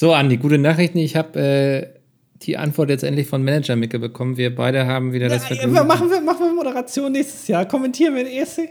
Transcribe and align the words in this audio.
So, 0.00 0.14
Andi, 0.14 0.38
gute 0.38 0.56
Nachrichten. 0.56 0.96
Ich 0.96 1.14
habe 1.14 1.38
äh, 1.38 1.86
die 2.40 2.56
Antwort 2.56 2.88
jetzt 2.88 3.04
endlich 3.04 3.26
von 3.26 3.44
Manager 3.44 3.76
Micke 3.76 3.98
bekommen. 3.98 4.38
Wir 4.38 4.54
beide 4.54 4.86
haben 4.86 5.12
wieder 5.12 5.28
das 5.28 5.44
Vergnügen. 5.44 5.74
Ja, 5.74 5.84
machen, 5.84 6.08
wir, 6.08 6.22
machen 6.22 6.46
wir 6.46 6.54
Moderation 6.54 7.12
nächstes 7.12 7.46
Jahr. 7.48 7.68
Kommentieren 7.68 8.14
wir 8.14 8.24
den 8.24 8.32
ESC? 8.32 8.70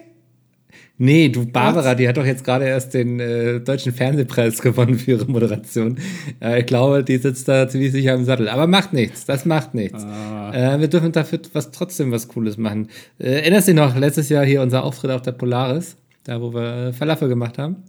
Nee, 0.98 1.30
du 1.30 1.46
Barbara, 1.46 1.94
die 1.94 2.10
hat 2.10 2.18
doch 2.18 2.26
jetzt 2.26 2.44
gerade 2.44 2.66
erst 2.66 2.96
den 2.96 3.20
äh, 3.20 3.60
deutschen 3.60 3.94
Fernsehpreis 3.94 4.60
gewonnen 4.64 4.98
für 4.98 5.12
ihre 5.12 5.26
Moderation. 5.26 6.00
Äh, 6.42 6.62
ich 6.62 6.66
glaube, 6.66 7.04
die 7.04 7.18
sitzt 7.18 7.48
da 7.48 7.70
ziemlich 7.70 7.92
sicher 7.92 8.16
im 8.16 8.26
Sattel. 8.26 8.50
Aber 8.50 8.66
macht 8.66 8.94
nichts, 8.94 9.28
das 9.28 9.46
macht 9.46 9.76
nichts. 9.76 10.04
Ah. 10.04 10.52
Äh, 10.52 10.80
wir 10.80 10.88
dürfen 10.88 11.12
dafür 11.12 11.42
was, 11.54 11.70
trotzdem 11.70 12.12
was 12.12 12.28
Cooles 12.28 12.58
machen. 12.58 12.90
Äh, 13.20 13.42
erinnerst 13.42 13.68
du 13.68 13.74
dich 13.74 13.80
noch, 13.80 13.96
letztes 13.96 14.30
Jahr 14.30 14.46
hier 14.46 14.64
unser 14.64 14.84
Auftritt 14.84 15.12
auf 15.12 15.22
der 15.22 15.34
Polaris, 15.34 15.96
da 16.24 16.42
wo 16.42 16.56
wir 16.56 16.88
äh, 16.88 16.94
Falafel 16.94 17.30
gemacht 17.30 17.60
haben? 17.60 17.84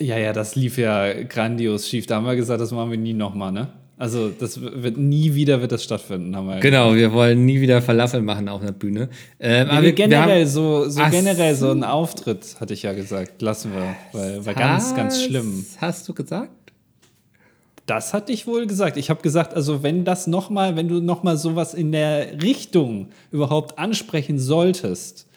Ja, 0.00 0.18
ja, 0.18 0.32
das 0.32 0.56
lief 0.56 0.76
ja 0.78 1.22
grandios 1.22 1.88
schief. 1.88 2.06
Da 2.06 2.16
haben 2.16 2.26
wir 2.26 2.36
gesagt, 2.36 2.60
das 2.60 2.72
machen 2.72 2.90
wir 2.90 2.98
nie 2.98 3.14
nochmal, 3.14 3.52
ne? 3.52 3.68
Also 3.96 4.28
das 4.28 4.60
wird 4.60 4.96
nie 4.96 5.34
wieder 5.34 5.60
wird 5.60 5.70
das 5.70 5.84
stattfinden, 5.84 6.34
haben 6.34 6.48
wir. 6.48 6.58
Genau, 6.58 6.94
wir 6.94 7.12
wollen 7.12 7.44
nie 7.44 7.60
wieder 7.60 7.80
Falafel 7.80 8.22
machen 8.22 8.48
auf 8.48 8.60
einer 8.60 8.72
Bühne. 8.72 9.08
Ähm, 9.38 9.70
aber 9.70 9.82
wir, 9.82 9.92
generell 9.92 10.40
wir 10.40 10.46
so, 10.48 10.88
so 10.88 11.00
generell 11.10 11.54
so 11.54 11.70
einen 11.70 11.84
Auftritt 11.84 12.56
hatte 12.58 12.74
ich 12.74 12.82
ja 12.82 12.92
gesagt, 12.92 13.40
lassen 13.40 13.72
wir, 13.72 13.94
weil, 14.12 14.44
weil 14.44 14.54
ganz 14.54 14.96
ganz 14.96 15.22
schlimm. 15.22 15.64
Hast 15.78 16.08
du 16.08 16.14
gesagt? 16.14 16.50
Das 17.86 18.14
hatte 18.14 18.32
ich 18.32 18.48
wohl 18.48 18.66
gesagt. 18.66 18.96
Ich 18.96 19.10
habe 19.10 19.22
gesagt, 19.22 19.54
also 19.54 19.84
wenn 19.84 20.04
das 20.04 20.26
noch 20.26 20.50
mal, 20.50 20.74
wenn 20.74 20.88
du 20.88 21.00
noch 21.00 21.22
mal 21.22 21.36
sowas 21.36 21.72
in 21.72 21.92
der 21.92 22.42
Richtung 22.42 23.10
überhaupt 23.30 23.78
ansprechen 23.78 24.40
solltest, 24.40 25.28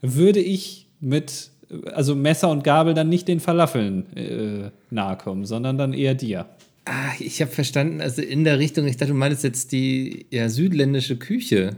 würde 0.00 0.40
ich 0.40 0.86
mit 1.00 1.50
also 1.92 2.14
Messer 2.14 2.50
und 2.50 2.64
Gabel 2.64 2.94
dann 2.94 3.08
nicht 3.08 3.28
den 3.28 3.40
Falafeln 3.40 4.16
äh, 4.16 4.70
nahe 4.90 5.16
kommen, 5.16 5.44
sondern 5.44 5.78
dann 5.78 5.92
eher 5.92 6.14
dir. 6.14 6.46
Ah, 6.84 7.12
ich 7.18 7.42
habe 7.42 7.50
verstanden, 7.50 8.00
also 8.00 8.22
in 8.22 8.44
der 8.44 8.58
Richtung, 8.58 8.86
ich 8.86 8.96
dachte, 8.96 9.12
du 9.12 9.18
meinst 9.18 9.44
jetzt 9.44 9.72
die 9.72 10.26
ja, 10.30 10.48
südländische 10.48 11.16
Küche. 11.16 11.76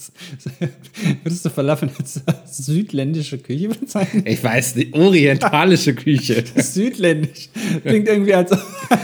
Würdest 1.22 1.44
du 1.44 1.50
Falafel 1.50 1.90
als 1.96 2.56
südländische 2.56 3.38
Küche 3.38 3.68
bezeichnen? 3.68 4.24
Ich 4.26 4.42
weiß, 4.42 4.74
die 4.74 4.92
orientalische 4.94 5.94
Küche. 5.94 6.44
Südländisch. 6.56 7.48
Klingt 7.84 8.08
irgendwie, 8.08 8.34
als, 8.34 8.52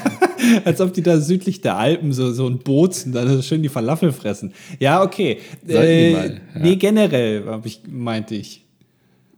als 0.64 0.80
ob 0.80 0.94
die 0.94 1.02
da 1.02 1.20
südlich 1.20 1.60
der 1.60 1.76
Alpen 1.76 2.12
so, 2.12 2.32
so 2.32 2.48
ein 2.48 2.58
Bozen, 2.58 3.12
da 3.12 3.42
schön 3.42 3.62
die 3.62 3.68
Falafel 3.68 4.12
fressen. 4.12 4.52
Ja, 4.78 5.02
okay. 5.02 5.38
Äh, 5.68 6.12
mal, 6.12 6.40
ja. 6.54 6.60
Nee, 6.60 6.76
generell, 6.76 7.60
ich, 7.64 7.82
meinte 7.88 8.34
ich. 8.34 8.64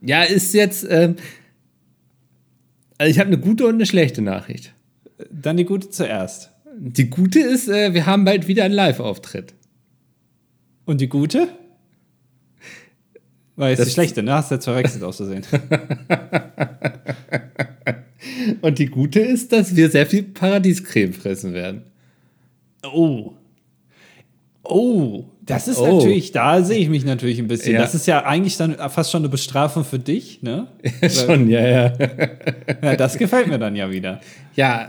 Ja, 0.00 0.22
ist 0.22 0.54
jetzt, 0.54 0.86
ähm, 0.88 1.16
also 2.98 3.10
ich 3.10 3.18
habe 3.18 3.28
eine 3.28 3.38
gute 3.38 3.66
und 3.66 3.74
eine 3.74 3.86
schlechte 3.86 4.22
Nachricht. 4.22 4.74
Dann 5.30 5.56
die 5.56 5.64
gute 5.64 5.90
zuerst. 5.90 6.50
Die 6.76 7.10
gute 7.10 7.40
ist, 7.40 7.68
äh, 7.68 7.92
wir 7.94 8.06
haben 8.06 8.24
bald 8.24 8.46
wieder 8.46 8.64
einen 8.64 8.74
Live-Auftritt. 8.74 9.54
Und 10.88 11.02
die 11.02 11.08
gute? 11.10 11.48
Weil 13.56 13.74
es 13.74 13.84
die 13.84 13.90
schlechte, 13.90 14.22
ne? 14.22 14.32
Hast 14.32 14.50
du 14.50 14.54
jetzt 14.54 14.64
verwechselt 14.64 15.04
auszusehen. 15.04 15.42
und 18.62 18.78
die 18.78 18.86
gute 18.86 19.20
ist, 19.20 19.52
dass 19.52 19.76
wir 19.76 19.90
sehr 19.90 20.06
viel 20.06 20.22
Paradiescreme 20.22 21.12
fressen 21.12 21.52
werden. 21.52 21.82
Oh. 22.90 23.34
Oh, 24.62 25.26
das 25.42 25.68
ist 25.68 25.76
oh. 25.76 25.98
natürlich, 25.98 26.32
da 26.32 26.62
sehe 26.62 26.78
ich 26.78 26.88
mich 26.88 27.04
natürlich 27.04 27.38
ein 27.38 27.48
bisschen. 27.48 27.74
Ja. 27.74 27.82
Das 27.82 27.94
ist 27.94 28.06
ja 28.06 28.24
eigentlich 28.24 28.56
dann 28.56 28.74
fast 28.88 29.10
schon 29.10 29.20
eine 29.20 29.28
Bestrafung 29.28 29.84
für 29.84 29.98
dich, 29.98 30.42
ne? 30.42 30.68
Schon, 31.10 31.50
ja, 31.50 31.68
ja. 31.68 31.92
ja. 32.82 32.96
Das 32.96 33.18
gefällt 33.18 33.48
mir 33.48 33.58
dann 33.58 33.76
ja 33.76 33.90
wieder. 33.90 34.22
Ja, 34.56 34.88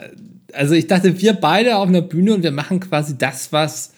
also 0.53 0.75
ich 0.75 0.87
dachte, 0.87 1.21
wir 1.21 1.33
beide 1.33 1.75
auf 1.75 1.89
einer 1.89 2.01
Bühne 2.01 2.35
und 2.35 2.43
wir 2.43 2.51
machen 2.51 2.79
quasi 2.79 3.17
das, 3.17 3.51
was, 3.51 3.91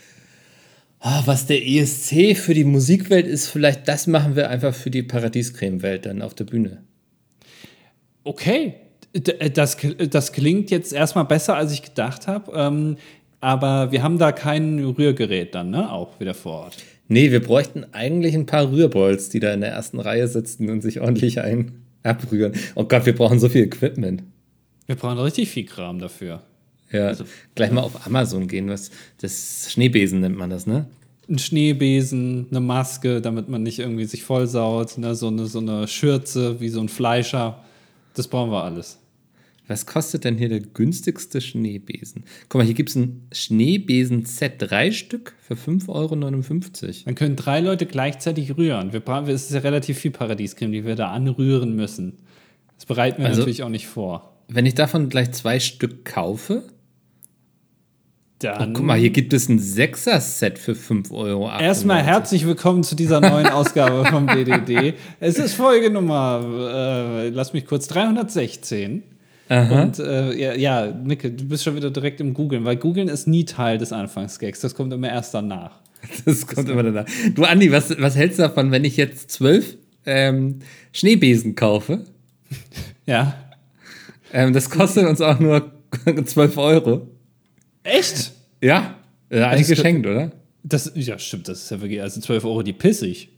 oh, 1.04 1.22
was 1.26 1.46
der 1.46 1.66
ESC 1.66 2.36
für 2.38 2.54
die 2.54 2.64
Musikwelt 2.64 3.28
ist. 3.28 3.48
Vielleicht 3.48 3.88
das 3.88 4.08
machen 4.08 4.36
wir 4.36 4.50
einfach 4.50 4.74
für 4.74 4.90
die 4.90 5.04
Paradiescreme-Welt 5.04 6.06
dann 6.06 6.22
auf 6.22 6.34
der 6.34 6.46
Bühne. 6.46 6.84
Okay, 8.24 8.76
das, 9.54 9.78
das 10.10 10.32
klingt 10.32 10.72
jetzt 10.72 10.94
erstmal 10.94 11.26
besser, 11.26 11.56
als 11.56 11.74
ich 11.74 11.82
gedacht 11.82 12.28
habe. 12.28 12.52
Ähm, 12.56 12.98
aber 13.40 13.92
wir 13.92 14.04
haben 14.04 14.20
da 14.20 14.32
kein 14.32 14.80
Rührgerät 14.80 15.56
dann, 15.56 15.72
ne? 15.72 15.92
Auch 15.92 16.20
wieder 16.20 16.36
vor 16.36 16.66
Ort. 16.66 16.78
Nee, 17.08 17.32
wir 17.32 17.42
bräuchten 17.42 17.86
eigentlich 17.92 18.36
ein 18.36 18.46
paar 18.46 18.72
Rührbolz, 18.72 19.30
die 19.30 19.40
da 19.40 19.54
in 19.54 19.62
der 19.62 19.72
ersten 19.72 20.00
Reihe 20.00 20.28
sitzen 20.28 20.70
und 20.70 20.82
sich 20.82 21.02
ordentlich 21.02 21.42
ein 21.42 21.82
abrühren. 22.04 22.54
Oh 22.76 22.86
Gott, 22.86 23.06
wir 23.06 23.16
brauchen 23.16 23.40
so 23.40 23.50
viel 23.50 23.64
Equipment. 23.64 24.24
Wir 24.86 24.96
brauchen 24.96 25.18
richtig 25.18 25.50
viel 25.50 25.66
Kram 25.66 26.00
dafür. 26.00 26.42
Ja, 26.92 27.08
also, 27.08 27.26
gleich 27.56 27.72
mal 27.72 27.82
auf 27.82 28.06
Amazon 28.06 28.48
gehen. 28.48 28.70
Was, 28.70 28.92
das 29.20 29.72
Schneebesen 29.72 30.20
nennt 30.20 30.38
man 30.38 30.50
das, 30.50 30.68
ne? 30.68 30.88
Ein 31.30 31.40
Schneebesen, 31.40 32.48
eine 32.50 32.60
Maske, 32.60 33.22
damit 33.22 33.48
man 33.48 33.64
nicht 33.64 33.80
irgendwie 33.80 34.06
sich 34.06 34.24
vollsaut, 34.24 34.98
ne? 34.98 35.16
so, 35.16 35.28
eine, 35.28 35.46
so 35.46 35.60
eine 35.60 35.88
Schürze 35.88 36.60
wie 36.60 36.70
so 36.70 36.82
ein 36.82 36.90
Fleischer. 36.90 37.64
Das 38.16 38.28
brauchen 38.28 38.52
wir 38.52 38.64
alles. 38.64 39.02
Was 39.72 39.86
kostet 39.86 40.26
denn 40.26 40.38
hier 40.38 40.50
der 40.50 40.60
günstigste 40.60 41.40
Schneebesen? 41.40 42.26
Guck 42.50 42.60
mal, 42.60 42.66
hier 42.66 42.74
gibt 42.74 42.90
es 42.90 42.96
ein 42.98 43.26
Schneebesen-Set, 43.32 44.56
drei 44.58 44.92
Stück 44.92 45.34
für 45.40 45.54
5,59 45.54 45.88
Euro. 45.88 46.16
Dann 47.06 47.16
können 47.16 47.38
drei 47.38 47.62
Leute 47.62 47.86
gleichzeitig 47.86 48.58
rühren. 48.58 48.92
Wir, 48.92 49.02
es 49.30 49.44
ist 49.44 49.54
ja 49.54 49.62
relativ 49.62 49.98
viel 49.98 50.12
Paradiescreme, 50.12 50.74
die 50.74 50.86
wir 50.86 50.96
da 50.96 51.12
anrühren 51.12 51.74
müssen. 51.74 52.18
Das 52.76 52.86
bereiten 52.86 53.22
wir 53.22 53.28
also, 53.28 53.40
natürlich 53.40 53.64
auch 53.64 53.70
nicht 53.70 53.88
vor. 53.88 54.36
Wenn 54.50 54.66
ich 54.66 54.76
davon 54.76 55.08
gleich 55.08 55.32
zwei 55.32 55.62
Stück 55.62 56.04
kaufe, 56.04 56.64
dann. 58.44 58.72
Oh, 58.72 58.74
guck 58.74 58.86
mal, 58.86 58.98
hier 58.98 59.10
gibt 59.12 59.34
es 59.34 59.50
ein 59.50 59.60
Sechser-Set 59.60 60.60
für 60.60 60.76
5 60.76 61.12
Euro. 61.12 61.50
Erstmal 61.50 62.04
herzlich 62.04 62.46
willkommen 62.46 62.84
zu 62.84 62.96
dieser 62.96 63.22
neuen 63.22 63.48
Ausgabe 63.48 64.06
vom 64.10 64.28
DDD. 64.28 64.96
Es 65.20 65.38
ist 65.38 65.54
Folge 65.54 65.90
Nummer, 65.90 66.44
äh, 67.24 67.30
lass 67.30 67.54
mich 67.54 67.66
kurz, 67.66 67.88
316. 67.88 69.04
Aha. 69.50 69.84
Und 69.84 70.00
äh, 70.00 70.34
ja, 70.34 70.54
ja, 70.54 70.92
Nicke, 70.92 71.30
du 71.32 71.46
bist 71.46 71.64
schon 71.64 71.76
wieder 71.76 71.92
direkt 71.92 72.22
im 72.22 72.34
Googlen, 72.34 72.64
weil 72.64 72.78
Googlen 72.78 73.10
ist 73.10 73.28
nie 73.28 73.46
Teil 73.46 73.78
des 73.78 73.92
Anfangsgags. 73.92 74.62
Das 74.62 74.76
kommt 74.76 74.94
immer 74.94 75.10
erst 75.10 75.34
danach. 75.34 75.80
Das 76.26 76.48
kommt 76.48 76.68
das 76.68 76.74
immer 76.74 76.84
danach. 76.84 77.06
Du, 77.36 77.44
Andi, 77.44 77.72
was, 77.72 77.96
was 78.00 78.16
hältst 78.16 78.40
du 78.40 78.44
davon, 78.44 78.72
wenn 78.72 78.84
ich 78.86 78.98
jetzt 78.98 79.30
zwölf 79.30 79.78
ähm, 80.06 80.60
Schneebesen 80.92 81.56
kaufe? 81.56 82.06
Ja. 83.08 83.36
Ähm, 84.32 84.54
das 84.54 84.70
kostet 84.70 85.06
uns 85.08 85.20
auch 85.22 85.40
nur 85.40 85.72
12 86.26 86.58
Euro. 86.58 87.08
Echt? 87.84 88.32
Ja. 88.62 88.96
Ja, 89.32 89.50
eigentlich 89.50 89.68
geschenkt, 89.68 90.06
oder? 90.06 90.32
Das, 90.64 90.92
ja, 90.96 91.18
stimmt, 91.18 91.48
das 91.48 91.64
ist 91.64 91.72
ja 91.72 91.82
wirklich, 91.82 92.02
also 92.02 92.20
12 92.20 92.46
Euro, 92.46 92.64
die 92.64 92.74
pissig. 92.74 93.30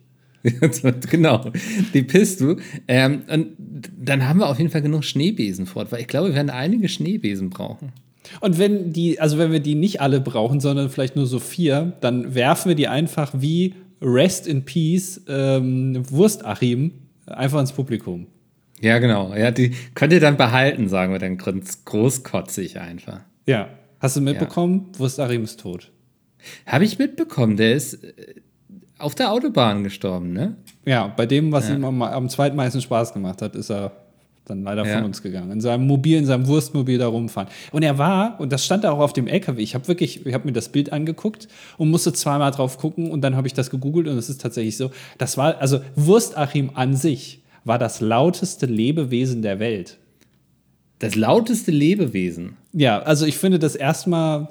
genau, 1.09 1.51
die 1.93 2.03
pisst 2.03 2.41
du. 2.41 2.57
Ähm, 2.87 3.21
und 3.31 3.47
dann 3.97 4.27
haben 4.27 4.39
wir 4.39 4.47
auf 4.47 4.57
jeden 4.57 4.71
Fall 4.71 4.81
genug 4.81 5.05
Schneebesen 5.05 5.65
fort, 5.65 5.91
weil 5.91 6.01
ich 6.01 6.07
glaube, 6.07 6.29
wir 6.29 6.35
werden 6.35 6.49
einige 6.49 6.89
Schneebesen 6.89 7.49
brauchen. 7.49 7.93
Und 8.41 8.57
wenn 8.57 8.91
die, 8.91 9.19
also 9.19 9.37
wenn 9.37 9.51
wir 9.51 9.59
die 9.59 9.75
nicht 9.75 10.01
alle 10.01 10.19
brauchen, 10.19 10.59
sondern 10.59 10.89
vielleicht 10.89 11.15
nur 11.15 11.27
so 11.27 11.39
vier, 11.39 11.93
dann 12.01 12.35
werfen 12.35 12.69
wir 12.69 12.75
die 12.75 12.87
einfach 12.87 13.31
wie 13.37 13.75
Rest 14.01 14.47
in 14.47 14.65
Peace 14.65 15.21
ähm, 15.27 16.03
Wurstachim 16.09 16.91
einfach 17.25 17.59
ins 17.59 17.71
Publikum. 17.71 18.27
Ja, 18.81 18.99
genau. 18.99 19.33
Ja, 19.33 19.51
die 19.51 19.71
könnt 19.95 20.11
ihr 20.11 20.19
dann 20.19 20.35
behalten, 20.35 20.89
sagen 20.89 21.13
wir 21.13 21.19
dann 21.19 21.37
großkotzig 21.37 22.79
einfach. 22.79 23.21
Ja. 23.45 23.69
Hast 24.03 24.17
du 24.17 24.21
mitbekommen? 24.21 24.89
Ja. 24.91 24.99
Wurstachim 24.99 25.45
ist 25.45 25.61
tot. 25.61 25.89
Habe 26.65 26.83
ich 26.83 26.99
mitbekommen. 26.99 27.55
Der 27.55 27.73
ist 27.73 27.99
auf 28.97 29.15
der 29.15 29.31
Autobahn 29.31 29.85
gestorben, 29.85 30.33
ne? 30.33 30.57
Ja, 30.85 31.07
bei 31.07 31.25
dem, 31.25 31.53
was 31.53 31.69
ja. 31.69 31.75
ihm 31.75 31.85
am, 31.85 32.01
am 32.01 32.27
zweitmeisten 32.27 32.81
Spaß 32.81 33.13
gemacht 33.13 33.41
hat, 33.41 33.55
ist 33.55 33.71
er 33.71 33.93
dann 34.43 34.63
leider 34.63 34.85
ja. 34.85 34.95
von 34.95 35.05
uns 35.05 35.21
gegangen. 35.21 35.51
In 35.51 35.61
seinem 35.61 35.87
Mobil, 35.87 36.17
in 36.17 36.25
seinem 36.25 36.47
Wurstmobil 36.47 36.97
da 36.97 37.07
rumfahren. 37.07 37.47
Und 37.71 37.83
er 37.83 37.97
war, 37.97 38.41
und 38.41 38.51
das 38.51 38.65
stand 38.65 38.85
auch 38.85 38.99
auf 38.99 39.13
dem 39.13 39.25
LKW, 39.25 39.61
ich 39.61 39.73
habe 39.73 39.87
wirklich, 39.87 40.25
ich 40.25 40.33
habe 40.33 40.45
mir 40.45 40.51
das 40.51 40.67
Bild 40.67 40.91
angeguckt 40.91 41.47
und 41.77 41.89
musste 41.89 42.11
zweimal 42.11 42.51
drauf 42.51 42.77
gucken 42.77 43.09
und 43.09 43.21
dann 43.21 43.37
habe 43.37 43.47
ich 43.47 43.53
das 43.53 43.69
gegoogelt 43.69 44.09
und 44.09 44.17
es 44.17 44.29
ist 44.29 44.41
tatsächlich 44.41 44.75
so, 44.75 44.91
das 45.17 45.37
war, 45.37 45.61
also 45.61 45.79
Wurstachim 45.95 46.71
an 46.73 46.97
sich 46.97 47.41
war 47.63 47.79
das 47.79 48.01
lauteste 48.01 48.65
Lebewesen 48.65 49.41
der 49.43 49.59
Welt. 49.59 49.97
Das 50.99 51.15
lauteste 51.15 51.71
Lebewesen? 51.71 52.57
Ja, 52.73 52.99
also 52.99 53.25
ich 53.25 53.37
finde 53.37 53.59
das 53.59 53.75
erstmal, 53.75 54.49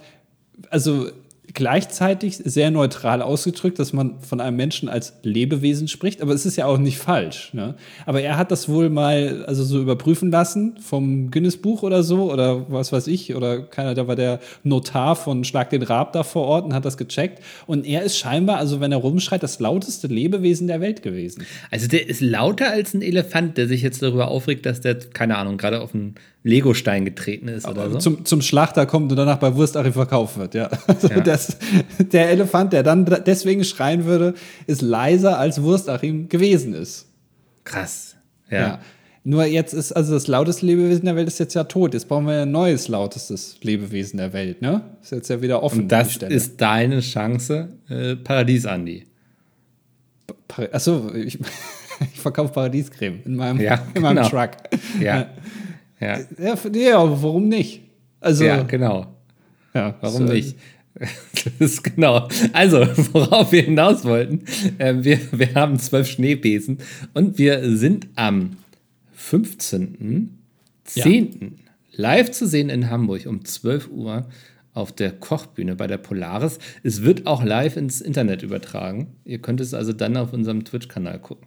also 0.71 1.09
gleichzeitig 1.55 2.37
sehr 2.37 2.71
neutral 2.71 3.21
ausgedrückt, 3.21 3.79
dass 3.79 3.93
man 3.93 4.21
von 4.21 4.41
einem 4.41 4.57
Menschen 4.57 4.89
als 4.89 5.15
Lebewesen 5.23 5.89
spricht, 5.89 6.23
aber 6.23 6.33
es 6.33 6.47
ist 6.47 6.57
ja 6.57 6.67
auch 6.67 6.79
nicht 6.79 6.99
falsch. 6.99 7.53
Ne? 7.53 7.75
Aber 8.07 8.23
er 8.23 8.37
hat 8.37 8.51
das 8.51 8.69
wohl 8.69 8.89
mal 8.89 9.45
also 9.47 9.65
so 9.65 9.81
überprüfen 9.81 10.31
lassen 10.31 10.79
vom 10.81 11.31
Guinness-Buch 11.31 11.83
oder 11.83 12.03
so 12.03 12.33
oder 12.33 12.71
was 12.71 12.93
weiß 12.93 13.07
ich 13.09 13.35
oder 13.35 13.63
keiner, 13.63 13.95
da 13.95 14.07
war 14.07 14.17
der 14.17 14.41
Notar 14.63 15.17
von 15.17 15.45
Schlag 15.45 15.71
den 15.71 15.83
Rab 15.83 16.13
da 16.13 16.23
vor 16.23 16.47
Ort 16.47 16.65
und 16.65 16.75
hat 16.75 16.85
das 16.85 16.97
gecheckt 16.97 17.43
und 17.67 17.87
er 17.87 18.03
ist 18.03 18.17
scheinbar, 18.17 18.59
also 18.59 18.81
wenn 18.81 18.93
er 18.93 18.99
rumschreit, 18.99 19.43
das 19.43 19.61
lauteste 19.61 20.07
Lebewesen 20.07 20.69
der 20.69 20.81
Welt 20.81 21.03
gewesen. 21.03 21.45
Also 21.71 21.89
der 21.89 22.09
ist 22.09 22.21
lauter 22.21 22.71
als 22.71 22.95
ein 22.95 23.03
Elefant, 23.03 23.59
der 23.59 23.69
sich 23.69 23.83
jetzt 23.83 24.03
darüber 24.03 24.29
aufregt, 24.29 24.65
dass 24.65 24.81
der, 24.81 24.99
keine 24.99 25.37
Ahnung, 25.37 25.59
gerade 25.59 25.81
auf 25.81 25.95
einen 25.95 26.15
Legostein 26.44 27.05
getreten 27.05 27.49
ist 27.49 27.69
oder 27.69 27.89
so. 27.91 27.99
Zum, 27.99 28.25
zum 28.25 28.43
Schlachter 28.43 28.85
kommt 28.87 29.12
und 29.12 29.17
danach 29.17 29.39
bei 29.39 29.55
Wurstachim 29.55 29.93
verkauft 29.93 30.39
wird, 30.39 30.55
ja. 30.55 30.69
Also 30.87 31.09
ja. 31.09 31.21
Das, 31.21 31.56
der 31.99 32.31
Elefant, 32.31 32.73
der 32.73 32.83
dann 32.83 33.05
deswegen 33.27 33.65
schreien 33.65 34.05
würde, 34.05 34.35
ist 34.67 34.83
leiser 34.83 35.39
als 35.39 35.62
Wurstachim 35.62 36.29
gewesen 36.29 36.75
ist. 36.75 37.06
Krass. 37.65 38.17
ja. 38.50 38.59
ja. 38.59 38.81
Nur 39.25 39.44
jetzt 39.44 39.73
ist, 39.73 39.93
also 39.93 40.15
das 40.15 40.27
lauteste 40.27 40.67
Lebewesen 40.67 41.05
der 41.05 41.15
Welt 41.15 41.29
ist 41.29 41.39
jetzt 41.39 41.55
ja 41.55 41.62
tot. 41.62 41.94
Jetzt 41.94 42.09
brauchen 42.09 42.27
wir 42.27 42.43
ein 42.43 42.50
neues 42.50 42.88
lautestes 42.88 43.56
Lebewesen 43.62 44.17
der 44.17 44.33
Welt, 44.33 44.62
ne? 44.62 44.83
Ist 45.00 45.12
jetzt 45.12 45.31
ja 45.31 45.41
wieder 45.41 45.62
offen. 45.62 45.83
Und 45.83 45.93
das 45.93 46.17
ist 46.17 46.61
deine 46.61 46.99
Chance, 47.00 47.69
äh, 47.88 48.17
Paradies, 48.17 48.67
Andi. 48.67 49.06
Pa 50.49 50.65
Achso, 50.73 51.15
ich, 51.15 51.38
ich 52.00 52.21
verkaufe 52.21 52.53
Paradiescreme 52.53 53.21
in 53.25 53.37
meinem, 53.37 53.61
ja, 53.61 53.87
in 53.95 54.03
meinem 54.03 54.25
genau. 54.25 54.29
Truck. 54.29 54.50
Ja. 55.00 55.29
Ja. 56.02 56.19
Ja, 56.38 56.56
ja, 56.75 57.22
warum 57.22 57.49
nicht? 57.49 57.82
Also, 58.20 58.44
ja, 58.44 58.62
genau. 58.62 59.06
Ja, 59.75 59.94
warum 60.00 60.26
so, 60.26 60.32
nicht? 60.32 60.56
Das 61.58 61.70
ist 61.70 61.82
genau. 61.82 62.28
Also, 62.52 62.81
worauf 63.12 63.50
wir 63.50 63.62
hinaus 63.62 64.04
wollten, 64.04 64.44
äh, 64.78 64.94
wir, 64.99 65.19
wir 65.32 65.54
haben 65.54 65.78
zwölf 65.78 66.06
Schneebesen 66.06 66.78
und 67.14 67.38
wir 67.38 67.76
sind 67.76 68.08
am 68.14 68.58
15.10. 69.19 70.28
Ja. 70.94 71.06
live 71.93 72.31
zu 72.31 72.46
sehen 72.46 72.69
in 72.69 72.90
Hamburg 72.90 73.25
um 73.26 73.44
12 73.44 73.88
Uhr 73.88 74.26
auf 74.75 74.93
der 74.93 75.12
Kochbühne 75.12 75.76
bei 75.76 75.87
der 75.87 75.99
Polaris. 75.99 76.58
Es 76.82 77.02
wird 77.02 77.26
auch 77.26 77.43
live 77.43 77.76
ins 77.76 78.00
Internet 78.00 78.43
übertragen. 78.43 79.14
Ihr 79.25 79.38
könnt 79.38 79.60
es 79.60 79.75
also 79.75 79.93
dann 79.93 80.16
auf 80.16 80.32
unserem 80.32 80.64
Twitch-Kanal 80.64 81.19
gucken. 81.20 81.46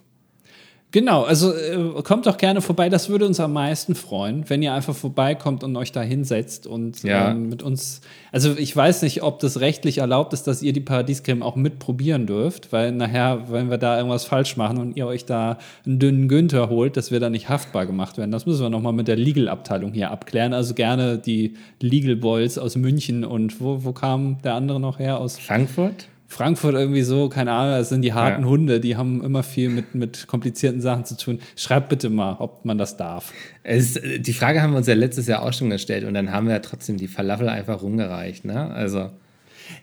Genau, 0.95 1.24
also 1.24 1.53
äh, 1.53 2.01
kommt 2.03 2.25
doch 2.25 2.38
gerne 2.38 2.62
vorbei. 2.62 2.88
Das 2.88 3.09
würde 3.09 3.25
uns 3.25 3.42
am 3.42 3.51
meisten 3.51 3.95
freuen, 3.95 4.50
wenn 4.50 4.63
ihr 4.63 4.74
einfach 4.74 4.95
vorbeikommt 4.95 5.62
und 5.65 5.75
euch 5.75 5.92
da 5.92 6.01
hinsetzt 6.01 6.68
und 6.68 7.03
ja. 7.03 7.31
ähm, 7.31 7.50
mit 7.50 7.63
uns. 7.63 8.00
Also 8.31 8.56
ich 8.57 8.74
weiß 8.74 9.01
nicht, 9.01 9.21
ob 9.21 9.39
das 9.39 9.59
rechtlich 9.59 9.97
erlaubt 9.97 10.31
ist, 10.31 10.44
dass 10.44 10.62
ihr 10.62 10.71
die 10.71 10.80
Paradiescreme 10.80 11.44
auch 11.44 11.57
mitprobieren 11.57 12.27
dürft, 12.27 12.71
weil 12.71 12.94
nachher, 12.94 13.51
wenn 13.51 13.69
wir 13.69 13.77
da 13.77 13.97
irgendwas 13.97 14.24
falsch 14.24 14.56
machen 14.56 14.77
und 14.77 14.95
ihr 14.95 15.06
euch 15.06 15.25
da 15.25 15.57
einen 15.86 16.00
dünnen 16.00 16.30
Günther 16.30 16.69
holt, 16.69 16.95
dass 16.95 17.12
wir 17.12 17.19
da 17.19 17.30
nicht 17.30 17.50
haftbar 17.50 17.86
gemacht 17.86 18.18
werden. 18.18 18.31
Das 18.31 18.45
müssen 18.45 18.62
wir 18.62 18.69
nochmal 18.69 18.94
mit 18.94 19.09
der 19.09 19.18
Legal-Abteilung 19.18 19.91
hier 19.91 20.12
abklären. 20.12 20.53
Also 20.53 20.75
gerne 20.75 21.18
die 21.18 21.56
Legal 21.81 22.15
Boys 22.15 22.57
aus 22.57 22.77
München 22.77 23.25
und 23.25 23.59
wo, 23.59 23.83
wo 23.83 23.91
kam 23.91 24.41
der 24.44 24.53
andere 24.53 24.80
noch 24.80 25.00
her? 25.00 25.19
Aus 25.19 25.39
Frankfurt? 25.39 26.07
Frankfurt 26.27 26.74
irgendwie 26.74 27.04
so, 27.04 27.30
keine 27.30 27.51
Ahnung, 27.51 27.77
das 27.77 27.89
sind 27.89 28.01
die 28.01 28.13
harten 28.13 28.44
ja. 28.44 28.50
Hunde, 28.50 28.80
die 28.80 28.98
haben 28.98 29.24
immer 29.24 29.44
viel 29.44 29.69
mit, 29.69 29.95
mit 29.95 30.27
komplizierten 30.27 30.81
Sachen 30.81 31.06
zu 31.06 31.16
tun. 31.18 31.39
Schreibt 31.56 31.89
bitte 31.89 32.10
mal, 32.10 32.38
ob 32.39 32.66
man 32.66 32.77
das 32.77 32.98
darf. 32.98 33.31
Es, 33.63 34.00
die 34.18 34.33
Frage 34.33 34.62
haben 34.62 34.72
wir 34.72 34.77
uns 34.77 34.88
ja 34.88 34.95
letztes 34.95 35.27
Jahr 35.27 35.44
auch 35.44 35.54
schon 35.54 35.69
gestellt 35.69 36.04
und 36.04 36.13
dann 36.13 36.31
haben 36.31 36.48
wir 36.48 36.54
ja 36.54 36.60
trotzdem 36.60 36.98
die 36.98 37.07
Falafel 37.07 37.50
einfach 37.50 37.81
rumgereicht, 37.81 38.45
ne? 38.45 38.72
Also. 38.72 39.12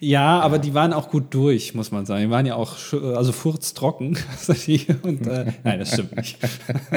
Ja, 0.01 0.41
aber 0.41 0.59
die 0.59 0.75
waren 0.75 0.93
auch 0.93 1.11
gut 1.11 1.33
durch, 1.35 1.75
muss 1.75 1.93
man 1.93 2.07
sagen. 2.07 2.25
Die 2.25 2.31
waren 2.31 2.47
ja 2.47 2.57
auch 2.57 2.77
also 2.93 3.33
furztrocken. 3.33 4.19
und, 5.03 5.27
äh, 5.27 5.47
nein, 5.65 5.79
das 5.79 5.93
stimmt 5.93 6.17
nicht. 6.17 6.39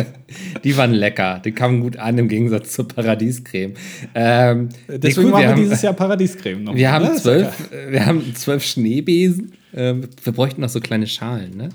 die 0.64 0.78
waren 0.78 0.92
lecker. 0.92 1.42
Die 1.44 1.52
kamen 1.52 1.82
gut 1.82 1.98
an 1.98 2.18
im 2.18 2.28
Gegensatz 2.28 2.74
zur 2.74 2.88
Paradiescreme. 2.88 3.74
Ähm, 4.14 4.70
Deswegen 4.88 5.30
nee, 5.30 5.34
cool, 5.34 5.42
wir, 5.42 5.48
wir 5.50 5.56
dieses 5.56 5.82
Jahr 5.82 5.94
Paradiescreme 5.94 6.64
noch. 6.64 6.76
Wir 6.86 6.92
haben, 6.92 7.16
zwölf, 7.16 7.70
wir 7.90 8.06
haben 8.06 8.36
zwölf 8.36 8.64
Schneebesen. 8.64 9.54
Ähm, 9.74 10.08
wir 10.24 10.34
bräuchten 10.34 10.62
noch 10.62 10.70
so 10.70 10.80
kleine 10.80 11.08
Schalen, 11.08 11.56
ne? 11.56 11.70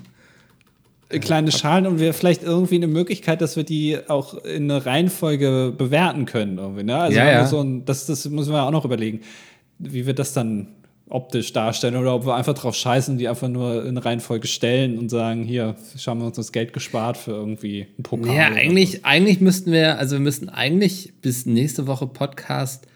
Äh, 1.09 1.19
kleine 1.19 1.51
Schalen 1.51 1.87
und 1.87 1.99
wir 1.99 2.13
vielleicht 2.13 2.43
irgendwie 2.43 2.75
eine 2.75 2.87
Möglichkeit, 2.87 3.41
dass 3.41 3.55
wir 3.55 3.63
die 3.63 3.97
auch 4.07 4.43
in 4.43 4.69
eine 4.71 4.85
Reihenfolge 4.85 5.73
bewerten 5.77 6.25
können. 6.25 6.57
Irgendwie, 6.57 6.83
ne? 6.83 6.97
Also 6.97 7.17
ja, 7.17 7.25
ja. 7.25 7.45
So 7.45 7.61
ein, 7.61 7.85
das, 7.85 8.05
das 8.05 8.27
müssen 8.29 8.53
wir 8.53 8.63
auch 8.63 8.71
noch 8.71 8.85
überlegen, 8.85 9.21
wie 9.79 10.05
wir 10.05 10.13
das 10.13 10.33
dann 10.33 10.67
optisch 11.11 11.51
darstellen 11.53 11.95
oder 11.97 12.15
ob 12.15 12.25
wir 12.25 12.35
einfach 12.35 12.53
drauf 12.53 12.75
scheißen, 12.75 13.17
die 13.17 13.27
einfach 13.27 13.49
nur 13.49 13.85
in 13.85 13.97
Reihenfolge 13.97 14.47
stellen 14.47 14.97
und 14.97 15.09
sagen, 15.09 15.43
hier, 15.43 15.75
haben 16.07 16.19
wir 16.19 16.27
uns 16.27 16.37
das 16.37 16.51
Geld 16.51 16.73
gespart 16.73 17.17
für 17.17 17.31
irgendwie 17.31 17.87
einen 17.97 18.03
Pokal. 18.03 18.35
Ja, 18.35 18.45
eigentlich, 18.47 18.91
so. 18.93 18.99
eigentlich 19.03 19.41
müssten 19.41 19.71
wir, 19.71 19.99
also 19.99 20.15
wir 20.15 20.21
müssten 20.21 20.49
eigentlich 20.49 21.13
bis 21.21 21.45
nächste 21.45 21.85
Woche 21.87 22.07
Podcast 22.07 22.87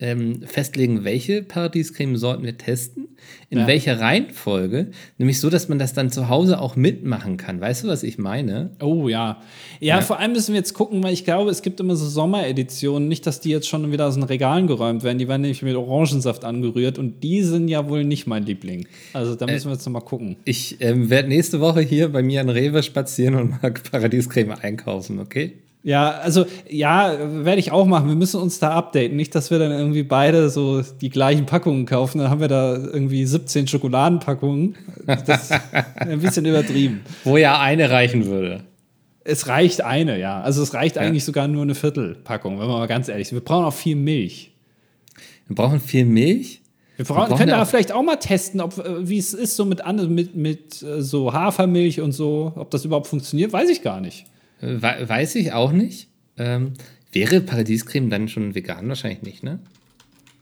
ähm, 0.00 0.42
festlegen, 0.42 1.04
welche 1.04 1.42
Paradiescreme-Sorten 1.42 2.44
wir 2.44 2.56
testen, 2.56 3.08
in 3.50 3.58
ja. 3.58 3.66
welcher 3.66 3.98
Reihenfolge, 4.00 4.90
nämlich 5.18 5.40
so, 5.40 5.50
dass 5.50 5.68
man 5.68 5.78
das 5.78 5.92
dann 5.92 6.10
zu 6.10 6.28
Hause 6.28 6.60
auch 6.60 6.76
mitmachen 6.76 7.36
kann. 7.36 7.60
Weißt 7.60 7.84
du, 7.84 7.88
was 7.88 8.02
ich 8.02 8.18
meine? 8.18 8.70
Oh 8.80 9.08
ja. 9.08 9.40
ja. 9.80 9.96
ja. 9.96 10.00
vor 10.00 10.18
allem 10.18 10.32
müssen 10.32 10.52
wir 10.52 10.58
jetzt 10.58 10.74
gucken, 10.74 11.02
weil 11.02 11.12
ich 11.12 11.24
glaube, 11.24 11.50
es 11.50 11.62
gibt 11.62 11.80
immer 11.80 11.96
so 11.96 12.06
Sommereditionen, 12.06 13.08
nicht, 13.08 13.26
dass 13.26 13.40
die 13.40 13.50
jetzt 13.50 13.68
schon 13.68 13.90
wieder 13.90 14.06
aus 14.06 14.14
den 14.14 14.22
Regalen 14.22 14.66
geräumt 14.66 15.02
werden, 15.02 15.18
die 15.18 15.26
werden 15.26 15.42
nämlich 15.42 15.62
mit 15.62 15.74
Orangensaft 15.74 16.44
angerührt 16.44 16.98
und 16.98 17.22
die 17.24 17.42
sind 17.42 17.68
ja 17.68 17.88
wohl 17.88 18.04
nicht 18.04 18.26
mein 18.26 18.44
Liebling. 18.44 18.86
Also 19.12 19.34
da 19.34 19.46
müssen 19.46 19.66
äh, 19.66 19.70
wir 19.70 19.74
jetzt 19.74 19.86
nochmal 19.86 20.02
gucken. 20.02 20.36
Ich 20.44 20.76
ähm, 20.80 21.10
werde 21.10 21.28
nächste 21.28 21.60
Woche 21.60 21.80
hier 21.80 22.08
bei 22.08 22.22
mir 22.22 22.40
an 22.40 22.50
Rewe 22.50 22.82
spazieren 22.82 23.34
und 23.34 23.62
mal 23.62 23.72
Paradiescreme 23.72 24.52
einkaufen, 24.52 25.18
okay? 25.18 25.54
Ja, 25.84 26.10
also 26.10 26.44
ja, 26.68 27.16
werde 27.44 27.60
ich 27.60 27.70
auch 27.70 27.86
machen. 27.86 28.08
Wir 28.08 28.16
müssen 28.16 28.40
uns 28.40 28.58
da 28.58 28.70
updaten. 28.70 29.16
Nicht, 29.16 29.34
dass 29.34 29.50
wir 29.50 29.58
dann 29.58 29.70
irgendwie 29.70 30.02
beide 30.02 30.50
so 30.50 30.82
die 30.82 31.08
gleichen 31.08 31.46
Packungen 31.46 31.86
kaufen. 31.86 32.18
Dann 32.18 32.30
haben 32.30 32.40
wir 32.40 32.48
da 32.48 32.76
irgendwie 32.76 33.24
17 33.24 33.68
Schokoladenpackungen. 33.68 34.76
Das 35.06 35.50
ist 35.50 35.52
ein 35.96 36.20
bisschen 36.20 36.44
übertrieben. 36.44 37.00
Wo 37.24 37.36
ja 37.36 37.60
eine 37.60 37.90
reichen 37.90 38.26
würde. 38.26 38.64
Es 39.24 39.46
reicht 39.46 39.84
eine, 39.84 40.18
ja. 40.18 40.40
Also 40.40 40.62
es 40.62 40.74
reicht 40.74 40.96
ja. 40.96 41.02
eigentlich 41.02 41.24
sogar 41.24 41.46
nur 41.48 41.62
eine 41.62 41.74
Viertelpackung, 41.74 42.58
wenn 42.58 42.66
man 42.66 42.78
mal 42.78 42.86
ganz 42.86 43.08
ehrlich 43.08 43.28
ist. 43.28 43.32
Wir 43.32 43.40
brauchen 43.40 43.64
auch 43.64 43.74
viel 43.74 43.96
Milch. 43.96 44.52
Wir 45.46 45.56
brauchen 45.56 45.80
viel 45.80 46.04
Milch? 46.04 46.60
Wir, 46.96 47.04
brauchen, 47.04 47.16
wir 47.16 47.26
brauchen 47.26 47.38
können 47.38 47.50
da 47.50 47.64
vielleicht 47.64 47.92
auch 47.92 48.02
mal 48.02 48.16
testen, 48.16 48.60
ob 48.60 48.76
äh, 48.78 49.08
wie 49.08 49.18
es 49.18 49.32
ist 49.32 49.54
so 49.54 49.64
mit, 49.64 49.80
mit, 50.08 50.34
mit 50.34 50.82
äh, 50.82 51.00
so 51.02 51.32
Hafermilch 51.32 52.00
und 52.00 52.12
so, 52.12 52.52
ob 52.56 52.70
das 52.70 52.84
überhaupt 52.84 53.06
funktioniert, 53.06 53.52
weiß 53.52 53.70
ich 53.70 53.82
gar 53.82 54.00
nicht. 54.00 54.26
Weiß 54.60 55.34
ich 55.36 55.52
auch 55.52 55.72
nicht. 55.72 56.08
Ähm, 56.36 56.72
wäre 57.12 57.40
Paradiescreme 57.40 58.10
dann 58.10 58.28
schon 58.28 58.54
vegan? 58.54 58.88
Wahrscheinlich 58.88 59.22
nicht, 59.22 59.42
ne? 59.42 59.60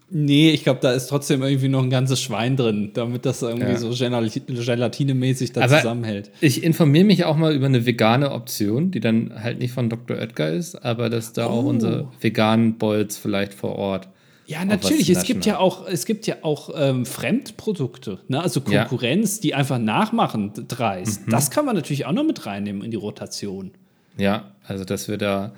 Nee, 0.08 0.50
ich 0.50 0.62
glaube, 0.62 0.78
da 0.80 0.92
ist 0.92 1.08
trotzdem 1.08 1.42
irgendwie 1.42 1.68
noch 1.68 1.82
ein 1.82 1.90
ganzes 1.90 2.20
Schwein 2.20 2.56
drin, 2.56 2.92
damit 2.94 3.26
das 3.26 3.42
irgendwie 3.42 3.72
ja. 3.72 3.76
so 3.76 3.90
gelatinemäßig 3.90 5.52
da 5.52 5.62
Aber 5.62 5.78
zusammenhält. 5.78 6.30
Ich 6.40 6.62
informiere 6.62 7.04
mich 7.04 7.24
auch 7.24 7.36
mal 7.36 7.52
über 7.52 7.66
eine 7.66 7.86
vegane 7.86 8.30
Option, 8.30 8.92
die 8.92 9.00
dann 9.00 9.32
halt 9.42 9.58
nicht 9.58 9.72
von 9.72 9.90
Dr. 9.90 10.16
Oetker 10.16 10.52
ist, 10.52 10.76
aber 10.76 11.10
dass 11.10 11.32
da 11.32 11.48
oh. 11.48 11.50
auch 11.50 11.64
unsere 11.64 12.08
veganen 12.20 12.78
Bolz 12.78 13.16
vielleicht 13.16 13.52
vor 13.52 13.74
Ort. 13.74 14.08
Ja, 14.46 14.64
natürlich. 14.64 15.10
Es 15.10 15.24
gibt 15.24 15.44
ja 15.44 15.58
auch, 15.58 15.88
es 15.88 16.06
gibt 16.06 16.28
ja 16.28 16.36
auch 16.42 16.70
ähm, 16.76 17.04
Fremdprodukte, 17.04 18.20
ne? 18.28 18.40
also 18.40 18.60
Konkurrenz, 18.60 19.36
ja. 19.36 19.42
die 19.42 19.54
einfach 19.54 19.78
nachmachen, 19.78 20.52
dreist. 20.68 21.26
Mhm. 21.26 21.30
Das 21.32 21.50
kann 21.50 21.64
man 21.64 21.74
natürlich 21.74 22.06
auch 22.06 22.12
noch 22.12 22.24
mit 22.24 22.46
reinnehmen 22.46 22.82
in 22.84 22.92
die 22.92 22.96
Rotation. 22.96 23.72
Ja, 24.16 24.52
also 24.66 24.84
dass 24.84 25.08
wir 25.08 25.18
da 25.18 25.52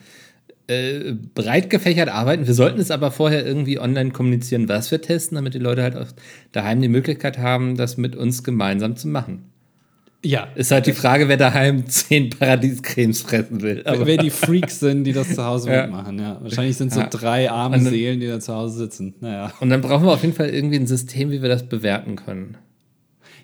äh, 0.68 1.14
breit 1.34 1.70
gefächert 1.70 2.08
arbeiten. 2.08 2.46
Wir 2.46 2.54
sollten 2.54 2.80
es 2.80 2.90
aber 2.90 3.10
vorher 3.10 3.46
irgendwie 3.46 3.78
online 3.78 4.10
kommunizieren, 4.10 4.68
was 4.68 4.90
wir 4.90 5.00
testen, 5.00 5.36
damit 5.36 5.54
die 5.54 5.58
Leute 5.58 5.82
halt 5.82 5.96
auch 5.96 6.08
daheim 6.52 6.82
die 6.82 6.88
Möglichkeit 6.88 7.38
haben, 7.38 7.76
das 7.76 7.96
mit 7.96 8.14
uns 8.16 8.44
gemeinsam 8.44 8.96
zu 8.96 9.08
machen. 9.08 9.44
Ja. 10.24 10.48
Ist 10.56 10.70
halt 10.70 10.86
die 10.86 10.92
Frage, 10.92 11.28
wer 11.28 11.36
daheim 11.36 11.86
zehn 11.88 12.30
Paradiescremes 12.30 13.22
fressen 13.22 13.62
will. 13.62 13.82
Aber 13.86 14.04
wer 14.06 14.16
die 14.16 14.30
Freaks 14.30 14.80
sind, 14.80 15.04
die 15.04 15.12
das 15.12 15.34
zu 15.34 15.44
Hause 15.44 15.70
ja. 15.70 15.82
mitmachen, 15.82 16.18
ja. 16.18 16.38
Wahrscheinlich 16.42 16.76
sind 16.76 16.88
es 16.88 16.94
so 16.94 17.00
ja. 17.00 17.06
drei 17.06 17.50
arme 17.50 17.80
Seelen, 17.80 18.20
die 18.20 18.26
da 18.26 18.40
zu 18.40 18.54
Hause 18.54 18.78
sitzen. 18.78 19.14
Naja. 19.20 19.52
Und 19.60 19.70
dann 19.70 19.80
brauchen 19.80 20.04
wir 20.04 20.12
auf 20.12 20.22
jeden 20.22 20.34
Fall 20.34 20.50
irgendwie 20.50 20.76
ein 20.76 20.86
System, 20.86 21.30
wie 21.30 21.40
wir 21.40 21.48
das 21.48 21.68
bewerten 21.68 22.16
können. 22.16 22.56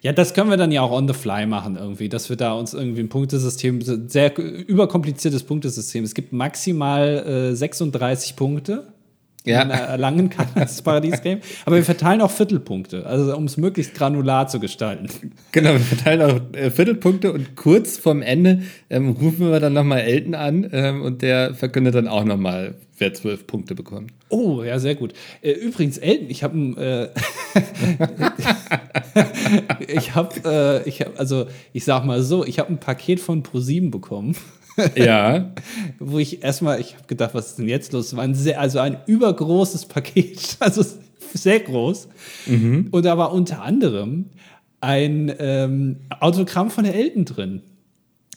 Ja, 0.04 0.12
das 0.12 0.34
können 0.34 0.50
wir 0.50 0.58
dann 0.58 0.70
ja 0.70 0.82
auch 0.82 0.90
on 0.90 1.08
the 1.08 1.14
fly 1.14 1.46
machen 1.46 1.76
irgendwie, 1.76 2.10
dass 2.10 2.28
wir 2.28 2.36
da 2.36 2.52
uns 2.52 2.74
irgendwie 2.74 3.00
ein 3.00 3.08
Punktesystem, 3.08 3.80
sehr 3.80 4.36
überkompliziertes 4.36 5.44
Punktesystem. 5.44 6.04
Es 6.04 6.12
gibt 6.12 6.30
maximal 6.30 7.50
äh, 7.52 7.56
36 7.56 8.36
Punkte 8.36 8.93
ja. 9.44 9.64
man 9.64 9.70
erlangen 9.70 10.30
kann 10.30 10.48
als 10.54 10.82
Paradiescreme. 10.82 11.40
Aber 11.64 11.76
wir 11.76 11.84
verteilen 11.84 12.20
auch 12.20 12.30
Viertelpunkte, 12.30 13.06
also 13.06 13.36
um 13.36 13.44
es 13.44 13.56
möglichst 13.56 13.94
granular 13.94 14.48
zu 14.48 14.60
gestalten. 14.60 15.08
Genau, 15.52 15.72
wir 15.72 15.80
verteilen 15.80 16.22
auch 16.22 16.56
äh, 16.56 16.70
Viertelpunkte 16.70 17.32
und 17.32 17.56
kurz 17.56 17.98
vorm 17.98 18.22
Ende 18.22 18.62
ähm, 18.90 19.10
rufen 19.10 19.50
wir 19.50 19.60
dann 19.60 19.74
nochmal 19.74 20.00
Elton 20.00 20.34
an 20.34 20.68
ähm, 20.72 21.02
und 21.02 21.22
der 21.22 21.54
verkündet 21.54 21.94
dann 21.94 22.08
auch 22.08 22.24
nochmal, 22.24 22.74
wer 22.98 23.14
zwölf 23.14 23.46
Punkte 23.46 23.74
bekommt. 23.74 24.12
Oh, 24.30 24.62
ja, 24.62 24.78
sehr 24.78 24.94
gut. 24.94 25.12
Äh, 25.42 25.52
übrigens, 25.52 25.98
Elton, 25.98 26.30
ich 26.30 26.42
habe 26.42 26.58
ein. 26.58 26.76
Äh, 26.76 27.08
ich 29.86 30.14
habe, 30.14 30.82
äh, 30.84 30.88
ich 30.88 31.02
hab, 31.02 31.20
also 31.20 31.46
ich 31.72 31.84
sag 31.84 32.04
mal 32.04 32.22
so, 32.22 32.44
ich 32.44 32.58
habe 32.58 32.70
ein 32.70 32.78
Paket 32.78 33.20
von 33.20 33.42
ProSieben 33.42 33.90
bekommen. 33.90 34.34
Ja. 34.96 35.52
Wo 35.98 36.18
ich 36.18 36.42
erstmal, 36.42 36.80
ich 36.80 36.94
habe 36.94 37.06
gedacht, 37.06 37.34
was 37.34 37.50
ist 37.50 37.58
denn 37.58 37.68
jetzt 37.68 37.92
los? 37.92 38.14
War 38.16 38.24
ein 38.24 38.34
sehr, 38.34 38.60
also 38.60 38.78
ein 38.78 38.98
übergroßes 39.06 39.86
Paket, 39.86 40.56
also 40.60 40.84
sehr 41.32 41.60
groß. 41.60 42.08
Mhm. 42.46 42.88
Und 42.90 43.04
da 43.04 43.18
war 43.18 43.32
unter 43.32 43.62
anderem 43.62 44.26
ein 44.80 45.32
ähm, 45.38 45.96
Autogramm 46.20 46.70
von 46.70 46.84
der 46.84 46.94
Elton 46.94 47.24
drin. 47.24 47.62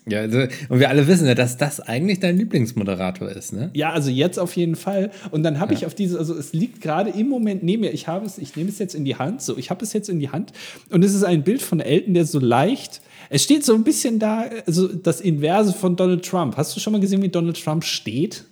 Ja, 0.10 0.20
also, 0.20 0.40
und 0.70 0.80
wir 0.80 0.90
alle 0.90 1.06
wissen 1.08 1.28
ja, 1.28 1.36
dass 1.36 1.58
das 1.58 1.82
eigentlich 1.82 2.22
dein 2.22 2.38
Lieblingsmoderator 2.38 3.30
ist, 3.30 3.52
ne? 3.52 3.72
Ja, 3.74 3.92
also 3.92 4.10
jetzt 4.10 4.40
auf 4.40 4.56
jeden 4.56 4.78
Fall. 4.78 5.12
Und 5.32 5.44
dann 5.44 5.60
habe 5.60 5.74
ja. 5.74 5.80
ich 5.80 5.86
auf 5.86 5.96
diese, 5.96 6.18
also 6.18 6.34
es 6.34 6.54
liegt 6.54 6.80
gerade 6.80 7.10
im 7.10 7.28
Moment 7.28 7.64
neben 7.64 7.82
mir. 7.82 7.92
Ich 7.92 8.08
habe 8.08 8.26
es, 8.26 8.38
ich 8.38 8.56
nehme 8.56 8.70
es 8.70 8.80
jetzt 8.80 8.96
in 8.96 9.04
die 9.04 9.18
Hand. 9.18 9.42
So, 9.42 9.58
ich 9.58 9.70
habe 9.70 9.84
es 9.84 9.92
jetzt 9.92 10.08
in 10.08 10.20
die 10.20 10.30
Hand. 10.30 10.54
Und 10.90 11.04
es 11.04 11.14
ist 11.14 11.24
ein 11.24 11.44
Bild 11.44 11.62
von 11.62 11.82
Elton, 11.82 12.14
der 12.14 12.26
so 12.26 12.40
leicht. 12.40 13.02
Es 13.30 13.44
steht 13.44 13.66
so 13.66 13.74
ein 13.74 13.84
bisschen 13.84 14.20
da, 14.20 14.50
also 14.66 14.88
das 14.88 15.22
Inverse 15.22 15.74
von 15.74 15.96
Donald 15.96 16.26
Trump. 16.26 16.58
Hast 16.58 16.76
du 16.76 16.80
schon 16.80 16.94
mal 16.94 17.00
gesehen, 17.00 17.22
wie 17.22 17.30
Donald 17.30 17.62
Trump 17.62 17.84
steht? 17.84 18.46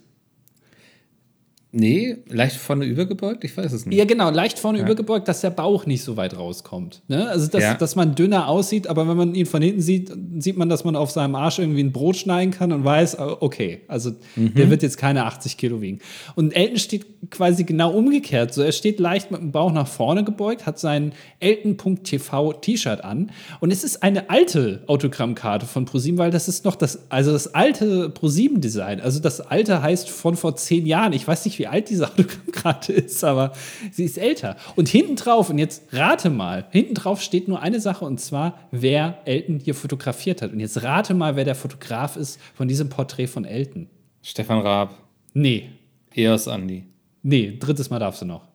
Nee, 1.78 2.20
leicht 2.30 2.56
vorne 2.56 2.86
übergebeugt? 2.86 3.44
Ich 3.44 3.58
weiß 3.58 3.74
es 3.74 3.86
nicht. 3.86 3.98
Ja, 3.98 4.06
genau, 4.06 4.30
leicht 4.30 4.60
vorne 4.60 4.78
ja. 4.78 4.86
übergebeugt, 4.86 5.28
dass 5.28 5.42
der 5.42 5.50
Bauch 5.50 5.86
nicht 5.86 6.06
so 6.06 6.16
weit 6.16 6.38
rauskommt. 6.38 7.02
Ne? 7.10 7.28
Also, 7.28 7.48
dass, 7.48 7.62
ja. 7.62 7.74
dass 7.74 7.98
man 7.98 8.16
dünner 8.16 8.48
aussieht, 8.48 8.88
aber 8.88 9.10
wenn 9.10 9.18
man 9.18 9.36
ihn 9.36 9.46
von 9.46 9.62
hinten 9.62 9.82
sieht, 9.82 10.10
sieht 10.40 10.56
man, 10.56 10.70
dass 10.70 10.86
man 10.86 10.96
auf 10.96 11.12
seinem 11.12 11.36
Arsch 11.36 11.60
irgendwie 11.60 11.84
ein 11.84 11.92
Brot 11.92 12.16
schneiden 12.16 12.52
kann 12.52 12.72
und 12.72 12.86
weiß, 12.86 13.16
äh, 13.16 13.24
okay, 13.42 13.82
also 13.90 14.12
mhm. 14.38 14.54
der 14.54 14.70
wird 14.70 14.84
jetzt 14.84 14.98
keine 14.98 15.26
80 15.26 15.58
Kilo 15.58 15.82
wiegen. 15.82 16.00
Und 16.36 16.56
Elton 16.56 16.78
steht 16.78 17.30
quasi 17.30 17.66
genau 17.66 17.92
umgekehrt. 17.92 18.54
So, 18.54 18.62
er 18.62 18.72
steht 18.72 19.02
leicht 19.02 19.32
mit 19.32 19.42
dem 19.42 19.52
Bauch 19.52 19.74
nach 19.74 19.88
vorne 19.88 20.24
gebeugt, 20.24 20.66
hat 20.66 20.80
sein 20.80 21.12
Elton.tv 21.42 22.54
T-Shirt 22.54 23.04
an 23.04 23.32
und 23.60 23.72
es 23.72 23.84
ist 23.84 24.02
eine 24.02 24.30
alte 24.30 24.86
Autogrammkarte 24.88 25.66
von 25.66 25.84
ProSieben, 25.84 26.20
weil 26.20 26.32
das 26.32 26.48
ist 26.48 26.64
noch 26.64 26.78
das, 26.78 27.12
also 27.12 27.34
das 27.34 27.54
alte 27.54 28.10
ProSieben-Design. 28.12 29.02
Also 29.02 29.20
das 29.20 29.42
alte 29.42 29.82
heißt 29.82 30.10
von 30.10 30.38
vor 30.38 30.56
zehn 30.56 30.86
Jahren. 30.86 31.12
Ich 31.12 31.28
weiß 31.28 31.44
nicht, 31.44 31.60
wie 31.60 31.65
wie 31.66 31.68
alt 31.68 31.90
diese 31.90 32.08
Autogrammkarte 32.12 32.94
ist, 32.94 33.24
aber 33.24 33.54
sie 33.92 34.06
ist 34.06 34.18
älter. 34.18 34.56
Und 34.76 34.88
hinten 34.88 35.16
drauf, 35.16 35.50
und 35.50 35.58
jetzt 35.58 35.84
rate 35.92 36.30
mal, 36.30 36.66
hinten 36.70 36.94
drauf 36.94 37.22
steht 37.22 37.48
nur 37.48 37.62
eine 37.62 37.80
Sache 37.80 38.06
und 38.06 38.20
zwar, 38.20 38.60
wer 38.72 39.20
Elton 39.26 39.60
hier 39.60 39.74
fotografiert 39.74 40.42
hat. 40.42 40.52
Und 40.52 40.60
jetzt 40.60 40.84
rate 40.84 41.14
mal, 41.14 41.36
wer 41.36 41.44
der 41.44 41.56
Fotograf 41.56 42.16
ist 42.18 42.40
von 42.54 42.68
diesem 42.68 42.90
Porträt 42.90 43.28
von 43.28 43.46
Elton. 43.46 43.90
Stefan 44.22 44.60
Raab. 44.60 44.94
Nee. 45.34 45.70
Eos 46.16 46.48
Andi. 46.48 46.86
Nee, 47.24 47.58
drittes 47.60 47.90
Mal 47.90 48.00
darfst 48.00 48.22
du 48.22 48.26
noch. 48.26 48.48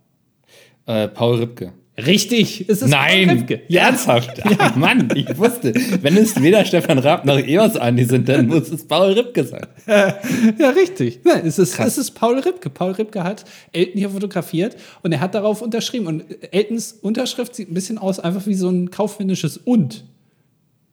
Äh, 0.87 1.09
Paul 1.09 1.39
Ripke. 1.39 1.73
Richtig, 2.07 2.69
es 2.69 2.83
ist 2.83 2.89
Nein, 2.89 3.47
ja. 3.69 3.83
ernsthaft. 3.83 4.39
Ja. 4.39 4.45
Ach, 4.59 4.77
Mann, 4.77 5.09
ich 5.15 5.37
wusste, 5.37 5.75
wenn 6.03 6.17
es 6.17 6.41
weder 6.41 6.65
Stefan 6.65 6.99
Raab 6.99 7.25
noch 7.25 7.39
Eos 7.39 7.77
Andi 7.77 8.05
sind, 8.05 8.29
dann 8.29 8.47
muss 8.47 8.71
es 8.71 8.87
Paul 8.87 9.13
Ripke 9.13 9.45
sein. 9.45 9.67
Ja, 9.87 10.71
richtig. 10.71 11.21
Ja, 11.25 11.39
es, 11.45 11.59
ist, 11.59 11.79
es 11.79 11.99
ist 11.99 12.13
Paul 12.13 12.39
Ripke. 12.39 12.71
Paul 12.71 12.93
Ripke 12.93 13.23
hat 13.23 13.45
Elton 13.73 13.99
hier 13.99 14.11
fotografiert 14.11 14.77
und 15.03 15.13
er 15.13 15.21
hat 15.21 15.35
darauf 15.35 15.63
unterschrieben. 15.63 16.07
Und 16.07 16.25
Eltons 16.53 16.93
Unterschrift 16.93 17.55
sieht 17.55 17.71
ein 17.71 17.75
bisschen 17.75 17.99
aus, 17.99 18.21
einfach 18.21 18.47
wie 18.47 18.55
so 18.55 18.69
ein 18.69 18.91
kaufmännisches 18.91 19.57
Und. 19.57 20.05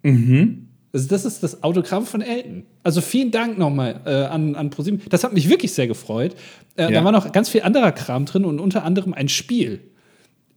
Mhm. 0.03 0.67
Also 0.93 1.09
das 1.09 1.25
ist 1.25 1.43
das 1.43 1.63
Autogramm 1.63 2.05
von 2.05 2.21
Elton. 2.21 2.63
Also 2.83 3.01
vielen 3.01 3.31
Dank 3.31 3.57
nochmal 3.57 4.01
äh, 4.05 4.09
an, 4.09 4.55
an 4.55 4.69
ProSieben. 4.69 5.01
Das 5.09 5.23
hat 5.23 5.33
mich 5.33 5.49
wirklich 5.49 5.73
sehr 5.73 5.87
gefreut. 5.87 6.35
Äh, 6.75 6.83
ja. 6.83 6.91
Da 6.91 7.03
war 7.03 7.11
noch 7.11 7.31
ganz 7.31 7.49
viel 7.49 7.61
anderer 7.61 7.91
Kram 7.91 8.25
drin 8.25 8.45
und 8.45 8.59
unter 8.59 8.83
anderem 8.83 9.13
ein 9.13 9.29
Spiel. 9.29 9.81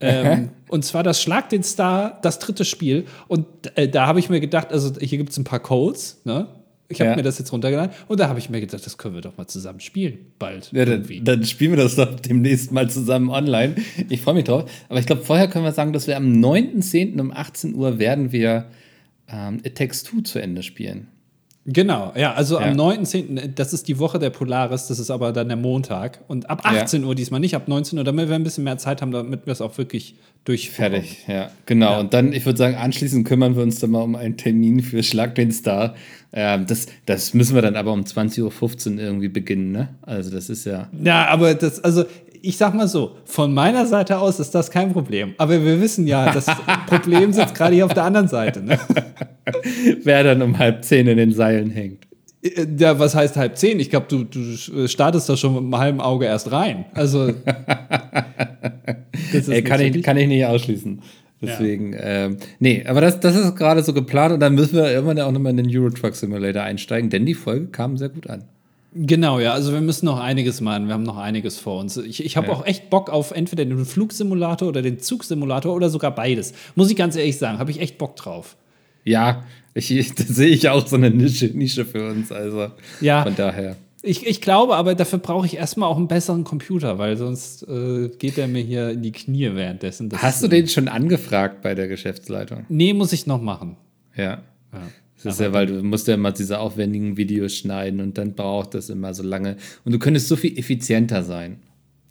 Ähm, 0.01 0.49
und 0.69 0.83
zwar 0.83 1.03
das 1.03 1.21
Schlag 1.21 1.49
den 1.49 1.63
Star, 1.63 2.19
das 2.21 2.39
dritte 2.39 2.65
Spiel. 2.65 3.05
Und 3.27 3.45
äh, 3.75 3.87
da 3.87 4.07
habe 4.07 4.19
ich 4.19 4.29
mir 4.29 4.39
gedacht, 4.39 4.71
also 4.71 4.93
hier 4.99 5.17
gibt 5.17 5.29
es 5.29 5.37
ein 5.37 5.43
paar 5.43 5.59
Codes, 5.59 6.21
ne? 6.23 6.47
Ich 6.91 6.99
habe 6.99 7.11
ja. 7.11 7.15
mir 7.15 7.23
das 7.23 7.39
jetzt 7.39 7.53
runtergeladen 7.53 7.95
und 8.09 8.19
da 8.19 8.27
habe 8.27 8.37
ich 8.37 8.49
mir 8.49 8.59
gedacht, 8.59 8.85
das 8.85 8.97
können 8.97 9.15
wir 9.15 9.21
doch 9.21 9.37
mal 9.37 9.47
zusammen 9.47 9.79
spielen, 9.79 10.33
bald. 10.37 10.71
Ja, 10.73 10.83
dann, 10.83 11.05
dann, 11.23 11.45
spielen 11.45 11.71
wir 11.71 11.77
das 11.77 11.95
doch 11.95 12.19
demnächst 12.19 12.73
mal 12.73 12.89
zusammen 12.89 13.29
online. 13.29 13.75
Ich 14.09 14.21
freue 14.21 14.33
mich 14.33 14.43
drauf. 14.43 14.69
Aber 14.89 14.99
ich 14.99 15.05
glaube, 15.05 15.23
vorher 15.23 15.47
können 15.47 15.63
wir 15.63 15.71
sagen, 15.71 15.93
dass 15.93 16.07
wir 16.07 16.17
am 16.17 16.33
9.10. 16.33 17.19
um 17.21 17.31
18 17.31 17.75
Uhr 17.75 17.97
werden 17.97 18.33
wir 18.33 18.65
ähm, 19.29 19.59
It 19.63 19.77
Takes 19.77 20.03
Two 20.03 20.19
zu 20.19 20.39
Ende 20.39 20.63
spielen. 20.63 21.07
Genau, 21.65 22.11
ja, 22.15 22.33
also 22.33 22.59
ja. 22.59 22.71
am 22.71 22.77
9.10., 22.77 23.53
das 23.53 23.71
ist 23.71 23.87
die 23.87 23.99
Woche 23.99 24.17
der 24.17 24.31
Polaris, 24.31 24.87
das 24.87 24.97
ist 24.97 25.11
aber 25.11 25.31
dann 25.31 25.47
der 25.47 25.57
Montag. 25.57 26.19
Und 26.27 26.49
ab 26.49 26.61
18 26.63 27.01
ja. 27.01 27.07
Uhr 27.07 27.13
diesmal, 27.13 27.39
nicht 27.39 27.55
ab 27.55 27.67
19 27.67 27.99
Uhr, 27.99 28.03
damit 28.03 28.29
wir 28.29 28.35
ein 28.35 28.43
bisschen 28.43 28.63
mehr 28.63 28.79
Zeit 28.79 29.01
haben, 29.01 29.11
damit 29.11 29.45
wir 29.45 29.53
es 29.53 29.61
auch 29.61 29.77
wirklich 29.77 30.15
durchführen. 30.43 30.91
Fertig, 30.91 31.25
ja, 31.27 31.51
genau. 31.67 31.91
Ja. 31.91 31.99
Und 31.99 32.15
dann, 32.15 32.33
ich 32.33 32.47
würde 32.47 32.57
sagen, 32.57 32.75
anschließend 32.75 33.27
kümmern 33.27 33.55
wir 33.55 33.61
uns 33.61 33.79
dann 33.79 33.91
mal 33.91 34.01
um 34.01 34.15
einen 34.15 34.37
Termin 34.37 34.81
für 34.81 35.03
Schlag 35.03 35.35
den 35.35 35.51
Star. 35.51 35.93
Ähm, 36.33 36.65
das, 36.65 36.87
das 37.05 37.35
müssen 37.35 37.53
wir 37.53 37.61
dann 37.61 37.75
aber 37.75 37.93
um 37.93 38.01
20.15 38.01 38.93
Uhr 38.93 38.99
irgendwie 38.99 39.27
beginnen, 39.27 39.71
ne? 39.71 39.89
Also 40.01 40.31
das 40.31 40.49
ist 40.49 40.65
ja. 40.65 40.89
Ja, 41.03 41.27
aber 41.27 41.53
das, 41.53 41.83
also 41.83 42.05
ich 42.41 42.57
sag 42.57 42.73
mal 42.73 42.87
so, 42.87 43.17
von 43.25 43.53
meiner 43.53 43.85
Seite 43.85 44.17
aus 44.17 44.39
ist 44.39 44.55
das 44.55 44.71
kein 44.71 44.93
Problem. 44.93 45.35
Aber 45.37 45.63
wir 45.63 45.79
wissen 45.81 46.07
ja, 46.07 46.31
das 46.31 46.45
Problem 46.87 47.33
sitzt 47.33 47.55
gerade 47.55 47.75
hier 47.75 47.85
auf 47.85 47.93
der 47.93 48.03
anderen 48.03 48.27
Seite. 48.27 48.63
Ne? 48.63 48.79
Wer 50.03 50.23
dann 50.23 50.41
um 50.41 50.57
halb 50.57 50.83
zehn 50.83 51.07
in 51.07 51.17
den 51.17 51.33
Seilen 51.33 51.69
hängt. 51.69 52.07
Ja, 52.77 52.97
was 52.97 53.13
heißt 53.13 53.37
halb 53.37 53.55
zehn? 53.57 53.79
Ich 53.79 53.91
glaube, 53.91 54.07
du, 54.09 54.23
du 54.23 54.87
startest 54.87 55.29
da 55.29 55.37
schon 55.37 55.53
mit 55.53 55.61
einem 55.61 55.77
halben 55.77 56.01
Auge 56.01 56.25
erst 56.25 56.51
rein. 56.51 56.85
Also. 56.93 57.27
Ey, 59.47 59.61
kann, 59.61 59.79
ich, 59.81 60.01
kann 60.01 60.17
ich 60.17 60.27
nicht 60.27 60.45
ausschließen. 60.45 61.01
Deswegen, 61.39 61.93
ja. 61.93 61.99
ähm, 61.99 62.37
nee, 62.59 62.83
aber 62.85 63.01
das, 63.01 63.19
das 63.19 63.35
ist 63.35 63.55
gerade 63.55 63.83
so 63.83 63.93
geplant 63.93 64.33
und 64.33 64.39
dann 64.39 64.53
müssen 64.53 64.75
wir 64.75 64.91
irgendwann 64.91 65.19
auch 65.19 65.31
nochmal 65.31 65.51
in 65.51 65.57
den 65.57 65.75
Euro 65.75 65.89
Truck 65.89 66.15
Simulator 66.15 66.61
einsteigen, 66.61 67.09
denn 67.09 67.25
die 67.25 67.33
Folge 67.33 67.67
kam 67.67 67.97
sehr 67.97 68.09
gut 68.09 68.29
an. 68.29 68.43
Genau, 68.93 69.39
ja, 69.39 69.53
also 69.53 69.71
wir 69.71 69.79
müssen 69.79 70.05
noch 70.05 70.19
einiges 70.19 70.59
machen. 70.59 70.87
Wir 70.87 70.93
haben 70.93 71.03
noch 71.03 71.17
einiges 71.17 71.57
vor 71.57 71.79
uns. 71.79 71.95
Ich, 71.95 72.25
ich 72.25 72.35
habe 72.35 72.47
ja. 72.47 72.53
auch 72.53 72.65
echt 72.65 72.89
Bock 72.89 73.09
auf 73.09 73.31
entweder 73.31 73.63
den 73.63 73.85
Flugsimulator 73.85 74.67
oder 74.67 74.81
den 74.81 74.99
Zugsimulator 74.99 75.73
oder 75.73 75.89
sogar 75.89 76.13
beides. 76.13 76.53
Muss 76.75 76.91
ich 76.91 76.97
ganz 76.97 77.15
ehrlich 77.15 77.37
sagen, 77.37 77.59
habe 77.59 77.71
ich 77.71 77.79
echt 77.79 77.97
Bock 77.97 78.17
drauf. 78.17 78.57
Ja, 79.05 79.45
ich, 79.73 79.87
da 80.15 80.23
sehe 80.23 80.49
ich 80.49 80.67
auch 80.67 80.85
so 80.85 80.97
eine 80.97 81.09
Nische, 81.09 81.45
Nische 81.45 81.85
für 81.85 82.09
uns. 82.09 82.31
Also 82.33 82.67
ja. 82.99 83.23
von 83.23 83.35
daher. 83.35 83.77
Ich, 84.03 84.25
ich 84.25 84.41
glaube 84.41 84.75
aber, 84.75 84.95
dafür 84.95 85.19
brauche 85.19 85.45
ich 85.45 85.55
erstmal 85.55 85.87
auch 85.87 85.97
einen 85.97 86.07
besseren 86.07 86.43
Computer, 86.43 86.97
weil 86.97 87.17
sonst 87.17 87.63
äh, 87.69 88.09
geht 88.09 88.35
der 88.35 88.47
mir 88.47 88.63
hier 88.63 88.89
in 88.89 89.03
die 89.03 89.11
Knie 89.11 89.53
währenddessen. 89.53 90.09
Das 90.09 90.21
Hast 90.21 90.43
du 90.43 90.47
den 90.47 90.67
schon 90.67 90.87
angefragt 90.87 91.61
bei 91.61 91.75
der 91.75 91.87
Geschäftsleitung? 91.87 92.65
Nee, 92.67 92.93
muss 92.93 93.13
ich 93.13 93.27
noch 93.27 93.41
machen. 93.41 93.77
Ja. 94.15 94.41
ja. 94.73 94.81
Das 95.23 95.35
ist 95.35 95.39
ja, 95.41 95.53
weil 95.53 95.67
du 95.67 95.83
musst 95.83 96.07
ja 96.07 96.15
immer 96.15 96.31
diese 96.31 96.59
aufwendigen 96.59 97.17
Videos 97.17 97.55
schneiden 97.55 97.99
und 97.99 98.17
dann 98.17 98.33
braucht 98.33 98.73
das 98.73 98.89
immer 98.89 99.13
so 99.13 99.23
lange. 99.23 99.57
Und 99.85 99.91
du 99.91 99.99
könntest 99.99 100.27
so 100.27 100.35
viel 100.35 100.57
effizienter 100.57 101.23
sein. 101.23 101.59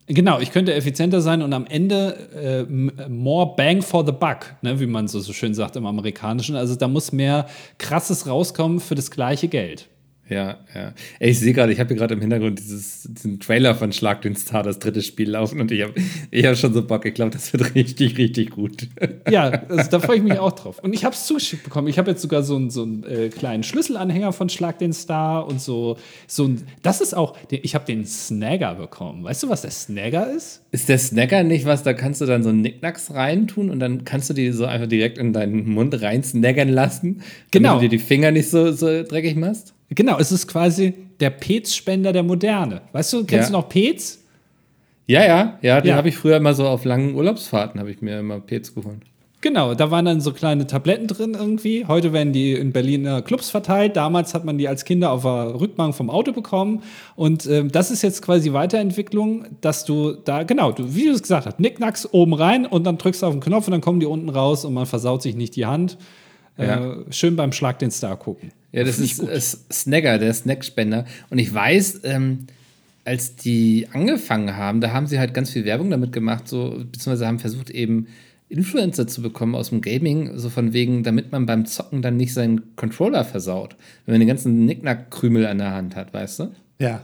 Genau, 0.07 0.41
ich 0.41 0.51
könnte 0.51 0.75
effizienter 0.75 1.21
sein 1.21 1.41
und 1.41 1.53
am 1.53 1.67
Ende 1.67 2.67
äh, 2.69 3.09
more 3.09 3.55
bang 3.57 3.81
for 3.81 4.05
the 4.05 4.11
buck, 4.11 4.57
ne, 4.61 4.81
wie 4.81 4.87
man 4.87 5.07
so, 5.07 5.21
so 5.21 5.33
schön 5.33 5.55
sagt 5.55 5.77
im 5.77 5.87
Amerikanischen. 5.87 6.57
Also 6.57 6.75
da 6.75 6.89
muss 6.89 7.13
mehr 7.13 7.47
Krasses 7.79 8.27
rauskommen 8.27 8.81
für 8.81 8.97
das 8.97 9.13
gleiche 9.13 9.47
Geld. 9.47 9.89
Ja, 10.31 10.59
ja. 10.75 10.93
Ey, 11.19 11.31
ich 11.31 11.41
sehe 11.41 11.53
gerade, 11.53 11.73
ich 11.73 11.81
habe 11.81 11.89
hier 11.89 11.97
gerade 11.97 12.15
im 12.15 12.21
Hintergrund 12.21 12.61
dieses, 12.61 13.03
diesen 13.03 13.41
Trailer 13.41 13.75
von 13.75 13.93
Schlag 13.93 14.23
den 14.23 14.37
Star, 14.37 14.63
das 14.63 14.79
dritte 14.79 15.03
Spiel 15.03 15.31
laufen 15.31 15.61
und 15.61 15.73
ich 15.73 15.83
habe 15.83 15.95
ich 16.31 16.47
hab 16.47 16.57
schon 16.57 16.73
so 16.73 16.87
Bock. 16.87 17.05
Ich 17.05 17.15
glaube, 17.15 17.33
das 17.33 17.53
wird 17.53 17.75
richtig, 17.75 18.17
richtig 18.17 18.51
gut. 18.51 18.89
Ja, 19.29 19.49
also 19.69 19.91
da 19.91 19.99
freue 19.99 20.19
ich 20.19 20.23
mich 20.23 20.39
auch 20.39 20.53
drauf. 20.53 20.79
Und 20.79 20.93
ich 20.93 21.05
habe 21.05 21.17
es 21.17 21.27
zugeschickt 21.27 21.65
bekommen. 21.65 21.89
Ich 21.89 21.99
habe 21.99 22.13
jetzt 22.13 22.23
sogar 22.23 22.45
so 22.45 22.55
einen, 22.55 22.71
so 22.71 22.85
einen 22.85 23.03
äh, 23.03 23.29
kleinen 23.29 23.65
Schlüsselanhänger 23.65 24.33
von 24.33 24.49
Schlag 24.49 24.79
den 24.79 24.93
Star 24.93 25.49
und 25.49 25.61
so. 25.61 25.97
so 26.29 26.45
ein, 26.45 26.63
das 26.83 27.01
ist 27.01 27.15
auch, 27.15 27.37
ich 27.51 27.75
habe 27.75 27.85
den 27.85 28.07
Snagger 28.07 28.77
bekommen. 28.77 29.25
Weißt 29.25 29.43
du, 29.43 29.49
was 29.49 29.63
der 29.63 29.73
Snagger 29.73 30.31
ist? 30.31 30.63
Ist 30.71 30.89
der 30.89 30.99
Snagger 30.99 31.43
nicht 31.43 31.67
was, 31.67 31.83
da 31.83 31.93
kannst 31.93 32.21
du 32.21 32.27
dann 32.27 32.45
so 32.45 32.53
Nicknacks 32.53 33.13
reintun 33.13 33.69
und 33.69 33.81
dann 33.81 34.05
kannst 34.05 34.31
du 34.31 34.35
die 34.35 34.53
so 34.53 34.65
einfach 34.65 34.87
direkt 34.87 35.19
in 35.19 35.33
deinen 35.33 35.69
Mund 35.69 36.01
rein 36.01 36.23
snaggern 36.23 36.69
lassen, 36.69 37.23
genau. 37.51 37.71
damit 37.71 37.83
du 37.83 37.89
dir 37.89 37.99
die 37.99 38.05
Finger 38.05 38.31
nicht 38.31 38.49
so, 38.49 38.71
so 38.71 39.03
dreckig 39.03 39.35
machst? 39.35 39.75
Genau, 39.91 40.19
es 40.19 40.33
ist 40.33 40.47
quasi 40.47 40.95
der 41.19 41.31
Pez-Spender 41.31 42.13
der 42.13 42.23
Moderne. 42.23 42.83
Weißt 42.93 43.13
du, 43.13 43.25
kennst 43.25 43.51
ja. 43.51 43.57
du 43.57 43.61
noch 43.61 43.69
Pez? 43.69 44.25
Ja, 45.07 45.25
ja, 45.27 45.59
ja, 45.61 45.81
den 45.81 45.91
ja. 45.91 45.97
habe 45.97 46.09
ich 46.09 46.17
früher 46.17 46.37
immer 46.37 46.55
so 46.55 46.67
auf 46.69 46.85
langen 46.85 47.15
Urlaubsfahrten, 47.15 47.81
habe 47.81 47.91
ich 47.91 48.01
mir 48.01 48.21
immer 48.21 48.39
Pez 48.39 48.75
geholt. 48.75 49.01
Genau, 49.43 49.75
da 49.75 49.91
waren 49.91 50.05
dann 50.05 50.21
so 50.21 50.33
kleine 50.33 50.67
Tabletten 50.67 51.07
drin 51.07 51.35
irgendwie. 51.35 51.87
Heute 51.87 52.13
werden 52.13 52.35
die 52.35 52.53
in 52.53 52.73
Berliner 52.73 53.23
Clubs 53.23 53.49
verteilt. 53.49 53.97
Damals 53.97 54.35
hat 54.35 54.45
man 54.45 54.59
die 54.59 54.69
als 54.69 54.85
Kinder 54.85 55.11
auf 55.11 55.23
der 55.23 55.59
Rückbank 55.59 55.95
vom 55.95 56.11
Auto 56.11 56.33
bekommen. 56.33 56.83
Und 57.17 57.47
ähm, 57.47 57.73
das 57.73 57.91
ist 57.91 58.03
jetzt 58.03 58.21
quasi 58.21 58.53
Weiterentwicklung, 58.53 59.47
dass 59.63 59.87
du 59.87 60.13
da, 60.13 60.43
genau, 60.43 60.73
du, 60.73 60.95
wie 60.95 61.07
du 61.07 61.13
es 61.13 61.23
gesagt 61.23 61.47
hast, 61.47 61.59
Nicknacks 61.59 62.07
oben 62.13 62.35
rein 62.35 62.67
und 62.67 62.85
dann 62.85 62.99
drückst 62.99 63.23
du 63.23 63.27
auf 63.27 63.33
den 63.33 63.41
Knopf 63.41 63.67
und 63.67 63.73
dann 63.73 63.81
kommen 63.81 63.99
die 63.99 64.07
unten 64.07 64.29
raus 64.29 64.67
und 64.67 64.75
man 64.75 64.85
versaut 64.85 65.23
sich 65.23 65.35
nicht 65.35 65.57
die 65.57 65.65
Hand. 65.65 65.97
Ja. 66.59 66.93
Äh, 66.93 66.97
schön 67.09 67.35
beim 67.35 67.53
Schlag 67.53 67.79
den 67.79 67.91
Star 67.91 68.19
gucken. 68.19 68.53
Ja, 68.73 68.85
das 68.85 68.99
ist, 68.99 69.21
ist 69.21 69.73
Snagger, 69.73 70.19
der 70.19 70.33
Snackspender. 70.33 71.05
Und 71.29 71.39
ich 71.39 71.53
weiß, 71.53 72.01
ähm, 72.05 72.47
als 73.05 73.37
die 73.37 73.89
angefangen 73.93 74.57
haben, 74.57 74.81
da 74.81 74.93
haben 74.93 75.07
sie 75.07 75.19
halt 75.19 75.35
ganz 75.35 75.51
viel 75.51 75.65
Werbung 75.65 75.91
damit 75.91 76.13
gemacht, 76.13 76.47
so, 76.47 76.85
beziehungsweise 76.91 77.27
haben 77.27 77.39
versucht, 77.39 77.71
eben 77.71 78.07
Influencer 78.49 79.07
zu 79.07 79.23
bekommen 79.23 79.55
aus 79.55 79.71
dem 79.71 79.81
Gaming, 79.81 80.37
so 80.37 80.51
von 80.51 80.73
wegen, 80.73 81.03
damit 81.03 81.33
man 81.33 81.47
beim 81.47 81.67
Zocken 81.67 82.03
dann 82.03 82.17
nicht 82.17 82.35
seinen 82.35 82.77
Controller 82.77 83.25
versaut, 83.25 83.77
wenn 84.05 84.15
man 84.15 84.21
den 84.21 84.29
ganzen 84.29 84.67
Nicknack-Krümel 84.67 85.47
an 85.47 85.59
der 85.59 85.73
Hand 85.73 85.97
hat, 85.97 86.13
weißt 86.13 86.41
du? 86.41 86.51
Ja. 86.81 87.01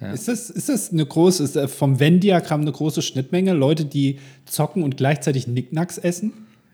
ja. 0.00 0.12
Ist, 0.12 0.28
das, 0.28 0.50
ist 0.50 0.68
das 0.68 0.92
eine 0.92 1.04
große, 1.04 1.44
ist 1.44 1.58
vom 1.72 1.98
Venn-Diagramm 1.98 2.60
eine 2.60 2.72
große 2.72 3.02
Schnittmenge? 3.02 3.54
Leute, 3.54 3.86
die 3.86 4.18
zocken 4.44 4.82
und 4.82 4.98
gleichzeitig 4.98 5.46
Nicknacks 5.46 5.96
essen? 5.98 6.32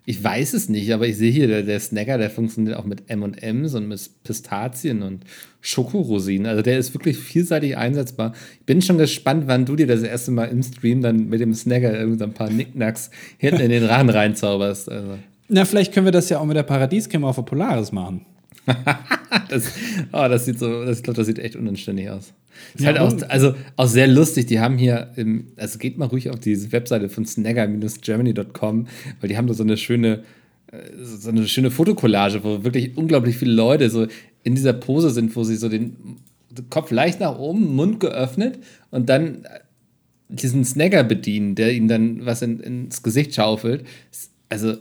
Ich 0.09 0.25
weiß 0.25 0.55
es 0.55 0.71
nicht, 0.71 0.91
aber 0.95 1.07
ich 1.07 1.19
sehe 1.19 1.31
hier, 1.31 1.49
der, 1.49 1.63
der 1.63 1.79
Snacker, 1.79 2.17
der 2.17 2.31
funktioniert 2.31 2.79
auch 2.79 2.87
mit 2.87 3.11
M&M's 3.11 3.75
und 3.75 3.89
mit 3.89 4.09
Pistazien 4.25 5.03
und 5.03 5.23
Schokorosinen. 5.61 6.47
Also 6.47 6.63
der 6.63 6.79
ist 6.79 6.95
wirklich 6.95 7.19
vielseitig 7.19 7.77
einsetzbar. 7.77 8.33
Ich 8.59 8.65
bin 8.65 8.81
schon 8.81 8.97
gespannt, 8.97 9.45
wann 9.49 9.67
du 9.67 9.77
dir 9.77 9.87
das 9.87 10.03
erste 10.03 10.31
Mal 10.31 10.47
im 10.47 10.63
Stream 10.63 11.03
dann 11.03 11.29
mit 11.29 11.43
dem 11.43 11.53
Snacker 11.53 11.93
irgendwie 11.93 12.25
ein 12.25 12.33
paar 12.33 12.49
Nicknacks 12.49 13.11
hinten 13.37 13.61
in 13.61 13.69
den 13.71 13.85
Rachen 13.85 14.09
reinzauberst. 14.09 14.91
Also. 14.91 15.19
Na, 15.49 15.67
vielleicht 15.67 15.93
können 15.93 16.07
wir 16.07 16.13
das 16.13 16.31
ja 16.31 16.39
auch 16.39 16.47
mit 16.47 16.57
der 16.57 16.63
Paradiescreme 16.63 17.25
auf 17.25 17.37
der 17.37 17.43
Polaris 17.43 17.93
machen. 17.93 18.25
das, 19.49 19.73
oh, 20.13 20.29
das 20.29 20.45
sieht 20.45 20.59
so, 20.59 20.85
das, 20.85 20.99
ich 20.99 21.03
glaube, 21.05 21.17
das 21.17 21.27
sieht 21.27 21.39
echt 21.39 21.57
unanständig 21.57 22.11
aus. 22.11 22.33
Ist 22.75 22.85
ja, 22.85 22.89
halt 22.89 22.99
auch, 22.99 23.29
also 23.29 23.55
auch 23.77 23.87
sehr 23.87 24.07
lustig. 24.07 24.47
Die 24.47 24.61
haben 24.61 24.79
hier, 24.79 25.13
im, 25.17 25.49
also 25.57 25.79
geht 25.79 25.99
mal 25.99 26.07
ruhig 26.07 26.31
auf 26.31 26.41
diese 26.41 26.73
Webseite 26.73 27.09
von 27.09 27.25
snagger-germany.com, 27.25 28.87
weil 29.21 29.29
die 29.29 29.37
haben 29.37 29.47
da 29.47 29.55
so 29.55 29.63
eine 29.63 29.77
schöne, 29.77 30.25
äh, 30.73 30.79
so 31.03 31.31
eine 31.31 31.47
schöne 31.47 31.71
Fotokollage, 31.71 32.43
wo 32.45 32.65
wirklich 32.65 32.97
unglaublich 32.97 33.37
viele 33.37 33.53
Leute 33.53 33.91
so 33.91 34.07
in 34.43 34.55
dieser 34.55 34.73
Pose 34.73 35.11
sind, 35.11 35.35
wo 35.37 35.45
sie 35.45 35.57
so 35.57 35.69
den 35.69 35.97
Kopf 36.71 36.91
leicht 36.91 37.21
nach 37.21 37.39
oben, 37.39 37.75
Mund 37.75 38.01
geöffnet 38.01 38.59
und 38.91 39.09
dann 39.09 39.47
diesen 40.29 40.65
Snagger 40.65 41.05
bedienen, 41.05 41.55
der 41.55 41.73
ihnen 41.73 41.89
dann 41.89 42.27
was 42.27 42.43
in, 42.43 42.61
ins 42.61 43.03
Gesicht 43.03 43.35
schaufelt. 43.35 43.85
Also 44.49 44.77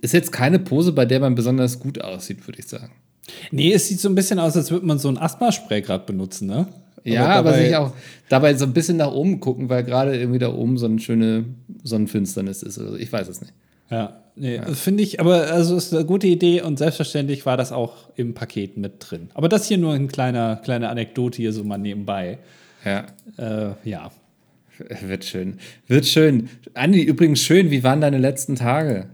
ist 0.00 0.14
jetzt 0.14 0.32
keine 0.32 0.58
Pose, 0.58 0.92
bei 0.92 1.04
der 1.04 1.20
man 1.20 1.34
besonders 1.34 1.78
gut 1.78 2.00
aussieht, 2.00 2.46
würde 2.46 2.60
ich 2.60 2.66
sagen. 2.66 2.92
Nee, 3.50 3.72
es 3.72 3.88
sieht 3.88 4.00
so 4.00 4.08
ein 4.08 4.14
bisschen 4.14 4.38
aus, 4.38 4.56
als 4.56 4.70
würde 4.70 4.86
man 4.86 4.98
so 4.98 5.08
ein 5.08 5.18
Asthma-Spray 5.18 5.82
gerade 5.82 6.04
benutzen, 6.04 6.48
ne? 6.48 6.66
Ja, 7.04 7.26
aber, 7.26 7.50
dabei, 7.50 7.56
aber 7.56 7.64
sich 7.64 7.76
auch 7.76 7.92
dabei 8.28 8.54
so 8.54 8.64
ein 8.66 8.72
bisschen 8.72 8.98
nach 8.98 9.12
oben 9.12 9.40
gucken, 9.40 9.68
weil 9.68 9.84
gerade 9.84 10.18
irgendwie 10.18 10.38
da 10.38 10.52
oben 10.52 10.76
so 10.76 10.86
eine 10.86 10.98
schöne 10.98 11.44
Sonnenfinsternis 11.82 12.62
ist. 12.62 12.78
Also 12.78 12.96
ich 12.96 13.12
weiß 13.12 13.28
es 13.28 13.40
nicht. 13.40 13.52
Ja, 13.90 14.20
nee, 14.36 14.56
ja. 14.56 14.66
finde 14.66 15.02
ich, 15.02 15.18
aber 15.18 15.50
also 15.50 15.76
ist 15.76 15.92
eine 15.92 16.04
gute 16.04 16.28
Idee 16.28 16.62
und 16.62 16.78
selbstverständlich 16.78 17.44
war 17.44 17.56
das 17.56 17.72
auch 17.72 18.08
im 18.16 18.34
Paket 18.34 18.76
mit 18.76 18.94
drin. 18.98 19.30
Aber 19.34 19.48
das 19.48 19.66
hier 19.66 19.78
nur 19.78 19.94
ein 19.94 20.08
kleiner, 20.08 20.56
kleine 20.56 20.88
Anekdote 20.90 21.38
hier 21.38 21.52
so 21.52 21.64
mal 21.64 21.78
nebenbei. 21.78 22.38
Ja. 22.84 23.06
Äh, 23.36 23.74
ja. 23.84 24.10
Wird 25.02 25.24
schön. 25.24 25.58
Wird 25.88 26.06
schön. 26.06 26.48
Andi, 26.74 27.02
übrigens 27.02 27.40
schön, 27.40 27.70
wie 27.70 27.82
waren 27.82 28.00
deine 28.00 28.18
letzten 28.18 28.54
Tage? 28.56 29.06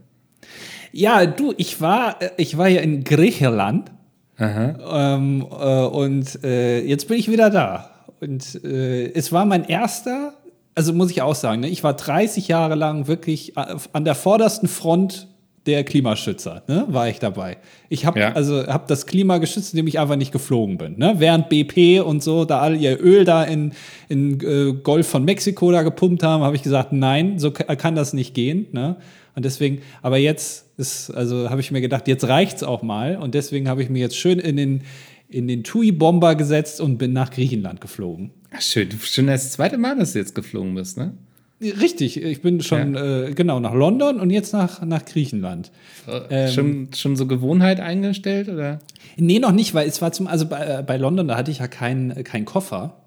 Ja, 0.92 1.26
du, 1.26 1.54
ich 1.56 1.80
war, 1.80 2.22
äh, 2.22 2.30
ich 2.36 2.56
war 2.56 2.68
ja 2.68 2.80
in 2.82 3.02
Griechenland 3.02 3.90
ähm, 4.38 5.46
äh, 5.50 5.84
und 5.84 6.44
äh, 6.44 6.80
jetzt 6.84 7.08
bin 7.08 7.18
ich 7.18 7.30
wieder 7.30 7.50
da. 7.50 7.90
Und 8.20 8.64
äh, 8.64 9.12
es 9.12 9.32
war 9.32 9.44
mein 9.44 9.64
erster, 9.64 10.34
also 10.74 10.92
muss 10.92 11.10
ich 11.10 11.22
auch 11.22 11.34
sagen, 11.34 11.60
ne, 11.60 11.68
ich 11.68 11.84
war 11.84 11.94
30 11.94 12.48
Jahre 12.48 12.74
lang 12.74 13.08
wirklich 13.08 13.56
äh, 13.56 13.76
an 13.92 14.04
der 14.04 14.14
vordersten 14.14 14.68
Front 14.68 15.28
der 15.66 15.82
Klimaschützer, 15.84 16.62
ne, 16.68 16.84
war 16.88 17.08
ich 17.08 17.18
dabei. 17.18 17.58
Ich 17.88 18.06
habe 18.06 18.20
ja. 18.20 18.32
also 18.32 18.66
hab 18.66 18.86
das 18.86 19.06
Klima 19.06 19.38
geschützt, 19.38 19.74
indem 19.74 19.88
ich 19.88 19.98
einfach 19.98 20.16
nicht 20.16 20.32
geflogen 20.32 20.78
bin. 20.78 20.98
Ne? 20.98 21.14
Während 21.18 21.48
BP 21.48 22.00
und 22.00 22.22
so 22.22 22.44
da 22.44 22.60
all 22.60 22.76
ihr 22.76 23.00
Öl 23.02 23.24
da 23.24 23.42
in, 23.42 23.72
in 24.08 24.40
äh, 24.40 24.72
Golf 24.74 25.08
von 25.08 25.24
Mexiko 25.24 25.72
da 25.72 25.82
gepumpt 25.82 26.22
haben, 26.22 26.44
habe 26.44 26.56
ich 26.56 26.62
gesagt, 26.62 26.92
nein, 26.92 27.38
so 27.38 27.50
kann 27.50 27.96
das 27.96 28.12
nicht 28.12 28.32
gehen. 28.32 28.66
Ne? 28.72 28.96
Und 29.36 29.44
deswegen, 29.44 29.82
aber 30.02 30.16
jetzt 30.16 30.66
ist, 30.78 31.10
also 31.10 31.50
habe 31.50 31.60
ich 31.60 31.70
mir 31.70 31.82
gedacht, 31.82 32.08
jetzt 32.08 32.24
reicht's 32.26 32.62
auch 32.62 32.82
mal. 32.82 33.16
Und 33.16 33.34
deswegen 33.34 33.68
habe 33.68 33.82
ich 33.82 33.90
mir 33.90 34.00
jetzt 34.00 34.16
schön 34.16 34.38
in 34.38 34.56
den, 34.56 34.82
in 35.28 35.46
den 35.46 35.62
TUI-Bomber 35.62 36.34
gesetzt 36.34 36.80
und 36.80 36.96
bin 36.96 37.12
nach 37.12 37.30
Griechenland 37.30 37.80
geflogen. 37.80 38.30
Ach, 38.50 38.62
schön. 38.62 38.88
Schon 39.02 39.26
das 39.26 39.52
zweite 39.52 39.76
Mal, 39.76 39.98
dass 39.98 40.14
du 40.14 40.18
jetzt 40.18 40.34
geflogen 40.34 40.74
bist, 40.74 40.96
ne? 40.96 41.12
Richtig, 41.60 42.22
ich 42.22 42.42
bin 42.42 42.60
schon 42.60 42.94
ja. 42.94 43.24
äh, 43.24 43.32
genau 43.32 43.60
nach 43.60 43.72
London 43.72 44.20
und 44.20 44.28
jetzt 44.28 44.52
nach, 44.52 44.82
nach 44.82 45.06
Griechenland. 45.06 45.70
Äh, 46.06 46.20
ähm, 46.30 46.52
schon, 46.52 46.88
schon 46.94 47.16
so 47.16 47.26
Gewohnheit 47.26 47.80
eingestellt 47.80 48.50
oder? 48.50 48.80
Nee, 49.16 49.38
noch 49.38 49.52
nicht, 49.52 49.72
weil 49.72 49.88
es 49.88 50.02
war 50.02 50.12
zum, 50.12 50.26
also 50.26 50.46
bei, 50.46 50.80
äh, 50.80 50.82
bei 50.82 50.98
London, 50.98 51.28
da 51.28 51.36
hatte 51.36 51.50
ich 51.50 51.60
ja 51.60 51.68
keinen 51.68 52.24
kein 52.24 52.44
Koffer. 52.44 53.02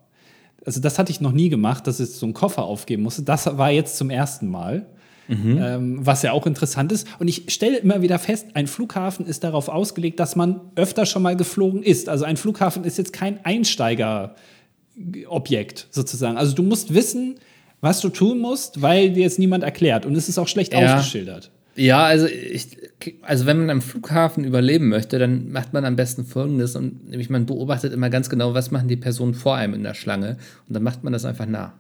Also 0.65 0.81
das 0.81 0.98
hatte 0.98 1.12
ich 1.12 1.21
noch 1.21 1.31
nie 1.31 1.50
gemacht, 1.50 1.86
dass 1.86 2.00
ich 2.00 2.09
so 2.09 2.25
einen 2.25 2.33
Koffer 2.33 2.63
aufgeben 2.63 3.03
musste. 3.03 3.21
Das 3.21 3.45
war 3.57 3.69
jetzt 3.69 3.98
zum 3.98 4.09
ersten 4.09 4.48
Mal. 4.48 4.88
Mhm. 5.29 5.59
Ähm, 5.62 6.05
was 6.05 6.24
ja 6.24 6.31
auch 6.31 6.48
interessant 6.48 6.91
ist. 6.91 7.05
Und 7.19 7.27
ich 7.27 7.43
stelle 7.49 7.77
immer 7.77 8.01
wieder 8.01 8.17
fest, 8.17 8.47
ein 8.56 8.65
Flughafen 8.65 9.27
ist 9.27 9.43
darauf 9.43 9.69
ausgelegt, 9.69 10.19
dass 10.19 10.36
man 10.36 10.60
öfter 10.75 11.06
schon 11.06 11.21
mal 11.21 11.36
geflogen 11.36 11.84
ist. 11.84 12.10
Also 12.10 12.25
ein 12.25 12.36
Flughafen 12.36 12.84
ist 12.84 12.97
jetzt 12.97 13.13
kein 13.13 13.45
Einsteigerobjekt 13.45 15.88
sozusagen. 15.91 16.38
Also 16.38 16.56
du 16.56 16.63
musst 16.63 16.95
wissen, 16.95 17.36
was 17.80 18.01
du 18.01 18.10
tun 18.10 18.39
musst, 18.39 18.82
weil 18.82 19.12
dir 19.12 19.21
jetzt 19.21 19.38
niemand 19.38 19.63
erklärt. 19.63 20.08
Und 20.08 20.15
es 20.15 20.30
ist 20.30 20.39
auch 20.39 20.47
schlecht 20.47 20.73
ja. 20.73 20.97
ausgeschildert. 20.97 21.51
Ja, 21.75 22.03
also 22.03 22.25
ich, 22.25 22.77
also 23.21 23.45
wenn 23.45 23.60
man 23.60 23.69
am 23.69 23.82
Flughafen 23.82 24.43
überleben 24.43 24.89
möchte, 24.89 25.19
dann 25.19 25.51
macht 25.51 25.73
man 25.73 25.86
am 25.86 25.95
besten 25.95 26.25
Folgendes 26.25 26.75
und 26.75 27.10
nämlich 27.10 27.30
man 27.30 27.45
beobachtet 27.45 27.93
immer 27.93 28.10
ganz 28.10 28.30
genau, 28.30 28.53
was 28.53 28.71
machen 28.71 28.89
die 28.89 28.97
Personen 28.97 29.34
vor 29.34 29.56
einem 29.56 29.75
in 29.75 29.84
der 29.84 29.93
Schlange 29.93 30.38
und 30.67 30.75
dann 30.75 30.84
macht 30.84 31.03
man 31.03 31.13
das 31.13 31.23
einfach 31.23 31.45
nach. 31.45 31.71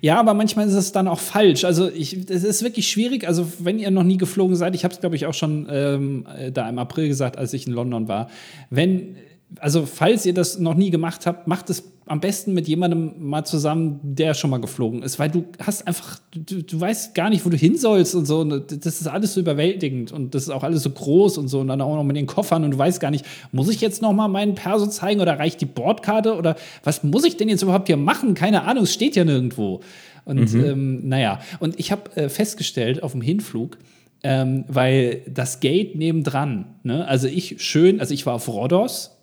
Ja, 0.00 0.18
aber 0.18 0.34
manchmal 0.34 0.66
ist 0.66 0.74
es 0.74 0.92
dann 0.92 1.08
auch 1.08 1.18
falsch. 1.18 1.64
Also 1.64 1.88
es 1.88 2.12
ist 2.12 2.62
wirklich 2.62 2.88
schwierig. 2.88 3.26
Also 3.26 3.46
wenn 3.58 3.78
ihr 3.78 3.90
noch 3.90 4.04
nie 4.04 4.16
geflogen 4.16 4.56
seid, 4.56 4.74
ich 4.74 4.84
habe 4.84 4.94
es 4.94 5.00
glaube 5.00 5.16
ich 5.16 5.26
auch 5.26 5.34
schon 5.34 5.66
ähm, 5.70 6.26
da 6.52 6.68
im 6.68 6.78
April 6.78 7.08
gesagt, 7.08 7.36
als 7.36 7.52
ich 7.52 7.66
in 7.66 7.72
London 7.72 8.08
war, 8.08 8.28
wenn 8.70 9.16
also 9.58 9.84
falls 9.86 10.26
ihr 10.26 10.34
das 10.34 10.58
noch 10.58 10.74
nie 10.74 10.90
gemacht 10.90 11.26
habt, 11.26 11.48
macht 11.48 11.70
es 11.70 11.82
am 12.06 12.20
besten 12.20 12.54
mit 12.54 12.66
jemandem 12.66 13.12
mal 13.18 13.44
zusammen, 13.44 14.00
der 14.02 14.34
schon 14.34 14.50
mal 14.50 14.60
geflogen 14.60 15.02
ist, 15.02 15.20
weil 15.20 15.30
du 15.30 15.44
hast 15.64 15.86
einfach, 15.86 16.18
du, 16.32 16.62
du 16.62 16.80
weißt 16.80 17.14
gar 17.14 17.30
nicht, 17.30 17.46
wo 17.46 17.50
du 17.50 17.56
hin 17.56 17.76
sollst 17.76 18.16
und 18.16 18.26
so. 18.26 18.40
Und 18.40 18.84
das 18.84 19.00
ist 19.00 19.06
alles 19.06 19.34
so 19.34 19.40
überwältigend 19.40 20.10
und 20.10 20.34
das 20.34 20.44
ist 20.44 20.50
auch 20.50 20.64
alles 20.64 20.82
so 20.82 20.90
groß 20.90 21.38
und 21.38 21.46
so 21.46 21.60
und 21.60 21.68
dann 21.68 21.80
auch 21.80 21.94
noch 21.94 22.02
mit 22.02 22.16
den 22.16 22.26
Koffern 22.26 22.64
und 22.64 22.72
du 22.72 22.78
weißt 22.78 23.00
gar 23.00 23.12
nicht, 23.12 23.24
muss 23.52 23.68
ich 23.68 23.80
jetzt 23.80 24.02
noch 24.02 24.12
mal 24.12 24.26
meinen 24.26 24.56
Perso 24.56 24.88
zeigen 24.88 25.20
oder 25.20 25.38
reicht 25.38 25.60
die 25.60 25.66
Bordkarte 25.66 26.36
oder 26.36 26.56
was 26.82 27.04
muss 27.04 27.24
ich 27.24 27.36
denn 27.36 27.48
jetzt 27.48 27.62
überhaupt 27.62 27.86
hier 27.86 27.96
machen? 27.96 28.34
Keine 28.34 28.62
Ahnung, 28.64 28.84
es 28.84 28.92
steht 28.92 29.14
ja 29.14 29.24
nirgendwo. 29.24 29.80
Und 30.24 30.52
mhm. 30.52 30.64
ähm, 30.64 31.08
naja, 31.08 31.40
und 31.60 31.78
ich 31.78 31.92
habe 31.92 32.10
äh, 32.16 32.28
festgestellt 32.28 33.04
auf 33.04 33.12
dem 33.12 33.20
Hinflug, 33.22 33.78
ähm, 34.24 34.64
weil 34.66 35.22
das 35.32 35.60
Gate 35.60 35.94
nebendran, 35.94 36.66
ne? 36.82 37.06
also 37.06 37.28
ich 37.28 37.62
schön, 37.62 38.00
also 38.00 38.12
ich 38.12 38.26
war 38.26 38.34
auf 38.34 38.48
Rhodos, 38.48 39.16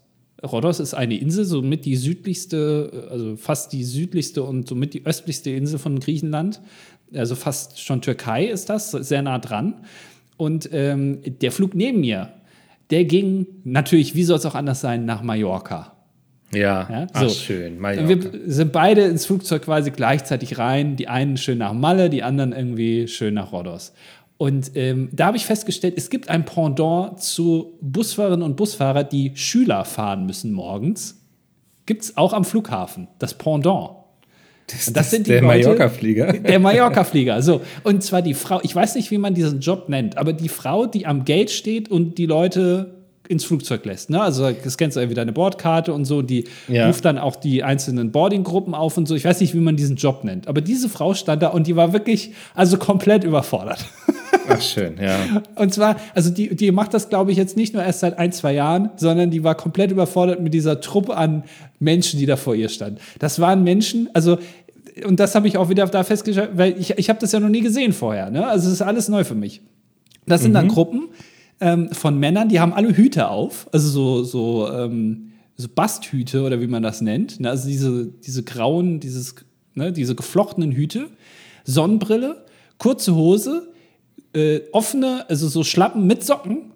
Rhodos 0.44 0.80
ist 0.80 0.94
eine 0.94 1.18
Insel, 1.18 1.46
somit 1.46 1.86
die 1.86 1.96
südlichste, 1.96 3.08
also 3.10 3.36
fast 3.38 3.74
die 3.74 3.84
südlichste 3.84 4.44
und 4.44 4.68
somit 4.68 4.94
die 4.94 5.06
östlichste 5.06 5.50
Insel 5.50 5.80
von 5.80 6.00
Griechenland. 6.00 6.62
Also 7.14 7.36
fast 7.36 7.80
schon 7.80 8.02
Türkei 8.02 8.46
ist 8.46 8.70
das, 8.70 8.92
sehr 8.92 9.22
nah 9.22 9.40
dran. 9.40 9.76
Und 10.36 10.70
ähm, 10.72 11.22
der 11.42 11.52
Flug 11.52 11.74
neben 11.74 12.02
mir, 12.02 12.34
der 12.92 13.06
ging 13.06 13.48
natürlich, 13.64 14.16
wie 14.16 14.24
soll 14.24 14.38
es 14.38 14.46
auch 14.46 14.56
anders 14.56 14.82
sein, 14.82 15.06
nach 15.06 15.24
Mallorca. 15.24 15.94
Ja, 16.54 16.88
ja 16.90 17.08
so. 17.14 17.26
Ach, 17.26 17.30
schön. 17.30 17.80
Mallorca. 17.80 18.08
Wir 18.08 18.32
sind 18.46 18.72
beide 18.72 19.02
ins 19.06 19.26
Flugzeug 19.26 19.64
quasi 19.64 19.92
gleichzeitig 19.92 20.58
rein. 20.58 20.96
Die 20.96 21.08
einen 21.08 21.38
schön 21.38 21.58
nach 21.58 21.74
Malle, 21.74 22.10
die 22.10 22.24
anderen 22.24 22.54
irgendwie 22.54 23.08
schön 23.08 23.34
nach 23.34 23.52
Rhodos. 23.52 23.94
Und 24.38 24.72
ähm, 24.76 25.10
da 25.12 25.28
habe 25.28 25.38
ich 25.38 25.46
festgestellt, 25.46 25.96
es 25.98 26.10
gibt 26.10 26.30
ein 26.30 26.46
Pendant 26.46 27.20
zu 27.20 27.78
Busfahrerinnen 27.82 28.44
und 28.44 28.56
Busfahrer, 28.56 29.04
die 29.04 29.32
Schüler 29.36 29.84
fahren 29.84 30.26
müssen 30.26 30.52
morgens. 30.54 31.20
Gibt 31.88 32.04
es 32.04 32.18
auch 32.18 32.34
am 32.34 32.46
Flughafen, 32.46 33.08
das 33.18 33.34
Pendant. 33.34 33.92
Das, 34.68 34.86
das, 34.86 34.94
das 34.94 35.12
sind 35.12 35.28
die 35.28 35.32
der 35.32 35.44
Mallorca-Flieger. 35.44 36.34
Der 36.44 36.60
Mallorca-Flieger. 36.60 37.42
So. 37.42 37.62
Und 37.84 38.04
zwar 38.04 38.22
die 38.22 38.34
Frau, 38.34 38.60
ich 38.64 38.76
weiß 38.76 38.96
nicht, 38.96 39.12
wie 39.12 39.18
man 39.18 39.34
diesen 39.34 39.62
Job 39.62 39.88
nennt, 39.88 40.18
aber 40.18 40.34
die 40.34 40.50
Frau, 40.50 40.86
die 40.86 41.06
am 41.06 41.24
Gate 41.24 41.52
steht 41.52 41.90
und 41.90 42.18
die 42.18 42.26
Leute 42.26 42.98
ins 43.30 43.46
Flugzeug 43.46 43.86
lässt. 43.86 44.10
Ne? 44.10 44.22
Also 44.22 44.52
das 44.52 44.78
kennst 44.78 44.96
du 44.96 45.02
irgendwie 45.02 45.16
deine 45.16 45.34
Bordkarte 45.34 45.94
und 45.94 46.06
so, 46.06 46.22
die 46.22 46.46
ja. 46.68 46.88
ruft 46.88 47.06
dann 47.06 47.18
auch 47.18 47.36
die 47.36 47.64
einzelnen 47.64 48.12
Boardinggruppen 48.12 48.74
auf 48.74 48.98
und 48.98 49.08
so. 49.08 49.16
Ich 49.16 49.26
weiß 49.26 49.42
nicht, 49.42 49.54
wie 49.54 49.60
man 49.60 49.76
diesen 49.76 49.96
Job 49.96 50.24
nennt. 50.24 50.48
Aber 50.48 50.62
diese 50.62 50.90
Frau 50.90 51.14
stand 51.14 51.42
da 51.42 51.48
und 51.50 51.68
die 51.68 51.76
war 51.76 51.94
wirklich, 51.94 52.34
also 52.54 52.78
komplett 52.78 53.24
überfordert. 53.24 53.86
Ach, 54.48 54.62
schön, 54.62 54.96
ja. 55.02 55.44
Und 55.56 55.74
zwar, 55.74 55.98
also 56.14 56.30
die, 56.30 56.56
die 56.56 56.72
macht 56.72 56.94
das, 56.94 57.10
glaube 57.10 57.32
ich, 57.32 57.38
jetzt 57.38 57.58
nicht 57.58 57.74
nur 57.74 57.84
erst 57.84 58.02
seit 58.02 58.18
ein, 58.18 58.32
zwei 58.32 58.54
Jahren, 58.54 58.92
sondern 58.96 59.32
die 59.32 59.44
war 59.44 59.56
komplett 59.56 59.92
überfordert 59.92 60.42
mit 60.42 60.54
dieser 60.54 60.82
Truppe 60.82 61.16
an 61.16 61.44
Menschen, 61.80 62.20
die 62.20 62.26
da 62.26 62.36
vor 62.36 62.56
ihr 62.56 62.70
standen. 62.70 63.00
Das 63.20 63.40
waren 63.40 63.64
Menschen, 63.64 64.10
also 64.14 64.38
und 65.06 65.20
das 65.20 65.36
habe 65.36 65.48
ich 65.48 65.58
auch 65.58 65.70
wieder 65.70 65.86
da 65.86 66.04
festgestellt, 66.04 66.52
weil 66.54 66.76
ich, 66.80 66.98
ich 66.98 67.10
habe 67.10 67.20
das 67.20 67.32
ja 67.32 67.40
noch 67.40 67.50
nie 67.50 67.62
gesehen 67.62 67.94
vorher. 67.94 68.32
Ne? 68.32 68.48
Also 68.48 68.68
es 68.68 68.74
ist 68.74 68.82
alles 68.82 69.10
neu 69.10 69.24
für 69.24 69.36
mich. 69.36 69.62
Das 70.26 70.42
sind 70.42 70.52
mhm. 70.52 70.56
dann 70.56 70.68
Gruppen, 70.70 71.10
ähm, 71.60 71.90
von 71.92 72.20
Männern, 72.20 72.50
die 72.50 72.60
haben 72.60 72.74
alle 72.74 72.96
Hüte 72.96 73.30
auf, 73.30 73.68
also 73.72 73.90
so, 73.90 74.24
so, 74.24 74.72
ähm, 74.72 75.32
so 75.56 75.68
Basthüte 75.74 76.44
oder 76.44 76.62
wie 76.62 76.68
man 76.68 76.84
das 76.84 77.02
nennt. 77.02 77.40
Ne? 77.40 77.50
Also 77.50 77.68
diese, 77.68 78.06
diese 78.06 78.44
grauen, 78.44 79.00
dieses, 79.00 79.36
ne, 79.74 79.92
diese 79.92 80.16
geflochtenen 80.16 80.72
Hüte, 80.72 81.10
Sonnenbrille, 81.64 82.46
kurze 82.78 83.16
Hose, 83.16 83.70
äh, 84.34 84.60
offene, 84.72 85.26
also 85.30 85.48
so 85.48 85.64
Schlappen 85.64 86.06
mit 86.08 86.24
Socken 86.24 86.72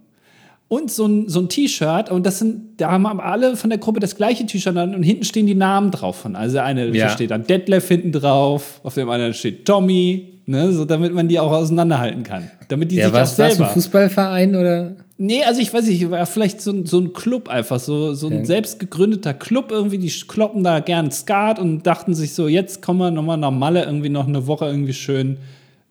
und 0.67 0.89
so 0.91 1.05
ein, 1.05 1.27
so 1.29 1.39
ein 1.41 1.49
T-Shirt. 1.49 2.09
Und 2.09 2.25
das 2.25 2.39
sind, 2.39 2.79
da 2.79 2.91
haben 2.91 3.05
alle 3.19 3.55
von 3.57 3.69
der 3.69 3.79
Gruppe 3.79 3.99
das 3.99 4.15
gleiche 4.15 4.45
T-Shirt 4.45 4.75
an 4.77 4.95
und 4.95 5.03
hinten 5.03 5.23
stehen 5.25 5.45
die 5.47 5.55
Namen 5.55 5.91
drauf 5.91 6.15
von. 6.17 6.35
Also 6.35 6.59
eine 6.59 6.87
Ja. 6.95 7.09
steht 7.09 7.31
dann 7.31 7.45
Detlef 7.45 7.87
hinten 7.87 8.11
drauf, 8.11 8.79
auf 8.83 8.93
dem 8.95 9.09
anderen 9.09 9.33
steht 9.33 9.65
Tommy, 9.65 10.39
ne, 10.45 10.71
so 10.71 10.85
damit 10.85 11.13
man 11.13 11.27
die 11.27 11.39
auch 11.39 11.51
auseinanderhalten 11.51 12.23
kann. 12.23 12.49
Damit 12.69 12.91
die 12.91 12.95
Ja, 12.95 13.05
sich 13.05 13.13
was 13.13 13.33
auch 13.33 13.39
war 13.39 13.45
ein 13.47 13.51
selber. 13.55 13.69
Fußballverein 13.73 14.55
oder? 14.55 14.95
Nee, 15.17 15.43
also 15.43 15.61
ich 15.61 15.71
weiß 15.71 15.85
nicht, 15.85 16.09
war 16.09 16.25
vielleicht 16.25 16.61
so, 16.61 16.71
ein- 16.71 16.85
so 16.87 16.99
ein 16.99 17.13
Club 17.13 17.47
einfach, 17.47 17.79
so, 17.79 18.13
so 18.15 18.25
ein 18.27 18.37
Okay. 18.37 18.45
selbst 18.45 18.79
gegründeter 18.79 19.35
Club 19.35 19.69
irgendwie, 19.69 19.99
die 19.99 20.09
kloppen 20.09 20.63
da 20.63 20.79
gern 20.79 21.11
Skat 21.11 21.59
und 21.59 21.85
dachten 21.85 22.15
sich 22.15 22.33
so, 22.33 22.47
jetzt 22.47 22.81
kommen 22.81 22.99
wir 22.99 23.11
nochmal 23.11 23.37
nach 23.37 23.51
Malle 23.51 23.83
irgendwie 23.83 24.09
noch 24.09 24.27
eine 24.27 24.47
Woche 24.47 24.65
irgendwie 24.65 24.93
schön 24.93 25.37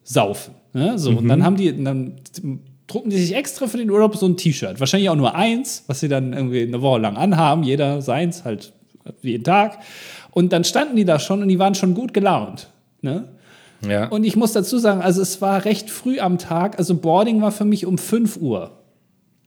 saufen. 0.03 0.55
Ne? 0.73 0.99
So, 0.99 1.11
und 1.11 1.25
Mhm. 1.25 1.29
dann 1.29 1.45
haben 1.45 1.57
die, 1.57 1.83
dann 1.85 2.15
drucken 2.87 3.11
die 3.11 3.19
sich 3.19 3.35
extra 3.35 3.67
für 3.67 3.77
den 3.79 3.91
Urlaub 3.91 4.17
so 4.17 4.27
ein 4.27 4.37
T-Shirt. 4.37 4.81
Wahrscheinlich 4.81 5.11
auch 5.11 5.17
nur 5.17 5.35
eins, 5.35 5.85
was 5.87 6.01
sie 6.01 6.09
dann 6.09 6.33
irgendwie 6.33 6.63
eine 6.63 6.81
Woche 6.83 7.01
lang 7.01 7.17
anhaben, 7.17 7.63
jeder 7.63 8.03
seins, 8.03 8.45
halt 8.45 8.73
jeden 9.23 9.45
Tag. 9.45 9.79
Und 10.33 10.53
dann 10.53 10.65
standen 10.65 10.97
die 10.97 11.05
da 11.05 11.19
schon 11.19 11.43
und 11.43 11.49
die 11.49 11.59
waren 11.59 11.75
schon 11.75 11.95
gut 11.95 12.13
gelaunt. 12.15 12.69
Ne? 13.03 13.25
Ja. 13.89 14.09
Und 14.09 14.25
ich 14.25 14.37
muss 14.37 14.53
dazu 14.53 14.79
sagen, 14.79 15.01
also 15.01 15.23
es 15.23 15.41
war 15.41 15.65
recht 15.65 15.91
früh 15.91 16.21
am 16.21 16.39
Tag, 16.39 16.79
also 16.79 16.95
Boarding 16.95 17.41
war 17.41 17.51
für 17.51 17.65
mich 17.65 17.87
um 17.87 17.97
5 17.99 18.37
Uhr. 18.37 18.73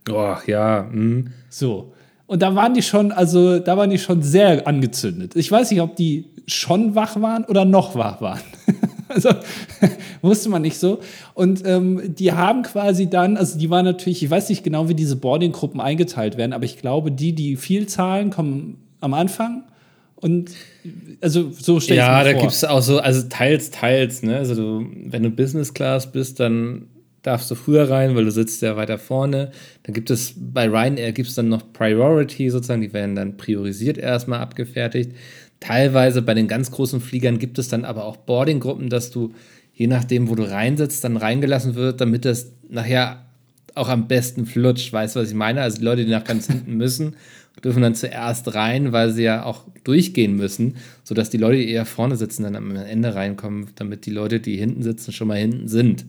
oh, 0.10 0.36
ja. 0.48 0.88
Hm. 0.92 1.28
So. 1.50 1.94
Und 2.26 2.42
da 2.42 2.56
waren 2.56 2.74
die 2.74 2.82
schon, 2.82 3.12
also 3.12 3.60
da 3.60 3.78
waren 3.78 3.90
die 3.92 4.00
schon 4.00 4.24
sehr 4.24 4.66
angezündet. 4.68 5.36
Ich 5.36 5.52
weiß 5.52 5.70
nicht, 5.70 5.82
ob 5.82 5.96
die 5.96 6.26
schon 6.48 6.96
wach 6.96 7.22
waren 7.22 7.44
oder 7.46 7.64
noch 7.66 7.96
wach 7.96 8.22
waren. 8.22 8.40
also 9.14 9.30
wusste 10.22 10.50
man 10.50 10.62
nicht 10.62 10.78
so. 10.78 11.00
Und 11.34 11.66
ähm, 11.66 12.14
die 12.16 12.32
haben 12.34 12.64
quasi 12.64 13.10
dann, 13.10 13.38
also 13.38 13.58
die 13.58 13.70
waren 13.70 13.86
natürlich, 13.86 14.24
ich 14.24 14.30
weiß 14.30 14.50
nicht 14.50 14.64
genau, 14.64 14.90
wie 14.90 14.96
diese 14.96 15.16
Boarding-Gruppen 15.16 15.80
eingeteilt 15.80 16.38
werden, 16.38 16.54
aber 16.54 16.66
ich 16.66 16.78
glaube, 16.78 17.12
die, 17.12 17.34
die 17.34 17.56
viel 17.56 17.88
zahlen, 17.88 18.30
kommen 18.30 18.78
am 19.00 19.14
Anfang. 19.14 19.64
Und 20.16 20.52
also 21.20 21.52
so 21.52 21.80
stelle 21.82 22.00
ich 22.00 22.06
Ja, 22.06 22.18
mir 22.20 22.24
da 22.26 22.32
vor. 22.32 22.42
gibt 22.42 22.54
es 22.54 22.64
auch 22.64 22.82
so, 22.82 23.00
also 23.00 23.28
teils, 23.28 23.72
teils, 23.72 24.24
ne? 24.24 24.38
Also 24.38 24.56
du, 24.56 24.86
wenn 25.08 25.22
du 25.24 25.30
Business 25.30 25.74
Class 25.74 26.12
bist, 26.12 26.40
dann 26.40 26.88
darfst 27.24 27.50
du 27.52 27.56
früher 27.56 27.90
rein, 27.90 28.16
weil 28.16 28.26
du 28.26 28.32
sitzt 28.32 28.62
ja 28.62 28.76
weiter 28.76 28.98
vorne. 28.98 29.52
Dann 29.84 29.94
gibt 29.94 30.10
es, 30.12 30.34
bei 30.38 30.68
Ryanair 30.68 31.12
gibt 31.14 31.30
es 31.30 31.36
dann 31.36 31.50
noch 31.50 31.74
Priority 31.74 32.50
sozusagen, 32.50 32.82
die 32.82 32.94
werden 32.94 33.16
dann 33.16 33.38
priorisiert 33.38 33.98
erstmal 33.98 34.40
abgefertigt. 34.40 35.12
Teilweise 35.64 36.22
bei 36.22 36.34
den 36.34 36.50
ganz 36.50 36.72
großen 36.72 37.00
Fliegern 37.00 37.40
gibt 37.40 37.58
es 37.58 37.70
dann 37.70 37.86
aber 37.86 38.04
auch 38.04 38.18
Boarding-Gruppen, 38.18 38.90
dass 38.90 39.12
du, 39.12 39.34
je 39.74 39.88
nachdem, 39.88 40.28
wo 40.28 40.36
du 40.36 40.44
reinsitzt, 40.44 41.06
dann 41.06 41.16
reingelassen 41.16 41.76
wird, 41.76 42.02
damit 42.02 42.26
das 42.26 42.52
nachher 42.68 43.28
auch 43.74 43.88
am 43.88 44.10
besten 44.10 44.46
flutscht. 44.46 44.92
Weißt 44.92 45.16
du, 45.16 45.22
was 45.22 45.30
ich 45.30 45.36
meine? 45.36 45.62
Also 45.62 45.78
die 45.78 45.86
Leute, 45.86 46.04
die 46.04 46.12
nach 46.12 46.26
ganz 46.26 46.48
hinten 46.48 46.76
müssen, 46.76 47.16
dürfen 47.64 47.82
dann 47.82 47.96
zuerst 47.96 48.54
rein, 48.54 48.92
weil 48.92 49.12
sie 49.12 49.24
ja 49.24 49.46
auch 49.46 49.64
durchgehen 49.86 50.36
müssen, 50.36 50.76
sodass 51.06 51.30
die 51.30 51.38
Leute, 51.38 51.60
die 51.60 51.70
eher 51.70 51.86
vorne 51.86 52.18
sitzen, 52.18 52.44
dann 52.44 52.58
am 52.58 52.76
Ende 52.76 53.16
reinkommen, 53.16 53.68
damit 53.76 54.06
die 54.06 54.12
Leute, 54.12 54.42
die 54.42 54.58
hinten 54.58 54.84
sitzen, 54.84 55.14
schon 55.14 55.30
mal 55.30 55.38
hinten 55.38 55.70
sind. 55.70 56.04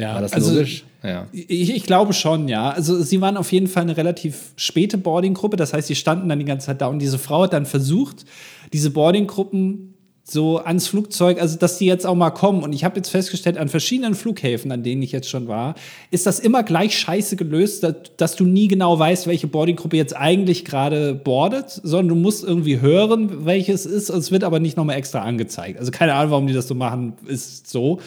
Ja, 0.00 0.14
War 0.14 0.22
das 0.22 0.32
also, 0.32 0.52
logisch? 0.52 0.84
Ja. 1.02 1.26
Ich, 1.32 1.70
ich 1.74 1.84
glaube 1.84 2.12
schon, 2.12 2.48
ja. 2.48 2.70
Also 2.70 3.02
sie 3.02 3.20
waren 3.20 3.36
auf 3.36 3.52
jeden 3.52 3.68
Fall 3.68 3.82
eine 3.82 3.96
relativ 3.96 4.52
späte 4.56 4.98
Boarding-Gruppe. 4.98 5.56
Das 5.56 5.72
heißt, 5.72 5.88
sie 5.88 5.94
standen 5.94 6.28
dann 6.28 6.38
die 6.38 6.44
ganze 6.44 6.66
Zeit 6.66 6.80
da 6.80 6.86
und 6.86 6.98
diese 6.98 7.18
Frau 7.18 7.42
hat 7.42 7.52
dann 7.52 7.66
versucht, 7.66 8.24
diese 8.72 8.90
Boarding-Gruppen 8.90 9.94
so 10.24 10.58
ans 10.58 10.86
Flugzeug, 10.86 11.40
also 11.40 11.58
dass 11.58 11.78
die 11.78 11.86
jetzt 11.86 12.06
auch 12.06 12.14
mal 12.14 12.30
kommen. 12.30 12.62
Und 12.62 12.72
ich 12.72 12.84
habe 12.84 12.96
jetzt 12.96 13.08
festgestellt, 13.08 13.58
an 13.58 13.68
verschiedenen 13.68 14.14
Flughäfen, 14.14 14.70
an 14.70 14.82
denen 14.82 15.02
ich 15.02 15.12
jetzt 15.12 15.28
schon 15.28 15.48
war, 15.48 15.74
ist 16.10 16.26
das 16.26 16.38
immer 16.38 16.62
gleich 16.62 16.98
scheiße 16.98 17.36
gelöst, 17.36 17.82
dass, 17.82 17.94
dass 18.16 18.36
du 18.36 18.44
nie 18.44 18.68
genau 18.68 18.98
weißt, 18.98 19.26
welche 19.26 19.48
Boarding-Gruppe 19.48 19.96
jetzt 19.96 20.16
eigentlich 20.16 20.64
gerade 20.64 21.14
boardet, 21.14 21.80
sondern 21.82 22.08
du 22.08 22.14
musst 22.14 22.44
irgendwie 22.44 22.80
hören, 22.80 23.44
welches 23.44 23.86
ist. 23.86 24.10
Es 24.10 24.30
wird 24.30 24.44
aber 24.44 24.60
nicht 24.60 24.76
nochmal 24.76 24.96
extra 24.96 25.20
angezeigt. 25.20 25.78
Also 25.78 25.90
keine 25.90 26.14
Ahnung, 26.14 26.30
warum 26.30 26.46
die 26.46 26.54
das 26.54 26.68
so 26.68 26.74
machen, 26.74 27.14
ist 27.26 27.68
so. 27.68 28.00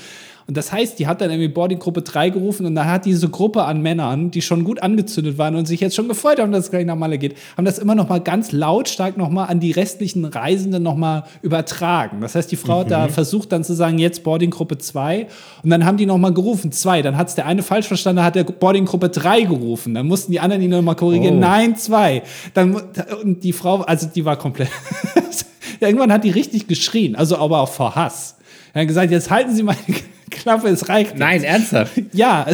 Und 0.47 0.57
das 0.57 0.71
heißt, 0.71 0.99
die 0.99 1.07
hat 1.07 1.21
dann 1.21 1.29
irgendwie 1.29 1.47
Boarding-Gruppe 1.47 2.01
3 2.01 2.29
gerufen 2.29 2.65
und 2.65 2.75
da 2.75 2.85
hat 2.85 3.05
diese 3.05 3.29
Gruppe 3.29 3.63
an 3.63 3.81
Männern, 3.81 4.29
die 4.31 4.41
schon 4.41 4.63
gut 4.63 4.83
angezündet 4.83 5.37
waren 5.37 5.55
und 5.55 5.67
sich 5.67 5.79
jetzt 5.79 5.95
schon 5.95 6.07
gefreut 6.07 6.39
haben, 6.39 6.51
dass 6.51 6.65
es 6.65 6.69
gleich 6.71 6.85
nach 6.85 6.95
Malle 6.97 7.17
geht, 7.17 7.35
haben 7.55 7.65
das 7.65 7.79
immer 7.79 7.95
noch 7.95 8.09
mal 8.09 8.19
ganz 8.19 8.51
lautstark 8.51 9.17
noch 9.17 9.29
mal 9.29 9.45
an 9.45 9.59
die 9.59 9.71
restlichen 9.71 10.25
Reisenden 10.25 10.83
noch 10.83 10.95
mal 10.97 11.23
übertragen. 11.41 12.19
Das 12.21 12.35
heißt, 12.35 12.51
die 12.51 12.55
Frau 12.57 12.79
hat 12.81 12.91
da 12.91 13.07
versucht 13.07 13.51
dann 13.51 13.63
zu 13.63 13.73
sagen, 13.73 13.99
jetzt 13.99 14.23
Boarding-Gruppe 14.23 14.77
2 14.77 15.27
und 15.63 15.69
dann 15.69 15.85
haben 15.85 15.97
die 15.97 16.05
noch 16.05 16.17
mal 16.17 16.33
gerufen, 16.33 16.71
2. 16.71 17.01
Dann 17.03 17.17
hat 17.17 17.29
es 17.29 17.35
der 17.35 17.45
eine 17.45 17.63
falsch 17.63 17.87
verstanden, 17.87 18.17
da 18.17 18.23
hat 18.25 18.35
der 18.35 18.43
Boarding-Gruppe 18.43 19.09
3 19.09 19.41
gerufen. 19.43 19.93
Dann 19.93 20.07
mussten 20.07 20.31
die 20.31 20.39
anderen 20.39 20.61
ihn 20.61 20.69
noch 20.71 20.81
mal 20.81 20.95
korrigieren, 20.95 21.37
Oh. 21.37 21.39
nein, 21.39 21.75
2. 21.77 22.21
Dann, 22.53 22.71
mu- 22.71 22.79
und 23.21 23.43
die 23.43 23.53
Frau, 23.53 23.77
also 23.81 24.07
die 24.13 24.25
war 24.25 24.35
komplett... 24.37 24.69
Irgendwann 25.79 26.11
hat 26.13 26.23
die 26.23 26.29
richtig 26.29 26.67
geschrien, 26.67 27.15
also 27.15 27.37
aber 27.37 27.59
auch 27.59 27.69
vor 27.69 27.95
Hass. 27.95 28.35
Er 28.73 28.81
hat 28.81 28.87
gesagt, 28.87 29.11
jetzt 29.11 29.29
halten 29.29 29.55
Sie 29.55 29.63
mal 29.63 29.75
die 29.87 29.95
Klappe, 30.31 30.67
es 30.69 30.89
reicht. 30.89 31.17
Nein, 31.17 31.43
ernsthaft. 31.43 31.93
Ja. 32.11 32.45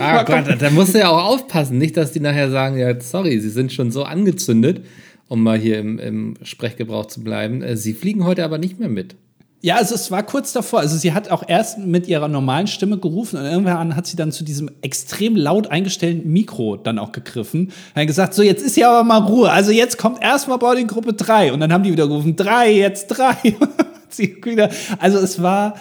Ah 0.00 0.22
Gott, 0.24 0.44
da 0.58 0.70
musst 0.70 0.94
du 0.94 0.98
ja 0.98 1.10
auch 1.10 1.24
aufpassen. 1.26 1.76
Nicht, 1.76 1.96
dass 1.96 2.12
die 2.12 2.20
nachher 2.20 2.50
sagen, 2.50 2.78
ja, 2.78 2.98
sorry, 2.98 3.38
sie 3.40 3.50
sind 3.50 3.72
schon 3.72 3.90
so 3.90 4.04
angezündet, 4.04 4.84
um 5.28 5.42
mal 5.42 5.58
hier 5.58 5.78
im, 5.78 5.98
im 5.98 6.34
Sprechgebrauch 6.42 7.06
zu 7.06 7.22
bleiben. 7.22 7.62
Äh, 7.62 7.76
Sie 7.76 7.92
fliegen 7.92 8.24
heute 8.24 8.42
aber 8.42 8.56
nicht 8.56 8.80
mehr 8.80 8.88
mit. 8.88 9.16
Ja, 9.62 9.76
also 9.76 9.94
es 9.94 10.10
war 10.10 10.22
kurz 10.22 10.52
davor. 10.52 10.80
Also 10.80 10.96
sie 10.96 11.12
hat 11.12 11.30
auch 11.30 11.42
erst 11.46 11.78
mit 11.78 12.06
ihrer 12.08 12.28
normalen 12.28 12.68
Stimme 12.68 12.98
gerufen 12.98 13.38
und 13.38 13.46
irgendwann 13.46 13.96
hat 13.96 14.06
sie 14.06 14.16
dann 14.16 14.30
zu 14.30 14.44
diesem 14.44 14.70
extrem 14.82 15.34
laut 15.34 15.70
eingestellten 15.70 16.30
Mikro 16.30 16.76
dann 16.76 16.98
auch 16.98 17.10
gegriffen. 17.10 17.72
Er 17.94 18.02
hat 18.02 18.06
gesagt, 18.06 18.34
so 18.34 18.42
jetzt 18.42 18.62
ist 18.62 18.76
ja 18.76 18.90
aber 18.90 19.02
mal 19.02 19.18
Ruhe. 19.18 19.50
Also 19.50 19.72
jetzt 19.72 19.98
kommt 19.98 20.22
erstmal 20.22 20.58
Boarding 20.58 20.86
Gruppe 20.86 21.14
3 21.14 21.52
und 21.52 21.60
dann 21.60 21.72
haben 21.72 21.82
die 21.82 21.90
wieder 21.90 22.06
gerufen, 22.06 22.36
3, 22.36 22.72
jetzt 22.72 23.08
3. 23.08 23.34
sie 24.10 24.36
wieder, 24.44 24.70
also 24.98 25.18
es 25.18 25.40
war, 25.42 25.76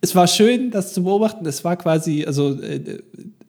es 0.00 0.14
war 0.14 0.26
schön, 0.26 0.70
das 0.70 0.92
zu 0.94 1.04
beobachten. 1.04 1.44
Es 1.46 1.64
war 1.64 1.76
quasi 1.76 2.24
also 2.24 2.60
äh, 2.60 2.98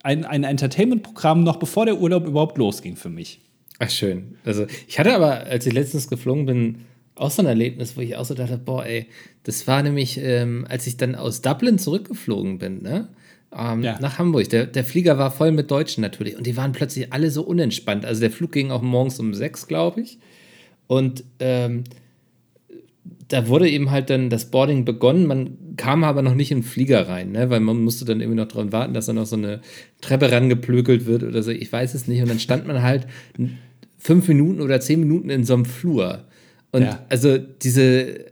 ein, 0.02 0.24
ein 0.24 0.44
Entertainment-Programm 0.44 1.42
noch 1.44 1.56
bevor 1.56 1.86
der 1.86 2.00
Urlaub 2.00 2.26
überhaupt 2.26 2.58
losging 2.58 2.96
für 2.96 3.10
mich. 3.10 3.40
Ach, 3.80 3.90
schön. 3.90 4.36
Also, 4.44 4.66
ich 4.88 4.98
hatte 4.98 5.14
aber, 5.14 5.44
als 5.44 5.64
ich 5.66 5.72
letztens 5.72 6.08
geflogen 6.08 6.46
bin, 6.46 6.78
auch 7.14 7.30
so 7.30 7.42
ein 7.42 7.46
Erlebnis, 7.46 7.96
wo 7.96 8.00
ich 8.00 8.16
auch 8.16 8.24
so 8.24 8.34
dachte, 8.34 8.58
boah, 8.58 8.84
ey, 8.84 9.06
das 9.44 9.66
war 9.66 9.82
nämlich, 9.82 10.18
ähm, 10.20 10.66
als 10.68 10.86
ich 10.86 10.96
dann 10.96 11.14
aus 11.14 11.42
Dublin 11.42 11.78
zurückgeflogen 11.78 12.58
bin, 12.58 12.82
ne? 12.82 13.08
Ähm, 13.56 13.82
Ja. 13.82 13.98
Nach 14.00 14.18
Hamburg. 14.18 14.48
Der, 14.50 14.66
der 14.66 14.84
Flieger 14.84 15.16
war 15.18 15.30
voll 15.30 15.52
mit 15.52 15.70
Deutschen 15.70 16.02
natürlich. 16.02 16.36
Und 16.36 16.46
die 16.46 16.56
waren 16.56 16.72
plötzlich 16.72 17.12
alle 17.12 17.30
so 17.30 17.42
unentspannt. 17.42 18.04
Also 18.04 18.20
der 18.20 18.30
Flug 18.30 18.52
ging 18.52 18.70
auch 18.70 18.82
morgens 18.82 19.18
um 19.20 19.32
sechs, 19.32 19.66
glaube 19.66 20.02
ich. 20.02 20.18
Und 20.86 21.24
ähm, 21.38 21.84
da 23.28 23.46
wurde 23.46 23.68
eben 23.68 23.90
halt 23.90 24.10
dann 24.10 24.30
das 24.30 24.50
Boarding 24.50 24.84
begonnen. 24.84 25.26
Man 25.26 25.76
kam 25.76 26.02
aber 26.02 26.22
noch 26.22 26.34
nicht 26.34 26.50
in 26.50 26.58
den 26.58 26.64
Flieger 26.64 27.08
rein, 27.08 27.32
ne? 27.32 27.50
weil 27.50 27.60
man 27.60 27.82
musste 27.84 28.04
dann 28.04 28.20
irgendwie 28.20 28.38
noch 28.40 28.48
dran 28.48 28.72
warten, 28.72 28.94
dass 28.94 29.06
da 29.06 29.12
noch 29.12 29.26
so 29.26 29.36
eine 29.36 29.60
Treppe 30.00 30.32
rangeplökelt 30.32 31.04
wird 31.06 31.22
oder 31.22 31.42
so. 31.42 31.50
Ich 31.50 31.70
weiß 31.70 31.94
es 31.94 32.08
nicht. 32.08 32.22
Und 32.22 32.28
dann 32.30 32.40
stand 32.40 32.66
man 32.66 32.82
halt 32.82 33.06
fünf 33.98 34.28
Minuten 34.28 34.60
oder 34.60 34.80
zehn 34.80 35.00
Minuten 35.00 35.28
in 35.28 35.44
so 35.44 35.54
einem 35.54 35.66
Flur. 35.66 36.24
Und 36.72 36.82
Ja. 36.82 37.04
also 37.10 37.36
diese 37.38 38.26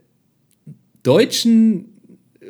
deutschen 1.02 1.86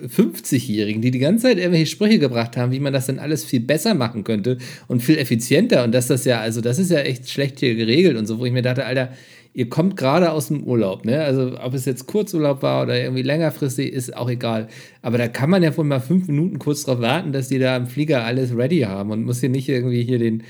50-Jährigen, 0.04 1.00
die 1.00 1.10
die 1.10 1.18
ganze 1.18 1.44
Zeit 1.44 1.58
irgendwelche 1.58 1.86
Sprüche 1.86 2.18
gebracht 2.18 2.56
haben, 2.56 2.70
wie 2.72 2.80
man 2.80 2.92
das 2.92 3.06
denn 3.06 3.18
alles 3.18 3.44
viel 3.44 3.60
besser 3.60 3.94
machen 3.94 4.24
könnte 4.24 4.58
und 4.88 5.02
viel 5.02 5.16
effizienter 5.18 5.84
und 5.84 5.92
dass 5.92 6.06
das 6.06 6.24
ja, 6.24 6.40
also 6.40 6.60
das 6.60 6.78
ist 6.78 6.90
ja 6.90 6.98
echt 7.00 7.30
schlecht 7.30 7.60
hier 7.60 7.74
geregelt 7.74 8.16
und 8.16 8.26
so, 8.26 8.38
wo 8.38 8.44
ich 8.46 8.52
mir 8.52 8.62
dachte, 8.62 8.84
Alter, 8.84 9.12
ihr 9.56 9.70
kommt 9.70 9.96
gerade 9.96 10.32
aus 10.32 10.48
dem 10.48 10.64
Urlaub, 10.64 11.06
ne? 11.06 11.24
Also 11.24 11.58
ob 11.58 11.72
es 11.72 11.86
jetzt 11.86 12.06
Kurzurlaub 12.06 12.60
war 12.60 12.82
oder 12.82 13.00
irgendwie 13.00 13.22
längerfristig, 13.22 13.90
ist 13.90 14.14
auch 14.14 14.28
egal. 14.28 14.68
Aber 15.00 15.16
da 15.16 15.28
kann 15.28 15.48
man 15.48 15.62
ja 15.62 15.74
wohl 15.74 15.86
mal 15.86 15.98
fünf 15.98 16.28
Minuten 16.28 16.58
kurz 16.58 16.84
drauf 16.84 17.00
warten, 17.00 17.32
dass 17.32 17.48
die 17.48 17.58
da 17.58 17.74
am 17.74 17.86
Flieger 17.86 18.22
alles 18.22 18.54
ready 18.54 18.80
haben 18.80 19.10
und 19.10 19.24
muss 19.24 19.40
hier 19.40 19.48
nicht 19.48 19.66
irgendwie 19.66 20.02
hier 20.02 20.18
den, 20.18 20.42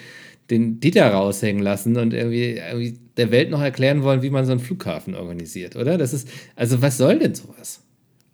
den 0.50 0.80
Dieter 0.80 1.08
raushängen 1.08 1.62
lassen 1.62 1.96
und 1.96 2.14
irgendwie, 2.14 2.56
irgendwie 2.56 2.98
der 3.16 3.30
Welt 3.30 3.50
noch 3.50 3.62
erklären 3.62 4.02
wollen, 4.02 4.22
wie 4.22 4.30
man 4.30 4.44
so 4.44 4.50
einen 4.50 4.60
Flughafen 4.60 5.14
organisiert, 5.14 5.76
oder? 5.76 5.98
Das 5.98 6.12
ist, 6.12 6.28
also 6.56 6.82
was 6.82 6.98
soll 6.98 7.20
denn 7.20 7.36
sowas? 7.36 7.85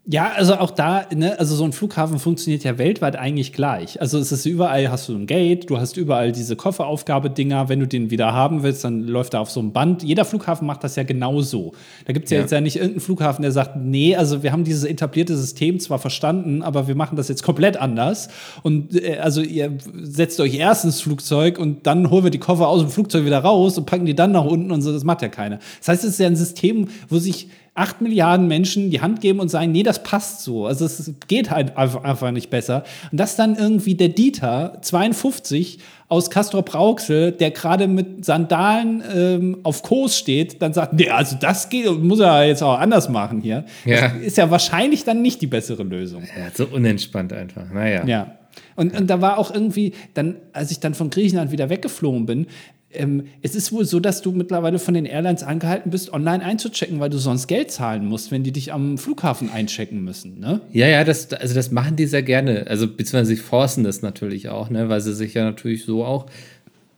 Ja, 0.05 0.33
also 0.35 0.55
auch 0.55 0.73
da, 0.73 1.07
ne, 1.15 1.39
also 1.39 1.55
so 1.55 1.63
ein 1.63 1.73
Flughafen 1.73 2.19
funktioniert 2.19 2.65
ja 2.65 2.77
weltweit 2.77 3.15
eigentlich 3.15 3.53
gleich. 3.53 4.01
Also 4.01 4.19
es 4.19 4.33
ist 4.33 4.47
überall, 4.47 4.91
hast 4.91 5.09
du 5.09 5.15
ein 5.15 5.29
Gate, 5.29 5.71
du 5.71 5.79
hast 5.79 5.97
überall 5.97 6.33
diese 6.33 6.57
Kofferaufgabedinger, 6.57 7.69
wenn 7.69 7.79
du 7.79 7.87
den 7.87 8.11
wieder 8.11 8.33
haben 8.33 8.65
willst, 8.65 8.83
dann 8.83 9.03
läuft 9.07 9.35
er 9.35 9.41
auf 9.41 9.53
so 9.53 9.61
einem 9.61 9.73
Band. 9.73 10.03
Jeder 10.03 10.25
Flughafen 10.25 10.67
macht 10.67 10.83
das 10.83 10.97
ja 10.97 11.05
genau 11.05 11.41
so. 11.41 11.71
Da 12.05 12.13
gibt 12.13 12.25
es 12.25 12.33
ja, 12.33 12.39
Ja. 12.39 12.43
jetzt 12.43 12.51
ja 12.51 12.61
nicht 12.61 12.75
irgendeinen 12.77 13.01
Flughafen, 13.01 13.43
der 13.43 13.53
sagt, 13.53 13.77
nee, 13.77 14.17
also 14.17 14.43
wir 14.43 14.51
haben 14.51 14.65
dieses 14.65 14.83
etablierte 14.83 15.37
System 15.37 15.79
zwar 15.79 16.01
verstanden, 16.01 16.63
aber 16.63 16.89
wir 16.89 16.97
machen 16.97 17.15
das 17.15 17.29
jetzt 17.29 17.45
komplett 17.45 17.77
anders. 17.77 18.29
Und 18.65 19.01
äh, 19.01 19.19
also 19.19 19.41
ihr 19.41 19.71
setzt 20.03 20.41
euch 20.41 20.57
erst 20.57 20.85
ins 20.85 21.01
Flugzeug 21.01 21.61
und 21.61 21.87
dann 21.87 22.11
holen 22.11 22.25
wir 22.25 22.31
die 22.33 22.41
Koffer 22.41 22.67
aus 22.67 22.81
dem 22.81 22.91
Flugzeug 22.91 23.25
wieder 23.25 23.39
raus 23.39 23.79
und 23.79 23.87
packen 23.87 24.07
die 24.07 24.17
dann 24.17 24.33
nach 24.33 24.45
unten 24.47 24.73
und 24.73 24.83
so, 24.83 24.93
das 24.93 25.05
macht 25.05 25.23
ja 25.23 25.29
keiner. 25.29 25.61
Das 25.79 25.87
heißt, 25.87 26.03
es 26.03 26.11
ist 26.11 26.19
ja 26.19 26.27
ein 26.27 26.35
System, 26.35 26.89
wo 27.09 27.21
sich 27.21 27.51
acht 27.75 28.03
Milliarden 28.03 28.49
Menschen 28.49 28.91
die 28.91 29.01
Hand 29.01 29.23
geben 29.23 29.41
und 29.41 29.49
sagen, 29.49 29.73
nee, 29.73 29.83
das 29.83 30.03
passt 30.03 30.43
so. 30.43 30.67
Also 30.67 30.85
es 30.85 31.11
geht 31.27 31.51
halt 31.51 31.77
einfach, 31.77 32.31
nicht 32.31 32.51
besser. 32.51 32.85
Und 33.11 33.19
dass 33.19 33.35
dann 33.37 33.57
irgendwie 33.57 33.95
der 33.95 34.11
Dieter, 34.11 34.79
52, 34.83 35.79
aus 36.09 36.29
Castrop 36.29 36.75
Rauxel, 36.75 37.33
der 37.33 37.51
gerade 37.51 37.89
mit 37.89 38.27
Sandalen 38.27 39.03
ähm, 39.15 39.59
auf 39.63 39.83
Kurs 39.83 40.19
steht, 40.19 40.61
dann 40.61 40.75
sagt, 40.75 40.93
nee, 40.93 41.09
also 41.09 41.37
das 41.41 41.71
geht, 41.71 41.91
muss 42.03 42.21
er 42.21 42.45
jetzt 42.45 42.63
auch 42.63 42.79
anders 42.79 43.09
machen 43.09 43.41
hier. 43.41 43.65
Ja. 43.87 44.09
Das 44.09 44.13
ist 44.23 44.37
ja 44.37 44.51
wahrscheinlich 44.51 45.05
dann 45.05 45.23
nicht 45.23 45.41
die 45.41 45.47
bessere 45.47 45.83
Lösung. 45.83 46.25
Ja, 46.25 46.51
so 46.55 46.67
unentspannt 46.67 47.33
einfach. 47.33 47.65
Naja. 47.73 48.05
Ja. 48.05 48.37
Und, 48.77 48.95
und 48.99 49.07
da 49.09 49.23
war 49.23 49.39
auch 49.39 49.55
irgendwie, 49.55 49.95
dann, 50.13 50.37
als 50.53 50.71
ich 50.71 50.81
dann 50.81 50.93
von 50.93 51.09
Griechenland 51.09 51.51
wieder 51.51 51.71
weggeflogen 51.71 52.27
bin, 52.27 52.47
ähm, 52.95 53.25
es 53.43 53.55
ist 53.55 53.73
wohl 53.73 53.85
so, 53.85 54.01
dass 54.01 54.23
du 54.23 54.33
mittlerweile 54.33 54.79
von 54.79 54.95
den 54.95 55.07
Airlines 55.07 55.43
angehalten 55.43 55.91
bist, 55.91 56.13
online 56.13 56.45
einzuchecken, 56.45 57.01
weil 57.01 57.11
du 57.11 57.19
sonst 57.19 57.47
Geld 57.47 57.71
zahlen 57.71 58.07
musst, 58.07 58.31
wenn 58.31 58.43
die 58.43 58.53
dich 58.53 58.73
am 58.73 58.99
Flughafen 58.99 59.51
einchecken 59.51 60.03
müssen. 60.05 60.39
Ne? 60.39 60.61
Ja, 60.73 60.89
ja, 60.89 61.05
das, 61.05 61.33
also 61.33 61.55
das 61.55 61.71
machen 61.71 61.97
die 61.97 62.07
sehr 62.07 62.23
gerne. 62.23 62.67
Also 62.67 62.87
beziehungsweise 62.87 63.35
sie 63.35 63.37
forcen 63.37 63.85
das 63.85 64.03
natürlich 64.03 64.49
auch, 64.49 64.71
ne? 64.71 64.89
weil 64.89 65.01
sie 65.01 65.15
sich 65.15 65.35
ja 65.35 65.45
natürlich 65.45 65.85
so 65.85 66.05
auch 66.05 66.27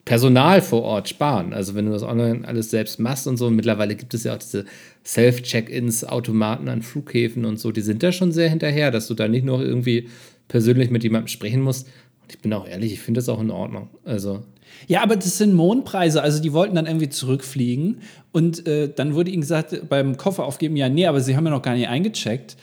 Personal 0.05 0.61
vor 0.61 0.83
Ort 0.83 1.09
sparen. 1.09 1.55
Also 1.55 1.75
wenn 1.75 1.87
du 1.87 1.93
das 1.93 2.03
online 2.03 2.47
alles 2.47 2.71
selbst 2.71 3.01
machst 3.01 3.27
und 3.27 3.39
so, 3.39 3.51
mittlerweile 3.51 3.95
gibt 3.95 4.13
es 4.13 4.25
ja 4.25 4.35
auch 4.35 4.39
diese 4.39 4.67
Self-Check-ins, 5.05 6.05
Automaten 6.05 6.69
an 6.69 6.83
Flughäfen 6.83 7.45
und 7.45 7.59
so, 7.59 7.73
die 7.73 7.81
sind 7.81 8.03
da 8.03 8.13
schon 8.13 8.33
sehr 8.33 8.51
hinterher, 8.51 8.91
dass 8.91 9.07
du 9.07 9.15
da 9.15 9.29
nicht 9.29 9.45
noch 9.45 9.61
irgendwie 9.61 10.09
persönlich 10.49 10.91
mit 10.91 11.05
jemandem 11.05 11.29
sprechen 11.29 11.63
musst. 11.63 11.87
Und 12.23 12.33
ich 12.33 12.39
bin 12.39 12.53
auch 12.53 12.69
ehrlich, 12.69 12.93
ich 12.93 13.01
finde 13.01 13.19
das 13.19 13.31
auch 13.31 13.41
in 13.41 13.51
Ordnung. 13.51 13.89
Also 14.05 14.45
Ja, 14.87 15.03
aber 15.03 15.17
das 15.17 15.39
sind 15.39 15.55
Mondpreise. 15.55 16.23
Also 16.23 16.43
die 16.43 16.53
wollten 16.53 16.75
dann 16.75 16.87
irgendwie 16.87 17.09
zurückfliegen. 17.09 17.99
Und 18.33 18.67
äh, 18.67 18.91
dann 18.95 19.15
wurde 19.15 19.31
ihnen 19.31 19.41
gesagt, 19.43 19.89
beim 19.89 20.17
Koffer 20.17 20.45
aufgeben, 20.45 20.77
ja, 20.77 20.89
nee, 20.89 21.07
aber 21.07 21.21
sie 21.21 21.37
haben 21.37 21.45
ja 21.45 21.51
noch 21.51 21.63
gar 21.63 21.75
nicht 21.75 21.89
eingecheckt. 21.89 22.57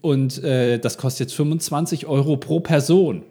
Und 0.00 0.42
äh, 0.42 0.78
das 0.78 0.98
kostet 0.98 1.28
jetzt 1.28 1.34
25 1.36 2.06
Euro 2.06 2.36
pro 2.36 2.60
Person. 2.60 3.22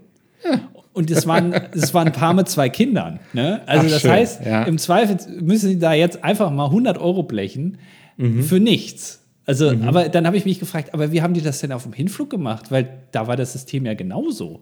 Und 0.93 1.09
das 1.09 1.25
waren, 1.27 1.51
das 1.73 1.93
waren 1.93 2.07
ein 2.07 2.13
Paar 2.13 2.33
mit 2.33 2.47
zwei 2.49 2.69
Kindern. 2.69 3.19
Ne? 3.33 3.61
Also 3.65 3.85
Ach, 3.87 3.91
das 3.91 4.01
schön, 4.01 4.11
heißt, 4.11 4.45
ja. 4.45 4.63
im 4.63 4.77
Zweifel 4.77 5.17
müssen 5.41 5.69
sie 5.69 5.79
da 5.79 5.93
jetzt 5.93 6.23
einfach 6.23 6.51
mal 6.51 6.65
100 6.65 6.97
Euro 6.97 7.23
blechen 7.23 7.77
Mhm. 8.15 8.43
für 8.43 8.59
nichts. 8.59 9.21
Also, 9.47 9.71
aber 9.71 10.07
dann 10.07 10.27
habe 10.27 10.37
ich 10.37 10.45
mich 10.45 10.59
gefragt, 10.59 10.93
aber 10.93 11.11
wie 11.11 11.23
haben 11.23 11.33
die 11.33 11.41
das 11.41 11.59
denn 11.61 11.71
auf 11.71 11.81
dem 11.81 11.93
Hinflug 11.93 12.29
gemacht? 12.29 12.69
Weil 12.71 12.87
da 13.11 13.25
war 13.27 13.35
das 13.35 13.53
System 13.53 13.87
ja 13.87 13.95
genauso. 13.95 14.59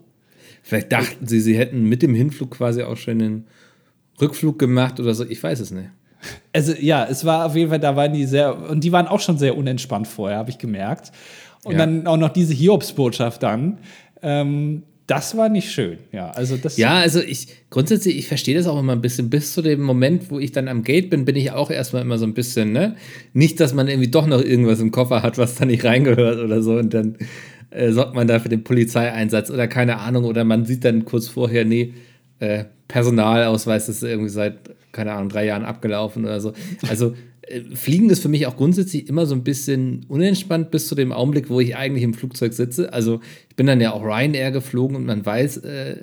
vielleicht 0.62 0.90
dachten 0.90 1.26
sie, 1.26 1.38
sie 1.40 1.56
hätten 1.58 1.82
mit 1.84 2.00
dem 2.02 2.14
Hinflug 2.14 2.50
quasi 2.52 2.82
auch 2.82 2.96
schon 2.96 3.18
den 3.18 3.44
Rückflug 4.22 4.58
gemacht 4.58 4.98
oder 5.00 5.12
so. 5.14 5.24
Ich 5.28 5.42
weiß 5.42 5.60
es 5.60 5.70
nicht. 5.70 5.90
Also 6.52 6.72
ja, 6.80 7.04
es 7.10 7.24
war 7.24 7.46
auf 7.46 7.56
jeden 7.56 7.68
Fall, 7.70 7.80
da 7.80 7.96
waren 7.96 8.12
die 8.12 8.24
sehr, 8.24 8.70
und 8.70 8.84
die 8.84 8.92
waren 8.92 9.06
auch 9.08 9.20
schon 9.20 9.38
sehr 9.38 9.56
unentspannt 9.56 10.06
vorher, 10.06 10.38
habe 10.38 10.50
ich 10.50 10.58
gemerkt. 10.58 11.10
Und 11.64 11.72
Ja. 11.72 11.78
dann 11.78 12.06
auch 12.06 12.16
noch 12.16 12.30
diese 12.30 12.54
Hiobsbotschaft 12.54 13.42
dann. 13.42 13.78
Ähm, 14.22 14.84
das 15.08 15.36
war 15.36 15.48
nicht 15.48 15.70
schön. 15.72 15.98
Ja, 16.12 16.30
also 16.30 16.56
das. 16.56 16.76
Ja, 16.76 16.94
also 16.98 17.20
ich 17.20 17.48
grundsätzlich, 17.70 18.16
ich 18.18 18.28
verstehe 18.28 18.56
das 18.56 18.66
auch 18.68 18.78
immer 18.78 18.92
ein 18.92 19.00
bisschen. 19.02 19.30
Bis 19.30 19.52
zu 19.52 19.60
dem 19.60 19.82
Moment, 19.82 20.30
wo 20.30 20.38
ich 20.38 20.52
dann 20.52 20.68
am 20.68 20.84
Gate 20.84 21.10
bin, 21.10 21.24
bin 21.24 21.34
ich 21.36 21.50
auch 21.50 21.70
erstmal 21.70 22.02
immer 22.02 22.18
so 22.18 22.24
ein 22.24 22.34
bisschen, 22.34 22.72
ne? 22.72 22.94
Nicht, 23.32 23.58
dass 23.60 23.74
man 23.74 23.88
irgendwie 23.88 24.10
doch 24.10 24.26
noch 24.26 24.40
irgendwas 24.40 24.80
im 24.80 24.92
Koffer 24.92 25.22
hat, 25.22 25.38
was 25.38 25.56
da 25.56 25.64
nicht 25.64 25.84
reingehört 25.84 26.38
oder 26.38 26.62
so. 26.62 26.74
Und 26.74 26.94
dann 26.94 27.16
äh, 27.70 27.90
sorgt 27.90 28.14
man 28.14 28.28
da 28.28 28.38
für 28.38 28.48
den 28.48 28.62
Polizeieinsatz 28.62 29.50
oder 29.50 29.66
keine 29.66 29.98
Ahnung. 29.98 30.24
Oder 30.24 30.44
man 30.44 30.64
sieht 30.64 30.84
dann 30.84 31.04
kurz 31.04 31.26
vorher, 31.28 31.64
nee, 31.64 31.94
äh, 32.42 32.64
Personalausweis 32.88 33.88
ist 33.88 34.02
irgendwie 34.02 34.28
seit, 34.28 34.58
keine 34.90 35.12
Ahnung, 35.12 35.28
drei 35.28 35.46
Jahren 35.46 35.64
abgelaufen 35.64 36.24
oder 36.24 36.40
so. 36.40 36.52
Also 36.88 37.14
äh, 37.42 37.60
Fliegen 37.74 38.10
ist 38.10 38.20
für 38.20 38.28
mich 38.28 38.46
auch 38.46 38.56
grundsätzlich 38.56 39.08
immer 39.08 39.26
so 39.26 39.34
ein 39.34 39.44
bisschen 39.44 40.04
unentspannt 40.08 40.72
bis 40.72 40.88
zu 40.88 40.94
dem 40.96 41.12
Augenblick, 41.12 41.48
wo 41.48 41.60
ich 41.60 41.76
eigentlich 41.76 42.02
im 42.02 42.14
Flugzeug 42.14 42.52
sitze. 42.52 42.92
Also 42.92 43.20
ich 43.48 43.56
bin 43.56 43.66
dann 43.66 43.80
ja 43.80 43.92
auch 43.92 44.02
Ryanair 44.02 44.50
geflogen 44.50 44.96
und 44.96 45.06
man 45.06 45.24
weiß, 45.24 45.58
äh, 45.58 45.96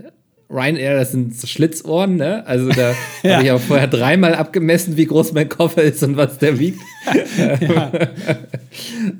Ryanair, 0.50 0.96
das 0.96 1.12
sind 1.12 1.36
Schlitzohren, 1.36 2.16
ne? 2.16 2.48
Also 2.48 2.70
da 2.70 2.96
Ja. 3.24 3.34
habe 3.36 3.44
ich 3.44 3.52
auch 3.52 3.60
vorher 3.60 3.88
dreimal 3.88 4.34
abgemessen, 4.34 4.96
wie 4.96 5.06
groß 5.06 5.34
mein 5.34 5.50
Koffer 5.50 5.84
ist 5.84 6.02
und 6.04 6.16
was 6.16 6.38
der 6.40 6.58
wiegt. 6.58 6.80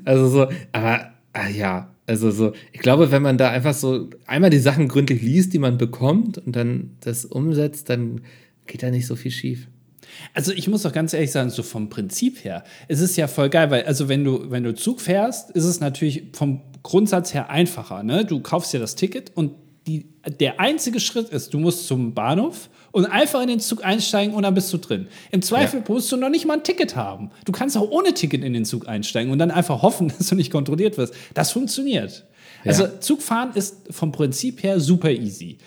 also 0.04 0.28
so, 0.28 0.48
aber 0.72 1.12
ah, 1.34 1.48
ja, 1.48 1.90
also 2.10 2.32
so, 2.32 2.52
ich 2.72 2.80
glaube, 2.80 3.12
wenn 3.12 3.22
man 3.22 3.38
da 3.38 3.50
einfach 3.50 3.72
so 3.72 4.10
einmal 4.26 4.50
die 4.50 4.58
Sachen 4.58 4.88
gründlich 4.88 5.22
liest, 5.22 5.52
die 5.52 5.60
man 5.60 5.78
bekommt 5.78 6.38
und 6.38 6.56
dann 6.56 6.96
das 7.02 7.24
umsetzt, 7.24 7.88
dann 7.88 8.22
geht 8.66 8.82
da 8.82 8.90
nicht 8.90 9.06
so 9.06 9.14
viel 9.14 9.30
schief. 9.30 9.68
Also 10.34 10.52
ich 10.52 10.66
muss 10.66 10.82
doch 10.82 10.92
ganz 10.92 11.12
ehrlich 11.12 11.30
sagen, 11.30 11.50
so 11.50 11.62
vom 11.62 11.88
Prinzip 11.88 12.42
her, 12.42 12.64
es 12.88 13.00
ist 13.00 13.16
ja 13.16 13.28
voll 13.28 13.48
geil, 13.48 13.70
weil 13.70 13.84
also 13.84 14.08
wenn 14.08 14.24
du, 14.24 14.50
wenn 14.50 14.64
du 14.64 14.74
Zug 14.74 15.00
fährst, 15.00 15.50
ist 15.52 15.62
es 15.62 15.78
natürlich 15.78 16.24
vom 16.32 16.62
Grundsatz 16.82 17.32
her 17.32 17.48
einfacher. 17.48 18.02
Ne? 18.02 18.24
Du 18.24 18.40
kaufst 18.40 18.72
dir 18.72 18.80
das 18.80 18.96
Ticket 18.96 19.30
und 19.36 19.52
die, 19.86 20.06
der 20.40 20.58
einzige 20.58 20.98
Schritt 20.98 21.28
ist, 21.28 21.54
du 21.54 21.60
musst 21.60 21.86
zum 21.86 22.12
Bahnhof 22.12 22.70
und 22.92 23.06
einfach 23.06 23.40
in 23.42 23.48
den 23.48 23.60
Zug 23.60 23.84
einsteigen 23.84 24.34
und 24.34 24.42
dann 24.42 24.54
bist 24.54 24.72
du 24.72 24.78
drin. 24.78 25.08
Im 25.30 25.42
Zweifel 25.42 25.82
musst 25.86 26.10
du 26.12 26.16
noch 26.16 26.28
nicht 26.28 26.46
mal 26.46 26.54
ein 26.54 26.64
Ticket 26.64 26.96
haben. 26.96 27.30
Du 27.44 27.52
kannst 27.52 27.76
auch 27.76 27.90
ohne 27.90 28.14
Ticket 28.14 28.42
in 28.42 28.52
den 28.52 28.64
Zug 28.64 28.88
einsteigen 28.88 29.32
und 29.32 29.38
dann 29.38 29.50
einfach 29.50 29.82
hoffen, 29.82 30.08
dass 30.18 30.28
du 30.28 30.34
nicht 30.34 30.50
kontrolliert 30.50 30.98
wirst. 30.98 31.14
Das 31.34 31.52
funktioniert. 31.52 32.24
Also 32.64 32.86
Zugfahren 33.00 33.52
ist 33.54 33.76
vom 33.90 34.12
Prinzip 34.12 34.62
her 34.62 34.80
super 34.80 35.10
easy. 35.10 35.58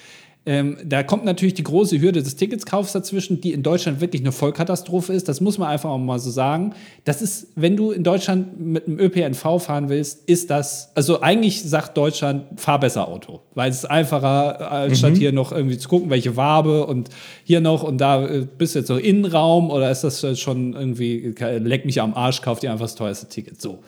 Ähm, 0.46 0.78
da 0.84 1.04
kommt 1.04 1.24
natürlich 1.24 1.54
die 1.54 1.64
große 1.64 2.02
Hürde 2.02 2.22
des 2.22 2.36
Ticketskaufs 2.36 2.92
dazwischen, 2.92 3.40
die 3.40 3.54
in 3.54 3.64
Deutschland 3.64 4.02
wirklich 4.02 4.22
eine 4.22 4.34
Vollkatastrophe 4.34 5.14
ist. 5.14 5.30
Das 5.30 5.40
muss 5.40 5.58
man 5.58 5.70
einfach 5.70 5.90
auch 5.90 5.98
mal 5.98 6.20
so 6.20 6.32
sagen. 6.32 6.74
Das 7.06 7.22
ist, 7.22 7.48
wenn 7.56 7.78
du 7.78 7.92
in 7.92 8.04
Deutschland 8.04 8.60
mit 8.60 8.86
dem 8.86 9.00
ÖPNV 9.00 9.62
fahren 9.64 9.88
willst, 9.88 10.28
ist 10.28 10.50
das, 10.50 10.92
also 10.96 11.22
eigentlich 11.22 11.64
sagt 11.64 11.96
Deutschland, 11.96 12.60
fahr 12.60 12.80
besser 12.80 13.08
Auto. 13.08 13.40
Weil 13.54 13.70
es 13.70 13.78
ist 13.78 13.86
einfacher, 13.86 14.70
als 14.70 15.00
statt 15.00 15.16
hier 15.16 15.32
noch 15.32 15.54
irgendwie 15.54 15.78
zu 15.78 15.88
gucken, 15.88 16.10
welche 16.10 16.34
Farbe 16.34 16.86
und 16.88 17.10
hier 17.46 17.62
noch 17.62 17.84
und 17.84 18.00
da 18.00 18.26
äh, 18.26 18.46
bist 18.58 18.76
du 18.76 18.80
jetzt 18.80 18.90
noch 18.90 19.00
Innenraum 19.00 19.72
oder 19.72 19.90
ist 19.92 20.04
das 20.04 20.22
äh, 20.26 20.36
schon 20.36 20.74
irgendwie, 20.74 21.34
leck 21.40 21.86
mich 21.86 22.02
am 22.02 22.14
Arsch, 22.16 22.42
kauf 22.42 22.60
dir 22.60 22.72
einfach 22.72 22.86
das 22.86 22.96
teuerste 22.96 23.30
Ticket. 23.30 23.62
So. 23.62 23.80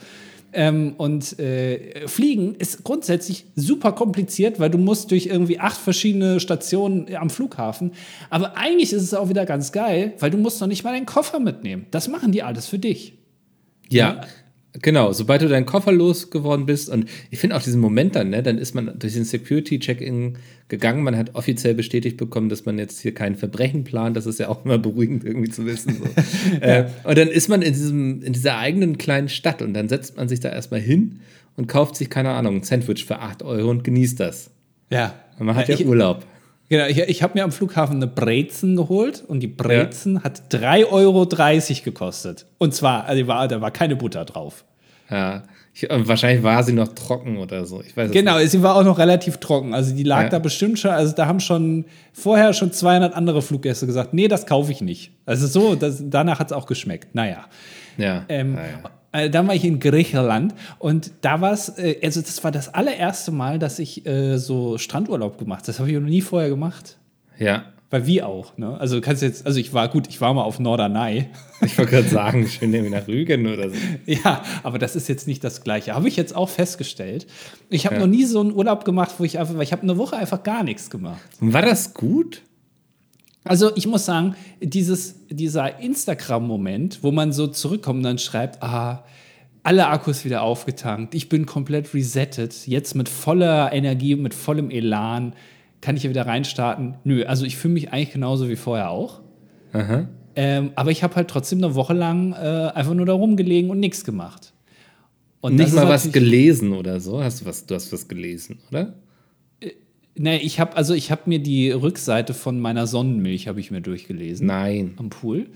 Ähm, 0.55 0.93
und 0.97 1.37
äh, 1.37 2.07
Fliegen 2.07 2.55
ist 2.55 2.83
grundsätzlich 2.83 3.45
super 3.55 3.91
kompliziert, 3.91 4.59
weil 4.59 4.69
du 4.69 4.77
musst 4.77 5.11
durch 5.11 5.25
irgendwie 5.25 5.59
acht 5.59 5.77
verschiedene 5.77 6.39
Stationen 6.39 7.13
am 7.15 7.29
Flughafen. 7.29 7.91
Aber 8.29 8.55
eigentlich 8.57 8.93
ist 8.93 9.03
es 9.03 9.13
auch 9.13 9.27
wieder 9.29 9.45
ganz 9.45 9.73
geil, 9.73 10.13
weil 10.19 10.31
du 10.31 10.37
musst 10.37 10.61
noch 10.61 10.67
nicht 10.67 10.83
mal 10.83 10.93
deinen 10.93 11.05
Koffer 11.05 11.39
mitnehmen. 11.39 11.87
Das 11.91 12.07
machen 12.07 12.31
die 12.31 12.41
alles 12.41 12.67
für 12.67 12.79
dich. 12.79 13.13
Ja, 13.89 14.21
genau. 14.81 15.11
Sobald 15.13 15.41
du 15.41 15.47
deinen 15.47 15.65
Koffer 15.65 15.91
losgeworden 15.91 16.65
bist 16.65 16.89
und 16.89 17.05
ich 17.29 17.39
finde 17.39 17.55
auch 17.55 17.61
diesen 17.61 17.81
Moment 17.81 18.15
dann, 18.15 18.29
ne, 18.29 18.43
dann 18.43 18.57
ist 18.57 18.75
man 18.75 18.97
durch 18.97 19.13
den 19.13 19.25
Security-Check-In 19.25 20.37
gegangen. 20.67 21.03
Man 21.03 21.17
hat 21.17 21.35
offiziell 21.35 21.73
bestätigt 21.73 22.17
bekommen, 22.17 22.49
dass 22.49 22.65
man 22.65 22.77
jetzt 22.79 22.99
hier 22.99 23.13
kein 23.13 23.35
Verbrechen 23.35 23.83
plant. 23.83 24.17
Das 24.17 24.25
ist 24.25 24.39
ja 24.39 24.49
auch 24.49 24.65
immer 24.65 24.77
beruhigend 24.77 25.23
irgendwie 25.23 25.49
zu 25.49 25.65
wissen. 25.65 25.95
So. 25.97 26.61
äh, 26.61 26.85
und 27.03 27.17
dann 27.17 27.27
ist 27.27 27.49
man 27.49 27.61
in, 27.61 27.73
diesem, 27.73 28.21
in 28.21 28.33
dieser 28.33 28.57
eigenen 28.57 28.97
kleinen 28.97 29.29
Stadt 29.29 29.61
und 29.61 29.73
dann 29.73 29.89
setzt 29.89 30.17
man 30.17 30.27
sich 30.27 30.39
da 30.39 30.49
erstmal 30.49 30.81
hin 30.81 31.19
und 31.55 31.67
kauft 31.67 31.95
sich, 31.95 32.09
keine 32.09 32.31
Ahnung, 32.31 32.57
ein 32.57 32.63
Sandwich 32.63 33.05
für 33.05 33.19
8 33.19 33.43
Euro 33.43 33.69
und 33.69 33.83
genießt 33.83 34.19
das. 34.19 34.51
Ja. 34.89 35.15
Und 35.39 35.45
man 35.45 35.55
hat 35.55 35.67
ja 35.67 35.75
ich, 35.75 35.85
Urlaub. 35.85 36.25
Genau, 36.69 36.85
ich, 36.87 36.97
ich 36.97 37.21
habe 37.23 37.33
mir 37.35 37.43
am 37.43 37.51
Flughafen 37.51 37.97
eine 37.97 38.07
Brezen 38.07 38.75
geholt 38.75 39.23
und 39.27 39.39
die 39.41 39.47
Brezen 39.47 40.23
hat 40.23 40.41
3,30 40.51 40.89
Euro 40.91 41.25
gekostet. 41.83 42.45
Und 42.57 42.73
zwar, 42.73 43.05
also 43.05 43.27
war, 43.27 43.47
da 43.47 43.61
war 43.61 43.71
keine 43.71 43.95
Butter 43.95 44.25
drauf. 44.25 44.65
Ja. 45.09 45.43
Ich, 45.77 45.89
und 45.89 46.07
wahrscheinlich 46.07 46.41
war 46.41 46.63
sie 46.63 46.71
noch 46.71 46.87
trocken 46.95 47.37
oder 47.37 47.65
so. 47.65 47.81
Ich 47.81 47.95
weiß 47.97 48.09
Genau, 48.11 48.39
sie 48.45 48.63
war 48.63 48.77
auch 48.77 48.83
noch 48.85 48.97
relativ 48.97 49.37
trocken. 49.37 49.73
Also 49.73 49.93
die 49.93 50.03
lag 50.03 50.23
Ja. 50.23 50.29
da 50.29 50.39
bestimmt 50.39 50.79
schon, 50.79 50.91
also 50.91 51.13
da 51.13 51.27
haben 51.27 51.41
schon 51.41 51.83
vorher 52.13 52.53
schon 52.53 52.71
200 52.71 53.13
andere 53.13 53.41
Fluggäste 53.41 53.85
gesagt, 53.85 54.13
nee, 54.13 54.29
das 54.29 54.45
kaufe 54.45 54.71
ich 54.71 54.79
nicht. 54.79 55.11
Also 55.25 55.47
so, 55.47 55.75
das, 55.75 56.01
danach 56.05 56.39
hat 56.39 56.47
es 56.47 56.53
auch 56.53 56.65
geschmeckt. 56.65 57.13
Naja. 57.13 57.45
nicht. 57.97 58.05
Ja. 58.07 58.23
Ähm, 58.29 58.55
ja, 58.55 58.61
ja. 58.61 58.89
Äh, 59.15 59.29
Dann 59.29 59.47
war 59.47 59.55
ich 59.55 59.63
in 59.65 59.79
Griechenland 59.79 60.53
und 60.79 61.11
da 61.21 61.41
war 61.41 61.53
es, 61.53 61.69
äh, 61.77 61.97
also 62.03 62.21
das 62.21 62.43
war 62.43 62.51
das 62.51 62.73
allererste 62.73 63.31
Mal, 63.31 63.59
dass 63.59 63.79
ich 63.79 64.05
äh, 64.05 64.37
so 64.37 64.77
Strandurlaub 64.77 65.37
gemacht 65.37 65.59
habe. 65.61 65.67
Das 65.67 65.79
habe 65.79 65.89
ich 65.91 65.95
noch 65.97 66.07
nie 66.07 66.21
vorher 66.21 66.49
gemacht. 66.49 66.97
ja. 67.37 67.65
Weil 67.91 68.07
wie 68.07 68.23
auch, 68.23 68.57
ne? 68.57 68.75
Also 68.79 68.95
du 68.95 69.01
kannst 69.01 69.21
jetzt, 69.21 69.45
also 69.45 69.59
ich 69.59 69.71
war 69.71 69.87
gut, 69.89 70.07
ich 70.09 70.19
war 70.19 70.33
mal 70.33 70.41
auf 70.41 70.59
Norderney. 70.59 71.27
Ich 71.63 71.77
wollte 71.77 71.91
gerade 71.91 72.07
sagen, 72.09 72.47
schön 72.47 72.73
irgendwie 72.73 72.93
nach 72.93 73.07
Rügen 73.07 73.45
oder 73.45 73.69
so. 73.69 73.75
Ja, 74.07 74.41
aber 74.63 74.79
das 74.79 74.95
ist 74.95 75.07
jetzt 75.07 75.27
nicht 75.27 75.43
das 75.43 75.61
Gleiche. 75.63 75.93
Habe 75.93 76.07
ich 76.07 76.15
jetzt 76.15 76.35
auch 76.35 76.49
festgestellt. 76.49 77.27
Ich 77.69 77.85
habe 77.85 77.95
Ja. 77.95 78.01
noch 78.01 78.07
nie 78.07 78.25
so 78.25 78.41
einen 78.41 78.53
Urlaub 78.53 78.85
gemacht, 78.85 79.13
wo 79.19 79.23
ich 79.23 79.37
einfach, 79.37 79.53
weil 79.53 79.61
ich 79.61 79.71
habe 79.71 79.83
eine 79.83 79.97
Woche 79.99 80.17
einfach 80.17 80.41
gar 80.41 80.63
nichts 80.63 80.89
gemacht. 80.89 81.21
Und 81.39 81.53
war 81.53 81.61
das 81.61 81.93
gut? 81.93 82.41
Also 83.45 83.71
ich 83.75 83.85
muss 83.85 84.05
sagen, 84.05 84.35
dieses, 84.59 85.27
dieser 85.29 85.79
Instagram-Moment, 85.79 87.03
wo 87.03 87.11
man 87.11 87.31
so 87.31 87.47
zurückkommt 87.47 87.97
und 87.97 88.03
dann 88.03 88.17
schreibt, 88.17 88.61
ah, 88.63 89.05
alle 89.61 89.87
Akkus 89.87 90.25
wieder 90.25 90.41
aufgetankt, 90.41 91.15
ich 91.15 91.29
bin 91.29 91.45
komplett 91.45 91.93
resettet, 91.93 92.67
jetzt 92.67 92.95
mit 92.95 93.07
voller 93.07 93.71
Energie, 93.71 94.15
mit 94.15 94.33
vollem 94.33 94.69
Elan 94.69 95.33
kann 95.81 95.95
ich 95.95 96.01
hier 96.01 96.09
wieder 96.09 96.25
reinstarten. 96.25 96.95
Nö, 97.03 97.23
also 97.25 97.45
ich 97.45 97.57
fühle 97.57 97.75
mich 97.75 97.93
eigentlich 97.93 98.11
genauso 98.11 98.49
wie 98.49 98.55
vorher 98.55 98.89
auch. 98.89 99.21
Aha. 99.73 100.07
Ähm, 100.35 100.71
aber 100.75 100.89
ich 100.89 101.03
habe 101.03 101.15
halt 101.15 101.29
trotzdem 101.29 101.63
eine 101.63 101.75
Woche 101.75 101.93
lang 101.93 102.33
äh, 102.33 102.71
einfach 102.73 102.95
nur 102.95 103.05
da 103.05 103.13
rumgelegen 103.13 103.69
und 103.69 103.79
nichts 103.79 104.03
gemacht. 104.03 104.53
Und 105.41 105.55
nicht 105.55 105.73
mal 105.73 105.87
was 105.87 106.11
gelesen 106.11 106.73
oder 106.73 106.99
so. 106.99 107.23
Hast 107.23 107.41
du 107.41 107.45
was? 107.45 107.67
Du 107.67 107.75
hast 107.75 107.93
was 107.93 108.07
gelesen, 108.07 108.57
oder? 108.71 108.95
Nee, 110.17 110.37
ich 110.37 110.59
habe 110.59 110.77
also 110.77 110.93
ich 110.93 111.11
habe 111.11 111.23
mir 111.25 111.39
die 111.39 111.71
Rückseite 111.71 112.33
von 112.33 112.59
meiner 112.59 112.87
Sonnenmilch 112.87 113.47
habe 113.47 113.59
ich 113.59 113.69
mir 113.69 113.81
durchgelesen. 113.81 114.47
Nein. 114.47 114.93
Am 114.97 115.09
Pool. 115.09 115.47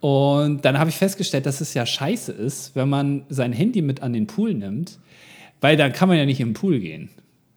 Und 0.00 0.64
dann 0.64 0.78
habe 0.78 0.90
ich 0.90 0.96
festgestellt, 0.96 1.46
dass 1.46 1.60
es 1.60 1.72
ja 1.72 1.86
scheiße 1.86 2.32
ist, 2.32 2.76
wenn 2.76 2.88
man 2.88 3.24
sein 3.30 3.52
Handy 3.52 3.80
mit 3.80 4.02
an 4.02 4.12
den 4.12 4.26
Pool 4.26 4.52
nimmt, 4.52 4.98
weil 5.60 5.76
dann 5.76 5.92
kann 5.92 6.08
man 6.08 6.18
ja 6.18 6.26
nicht 6.26 6.40
im 6.40 6.52
Pool 6.52 6.80
gehen. 6.80 7.08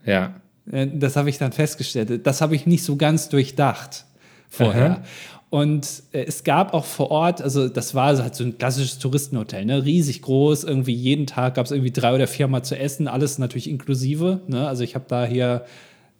Ja. 0.05 0.35
Äh, 0.71 0.87
das 0.93 1.15
habe 1.15 1.29
ich 1.29 1.39
dann 1.39 1.51
festgestellt. 1.51 2.25
Das 2.25 2.39
habe 2.39 2.55
ich 2.55 2.65
nicht 2.65 2.83
so 2.83 2.95
ganz 2.95 3.29
durchdacht 3.29 4.05
vorher. 4.47 4.91
Aha. 4.91 5.03
Und 5.49 6.03
äh, 6.11 6.23
es 6.25 6.43
gab 6.43 6.73
auch 6.73 6.85
vor 6.85 7.09
Ort, 7.09 7.41
also 7.41 7.67
das 7.69 7.95
war 7.95 8.17
halt 8.17 8.35
so 8.35 8.43
ein 8.43 8.57
klassisches 8.57 8.99
Touristenhotel, 8.99 9.65
ne? 9.65 9.83
riesig 9.83 10.21
groß, 10.21 10.65
irgendwie 10.65 10.93
jeden 10.93 11.25
Tag 11.25 11.55
gab 11.55 11.65
es 11.65 11.71
irgendwie 11.71 11.91
drei 11.91 12.13
oder 12.13 12.27
vier 12.27 12.47
Mal 12.47 12.63
zu 12.63 12.77
essen, 12.77 13.07
alles 13.07 13.39
natürlich 13.39 13.69
inklusive. 13.69 14.41
Ne? 14.47 14.67
Also 14.67 14.83
ich 14.83 14.95
habe 14.95 15.05
da 15.07 15.25
hier 15.25 15.65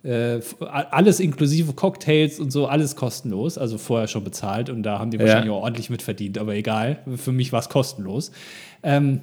äh, 0.04 0.40
alles 0.60 1.20
inklusive 1.20 1.74
Cocktails 1.74 2.40
und 2.40 2.52
so, 2.52 2.68
alles 2.68 2.96
kostenlos, 2.96 3.58
also 3.58 3.78
vorher 3.78 4.08
schon 4.08 4.24
bezahlt 4.24 4.70
und 4.70 4.84
da 4.84 5.00
haben 5.00 5.12
die 5.12 5.20
wahrscheinlich 5.20 5.48
ja. 5.48 5.52
auch 5.52 5.64
ordentlich 5.64 5.90
mitverdient, 5.90 6.38
aber 6.38 6.56
egal, 6.56 7.00
für 7.16 7.32
mich 7.32 7.52
war 7.52 7.60
es 7.60 7.70
kostenlos. 7.70 8.32
Ähm, 8.84 9.22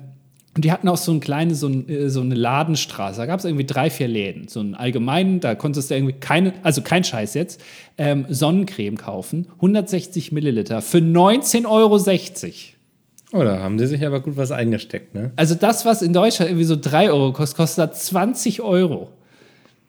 und 0.56 0.64
die 0.64 0.70
hatten 0.70 0.88
auch 0.88 0.96
so 0.96 1.10
ein 1.12 1.20
kleine, 1.20 1.54
so, 1.54 1.66
ein, 1.68 1.88
äh, 1.88 2.08
so 2.08 2.20
eine 2.20 2.34
Ladenstraße. 2.34 3.18
Da 3.18 3.26
gab 3.26 3.40
es 3.40 3.44
irgendwie 3.44 3.64
drei, 3.64 3.90
vier 3.90 4.06
Läden. 4.06 4.46
So 4.46 4.60
einen 4.60 4.74
allgemeinen, 4.74 5.40
da 5.40 5.54
konntest 5.56 5.90
du 5.90 5.94
irgendwie 5.94 6.14
keine, 6.14 6.52
also 6.62 6.80
kein 6.82 7.02
Scheiß 7.02 7.34
jetzt, 7.34 7.60
ähm, 7.98 8.26
Sonnencreme 8.28 8.96
kaufen. 8.96 9.48
160 9.56 10.30
Milliliter 10.30 10.80
für 10.80 10.98
19,60 10.98 11.66
Euro. 11.66 11.98
Oh, 13.32 13.42
da 13.42 13.58
haben 13.58 13.80
sie 13.80 13.88
sich 13.88 14.06
aber 14.06 14.20
gut 14.20 14.36
was 14.36 14.52
eingesteckt, 14.52 15.12
ne? 15.12 15.32
Also 15.34 15.56
das, 15.56 15.84
was 15.84 16.02
in 16.02 16.12
Deutschland 16.12 16.52
irgendwie 16.52 16.66
so 16.66 16.76
3 16.80 17.10
Euro 17.10 17.32
kostet, 17.32 17.56
kostet 17.56 17.90
da 17.90 17.92
20 17.92 18.62
Euro. 18.62 19.10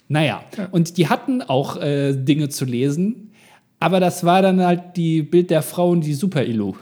Naja, 0.07 0.43
ja. 0.57 0.67
und 0.71 0.97
die 0.97 1.09
hatten 1.09 1.41
auch 1.41 1.81
äh, 1.81 2.13
Dinge 2.13 2.49
zu 2.49 2.65
lesen, 2.65 3.31
aber 3.79 3.99
das 3.99 4.23
war 4.23 4.41
dann 4.41 4.61
halt 4.61 4.95
die 4.95 5.23
Bild 5.23 5.49
der 5.49 5.61
Frauen, 5.61 6.01
die 6.01 6.13
Super-Illu. 6.13 6.75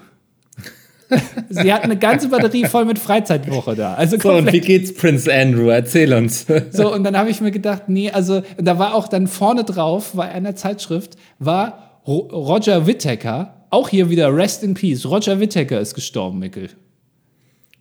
Sie 1.49 1.71
hatten 1.71 1.85
eine 1.85 1.97
ganze 1.97 2.29
Batterie 2.29 2.65
voll 2.65 2.85
mit 2.85 2.99
Freizeitwoche 2.99 3.75
da. 3.75 3.93
Also 3.93 4.17
so, 4.17 4.33
und 4.33 4.51
wie 4.51 4.59
geht's 4.59 4.93
Prince 4.93 5.31
Andrew? 5.31 5.69
Erzähl 5.69 6.13
uns. 6.13 6.45
so, 6.71 6.93
und 6.93 7.03
dann 7.03 7.17
habe 7.17 7.29
ich 7.29 7.39
mir 7.39 7.51
gedacht, 7.51 7.83
nee, 7.87 8.09
also 8.09 8.41
da 8.57 8.79
war 8.79 8.95
auch 8.95 9.07
dann 9.07 9.27
vorne 9.27 9.63
drauf, 9.63 10.13
bei 10.15 10.29
einer 10.29 10.55
Zeitschrift, 10.55 11.15
war 11.39 12.01
Roger 12.05 12.85
Whittaker, 12.87 13.65
auch 13.69 13.89
hier 13.89 14.09
wieder 14.09 14.35
Rest 14.35 14.63
in 14.63 14.73
Peace. 14.73 15.05
Roger 15.05 15.39
Whittaker 15.39 15.79
ist 15.79 15.93
gestorben, 15.93 16.39
Mickel. 16.39 16.69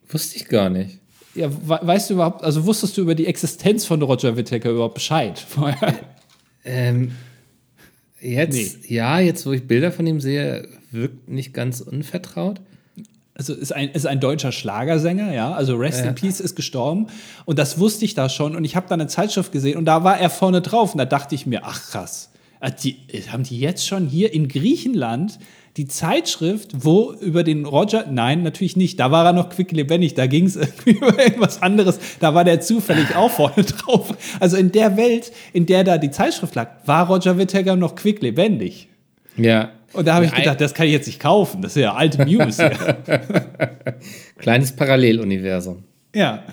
Wusste 0.09 0.37
ich 0.37 0.49
gar 0.49 0.71
nicht. 0.71 1.02
Ja, 1.35 1.49
weißt 1.67 2.11
du 2.11 2.15
überhaupt, 2.15 2.45
also 2.45 2.67
wusstest 2.67 2.97
du 2.97 3.03
über 3.03 3.15
die 3.15 3.27
Existenz 3.27 3.85
von 3.85 4.03
Roger 4.03 4.37
Whittaker 4.37 4.71
überhaupt 4.71 4.95
Bescheid 4.95 5.39
vorher? 5.49 5.95
Ähm, 6.65 7.13
jetzt, 8.21 8.83
nee. 8.83 8.95
ja, 8.95 9.19
jetzt 9.19 9.47
wo 9.47 9.53
ich 9.53 9.67
Bilder 9.67 9.93
von 9.93 10.07
ihm 10.07 10.21
sehe, 10.21 10.69
wirkt 10.91 11.29
nicht 11.29 11.55
ganz 11.55 11.81
unvertraut 11.81 12.61
also 13.35 13.55
ist 13.55 13.73
ein, 13.73 13.89
ist 13.91 14.07
ein 14.07 14.21
deutscher 14.21 14.53
Schlagersänger, 14.53 15.33
ja, 15.33 15.53
also 15.53 15.77
Rest 15.77 16.01
ja. 16.01 16.11
in 16.11 16.15
Peace 16.15 16.41
ist 16.41 16.55
gestorben 16.55 17.07
und 17.45 17.59
das 17.59 17.79
wusste 17.79 18.05
ich 18.05 18.15
da 18.15 18.29
schon 18.29 18.57
und 18.57 18.65
ich 18.65 18.77
habe 18.77 18.87
da 18.89 18.95
eine 18.95 19.07
Zeitschrift 19.07 19.53
gesehen 19.53 19.79
und 19.79 19.85
da 19.85 20.05
war 20.05 20.19
er 20.19 20.31
vorne 20.31 20.61
drauf 20.61 20.93
und 20.93 20.99
da 20.99 21.05
dachte 21.05 21.35
ich 21.35 21.47
mir, 21.47 21.63
ach 21.65 21.91
krass, 21.91 22.31
die, 22.71 22.97
haben 23.31 23.43
die 23.43 23.59
jetzt 23.59 23.87
schon 23.87 24.07
hier 24.07 24.33
in 24.33 24.49
Griechenland 24.49 25.39
die 25.77 25.89
Zeitschrift, 25.89 26.71
wo 26.75 27.13
über 27.13 27.45
den 27.45 27.65
Roger, 27.65 28.07
nein, 28.11 28.43
natürlich 28.43 28.77
nicht, 28.77 29.01
da 29.01 29.11
war 29.11 29.25
er 29.25 29.33
noch 29.33 29.49
quicklebendig, 29.49 30.15
da 30.15 30.27
ging 30.27 30.45
es 30.45 30.57
irgendwie 30.57 30.91
über 30.91 31.19
irgendwas 31.19 31.63
anderes, 31.63 31.99
da 32.21 32.35
war 32.35 32.45
der 32.45 32.61
zufällig 32.61 33.17
auch 33.17 33.31
vorne 33.31 33.65
drauf. 33.65 34.15
Also 34.39 34.57
in 34.57 34.71
der 34.71 34.97
Welt, 34.97 35.33
in 35.53 35.67
der 35.67 35.85
da 35.85 35.99
die 35.99 36.11
Zeitschrift 36.11 36.55
lag, 36.55 36.69
war 36.85 37.07
Roger 37.09 37.39
Whittaker 37.39 37.77
noch 37.77 37.95
quicklebendig. 37.95 38.89
Ja, 39.37 39.71
und 39.93 40.07
da 40.07 40.15
habe 40.15 40.25
ich 40.25 40.33
gedacht, 40.33 40.61
das 40.61 40.75
kann 40.75 40.87
ich 40.87 40.93
jetzt 40.93 41.07
nicht 41.07 41.21
kaufen. 41.21 41.63
Das 41.63 41.77
ist 41.77 41.83
ja 41.83 41.95
alte 41.95 42.25
News. 42.25 42.59
Kleines 44.39 44.73
Paralleluniversum. 44.73 45.85
Ja. 46.15 46.45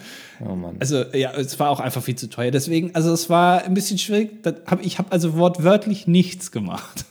Oh 0.45 0.55
Mann. 0.55 0.77
Also, 0.79 1.03
ja, 1.13 1.33
es 1.33 1.59
war 1.59 1.69
auch 1.69 1.79
einfach 1.79 2.03
viel 2.03 2.15
zu 2.15 2.29
teuer. 2.29 2.51
Deswegen, 2.51 2.95
also, 2.95 3.11
es 3.11 3.29
war 3.29 3.63
ein 3.63 3.73
bisschen 3.73 3.97
schwierig. 3.97 4.31
Hab, 4.65 4.85
ich 4.85 4.97
habe 4.97 5.11
also 5.11 5.37
wortwörtlich 5.37 6.07
nichts 6.07 6.51
gemacht. 6.51 7.05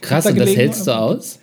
Krass, 0.00 0.26
und 0.26 0.38
das 0.38 0.56
hältst 0.56 0.86
du 0.86 0.96
aus? 0.96 1.38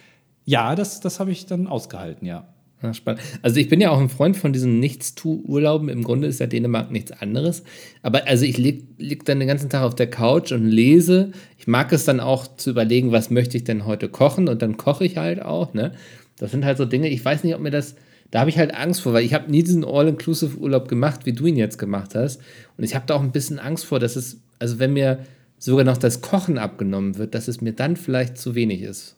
Ja, 0.45 0.75
das, 0.75 0.99
das 0.99 1.19
habe 1.19 1.32
ich 1.32 1.45
dann 1.45 1.67
ausgehalten, 1.67 2.25
ja. 2.25 2.47
Ja, 2.82 2.93
spannend. 2.93 3.21
Also 3.41 3.60
ich 3.60 3.67
bin 3.67 3.82
ja 3.82 3.91
auch 3.91 3.99
ein 3.99 4.08
Freund 4.08 4.38
von 4.38 4.53
diesen 4.53 4.79
Nichtstu-Urlauben. 4.79 5.89
Im 5.89 6.03
Grunde 6.03 6.27
ist 6.27 6.39
ja 6.39 6.47
Dänemark 6.47 6.91
nichts 6.91 7.12
anderes. 7.12 7.63
Aber 8.03 8.25
also 8.25 8.45
ich 8.45 8.58
liege 8.58 8.84
lieg 8.97 9.25
dann 9.25 9.39
den 9.39 9.49
ganzen 9.49 9.69
Tag 9.69 9.84
auf 9.84 9.95
der 9.95 10.10
Couch 10.10 10.53
und 10.53 10.65
lese. 10.65 11.32
Ich 11.58 11.67
mag 11.67 11.91
es 11.91 12.05
dann 12.05 12.21
auch 12.21 12.47
zu 12.55 12.69
überlegen, 12.69 13.12
was 13.12 13.32
möchte 13.32 13.58
ich 13.58 13.65
denn 13.65 13.86
heute 13.86 14.08
kochen 14.08 14.47
und 14.47 14.62
dann 14.62 14.77
koche 14.77 15.03
ich 15.03 15.17
halt 15.17 15.41
auch. 15.41 15.73
Ne? 15.73 15.91
Das 16.38 16.51
sind 16.51 16.63
halt 16.63 16.77
so 16.77 16.86
Dinge, 16.86 17.10
ich 17.10 17.23
weiß 17.23 17.43
nicht, 17.43 17.53
ob 17.53 17.60
mir 17.60 17.71
das, 17.71 17.95
da 18.31 18.41
habe 18.41 18.49
ich 18.49 18.57
halt 18.57 18.73
Angst 18.75 19.01
vor, 19.01 19.13
weil 19.13 19.23
ich 19.25 19.33
habe 19.33 19.49
nie 19.49 19.63
diesen 19.63 19.83
All-Inclusive-Urlaub 19.83 20.87
gemacht, 20.87 21.25
wie 21.25 21.33
du 21.33 21.45
ihn 21.45 21.55
jetzt 21.55 21.77
gemacht 21.77 22.15
hast. 22.15 22.41
Und 22.77 22.83
ich 22.83 22.95
habe 22.95 23.05
da 23.07 23.15
auch 23.15 23.21
ein 23.21 23.31
bisschen 23.31 23.59
Angst 23.59 23.85
vor, 23.85 23.99
dass 23.99 24.15
es, 24.15 24.37
also 24.59 24.79
wenn 24.79 24.93
mir 24.93 25.25
sogar 25.57 25.83
noch 25.83 25.97
das 25.97 26.21
Kochen 26.21 26.57
abgenommen 26.57 27.17
wird, 27.17 27.33
dass 27.35 27.47
es 27.47 27.61
mir 27.61 27.73
dann 27.73 27.95
vielleicht 27.95 28.37
zu 28.37 28.55
wenig 28.55 28.81
ist. 28.81 29.15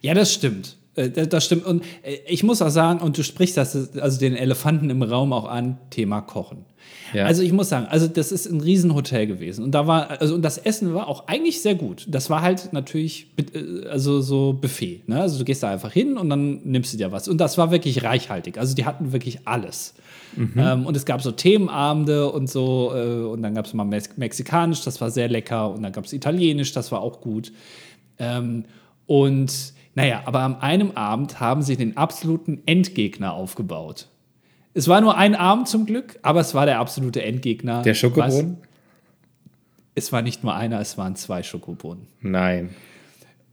Ja, 0.00 0.14
das 0.14 0.32
stimmt. 0.32 0.76
Äh, 1.00 1.26
das 1.26 1.44
stimmt. 1.44 1.66
Und 1.66 1.82
äh, 2.02 2.18
ich 2.26 2.42
muss 2.42 2.62
auch 2.62 2.70
sagen, 2.70 3.00
und 3.00 3.16
du 3.16 3.22
sprichst 3.22 3.56
das, 3.56 3.96
also 3.98 4.18
den 4.18 4.36
Elefanten 4.36 4.90
im 4.90 5.02
Raum 5.02 5.32
auch 5.32 5.48
an, 5.48 5.78
Thema 5.90 6.20
Kochen. 6.20 6.64
Ja. 7.12 7.24
Also 7.24 7.42
ich 7.42 7.52
muss 7.52 7.68
sagen, 7.68 7.86
also 7.88 8.06
das 8.06 8.30
ist 8.30 8.46
ein 8.46 8.60
Riesenhotel 8.60 9.26
gewesen. 9.26 9.64
Und 9.64 9.72
da 9.72 9.86
war, 9.86 10.20
also 10.20 10.34
und 10.34 10.42
das 10.42 10.58
Essen 10.58 10.94
war 10.94 11.08
auch 11.08 11.26
eigentlich 11.26 11.60
sehr 11.60 11.74
gut. 11.74 12.06
Das 12.08 12.30
war 12.30 12.42
halt 12.42 12.72
natürlich, 12.72 13.26
äh, 13.36 13.86
also 13.88 14.20
so 14.20 14.52
Buffet. 14.52 15.02
Ne? 15.06 15.20
Also 15.20 15.38
du 15.38 15.44
gehst 15.44 15.62
da 15.62 15.70
einfach 15.70 15.92
hin 15.92 16.16
und 16.16 16.30
dann 16.30 16.60
nimmst 16.64 16.92
du 16.92 16.96
dir 16.98 17.12
was. 17.12 17.28
Und 17.28 17.38
das 17.38 17.58
war 17.58 17.70
wirklich 17.70 18.04
reichhaltig. 18.04 18.58
Also 18.58 18.74
die 18.74 18.84
hatten 18.84 19.12
wirklich 19.12 19.46
alles. 19.46 19.94
Mhm. 20.36 20.52
Ähm, 20.56 20.86
und 20.86 20.96
es 20.96 21.04
gab 21.04 21.22
so 21.22 21.32
Themenabende 21.32 22.30
und 22.30 22.48
so. 22.48 22.92
Äh, 22.94 23.24
und 23.24 23.42
dann 23.42 23.54
gab 23.54 23.66
es 23.66 23.74
mal 23.74 23.84
Mexikanisch, 23.84 24.82
das 24.82 25.00
war 25.00 25.10
sehr 25.10 25.28
lecker. 25.28 25.70
Und 25.70 25.82
dann 25.82 25.92
gab 25.92 26.04
es 26.04 26.12
Italienisch, 26.12 26.72
das 26.72 26.92
war 26.92 27.00
auch 27.00 27.20
gut. 27.20 27.52
Ähm, 28.18 28.64
und 29.06 29.72
naja, 30.00 30.22
aber 30.24 30.40
an 30.40 30.60
einem 30.60 30.92
Abend 30.92 31.40
haben 31.40 31.62
sie 31.62 31.76
den 31.76 31.96
absoluten 31.96 32.62
Endgegner 32.66 33.32
aufgebaut. 33.32 34.08
Es 34.72 34.88
war 34.88 35.00
nur 35.00 35.16
ein 35.16 35.34
Abend 35.34 35.68
zum 35.68 35.86
Glück, 35.86 36.18
aber 36.22 36.40
es 36.40 36.54
war 36.54 36.66
der 36.66 36.78
absolute 36.78 37.22
Endgegner. 37.22 37.82
Der 37.82 37.94
Schokobrunnen? 37.94 38.58
Es 39.94 40.12
war 40.12 40.22
nicht 40.22 40.44
nur 40.44 40.54
einer, 40.54 40.80
es 40.80 40.96
waren 40.96 41.16
zwei 41.16 41.42
Schokobrunnen. 41.42 42.06
Nein. 42.20 42.70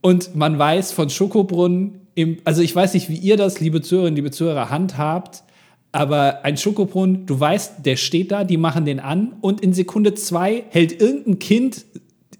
Und 0.01 0.35
man 0.35 0.59
weiß 0.59 0.91
von 0.91 1.09
Schokobrunnen, 1.09 2.07
im, 2.13 2.37
also 2.43 2.61
ich 2.61 2.75
weiß 2.75 2.93
nicht, 2.93 3.09
wie 3.09 3.17
ihr 3.17 3.35
das, 3.37 3.59
liebe 3.59 3.81
Zuhörerinnen, 3.81 4.15
liebe 4.15 4.31
Zuhörer, 4.31 4.69
handhabt, 4.69 5.43
aber 5.91 6.45
ein 6.45 6.57
Schokobrunnen, 6.57 7.25
du 7.25 7.39
weißt, 7.39 7.85
der 7.85 7.95
steht 7.95 8.31
da, 8.31 8.43
die 8.43 8.57
machen 8.57 8.85
den 8.85 8.99
an 8.99 9.35
und 9.41 9.61
in 9.61 9.73
Sekunde 9.73 10.13
zwei 10.13 10.63
hält 10.69 11.01
irgendein 11.01 11.39
Kind 11.39 11.85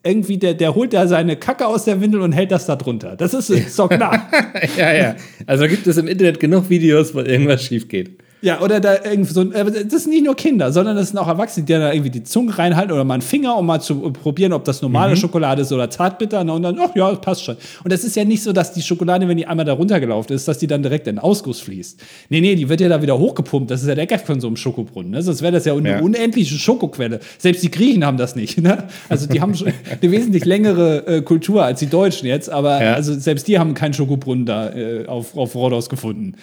irgendwie, 0.08 0.38
der, 0.38 0.54
der 0.54 0.76
holt 0.76 0.94
da 0.94 1.08
seine 1.08 1.36
Kacke 1.36 1.68
aus 1.68 1.86
der 1.86 2.02
Windel 2.02 2.22
und 2.22 2.32
hält 2.32 2.52
das 2.52 2.66
da 2.66 2.76
drunter. 2.76 3.16
Das 3.16 3.34
ist, 3.34 3.50
ist 3.50 3.78
doch 3.78 3.90
klar. 3.90 4.30
ja, 4.78 4.94
ja. 4.94 5.16
Also 5.46 5.68
gibt 5.68 5.86
es 5.88 5.98
im 5.98 6.08
Internet 6.08 6.40
genug 6.40 6.70
Videos, 6.70 7.14
wo 7.14 7.20
irgendwas 7.20 7.64
schief 7.64 7.88
geht. 7.88 8.18
Ja, 8.48 8.62
oder 8.62 8.80
da 8.80 8.96
irgendwie 9.04 9.34
so, 9.34 9.44
das 9.44 10.04
sind 10.04 10.10
nicht 10.10 10.24
nur 10.24 10.34
Kinder, 10.34 10.72
sondern 10.72 10.96
das 10.96 11.10
sind 11.10 11.18
auch 11.18 11.28
Erwachsene, 11.28 11.66
die 11.66 11.74
da 11.74 11.92
irgendwie 11.92 12.12
die 12.12 12.24
Zunge 12.24 12.58
reinhalten 12.58 12.94
oder 12.94 13.04
mal 13.04 13.16
einen 13.16 13.22
Finger, 13.22 13.58
um 13.58 13.66
mal 13.66 13.82
zu 13.82 14.00
probieren, 14.12 14.54
ob 14.54 14.64
das 14.64 14.82
normale 14.82 15.16
mhm. 15.16 15.18
Schokolade 15.18 15.64
ist 15.64 15.72
oder 15.74 15.90
Zartbitter. 15.90 16.40
Und 16.40 16.64
dann, 16.64 16.80
ach 16.80 16.96
ja, 16.96 17.12
das 17.12 17.20
passt 17.20 17.44
schon. 17.44 17.58
Und 17.84 17.92
das 17.92 18.06
ist 18.06 18.16
ja 18.16 18.24
nicht 18.24 18.42
so, 18.42 18.54
dass 18.54 18.72
die 18.72 18.82
Schokolade, 18.82 19.28
wenn 19.28 19.36
die 19.36 19.46
einmal 19.46 19.66
da 19.66 19.74
runtergelaufen 19.74 20.34
ist, 20.34 20.48
dass 20.48 20.60
die 20.60 20.68
dann 20.68 20.82
direkt 20.82 21.08
in 21.08 21.16
den 21.16 21.20
Ausguss 21.20 21.60
fließt. 21.60 22.00
Nee, 22.30 22.40
nee, 22.40 22.56
die 22.56 22.70
wird 22.70 22.80
ja 22.80 22.88
da 22.88 23.02
wieder 23.02 23.20
hochgepumpt. 23.20 23.70
Das 23.70 23.82
ist 23.82 23.90
ja 23.90 23.96
der 23.96 24.08
Gag 24.08 24.26
von 24.26 24.40
so 24.40 24.48
einem 24.48 24.56
Schokobrunnen. 24.56 25.12
Ne? 25.12 25.22
Sonst 25.22 25.42
wäre 25.42 25.52
das 25.52 25.66
ja 25.66 25.76
eine 25.76 25.90
ja. 25.90 26.00
unendliche 26.00 26.56
Schokoquelle. 26.56 27.20
Selbst 27.38 27.64
die 27.64 27.72
Griechen 27.72 28.06
haben 28.06 28.16
das 28.16 28.38
nicht. 28.38 28.62
Ne? 28.62 28.86
Also 29.10 29.28
die 29.28 29.42
haben 29.42 29.54
eine 29.90 30.12
wesentlich 30.12 30.46
längere 30.46 31.06
äh, 31.06 31.22
Kultur 31.22 31.66
als 31.66 31.80
die 31.80 31.88
Deutschen 31.88 32.28
jetzt, 32.28 32.50
aber 32.50 32.82
ja. 32.82 32.94
also 32.94 33.14
selbst 33.14 33.46
die 33.50 33.60
haben 33.60 33.74
keinen 33.74 33.94
Schokobrunnen 33.94 34.46
da 34.46 34.70
äh, 34.74 35.06
auf, 35.06 35.36
auf 35.36 35.54
Rhodos 35.54 35.90
gefunden. 35.90 36.36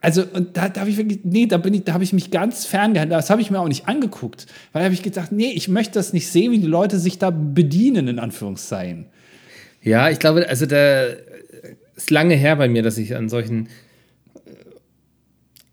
Also, 0.00 0.22
und 0.32 0.56
da, 0.56 0.68
da 0.68 0.80
habe 0.80 0.90
ich 0.90 0.96
wirklich, 0.96 1.20
nee, 1.24 1.46
da 1.46 1.58
bin 1.58 1.74
ich, 1.74 1.84
da 1.84 1.92
habe 1.92 2.04
ich 2.04 2.12
mich 2.12 2.30
ganz 2.30 2.66
ferngehalten. 2.66 3.10
Das 3.10 3.30
habe 3.30 3.42
ich 3.42 3.50
mir 3.50 3.58
auch 3.58 3.68
nicht 3.68 3.88
angeguckt. 3.88 4.46
Weil 4.72 4.80
da 4.80 4.84
habe 4.84 4.94
ich 4.94 5.02
gedacht, 5.02 5.32
nee, 5.32 5.50
ich 5.50 5.68
möchte 5.68 5.94
das 5.94 6.12
nicht 6.12 6.28
sehen, 6.28 6.52
wie 6.52 6.58
die 6.58 6.66
Leute 6.66 6.98
sich 6.98 7.18
da 7.18 7.30
bedienen, 7.30 8.06
in 8.06 8.18
Anführungszeichen. 8.18 9.06
Ja, 9.82 10.08
ich 10.08 10.18
glaube, 10.18 10.48
also 10.48 10.66
da 10.66 11.04
ist 11.96 12.10
lange 12.10 12.34
her 12.34 12.56
bei 12.56 12.68
mir, 12.68 12.82
dass 12.82 12.96
ich 12.96 13.16
an 13.16 13.28
solchen 13.28 13.66
äh, 14.36 14.50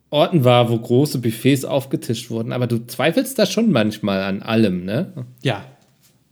Orten 0.10 0.44
war, 0.44 0.70
wo 0.70 0.80
große 0.80 1.20
Buffets 1.20 1.64
aufgetischt 1.64 2.32
wurden. 2.32 2.52
Aber 2.52 2.66
du 2.66 2.86
zweifelst 2.86 3.38
da 3.38 3.46
schon 3.46 3.72
manchmal 3.72 4.24
an 4.24 4.42
allem, 4.42 4.86
ne? 4.86 5.26
Ja. 5.44 5.66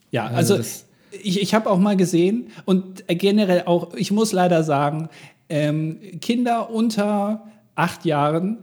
Ja, 0.09 0.27
also, 0.27 0.55
also 0.55 0.83
ich, 1.21 1.41
ich 1.41 1.53
habe 1.53 1.69
auch 1.69 1.79
mal 1.79 1.95
gesehen 1.95 2.47
und 2.65 3.03
generell 3.07 3.63
auch, 3.65 3.93
ich 3.95 4.11
muss 4.11 4.31
leider 4.31 4.63
sagen, 4.63 5.09
ähm, 5.49 5.99
Kinder 6.21 6.69
unter 6.71 7.45
acht 7.75 8.05
Jahren, 8.05 8.57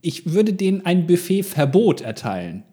ich 0.00 0.32
würde 0.32 0.52
denen 0.52 0.84
ein 0.84 1.06
Buffetverbot 1.06 2.00
erteilen. 2.00 2.64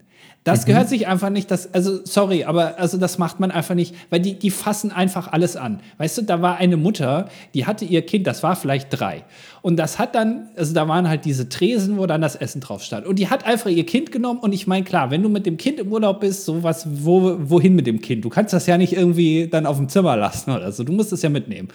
Das 0.43 0.61
mhm. 0.61 0.71
gehört 0.71 0.89
sich 0.89 1.07
einfach 1.07 1.29
nicht, 1.29 1.51
das, 1.51 1.71
also 1.71 1.99
sorry, 2.03 2.45
aber 2.45 2.79
also 2.79 2.97
das 2.97 3.19
macht 3.19 3.39
man 3.39 3.51
einfach 3.51 3.75
nicht, 3.75 3.93
weil 4.09 4.19
die, 4.19 4.33
die 4.33 4.49
fassen 4.49 4.91
einfach 4.91 5.31
alles 5.31 5.55
an. 5.55 5.81
Weißt 5.99 6.17
du, 6.17 6.23
da 6.23 6.41
war 6.41 6.57
eine 6.57 6.77
Mutter, 6.77 7.29
die 7.53 7.67
hatte 7.67 7.85
ihr 7.85 8.01
Kind, 8.01 8.25
das 8.25 8.41
war 8.41 8.55
vielleicht 8.55 8.87
drei. 8.89 9.23
Und 9.61 9.77
das 9.77 9.99
hat 9.99 10.15
dann, 10.15 10.49
also 10.55 10.73
da 10.73 10.87
waren 10.87 11.07
halt 11.07 11.25
diese 11.25 11.47
Tresen, 11.47 11.99
wo 11.99 12.07
dann 12.07 12.21
das 12.21 12.35
Essen 12.35 12.59
drauf 12.59 12.83
stand. 12.83 13.05
Und 13.05 13.19
die 13.19 13.29
hat 13.29 13.45
einfach 13.45 13.69
ihr 13.69 13.85
Kind 13.85 14.11
genommen 14.11 14.39
und 14.39 14.51
ich 14.51 14.65
meine, 14.65 14.83
klar, 14.83 15.11
wenn 15.11 15.21
du 15.21 15.29
mit 15.29 15.45
dem 15.45 15.57
Kind 15.57 15.79
im 15.79 15.91
Urlaub 15.91 16.21
bist, 16.21 16.45
so 16.45 16.63
was, 16.63 16.87
wo, 16.89 17.37
wohin 17.39 17.75
mit 17.75 17.85
dem 17.85 18.01
Kind? 18.01 18.25
Du 18.25 18.29
kannst 18.29 18.51
das 18.51 18.65
ja 18.65 18.79
nicht 18.79 18.93
irgendwie 18.93 19.47
dann 19.47 19.67
auf 19.67 19.77
dem 19.77 19.89
Zimmer 19.89 20.17
lassen 20.17 20.49
oder 20.49 20.71
so. 20.71 20.83
Du 20.83 20.91
musst 20.91 21.13
es 21.13 21.21
ja 21.21 21.29
mitnehmen. 21.29 21.67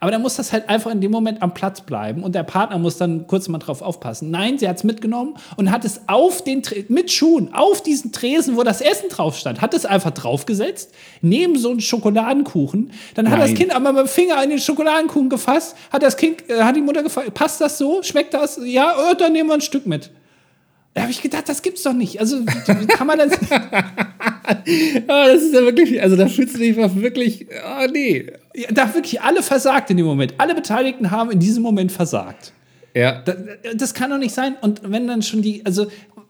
Aber 0.00 0.10
dann 0.10 0.22
muss 0.22 0.36
das 0.36 0.52
halt 0.52 0.68
einfach 0.68 0.90
in 0.90 1.00
dem 1.00 1.10
Moment 1.10 1.42
am 1.42 1.54
Platz 1.54 1.80
bleiben 1.80 2.22
und 2.22 2.34
der 2.34 2.42
Partner 2.42 2.78
muss 2.78 2.96
dann 2.96 3.26
kurz 3.26 3.48
mal 3.48 3.58
drauf 3.58 3.82
aufpassen. 3.82 4.30
Nein, 4.30 4.58
sie 4.58 4.68
hat 4.68 4.76
es 4.76 4.84
mitgenommen 4.84 5.34
und 5.56 5.70
hat 5.70 5.84
es 5.84 6.02
auf 6.06 6.42
den, 6.42 6.62
mit 6.88 7.10
Schuhen, 7.10 7.52
auf 7.54 7.82
diesen 7.82 8.12
Tresen, 8.12 8.56
wo 8.56 8.62
das 8.62 8.80
Essen 8.80 9.08
drauf 9.08 9.36
stand, 9.36 9.60
hat 9.60 9.74
es 9.74 9.86
einfach 9.86 10.10
draufgesetzt, 10.10 10.92
neben 11.20 11.58
so 11.58 11.70
einen 11.70 11.80
Schokoladenkuchen. 11.80 12.90
Dann 13.14 13.30
hat 13.30 13.38
Nein. 13.38 13.50
das 13.50 13.58
Kind 13.58 13.74
einmal 13.74 13.92
mit 13.92 14.02
dem 14.02 14.08
Finger 14.08 14.42
in 14.42 14.50
den 14.50 14.58
Schokoladenkuchen 14.58 15.28
gefasst, 15.28 15.76
hat 15.90 16.02
das 16.02 16.16
Kind, 16.16 16.48
äh, 16.48 16.62
hat 16.62 16.76
die 16.76 16.80
Mutter 16.80 17.02
gefragt, 17.02 17.34
passt 17.34 17.60
das 17.60 17.78
so? 17.78 18.02
Schmeckt 18.02 18.34
das? 18.34 18.60
Ja, 18.64 18.94
oh, 18.98 19.14
dann 19.14 19.32
nehmen 19.32 19.48
wir 19.48 19.54
ein 19.54 19.60
Stück 19.60 19.86
mit. 19.86 20.10
Da 20.94 21.02
habe 21.02 21.10
ich 21.10 21.20
gedacht, 21.20 21.48
das 21.48 21.60
gibt's 21.60 21.82
doch 21.82 21.92
nicht. 21.92 22.20
Also, 22.20 22.40
wie 22.46 22.86
kann 22.86 23.08
man 23.08 23.18
das? 23.18 23.32
oh, 23.32 23.46
das 25.08 25.42
ist 25.42 25.52
ja 25.52 25.62
wirklich, 25.62 26.00
also 26.00 26.14
da 26.14 26.28
fühlst 26.28 26.54
du 26.54 26.58
dich 26.58 26.76
wirklich, 26.76 27.48
oh 27.50 27.86
nee. 27.92 28.32
Ja, 28.54 28.68
da 28.70 28.94
wirklich 28.94 29.20
alle 29.20 29.42
versagt 29.42 29.90
in 29.90 29.96
dem 29.96 30.06
Moment. 30.06 30.34
Alle 30.38 30.54
Beteiligten 30.54 31.10
haben 31.10 31.30
in 31.30 31.40
diesem 31.40 31.62
Moment 31.62 31.90
versagt. 31.90 32.52
Ja. 32.94 33.22
Das, 33.22 33.36
das 33.74 33.94
kann 33.94 34.10
doch 34.10 34.18
nicht 34.18 34.34
sein. 34.34 34.56
Und 34.60 34.80
wenn 34.84 35.06
dann 35.06 35.22
schon 35.22 35.42
die, 35.42 35.66
also, 35.66 35.88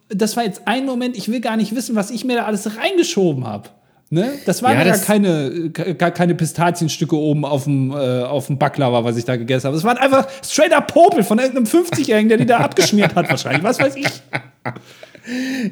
das 0.08 0.36
war 0.36 0.44
jetzt 0.44 0.62
ein 0.66 0.86
Moment, 0.86 1.16
ich 1.16 1.30
will 1.30 1.40
gar 1.40 1.56
nicht 1.56 1.74
wissen, 1.74 1.94
was 1.94 2.10
ich 2.10 2.24
mir 2.24 2.36
da 2.36 2.44
alles 2.44 2.78
reingeschoben 2.78 3.46
habe. 3.46 3.68
Ne? 4.10 4.32
Das 4.46 4.62
waren 4.62 4.78
ja, 4.78 4.84
gar 4.84 4.98
keine, 4.98 5.70
gar 5.70 6.10
keine 6.10 6.34
Pistazienstücke 6.34 7.16
oben 7.16 7.44
auf 7.44 7.64
dem, 7.64 7.90
äh, 7.90 8.22
auf 8.22 8.46
dem 8.46 8.58
Baklava, 8.58 9.02
was 9.02 9.16
ich 9.16 9.24
da 9.24 9.36
gegessen 9.36 9.66
habe. 9.66 9.76
Es 9.76 9.84
waren 9.84 9.98
einfach 9.98 10.28
straight 10.42 10.72
up 10.72 10.92
Popel 10.92 11.24
von 11.24 11.38
irgendeinem 11.38 11.66
50-Jährigen, 11.66 12.28
der 12.28 12.38
die 12.38 12.46
da 12.46 12.58
abgeschmiert 12.58 13.14
hat, 13.14 13.28
wahrscheinlich. 13.28 13.62
Was 13.62 13.78
weiß 13.78 13.96
ich. 13.96 14.06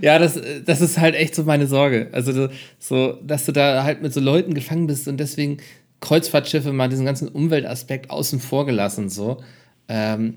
Ja, 0.01 0.19
das, 0.19 0.41
das 0.65 0.81
ist 0.81 0.99
halt 0.99 1.15
echt 1.15 1.35
so 1.35 1.43
meine 1.43 1.67
Sorge. 1.67 2.09
Also, 2.13 2.49
so, 2.79 3.19
dass 3.23 3.45
du 3.45 3.53
da 3.53 3.85
halt 3.85 4.01
mit 4.01 4.15
so 4.15 4.19
Leuten 4.19 4.55
gefangen 4.55 4.87
bist 4.87 5.07
und 5.09 5.19
deswegen 5.19 5.59
Kreuzfahrtschiffe 6.03 6.73
mal 6.73 6.89
diesen 6.89 7.07
ganzen 7.07 7.29
Umweltaspekt 7.29 8.11
außen 8.11 8.41
vor 8.41 8.67
gelassen, 8.67 9.09
so. 9.09 9.43
Ähm, 9.89 10.35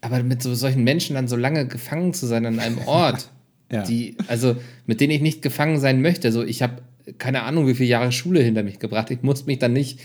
aber 0.00 0.22
mit 0.24 0.42
so 0.42 0.52
solchen 0.54 0.82
Menschen 0.82 1.14
dann 1.14 1.28
so 1.28 1.36
lange 1.36 1.68
gefangen 1.68 2.12
zu 2.12 2.26
sein 2.26 2.44
an 2.44 2.58
einem 2.58 2.78
Ort, 2.86 3.28
ja. 3.70 3.84
die, 3.84 4.16
also 4.26 4.56
mit 4.86 5.00
denen 5.00 5.12
ich 5.12 5.20
nicht 5.20 5.42
gefangen 5.42 5.78
sein 5.78 6.02
möchte. 6.02 6.32
So, 6.32 6.42
ich 6.42 6.62
habe 6.62 6.82
keine 7.18 7.42
Ahnung, 7.42 7.66
wie 7.68 7.74
viele 7.74 7.88
Jahre 7.88 8.10
Schule 8.10 8.40
hinter 8.40 8.62
mich 8.62 8.78
gebracht. 8.78 9.10
Ich 9.10 9.22
muss 9.22 9.46
mich 9.46 9.58
dann 9.58 9.72
nicht 9.72 10.00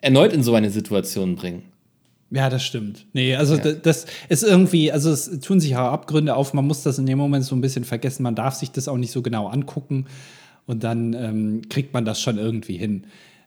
erneut 0.00 0.32
in 0.32 0.42
so 0.42 0.54
eine 0.54 0.70
Situation 0.70 1.36
bringen. 1.36 1.62
Ja, 2.30 2.50
das 2.50 2.64
stimmt. 2.64 3.06
Nee, 3.12 3.36
also 3.36 3.56
ja. 3.56 3.72
das 3.72 4.06
ist 4.28 4.42
irgendwie, 4.42 4.90
also 4.90 5.10
es 5.10 5.40
tun 5.40 5.60
sich 5.60 5.76
auch 5.76 5.92
Abgründe 5.92 6.34
auf, 6.34 6.54
man 6.54 6.66
muss 6.66 6.82
das 6.82 6.98
in 6.98 7.06
dem 7.06 7.18
Moment 7.18 7.44
so 7.44 7.54
ein 7.54 7.60
bisschen 7.60 7.84
vergessen, 7.84 8.24
man 8.24 8.34
darf 8.34 8.54
sich 8.54 8.72
das 8.72 8.88
auch 8.88 8.96
nicht 8.96 9.12
so 9.12 9.22
genau 9.22 9.46
angucken 9.46 10.06
und 10.66 10.82
dann 10.82 11.14
ähm, 11.14 11.62
kriegt 11.68 11.94
man 11.94 12.04
das 12.04 12.20
schon 12.20 12.38
irgendwie 12.38 12.76
hin. 12.76 13.04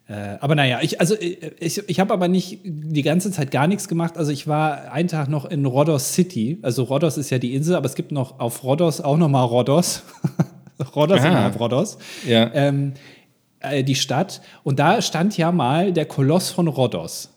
Äh, 0.10 0.38
aber 0.40 0.56
naja, 0.56 0.80
ich, 0.82 1.00
also 1.00 1.16
ich, 1.20 1.88
ich 1.88 2.00
habe 2.00 2.12
aber 2.14 2.28
nicht 2.28 2.62
die 2.64 3.04
ganze 3.04 3.32
Zeit 3.32 3.52
gar 3.52 3.68
nichts 3.68 3.88
gemacht. 3.88 4.18
Also 4.18 4.32
ich 4.32 4.48
war 4.48 4.92
einen 4.92 5.08
Tag 5.08 5.30
noch 5.30 5.46
in 5.46 5.66
Rhodos 5.66 6.14
City. 6.14 6.58
Also 6.64 6.84
Rhodos 6.84 7.18
ist 7.18 7.30
ja 7.30 7.38
die 7.38 7.54
Insel, 7.54 7.76
aber 7.76 7.86
es 7.86 7.94
gibt 7.94 8.12
noch 8.12 8.40
auf 8.40 8.64
Rhodos 8.64 9.02
auch 9.02 9.18
noch 9.18 9.30
mal 9.30 9.44
Rhodos. 9.44 10.02
Rhodos 10.96 11.20
innerhalb 11.20 11.60
Rhodos. 11.60 12.00
Ja. 12.28 12.50
Ähm, 12.56 12.94
äh, 13.60 13.84
die 13.84 13.94
Stadt. 13.94 14.42
Und 14.64 14.80
da 14.80 15.02
stand 15.04 15.38
ja 15.38 15.52
mal 15.52 15.94
der 15.94 16.06
Koloss 16.06 16.50
von 16.50 16.68
Rhodos. 16.68 17.30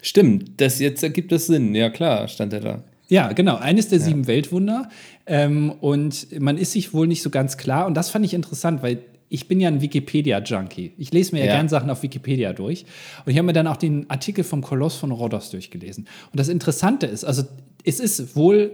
Stimmt, 0.00 0.58
das 0.60 0.78
jetzt 0.78 1.02
ergibt 1.02 1.32
es 1.32 1.46
Sinn. 1.46 1.74
Ja, 1.74 1.90
klar, 1.90 2.28
stand 2.28 2.54
er 2.54 2.60
da. 2.60 2.84
Ja, 3.08 3.32
genau. 3.32 3.56
Eines 3.56 3.88
der 3.88 3.98
ja. 3.98 4.06
sieben 4.06 4.26
Weltwunder. 4.26 4.88
Ähm, 5.26 5.70
und 5.70 6.40
man 6.40 6.56
ist 6.56 6.72
sich 6.72 6.94
wohl 6.94 7.06
nicht 7.06 7.22
so 7.22 7.28
ganz 7.28 7.58
klar. 7.58 7.86
Und 7.86 7.94
das 7.94 8.08
fand 8.08 8.24
ich 8.24 8.32
interessant, 8.32 8.82
weil 8.82 9.02
ich 9.32 9.48
bin 9.48 9.60
ja 9.60 9.68
ein 9.68 9.80
Wikipedia-Junkie. 9.80 10.92
Ich 10.98 11.10
lese 11.10 11.34
mir 11.34 11.40
ja, 11.40 11.46
ja 11.46 11.56
gern 11.56 11.68
Sachen 11.70 11.88
auf 11.88 12.02
Wikipedia 12.02 12.52
durch. 12.52 12.84
Und 13.24 13.32
ich 13.32 13.38
habe 13.38 13.46
mir 13.46 13.54
dann 13.54 13.66
auch 13.66 13.78
den 13.78 14.08
Artikel 14.10 14.44
vom 14.44 14.60
Koloss 14.60 14.96
von 14.96 15.10
Rhodos 15.10 15.48
durchgelesen. 15.48 16.06
Und 16.30 16.38
das 16.38 16.48
Interessante 16.48 17.06
ist, 17.06 17.24
also 17.24 17.44
es 17.82 17.98
ist 17.98 18.36
wohl 18.36 18.72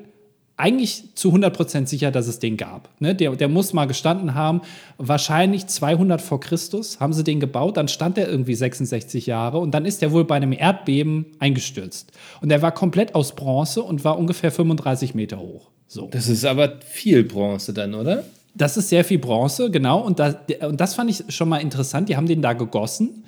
eigentlich 0.57 1.15
zu 1.15 1.33
100% 1.33 1.87
sicher, 1.87 2.11
dass 2.11 2.27
es 2.27 2.41
den 2.41 2.57
gab. 2.57 2.91
Ne? 3.01 3.15
Der, 3.15 3.37
der 3.37 3.47
muss 3.47 3.73
mal 3.73 3.85
gestanden 3.85 4.35
haben, 4.35 4.63
wahrscheinlich 4.97 5.69
200 5.69 6.21
vor 6.21 6.41
Christus 6.41 6.99
haben 6.99 7.13
sie 7.13 7.23
den 7.23 7.39
gebaut, 7.39 7.77
dann 7.77 7.87
stand 7.87 8.19
er 8.19 8.29
irgendwie 8.29 8.57
66 8.57 9.27
Jahre 9.27 9.59
und 9.59 9.71
dann 9.71 9.85
ist 9.85 10.03
er 10.03 10.11
wohl 10.11 10.25
bei 10.25 10.35
einem 10.35 10.51
Erdbeben 10.51 11.27
eingestürzt. 11.39 12.11
Und 12.41 12.51
er 12.51 12.63
war 12.63 12.73
komplett 12.73 13.15
aus 13.15 13.37
Bronze 13.37 13.85
und 13.85 14.03
war 14.03 14.19
ungefähr 14.19 14.51
35 14.51 15.15
Meter 15.15 15.39
hoch. 15.39 15.71
So. 15.87 16.09
Das 16.11 16.29
ist 16.29 16.45
aber 16.45 16.81
viel 16.81 17.23
Bronze 17.23 17.73
dann, 17.73 17.95
oder? 17.95 18.25
Das 18.59 18.77
ist 18.77 18.89
sehr 18.89 19.05
viel 19.05 19.19
Bronze, 19.19 19.71
genau. 19.71 20.01
Und 20.01 20.19
das, 20.19 20.37
und 20.67 20.81
das 20.81 20.95
fand 20.95 21.11
ich 21.11 21.25
schon 21.35 21.49
mal 21.49 21.59
interessant. 21.59 22.09
Die 22.09 22.17
haben 22.17 22.27
den 22.27 22.43
da 22.43 22.53
gegossen 22.53 23.25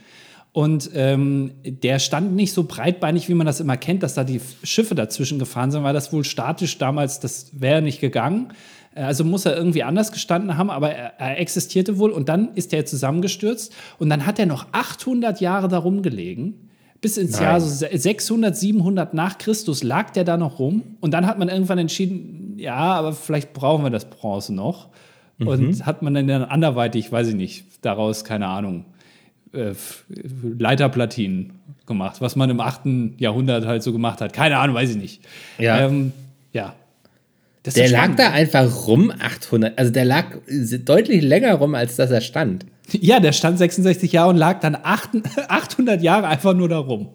und 0.52 0.90
ähm, 0.94 1.52
der 1.64 2.00
stand 2.00 2.34
nicht 2.34 2.52
so 2.52 2.64
breitbeinig, 2.64 3.28
wie 3.28 3.34
man 3.34 3.46
das 3.46 3.60
immer 3.60 3.76
kennt, 3.76 4.02
dass 4.02 4.14
da 4.14 4.24
die 4.24 4.40
Schiffe 4.64 4.96
dazwischen 4.96 5.38
gefahren 5.38 5.70
sind, 5.70 5.84
weil 5.84 5.94
das 5.94 6.12
wohl 6.12 6.24
statisch 6.24 6.76
damals, 6.78 7.20
das 7.20 7.50
wäre 7.52 7.82
nicht 7.82 8.00
gegangen. 8.00 8.52
Äh, 8.94 9.02
also 9.02 9.24
muss 9.24 9.46
er 9.46 9.56
irgendwie 9.56 9.84
anders 9.84 10.10
gestanden 10.10 10.56
haben, 10.56 10.70
aber 10.70 10.90
er, 10.90 11.20
er, 11.20 11.38
existierte 11.38 11.98
wohl 11.98 12.10
und 12.10 12.28
dann 12.28 12.52
ist 12.54 12.72
er 12.72 12.84
zusammengestürzt 12.84 13.72
und 13.98 14.10
dann 14.10 14.26
hat 14.26 14.40
er 14.40 14.46
noch 14.46 14.66
800 14.72 15.40
Jahre 15.40 15.68
darum 15.68 16.02
gelegen. 16.02 16.68
Bis 17.00 17.16
ins 17.16 17.34
Nein. 17.34 17.42
Jahr 17.42 17.60
so 17.60 17.86
600, 17.90 18.56
700 18.56 19.14
nach 19.14 19.38
Christus 19.38 19.84
lag 19.84 20.10
der 20.10 20.24
da 20.24 20.36
noch 20.36 20.58
rum 20.58 20.82
und 21.00 21.14
dann 21.14 21.26
hat 21.26 21.38
man 21.38 21.48
irgendwann 21.48 21.78
entschieden, 21.78 22.56
ja, 22.58 22.74
aber 22.74 23.12
vielleicht 23.12 23.52
brauchen 23.52 23.84
wir 23.84 23.90
das 23.90 24.10
Bronze 24.10 24.52
noch. 24.52 24.88
Mhm. 25.40 25.48
Und 25.48 25.86
hat 25.86 26.02
man 26.02 26.14
dann 26.14 26.44
anderweitig, 26.44 27.10
weiß 27.10 27.28
ich 27.28 27.34
nicht, 27.34 27.64
daraus, 27.82 28.24
keine 28.24 28.46
Ahnung, 28.46 28.84
äh, 29.52 29.72
Leiterplatinen 30.58 31.52
gemacht, 31.86 32.20
was 32.20 32.36
man 32.36 32.50
im 32.50 32.60
8. 32.60 33.18
Jahrhundert 33.18 33.66
halt 33.66 33.82
so 33.82 33.92
gemacht 33.92 34.20
hat. 34.20 34.32
Keine 34.32 34.58
Ahnung, 34.58 34.76
weiß 34.76 34.90
ich 34.90 34.96
nicht. 34.96 35.22
Ja. 35.58 35.86
Ähm, 35.86 36.12
ja. 36.52 36.74
der 37.64 37.88
lag 37.88 38.14
da 38.16 38.30
einfach 38.30 38.86
rum, 38.86 39.10
800. 39.18 39.76
Also 39.78 39.90
der 39.90 40.04
lag 40.04 40.26
deutlich 40.84 41.22
länger 41.22 41.54
rum, 41.54 41.74
als 41.74 41.96
dass 41.96 42.10
er 42.10 42.20
stand. 42.20 42.66
Ja, 42.92 43.20
der 43.20 43.30
stand 43.30 43.56
66 43.56 44.10
Jahre 44.10 44.30
und 44.30 44.36
lag 44.36 44.58
dann 44.58 44.76
800 44.82 46.02
Jahre 46.02 46.26
einfach 46.26 46.54
nur 46.54 46.68
da 46.68 46.78
rum. 46.78 47.10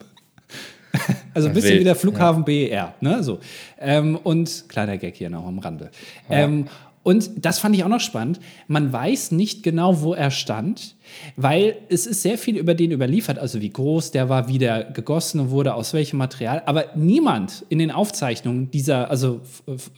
Also 1.33 1.49
ein 1.49 1.53
bisschen 1.53 1.71
Wild. 1.71 1.79
wie 1.81 1.83
der 1.83 1.95
Flughafen 1.95 2.45
ja. 2.47 2.93
BER. 2.93 2.93
Ne? 3.01 3.21
So. 3.21 3.39
Ähm, 3.77 4.15
und 4.15 4.69
kleiner 4.69 4.97
Gag 4.97 5.17
hier 5.17 5.29
noch 5.29 5.45
am 5.45 5.59
Rande. 5.59 5.91
Ja. 6.29 6.37
Ähm, 6.37 6.67
und 7.05 7.45
das 7.45 7.59
fand 7.59 7.75
ich 7.75 7.83
auch 7.83 7.87
noch 7.87 7.99
spannend. 7.99 8.39
Man 8.67 8.91
weiß 8.91 9.29
nicht 9.29 9.61
genau, 9.61 10.01
wo 10.01 10.15
er 10.15 10.31
stand, 10.31 10.95
weil 11.35 11.77
es 11.87 12.07
ist 12.07 12.23
sehr 12.23 12.39
viel 12.39 12.57
über 12.57 12.73
den 12.73 12.91
überliefert, 12.91 13.37
also 13.37 13.61
wie 13.61 13.69
groß 13.69 14.09
der 14.09 14.27
war, 14.27 14.47
wie 14.47 14.57
der 14.57 14.85
gegossen 14.85 15.51
wurde, 15.51 15.75
aus 15.75 15.93
welchem 15.93 16.17
Material. 16.17 16.63
Aber 16.65 16.85
niemand 16.95 17.63
in 17.69 17.77
den 17.77 17.91
Aufzeichnungen 17.91 18.71
dieser, 18.71 19.11
also, 19.11 19.41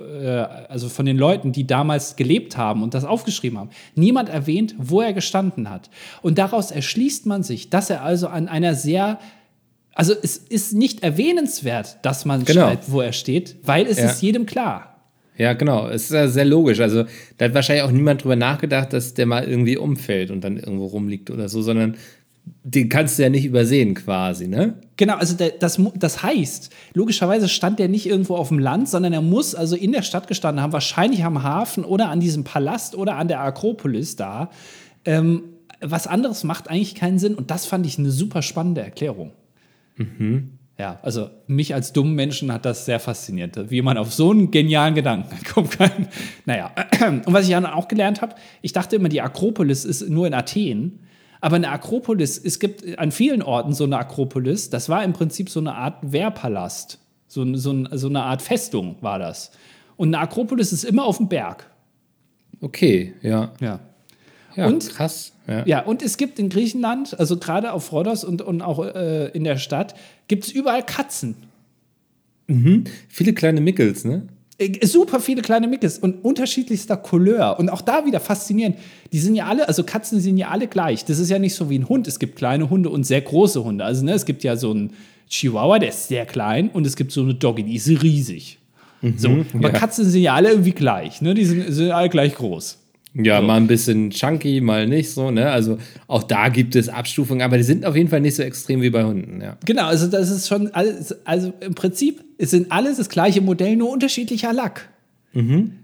äh, 0.02 0.28
also 0.28 0.90
von 0.90 1.06
den 1.06 1.18
Leuten, 1.18 1.54
die 1.54 1.66
damals 1.66 2.18
gelebt 2.18 2.58
haben 2.58 2.84
und 2.84 2.94
das 2.94 3.06
aufgeschrieben 3.06 3.58
haben, 3.58 3.70
niemand 3.96 4.28
erwähnt, 4.28 4.76
wo 4.78 5.00
er 5.00 5.14
gestanden 5.14 5.70
hat. 5.70 5.90
Und 6.22 6.38
daraus 6.38 6.72
erschließt 6.72 7.26
man 7.26 7.42
sich, 7.42 7.70
dass 7.70 7.90
er 7.90 8.04
also 8.04 8.28
an 8.28 8.50
einer 8.50 8.76
sehr 8.76 9.18
also 9.96 10.14
es 10.22 10.36
ist 10.36 10.74
nicht 10.74 11.04
erwähnenswert, 11.04 12.00
dass 12.02 12.26
man 12.26 12.44
genau. 12.44 12.68
schreibt, 12.68 12.92
wo 12.92 13.00
er 13.00 13.14
steht, 13.14 13.56
weil 13.64 13.88
es 13.88 13.98
ja. 13.98 14.08
ist 14.08 14.22
jedem 14.22 14.46
klar. 14.46 14.97
Ja, 15.38 15.54
genau. 15.54 15.88
Es 15.88 16.06
ist 16.06 16.12
ja 16.12 16.28
sehr 16.28 16.46
logisch. 16.46 16.80
Also, 16.80 17.06
da 17.38 17.46
hat 17.46 17.54
wahrscheinlich 17.54 17.84
auch 17.84 17.92
niemand 17.92 18.24
drüber 18.24 18.36
nachgedacht, 18.36 18.94
dass 18.94 19.14
der 19.14 19.26
mal 19.26 19.44
irgendwie 19.44 19.78
umfällt 19.78 20.32
und 20.32 20.44
dann 20.44 20.58
irgendwo 20.58 20.86
rumliegt 20.88 21.30
oder 21.30 21.48
so, 21.48 21.62
sondern 21.62 21.96
den 22.64 22.90
kannst 22.90 23.18
du 23.18 23.24
ja 23.24 23.30
nicht 23.30 23.46
übersehen 23.46 23.94
quasi, 23.94 24.48
ne? 24.48 24.76
Genau, 24.96 25.16
also 25.16 25.36
der, 25.36 25.52
das, 25.52 25.80
das 25.96 26.24
heißt, 26.24 26.72
logischerweise 26.94 27.50
stand 27.50 27.78
der 27.78 27.88
nicht 27.88 28.08
irgendwo 28.08 28.36
auf 28.36 28.50
dem 28.50 28.60
Land, 28.60 28.90
sondern 28.90 29.14
er 29.14 29.22
muss 29.22 29.54
also 29.54 29.76
in 29.76 29.92
der 29.92 30.02
Stadt 30.02 30.28
gestanden 30.28 30.62
haben, 30.62 30.74
wahrscheinlich 30.74 31.24
am 31.24 31.44
Hafen 31.44 31.84
oder 31.84 32.10
an 32.10 32.20
diesem 32.20 32.44
Palast 32.44 32.96
oder 32.96 33.16
an 33.16 33.28
der 33.28 33.42
Akropolis 33.42 34.16
da. 34.16 34.50
Ähm, 35.06 35.44
was 35.82 36.08
anderes 36.08 36.44
macht 36.44 36.70
eigentlich 36.70 36.96
keinen 36.96 37.20
Sinn 37.20 37.36
und 37.36 37.52
das 37.52 37.66
fand 37.66 37.86
ich 37.86 38.00
eine 38.00 38.12
super 38.12 38.42
spannende 38.42 38.82
Erklärung. 38.82 39.34
Mhm. 39.98 40.57
Ja, 40.80 41.00
also 41.02 41.30
mich 41.48 41.74
als 41.74 41.92
dummen 41.92 42.14
Menschen 42.14 42.54
hat 42.54 42.64
das 42.64 42.86
sehr 42.86 43.00
fasziniert, 43.00 43.72
wie 43.72 43.82
man 43.82 43.98
auf 43.98 44.14
so 44.14 44.30
einen 44.30 44.52
genialen 44.52 44.94
Gedanken 44.94 45.36
kommen 45.54 45.70
kann. 45.70 46.08
Naja, 46.46 46.72
und 47.08 47.34
was 47.34 47.46
ich 47.46 47.52
dann 47.52 47.66
auch 47.66 47.88
gelernt 47.88 48.22
habe, 48.22 48.36
ich 48.62 48.74
dachte 48.74 48.96
immer, 48.96 49.10
die 49.10 49.22
Akropolis 49.22 49.86
ist 49.86 50.08
nur 50.10 50.28
in 50.28 50.34
Athen. 50.36 51.00
Aber 51.42 51.56
eine 51.56 51.70
Akropolis, 51.70 52.38
es 52.44 52.60
gibt 52.60 52.98
an 53.00 53.12
vielen 53.12 53.42
Orten 53.42 53.74
so 53.74 53.84
eine 53.86 53.98
Akropolis, 53.98 54.70
das 54.70 54.90
war 54.90 55.04
im 55.04 55.14
Prinzip 55.14 55.50
so 55.50 55.60
eine 55.60 55.74
Art 55.74 56.12
Wehrpalast. 56.12 57.00
So, 57.28 57.56
so, 57.56 57.86
so 57.92 58.08
eine 58.08 58.24
Art 58.24 58.42
Festung 58.42 58.98
war 59.02 59.20
das. 59.20 59.52
Und 59.98 60.10
eine 60.14 60.20
Akropolis 60.24 60.72
ist 60.74 60.84
immer 60.84 61.06
auf 61.06 61.18
dem 61.18 61.28
Berg. 61.28 61.70
Okay, 62.62 63.14
ja. 63.22 63.52
Ja. 63.60 63.80
ja 64.56 64.68
Und- 64.68 64.90
krass. 64.90 65.34
Ja. 65.48 65.66
Ja, 65.66 65.80
und 65.84 66.02
es 66.02 66.18
gibt 66.18 66.40
in 66.40 66.50
Griechenland, 66.50 67.18
also 67.18 67.38
gerade 67.38 67.72
auf 67.72 67.94
Rhodos 67.94 68.26
und, 68.26 68.42
und 68.42 68.62
auch 68.62 68.84
äh, 68.84 69.28
in 69.30 69.46
der 69.46 69.58
Stadt, 69.58 69.96
gibt 70.28 70.46
es 70.46 70.52
überall 70.52 70.86
Katzen. 70.86 71.36
Viele 73.10 73.34
kleine 73.34 73.62
Mickels, 73.62 74.06
ne? 74.06 74.28
Äh, 74.58 74.86
Super 74.86 75.20
viele 75.20 75.42
kleine 75.42 75.68
Mickes 75.68 76.00
und 76.00 76.24
unterschiedlichster 76.24 76.98
Couleur. 76.98 77.60
Und 77.60 77.70
auch 77.70 77.82
da 77.82 78.06
wieder 78.06 78.20
faszinierend. 78.20 78.78
Die 79.12 79.20
sind 79.20 79.36
ja 79.36 79.46
alle, 79.46 79.68
also 79.68 79.84
Katzen 79.84 80.20
sind 80.20 80.38
ja 80.38 80.50
alle 80.50 80.68
gleich. 80.68 81.06
Das 81.06 81.20
ist 81.20 81.30
ja 81.30 81.40
nicht 81.40 81.56
so 81.56 81.70
wie 81.70 81.78
ein 81.78 81.90
Hund. 81.90 82.08
Es 82.08 82.20
gibt 82.20 82.36
kleine 82.38 82.70
Hunde 82.70 82.90
und 82.90 83.06
sehr 83.06 83.22
große 83.22 83.64
Hunde. 83.64 83.84
Also 83.84 84.04
ne, 84.04 84.14
es 84.14 84.26
gibt 84.26 84.44
ja 84.44 84.56
so 84.56 84.72
einen 84.72 84.94
Chihuahua, 85.30 85.80
der 85.80 85.90
ist 85.90 86.08
sehr 86.08 86.26
klein, 86.26 86.70
und 86.70 86.88
es 86.88 86.96
gibt 86.96 87.12
so 87.12 87.22
eine 87.22 87.34
Doggy, 87.34 87.64
die 87.64 87.76
ist 87.76 87.88
riesig. 88.02 88.60
So, 89.18 89.46
aber 89.54 89.72
ja. 89.72 89.78
Katzen 89.78 90.06
sind 90.06 90.22
ja 90.22 90.34
alle 90.34 90.50
irgendwie 90.50 90.72
gleich. 90.72 91.22
Ne? 91.22 91.34
Die 91.34 91.46
sind, 91.46 91.72
sind 91.72 91.92
alle 91.92 92.10
gleich 92.10 92.34
groß. 92.34 92.80
Ja, 93.22 93.42
mal 93.42 93.58
ein 93.58 93.68
bisschen 93.68 94.12
chunky, 94.12 94.62
mal 94.62 94.88
nicht 94.88 95.12
so, 95.12 95.32
ne? 95.32 95.50
Also 95.50 95.78
auch 96.08 96.24
da 96.24 96.50
gibt 96.50 96.76
es 96.76 96.90
Abstufungen, 96.90 97.42
aber 97.42 97.58
die 97.58 97.64
sind 97.64 97.86
auf 97.86 97.96
jeden 97.96 98.10
Fall 98.10 98.22
nicht 98.22 98.36
so 98.36 98.44
extrem 98.44 98.82
wie 98.82 98.90
bei 98.90 99.04
Hunden, 99.04 99.42
ja. 99.42 99.58
Genau, 99.66 99.86
also 99.86 100.08
das 100.08 100.30
ist 100.30 100.48
schon 100.48 100.74
alles, 100.74 101.16
also 101.26 101.54
im 101.62 101.76
Prinzip 101.76 102.24
es 102.38 102.52
sind 102.52 102.72
alles 102.72 102.98
das 102.98 103.10
gleiche 103.10 103.42
Modell, 103.42 103.76
nur 103.76 103.92
unterschiedlicher 103.92 104.54
Lack. 104.54 104.90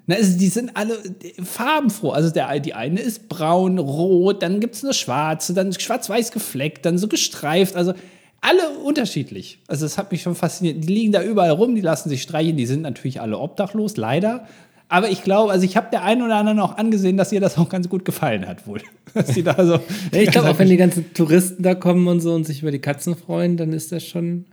Na, 0.07 0.15
also 0.15 0.37
die 0.37 0.47
sind 0.47 0.75
alle 0.75 0.97
farbenfroh. 1.43 2.09
Also 2.09 2.31
der, 2.31 2.59
die 2.59 2.73
eine 2.73 2.99
ist 2.99 3.29
braun, 3.29 3.77
rot, 3.77 4.41
dann 4.41 4.59
gibt 4.59 4.75
es 4.75 4.83
eine 4.83 4.93
schwarze, 4.93 5.53
dann 5.53 5.71
schwarz-weiß 5.73 6.31
gefleckt, 6.31 6.85
dann 6.85 6.97
so 6.97 7.07
gestreift. 7.07 7.75
Also 7.75 7.93
alle 8.41 8.69
unterschiedlich. 8.83 9.59
Also 9.67 9.85
das 9.85 9.97
hat 9.97 10.11
mich 10.11 10.23
schon 10.23 10.35
fasziniert. 10.35 10.83
Die 10.83 10.91
liegen 10.91 11.11
da 11.11 11.23
überall 11.23 11.51
rum, 11.51 11.75
die 11.75 11.81
lassen 11.81 12.09
sich 12.09 12.23
streichen. 12.23 12.57
Die 12.57 12.65
sind 12.65 12.81
natürlich 12.81 13.21
alle 13.21 13.37
obdachlos, 13.37 13.95
leider. 13.95 14.47
Aber 14.93 15.09
ich 15.09 15.23
glaube, 15.23 15.51
also 15.51 15.65
ich 15.65 15.75
habe 15.75 15.87
der 15.91 16.03
einen 16.03 16.21
oder 16.21 16.35
anderen 16.35 16.59
auch 16.59 16.77
angesehen, 16.77 17.17
dass 17.17 17.31
ihr 17.31 17.41
das 17.41 17.57
auch 17.57 17.67
ganz 17.67 17.89
gut 17.89 18.05
gefallen 18.05 18.47
hat 18.47 18.67
wohl. 18.67 18.79
Dass 19.15 19.25
die 19.29 19.41
da 19.41 19.55
so 19.65 19.79
Ja, 20.11 20.21
ich 20.21 20.29
glaube, 20.29 20.51
auch 20.51 20.59
wenn 20.59 20.69
die 20.69 20.77
ganzen 20.77 21.15
Touristen 21.15 21.63
da 21.63 21.73
kommen 21.73 22.07
und 22.07 22.19
so 22.19 22.31
und 22.35 22.45
sich 22.45 22.61
über 22.61 22.69
die 22.69 22.77
Katzen 22.77 23.15
freuen, 23.15 23.57
dann 23.57 23.73
ist 23.73 23.91
das 23.91 24.05
schon. 24.05 24.45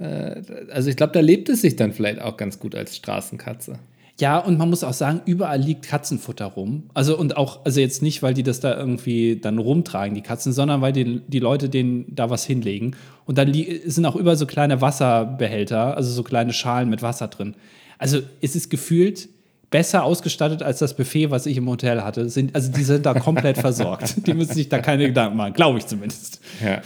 Äh, 0.00 0.42
also 0.72 0.90
ich 0.90 0.96
glaube, 0.96 1.12
da 1.12 1.20
lebt 1.20 1.48
es 1.50 1.60
sich 1.60 1.76
dann 1.76 1.92
vielleicht 1.92 2.20
auch 2.20 2.36
ganz 2.36 2.58
gut 2.58 2.74
als 2.74 2.96
Straßenkatze. 2.96 3.78
Ja, 4.18 4.38
und 4.38 4.58
man 4.58 4.70
muss 4.70 4.82
auch 4.82 4.92
sagen, 4.92 5.20
überall 5.24 5.60
liegt 5.60 5.86
Katzenfutter 5.86 6.46
rum. 6.46 6.90
Also 6.92 7.16
und 7.16 7.36
auch, 7.36 7.64
also 7.64 7.78
jetzt 7.78 8.02
nicht, 8.02 8.24
weil 8.24 8.34
die 8.34 8.42
das 8.42 8.58
da 8.58 8.76
irgendwie 8.76 9.36
dann 9.36 9.58
rumtragen, 9.58 10.16
die 10.16 10.22
Katzen, 10.22 10.52
sondern 10.52 10.80
weil 10.80 10.92
die, 10.92 11.20
die 11.28 11.38
Leute 11.38 11.68
denen 11.68 12.06
da 12.12 12.28
was 12.28 12.44
hinlegen. 12.44 12.96
Und 13.24 13.38
dann 13.38 13.54
sind 13.86 14.04
auch 14.04 14.16
überall 14.16 14.36
so 14.36 14.46
kleine 14.46 14.80
Wasserbehälter, 14.80 15.96
also 15.96 16.10
so 16.10 16.24
kleine 16.24 16.52
Schalen 16.52 16.90
mit 16.90 17.02
Wasser 17.02 17.28
drin. 17.28 17.54
Also 17.98 18.20
es 18.40 18.56
ist 18.56 18.70
gefühlt 18.70 19.28
besser 19.70 20.04
ausgestattet 20.04 20.62
als 20.62 20.78
das 20.78 20.96
Buffet, 20.96 21.30
was 21.30 21.46
ich 21.46 21.56
im 21.56 21.68
Hotel 21.68 22.02
hatte. 22.02 22.28
Sind, 22.30 22.54
also 22.54 22.72
die 22.72 22.84
sind 22.84 23.04
da 23.04 23.14
komplett 23.14 23.58
versorgt. 23.66 24.26
Die 24.26 24.32
müssen 24.32 24.54
sich 24.54 24.68
da 24.68 24.78
keine 24.78 25.06
Gedanken 25.08 25.36
machen, 25.36 25.52
glaube 25.52 25.78
ich 25.78 25.86
zumindest. 25.86 26.40
Ja. 26.64 26.80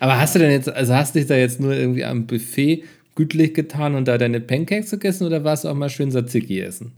Aber 0.00 0.18
hast 0.18 0.34
du 0.34 0.40
denn 0.40 0.50
jetzt, 0.50 0.68
also 0.68 0.94
hast 0.94 1.14
du 1.14 1.20
dich 1.20 1.28
da 1.28 1.36
jetzt 1.36 1.60
nur 1.60 1.72
irgendwie 1.74 2.04
am 2.04 2.26
Buffet 2.26 2.82
gütlich 3.14 3.54
getan 3.54 3.94
und 3.94 4.08
da 4.08 4.18
deine 4.18 4.40
Pancakes 4.40 4.90
gegessen 4.90 5.26
oder 5.26 5.44
warst 5.44 5.64
du 5.64 5.68
auch 5.68 5.74
mal 5.74 5.88
schön 5.90 6.10
Tzatziki 6.10 6.60
essen? 6.60 6.92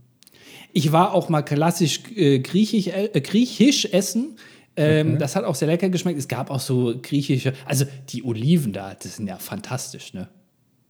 Ich 0.73 0.91
war 0.91 1.13
auch 1.13 1.29
mal 1.29 1.43
klassisch 1.43 2.01
äh, 2.15 2.39
griechisch, 2.39 2.87
äh, 2.87 3.21
griechisch 3.21 3.85
essen. 3.91 4.37
Ähm, 4.75 5.17
Das 5.19 5.35
hat 5.35 5.43
auch 5.43 5.55
sehr 5.55 5.67
lecker 5.67 5.89
geschmeckt. 5.89 6.17
Es 6.17 6.27
gab 6.27 6.49
auch 6.49 6.59
so 6.59 6.95
griechische, 7.01 7.53
also 7.65 7.85
die 8.09 8.23
Oliven 8.23 8.73
da, 8.73 8.95
das 8.95 9.17
sind 9.17 9.27
ja 9.27 9.37
fantastisch, 9.37 10.13
ne? 10.13 10.27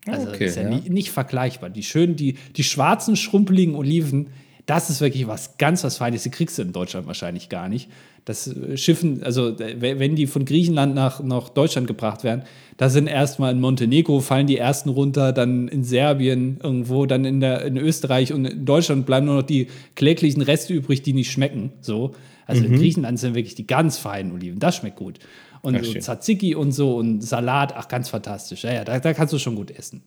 Also 0.07 0.27
Okay, 0.29 0.45
das 0.45 0.49
ist 0.51 0.55
ja, 0.57 0.63
ja. 0.63 0.69
Nicht, 0.69 0.89
nicht 0.89 1.11
vergleichbar. 1.11 1.69
Die 1.69 1.83
schönen, 1.83 2.15
die, 2.15 2.35
die 2.55 2.63
schwarzen, 2.63 3.15
schrumpeligen 3.15 3.75
Oliven, 3.75 4.27
das 4.65 4.89
ist 4.89 4.99
wirklich 4.99 5.27
was 5.27 5.57
ganz 5.57 5.83
was 5.83 5.97
Feines. 5.97 6.23
Die 6.23 6.29
kriegst 6.29 6.57
du 6.57 6.61
in 6.61 6.73
Deutschland 6.73 7.07
wahrscheinlich 7.07 7.47
gar 7.49 7.69
nicht. 7.69 7.89
Das 8.25 8.47
äh, 8.47 8.75
Schiffen, 8.75 9.23
also 9.23 9.57
äh, 9.57 9.75
wenn 9.79 9.99
wenn 9.99 10.15
die 10.15 10.27
von 10.27 10.43
Griechenland 10.43 10.93
nach, 10.93 11.23
nach 11.23 11.47
Deutschland 11.49 11.87
gebracht 11.87 12.23
werden, 12.25 12.41
da 12.75 12.89
sind 12.89 13.07
erstmal 13.07 13.53
in 13.53 13.61
Montenegro 13.61 14.19
fallen 14.19 14.45
die 14.45 14.57
ersten 14.57 14.89
runter, 14.89 15.31
dann 15.31 15.69
in 15.69 15.83
Serbien 15.85 16.59
irgendwo, 16.61 17.05
dann 17.05 17.23
in, 17.25 17.39
der, 17.39 17.63
in 17.65 17.77
Österreich 17.77 18.33
und 18.33 18.43
in 18.45 18.65
Deutschland 18.65 19.05
bleiben 19.05 19.25
nur 19.25 19.35
noch 19.35 19.43
die 19.43 19.67
kläglichen 19.95 20.41
Reste 20.41 20.73
übrig, 20.73 21.01
die 21.01 21.13
nicht 21.13 21.31
schmecken. 21.31 21.71
So. 21.81 22.13
Also 22.45 22.63
Mhm. 22.63 22.73
in 22.73 22.79
Griechenland 22.79 23.19
sind 23.19 23.35
wirklich 23.35 23.55
die 23.55 23.67
ganz 23.67 23.97
feinen 23.97 24.31
Oliven. 24.33 24.59
Das 24.59 24.75
schmeckt 24.75 24.97
gut. 24.97 25.19
Und 25.61 25.77
so 25.83 25.91
schön. 25.91 26.01
Tzatziki 26.01 26.55
und 26.55 26.71
so 26.71 26.95
und 26.97 27.21
Salat, 27.21 27.73
ach, 27.75 27.87
ganz 27.87 28.09
fantastisch. 28.09 28.63
Ja, 28.63 28.73
ja, 28.73 28.83
da, 28.83 28.99
da 28.99 29.13
kannst 29.13 29.33
du 29.33 29.39
schon 29.39 29.55
gut 29.55 29.71
essen. 29.71 30.03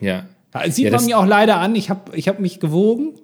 Ja. 0.00 0.26
Sieht 0.68 0.86
Ja, 0.86 0.96
man 0.96 1.04
mir 1.06 1.18
auch 1.18 1.26
leider 1.26 1.56
an. 1.58 1.74
Ich 1.74 1.88
habe 1.90 2.16
ich 2.16 2.28
hab 2.28 2.38
mich 2.40 2.60
gewogen. 2.60 3.14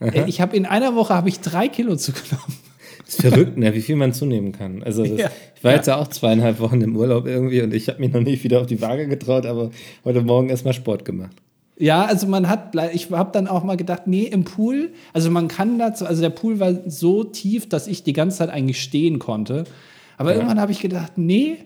Äh, 0.00 0.24
Ich 0.28 0.40
habe 0.40 0.56
in 0.56 0.64
einer 0.66 0.94
Woche 0.94 1.14
habe 1.14 1.28
ich 1.28 1.40
drei 1.40 1.68
Kilo 1.68 1.96
zugenommen. 1.96 2.56
Das 3.04 3.14
ist 3.14 3.20
verrückt, 3.22 3.56
ne, 3.56 3.74
wie 3.74 3.80
viel 3.80 3.96
man 3.96 4.12
zunehmen 4.12 4.52
kann. 4.52 4.82
Also 4.82 5.02
das, 5.04 5.18
Ja. 5.18 5.30
ich 5.56 5.64
war 5.64 5.72
jetzt 5.74 5.86
ja 5.88 5.96
auch 5.96 6.08
zweieinhalb 6.08 6.60
Wochen 6.60 6.80
im 6.82 6.94
Urlaub 6.96 7.26
irgendwie 7.26 7.62
und 7.62 7.72
ich 7.74 7.88
habe 7.88 8.00
mich 8.00 8.12
noch 8.12 8.20
nicht 8.20 8.44
wieder 8.44 8.60
auf 8.60 8.66
die 8.66 8.80
Waage 8.82 9.08
getraut, 9.08 9.46
aber 9.46 9.70
heute 10.04 10.20
Morgen 10.22 10.50
erstmal 10.50 10.74
Sport 10.74 11.04
gemacht. 11.04 11.34
Ja, 11.80 12.04
also 12.04 12.26
man 12.26 12.48
hat, 12.48 12.74
ich 12.92 13.10
habe 13.10 13.30
dann 13.32 13.46
auch 13.48 13.62
mal 13.64 13.76
gedacht, 13.76 14.06
nee, 14.06 14.24
im 14.24 14.44
Pool, 14.44 14.90
also 15.12 15.30
man 15.30 15.48
kann 15.48 15.78
dazu, 15.78 16.06
also 16.06 16.20
der 16.20 16.30
Pool 16.30 16.58
war 16.60 16.74
so 16.86 17.22
tief, 17.24 17.68
dass 17.68 17.86
ich 17.86 18.02
die 18.02 18.12
ganze 18.12 18.38
Zeit 18.38 18.50
eigentlich 18.50 18.82
stehen 18.82 19.18
konnte. 19.20 19.64
Aber 20.18 20.34
irgendwann 20.34 20.60
habe 20.60 20.72
ich 20.72 20.80
gedacht, 20.80 21.12
nee, 21.16 21.58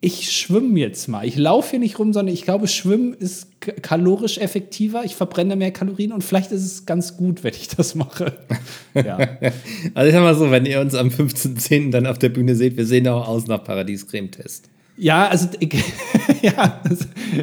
ich 0.00 0.30
schwimme 0.30 0.78
jetzt 0.78 1.08
mal. 1.08 1.26
Ich 1.26 1.36
laufe 1.36 1.70
hier 1.70 1.78
nicht 1.78 1.98
rum, 1.98 2.12
sondern 2.12 2.32
ich 2.32 2.42
glaube, 2.42 2.68
Schwimmen 2.68 3.14
ist 3.14 3.48
kalorisch 3.82 4.38
effektiver. 4.38 5.04
Ich 5.04 5.16
verbrenne 5.16 5.56
mehr 5.56 5.72
Kalorien 5.72 6.12
und 6.12 6.22
vielleicht 6.22 6.52
ist 6.52 6.64
es 6.64 6.86
ganz 6.86 7.16
gut, 7.16 7.42
wenn 7.42 7.54
ich 7.54 7.68
das 7.68 7.94
mache. 7.94 8.32
Ja. 8.94 9.18
Also 9.92 10.08
ich 10.08 10.14
sag 10.14 10.22
mal 10.22 10.34
so, 10.34 10.50
wenn 10.50 10.64
ihr 10.64 10.80
uns 10.80 10.94
am 10.94 11.08
15.10. 11.08 11.90
dann 11.90 12.06
auf 12.06 12.18
der 12.18 12.30
Bühne 12.30 12.54
seht, 12.54 12.78
wir 12.78 12.86
sehen 12.86 13.06
auch 13.08 13.28
aus 13.28 13.46
nach 13.46 13.62
Paradiescremetest. 13.62 14.70
Ja, 14.96 15.28
also 15.28 15.48
ja, 16.42 16.80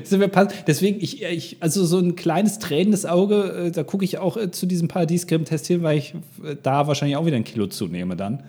sind 0.03 0.19
wir 0.19 0.27
pass 0.29 0.51
deswegen 0.65 0.99
ich, 0.99 1.21
ich 1.21 1.57
also 1.59 1.85
so 1.85 1.99
ein 1.99 2.15
kleines 2.15 2.57
tränendes 2.57 3.05
Auge, 3.05 3.67
äh, 3.67 3.71
da 3.71 3.83
gucke 3.83 4.03
ich 4.03 4.17
auch 4.17 4.35
äh, 4.35 4.49
zu 4.49 4.65
diesem 4.65 4.87
Paradiescreme-Test 4.87 5.67
hin, 5.67 5.83
weil 5.83 5.99
ich 5.99 6.15
äh, 6.43 6.55
da 6.61 6.87
wahrscheinlich 6.87 7.17
auch 7.17 7.27
wieder 7.27 7.35
ein 7.35 7.43
Kilo 7.43 7.67
zunehme 7.67 8.15
dann. 8.15 8.41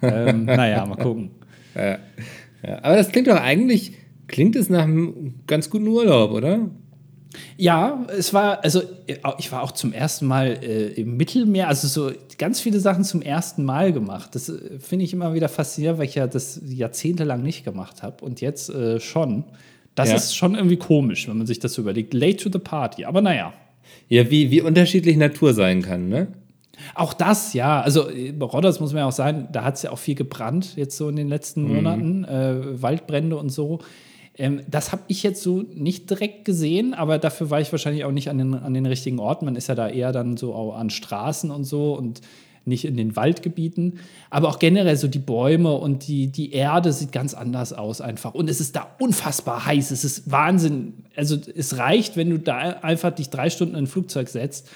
ähm, 0.00 0.46
naja, 0.46 0.86
mal 0.86 0.96
gucken. 0.96 1.32
Ja, 1.76 1.98
aber 2.82 2.96
das 2.96 3.08
klingt 3.12 3.28
doch 3.28 3.40
eigentlich, 3.40 3.92
klingt 4.28 4.56
es 4.56 4.70
nach 4.70 4.82
einem 4.84 5.34
ganz 5.46 5.70
guten 5.70 5.86
Urlaub, 5.88 6.32
oder? 6.32 6.70
Ja, 7.58 8.06
es 8.16 8.32
war, 8.32 8.64
also 8.64 8.82
ich 9.38 9.52
war 9.52 9.62
auch 9.62 9.72
zum 9.72 9.92
ersten 9.92 10.26
Mal 10.26 10.58
äh, 10.62 10.86
im 11.00 11.16
Mittelmeer, 11.18 11.68
also 11.68 11.86
so 11.86 12.10
ganz 12.38 12.60
viele 12.60 12.80
Sachen 12.80 13.04
zum 13.04 13.20
ersten 13.20 13.62
Mal 13.64 13.92
gemacht. 13.92 14.34
Das 14.34 14.48
äh, 14.48 14.78
finde 14.78 15.04
ich 15.04 15.12
immer 15.12 15.34
wieder 15.34 15.48
faszinierend, 15.50 15.98
weil 15.98 16.06
ich 16.06 16.14
ja 16.14 16.26
das 16.26 16.60
jahrzehntelang 16.66 17.42
nicht 17.42 17.64
gemacht 17.64 18.02
habe 18.02 18.24
und 18.24 18.40
jetzt 18.40 18.70
äh, 18.70 19.00
schon. 19.00 19.44
Das 19.94 20.10
Ja. 20.10 20.16
ist 20.16 20.34
schon 20.34 20.54
irgendwie 20.54 20.76
komisch, 20.76 21.28
wenn 21.28 21.36
man 21.38 21.46
sich 21.46 21.58
das 21.58 21.76
überlegt. 21.78 22.14
Late 22.14 22.36
to 22.36 22.50
the 22.50 22.58
party, 22.58 23.04
aber 23.04 23.20
naja. 23.20 23.52
Ja, 24.08 24.30
wie, 24.30 24.50
wie 24.50 24.60
unterschiedlich 24.62 25.16
Natur 25.16 25.52
sein 25.52 25.82
kann, 25.82 26.08
ne? 26.08 26.28
Auch 26.94 27.12
das, 27.12 27.52
ja. 27.52 27.80
Also 27.80 28.08
äh, 28.08 28.34
Rodders 28.40 28.80
muss 28.80 28.92
man 28.92 29.00
ja 29.00 29.06
auch 29.06 29.12
sagen, 29.12 29.48
da 29.52 29.64
hat 29.64 29.76
es 29.76 29.82
ja 29.82 29.90
auch 29.90 29.98
viel 29.98 30.14
gebrannt 30.14 30.76
jetzt 30.76 30.96
so 30.96 31.08
in 31.08 31.16
den 31.16 31.28
letzten 31.28 31.62
Monaten, 31.62 32.24
äh, 32.24 32.82
Waldbrände 32.82 33.36
und 33.36 33.50
so. 33.50 33.80
Ähm, 34.38 34.60
das 34.68 34.92
habe 34.92 35.02
ich 35.08 35.22
jetzt 35.22 35.42
so 35.42 35.64
nicht 35.74 36.10
direkt 36.10 36.44
gesehen, 36.44 36.94
aber 36.94 37.18
dafür 37.18 37.50
war 37.50 37.60
ich 37.60 37.72
wahrscheinlich 37.72 38.04
auch 38.04 38.12
nicht 38.12 38.28
an 38.28 38.38
den, 38.38 38.54
an 38.54 38.74
den 38.74 38.86
richtigen 38.86 39.18
Orten. 39.18 39.44
Man 39.46 39.56
ist 39.56 39.68
ja 39.68 39.74
da 39.74 39.88
eher 39.88 40.12
dann 40.12 40.36
so 40.36 40.54
auch 40.54 40.76
an 40.76 40.90
Straßen 40.90 41.50
und 41.50 41.64
so 41.64 41.94
und 41.94 42.20
nicht 42.66 42.84
in 42.84 42.96
den 42.96 43.14
Waldgebieten. 43.14 44.00
Aber 44.28 44.48
auch 44.48 44.58
generell 44.58 44.96
so 44.96 45.06
die 45.08 45.20
Bäume 45.20 45.72
und 45.72 46.08
die, 46.08 46.26
die 46.26 46.52
Erde 46.52 46.92
sieht 46.92 47.12
ganz 47.12 47.32
anders 47.32 47.72
aus 47.72 48.00
einfach. 48.00 48.34
Und 48.34 48.50
es 48.50 48.60
ist 48.60 48.74
da 48.74 48.88
unfassbar 48.98 49.66
heiß. 49.66 49.92
Es 49.92 50.04
ist 50.04 50.30
Wahnsinn. 50.30 51.04
Also 51.14 51.36
es 51.54 51.78
reicht, 51.78 52.16
wenn 52.16 52.28
du 52.28 52.38
da 52.38 52.56
einfach 52.56 53.12
dich 53.12 53.30
drei 53.30 53.50
Stunden 53.50 53.74
in 53.74 53.84
ein 53.84 53.86
Flugzeug 53.86 54.28
setzt 54.28 54.68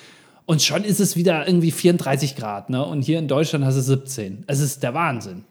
und 0.51 0.61
schon 0.63 0.83
ist 0.83 0.99
es 0.99 1.15
wieder 1.15 1.47
irgendwie 1.47 1.71
34 1.71 2.35
Grad, 2.35 2.71
ne? 2.71 2.85
Und 2.85 3.03
hier 3.03 3.21
in 3.21 3.29
Deutschland 3.29 3.65
hast 3.65 3.77
du 3.77 3.83
17. 3.83 4.43
Es 4.49 4.59
ist 4.59 4.83
der 4.83 4.95
Wahnsinn. 4.95 5.45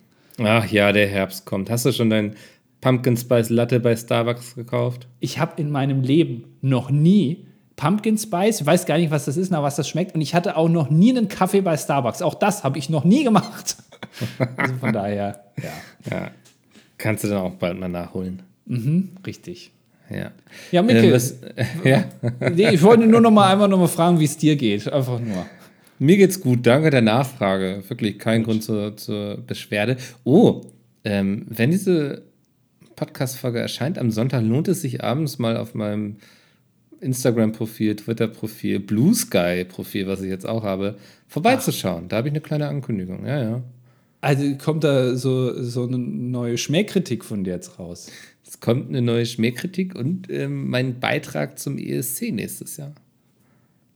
Ach 0.43 0.65
ja, 0.69 0.91
der 0.91 1.07
Herbst 1.07 1.45
kommt. 1.45 1.69
Hast 1.69 1.85
du 1.85 1.93
schon 1.93 2.09
dein 2.09 2.35
Pumpkin 2.81 3.15
Spice 3.15 3.49
Latte 3.49 3.79
bei 3.79 3.95
Starbucks 3.95 4.55
gekauft? 4.55 5.07
Ich 5.21 5.39
habe 5.39 5.53
in 5.61 5.71
meinem 5.71 6.01
Leben 6.01 6.57
noch 6.59 6.91
nie 6.91 7.45
Pumpkin 7.77 8.17
Spice, 8.17 8.59
ich 8.59 8.65
weiß 8.65 8.85
gar 8.85 8.97
nicht, 8.97 9.09
was 9.09 9.23
das 9.23 9.37
ist, 9.37 9.51
nach 9.51 9.63
was 9.63 9.77
das 9.77 9.87
schmeckt. 9.87 10.15
Und 10.15 10.19
ich 10.21 10.35
hatte 10.35 10.57
auch 10.57 10.67
noch 10.67 10.89
nie 10.89 11.11
einen 11.11 11.29
Kaffee 11.29 11.61
bei 11.61 11.77
Starbucks. 11.77 12.21
Auch 12.21 12.35
das 12.35 12.65
habe 12.65 12.77
ich 12.77 12.89
noch 12.89 13.05
nie 13.05 13.23
gemacht. 13.23 13.77
Also 14.57 14.75
von 14.75 14.91
daher, 14.91 15.45
ja, 15.61 16.11
Ja. 16.11 16.31
Kannst 16.97 17.23
du 17.23 17.29
dann 17.29 17.37
auch 17.37 17.51
bald 17.53 17.79
mal 17.79 17.87
nachholen. 17.87 18.41
richtig. 19.25 19.71
Ja. 20.09 20.31
Ja, 20.71 20.81
Mikkel, 20.81 21.13
was, 21.13 21.35
ja. 21.83 22.05
nee, 22.53 22.69
ich 22.73 22.81
wollte 22.81 23.05
nur 23.05 23.21
noch 23.21 23.31
mal 23.31 23.51
einfach 23.51 23.67
noch 23.67 23.79
mal 23.79 23.87
fragen, 23.87 24.19
wie 24.19 24.25
es 24.25 24.37
dir 24.37 24.55
geht. 24.55 24.91
Einfach 24.91 25.19
nur. 25.19 25.45
Mir 25.99 26.17
geht's 26.17 26.39
gut, 26.39 26.65
danke 26.65 26.89
der 26.89 27.01
Nachfrage. 27.01 27.83
Wirklich 27.87 28.19
kein 28.19 28.43
Grund 28.43 28.63
zur, 28.63 28.95
zur 28.95 29.37
Beschwerde. 29.45 29.97
Oh, 30.23 30.61
ähm, 31.03 31.45
wenn 31.49 31.71
diese 31.71 32.23
Podcast-Folge 32.95 33.59
erscheint 33.59 33.97
am 33.97 34.11
Sonntag, 34.11 34.43
lohnt 34.43 34.67
es 34.67 34.81
sich 34.81 35.03
abends 35.03 35.39
mal 35.39 35.57
auf 35.57 35.75
meinem 35.75 36.17
Instagram-Profil, 37.01 37.95
Twitter-Profil, 37.95 38.79
Blue 38.79 39.13
Sky-Profil, 39.13 40.07
was 40.07 40.21
ich 40.21 40.29
jetzt 40.29 40.47
auch 40.47 40.63
habe, 40.63 40.95
vorbeizuschauen. 41.27 42.03
Ach. 42.05 42.09
Da 42.09 42.17
habe 42.17 42.27
ich 42.27 42.33
eine 42.33 42.41
kleine 42.41 42.67
Ankündigung. 42.67 43.25
Ja, 43.25 43.41
ja. 43.41 43.61
Also 44.21 44.43
kommt 44.57 44.83
da 44.83 45.15
so, 45.15 45.63
so 45.63 45.83
eine 45.83 45.97
neue 45.97 46.57
Schmähkritik 46.57 47.23
von 47.23 47.43
dir 47.43 47.53
jetzt 47.53 47.79
raus? 47.79 48.11
Es 48.49 48.59
kommt 48.59 48.89
eine 48.89 49.03
neue 49.03 49.27
Schmähkritik 49.27 49.93
und 49.93 50.27
ähm, 50.31 50.71
mein 50.71 50.99
Beitrag 50.99 51.59
zum 51.59 51.77
ESC 51.77 52.31
nächstes 52.31 52.77
Jahr. 52.77 52.95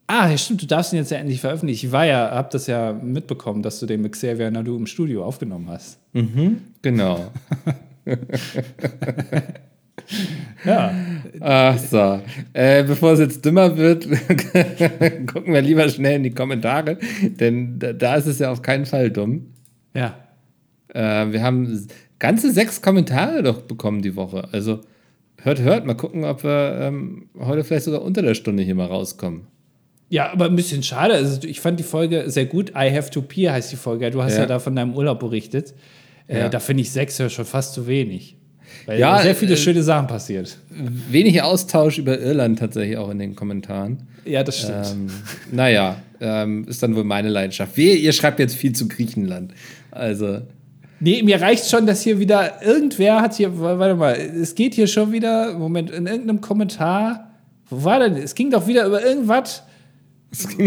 Ah, 0.06 0.30
ja, 0.30 0.38
stimmt, 0.38 0.62
du 0.62 0.68
darfst 0.68 0.94
ihn 0.94 0.98
jetzt 0.98 1.10
ja 1.10 1.18
endlich 1.18 1.42
veröffentlichen. 1.42 1.88
Ich 1.88 1.92
war 1.92 2.06
ja, 2.06 2.30
hab 2.30 2.52
das 2.52 2.68
ja 2.68 2.94
mitbekommen, 2.94 3.64
dass 3.64 3.80
du 3.80 3.88
den 3.88 4.04
mit 4.04 4.12
Xavier 4.12 4.52
Nadu 4.52 4.78
im 4.78 4.86
Studio 4.86 5.26
aufgenommen 5.26 5.70
hast. 5.70 5.98
Mhm, 6.14 6.58
genau. 6.84 7.32
ja. 10.66 10.94
Ach 11.40 11.80
so. 11.80 12.22
Äh, 12.54 12.84
bevor 12.84 13.14
es 13.14 13.22
jetzt 13.22 13.44
dümmer 13.44 13.76
wird, 13.76 14.08
gucken 15.34 15.52
wir 15.52 15.64
lieber 15.64 15.90
schnell 15.90 16.18
in 16.18 16.24
die 16.24 16.36
Kommentare, 16.36 17.00
denn 17.24 17.80
da, 17.80 17.92
da 17.92 18.18
ist 18.18 18.28
es 18.28 18.38
ja 18.38 18.52
auf 18.52 18.62
keinen 18.62 18.86
Fall 18.86 19.10
dumm. 19.10 19.48
Ja. 19.96 20.16
Äh, 20.90 21.32
wir 21.32 21.42
haben 21.42 21.88
ganze 22.24 22.54
sechs 22.54 22.82
Kommentare 22.82 23.44
doch 23.44 23.64
bekommen 23.64 24.02
die 24.02 24.16
Woche. 24.16 24.48
Also 24.54 24.80
hört, 25.42 25.60
hört, 25.60 25.86
mal 25.86 25.94
gucken, 25.94 26.24
ob 26.24 26.46
wir 26.46 26.80
ähm, 26.80 27.28
heute 27.38 27.66
vielleicht 27.66 27.84
sogar 27.84 28.02
unter 28.02 28.22
der 28.22 28.34
Stunde 28.34 28.64
hier 28.64 28.76
mal 28.76 28.88
rauskommen. 28.88 29.42
Ja, 30.08 30.32
aber 30.32 30.46
ein 30.46 30.56
bisschen 30.56 30.84
schade. 30.84 31.16
Also 31.16 31.46
ich 31.46 31.60
fand 31.60 31.82
die 31.82 31.84
Folge 31.84 32.24
sehr 32.28 32.46
gut. 32.46 32.70
I 32.70 32.96
have 32.96 33.12
to 33.12 33.22
pee 33.22 33.50
heißt 33.50 33.74
die 33.74 33.76
Folge. 33.76 34.10
Du 34.10 34.24
hast 34.24 34.36
ja, 34.36 34.40
ja 34.40 34.46
da 34.46 34.60
von 34.60 34.74
deinem 34.74 34.96
Urlaub 34.96 35.20
berichtet. 35.20 35.74
Äh, 36.28 36.40
ja. 36.40 36.50
Da 36.50 36.60
finde 36.60 36.84
ich 36.84 36.92
sechs 36.92 37.18
ja 37.18 37.30
schon 37.30 37.44
fast 37.44 37.74
zu 37.74 37.88
wenig. 37.88 38.38
Weil 38.86 39.02
ja, 39.02 39.22
sehr 39.22 39.36
viele 39.36 39.56
äh, 39.56 39.58
schöne 39.58 39.84
Sachen 39.84 40.08
passiert. 40.08 40.58
Wenig 41.10 41.42
Austausch 41.42 41.98
über 41.98 42.18
Irland 42.18 42.58
tatsächlich 42.58 42.96
auch 42.96 43.10
in 43.10 43.20
den 43.20 43.36
Kommentaren. 43.36 44.08
Ja, 44.24 44.46
das 44.46 44.60
stimmt. 44.60 44.88
Ähm, 44.94 45.08
naja, 45.52 45.98
ähm, 46.22 46.66
ist 46.70 46.82
dann 46.84 46.96
wohl 46.96 47.04
meine 47.04 47.28
Leidenschaft. 47.28 47.76
Wehe, 47.76 47.96
ihr 47.96 48.14
schreibt 48.14 48.40
jetzt 48.40 48.56
viel 48.56 48.72
zu 48.72 48.88
Griechenland. 48.88 49.54
Also. 49.92 50.40
Nee, 51.04 51.22
mir 51.22 51.42
reicht 51.42 51.70
schon, 51.70 51.86
dass 51.86 52.02
hier 52.02 52.18
wieder 52.18 52.62
irgendwer 52.64 53.20
hat 53.20 53.34
hier, 53.34 53.60
warte 53.60 53.96
mal, 53.96 54.14
es 54.14 54.56
geht 54.56 54.74
hier 54.74 54.88
schon 54.88 55.12
wieder, 55.12 55.52
Moment, 55.52 55.92
in 55.92 56.08
irgendeinem 56.08 56.40
Kommentar, 56.40 57.30
wo 57.70 57.84
war 57.84 58.00
denn, 58.00 58.16
es 58.16 58.34
ging 58.34 58.50
doch 58.50 58.68
wieder 58.68 58.86
über 58.86 59.04
irgendwas, 59.04 59.64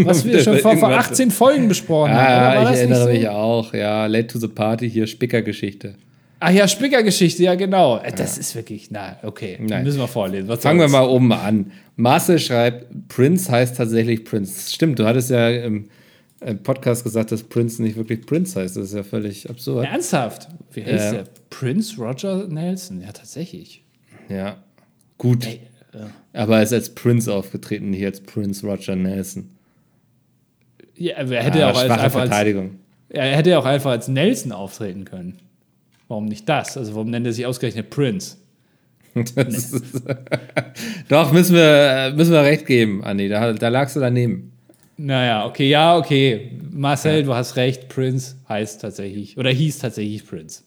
was 0.05 0.23
wir 0.25 0.39
schon 0.41 0.59
vor, 0.59 0.77
vor 0.77 0.91
18 0.91 1.31
Folgen 1.31 1.67
besprochen 1.67 2.11
ah, 2.11 2.17
haben. 2.17 2.63
Ja, 2.65 2.71
ich 2.71 2.77
erinnere 2.77 3.03
so? 3.05 3.09
mich 3.09 3.27
auch, 3.27 3.73
ja, 3.73 4.05
Late 4.05 4.27
to 4.27 4.37
the 4.37 4.47
Party, 4.47 4.87
hier 4.87 5.07
Spicker-Geschichte. 5.07 5.95
Ach 6.39 6.51
ja, 6.51 6.67
Spickergeschichte, 6.67 7.41
ja 7.41 7.55
genau. 7.55 7.99
Das 8.15 8.35
ja. 8.35 8.39
ist 8.39 8.55
wirklich, 8.55 8.91
na, 8.91 9.17
okay, 9.23 9.57
Nein. 9.59 9.83
müssen 9.83 9.97
wir 9.99 10.07
vorlesen. 10.07 10.47
Was 10.47 10.61
Fangen 10.61 10.79
wir 10.79 10.87
mal 10.87 11.07
oben 11.07 11.33
an. 11.33 11.71
Marcel 11.95 12.37
schreibt, 12.37 13.07
Prince 13.07 13.51
heißt 13.51 13.75
tatsächlich 13.75 14.23
Prince. 14.23 14.71
Stimmt, 14.71 14.99
du 14.99 15.05
hattest 15.05 15.31
ja 15.31 15.49
im, 15.49 15.85
im 16.41 16.61
Podcast 16.61 17.03
gesagt, 17.03 17.31
dass 17.31 17.43
Prince 17.43 17.81
nicht 17.81 17.95
wirklich 17.95 18.25
Prince 18.25 18.59
heißt. 18.59 18.77
Das 18.77 18.85
ist 18.85 18.93
ja 18.93 19.03
völlig 19.03 19.49
absurd. 19.49 19.85
Ernsthaft? 19.85 20.47
Wie 20.71 20.85
heißt 20.85 21.05
ja. 21.05 21.11
der? 21.13 21.23
Prince 21.49 21.99
Roger 21.99 22.47
Nelson? 22.47 23.01
Ja, 23.01 23.11
tatsächlich. 23.11 23.83
Ja, 24.29 24.57
gut. 25.17 25.45
Ey, 25.47 25.61
ja. 25.93 26.09
Aber 26.33 26.57
er 26.57 26.63
ist 26.63 26.73
als 26.73 26.93
Prince 26.93 27.33
aufgetreten, 27.33 27.89
nicht 27.89 28.05
als 28.05 28.21
Prince 28.21 28.65
Roger 28.65 28.95
Nelson. 28.95 29.49
Ja, 30.95 31.15
er 31.15 31.43
hätte 31.43 31.65
ah, 31.65 31.71
auch 31.71 31.77
als, 31.77 31.89
einfach 31.89 32.11
Verteidigung. 32.11 32.79
Als, 33.09 33.19
er 33.19 33.35
hätte 33.35 33.57
auch 33.57 33.65
einfach 33.65 33.91
als 33.91 34.07
Nelson 34.07 34.51
auftreten 34.51 35.05
können. 35.05 35.39
Warum 36.07 36.25
nicht 36.25 36.47
das? 36.47 36.77
Also 36.77 36.93
warum 36.93 37.09
nennt 37.09 37.25
er 37.25 37.33
sich 37.33 37.45
ausgerechnet 37.45 37.89
Prince? 37.89 38.37
Doch, 41.09 41.31
müssen 41.33 41.55
wir, 41.55 42.13
müssen 42.15 42.31
wir 42.31 42.43
recht 42.43 42.67
geben, 42.67 43.03
Andi. 43.03 43.29
Da, 43.29 43.53
da 43.53 43.69
lagst 43.69 43.95
du 43.95 43.99
daneben. 43.99 44.51
Naja, 44.97 45.45
okay, 45.45 45.69
ja, 45.69 45.95
okay. 45.97 46.59
Marcel, 46.71 47.17
ja. 47.17 47.21
du 47.21 47.35
hast 47.35 47.55
recht. 47.55 47.87
Prince 47.87 48.35
heißt 48.49 48.81
tatsächlich, 48.81 49.37
oder 49.37 49.51
hieß 49.51 49.79
tatsächlich 49.79 50.25
Prince. 50.25 50.63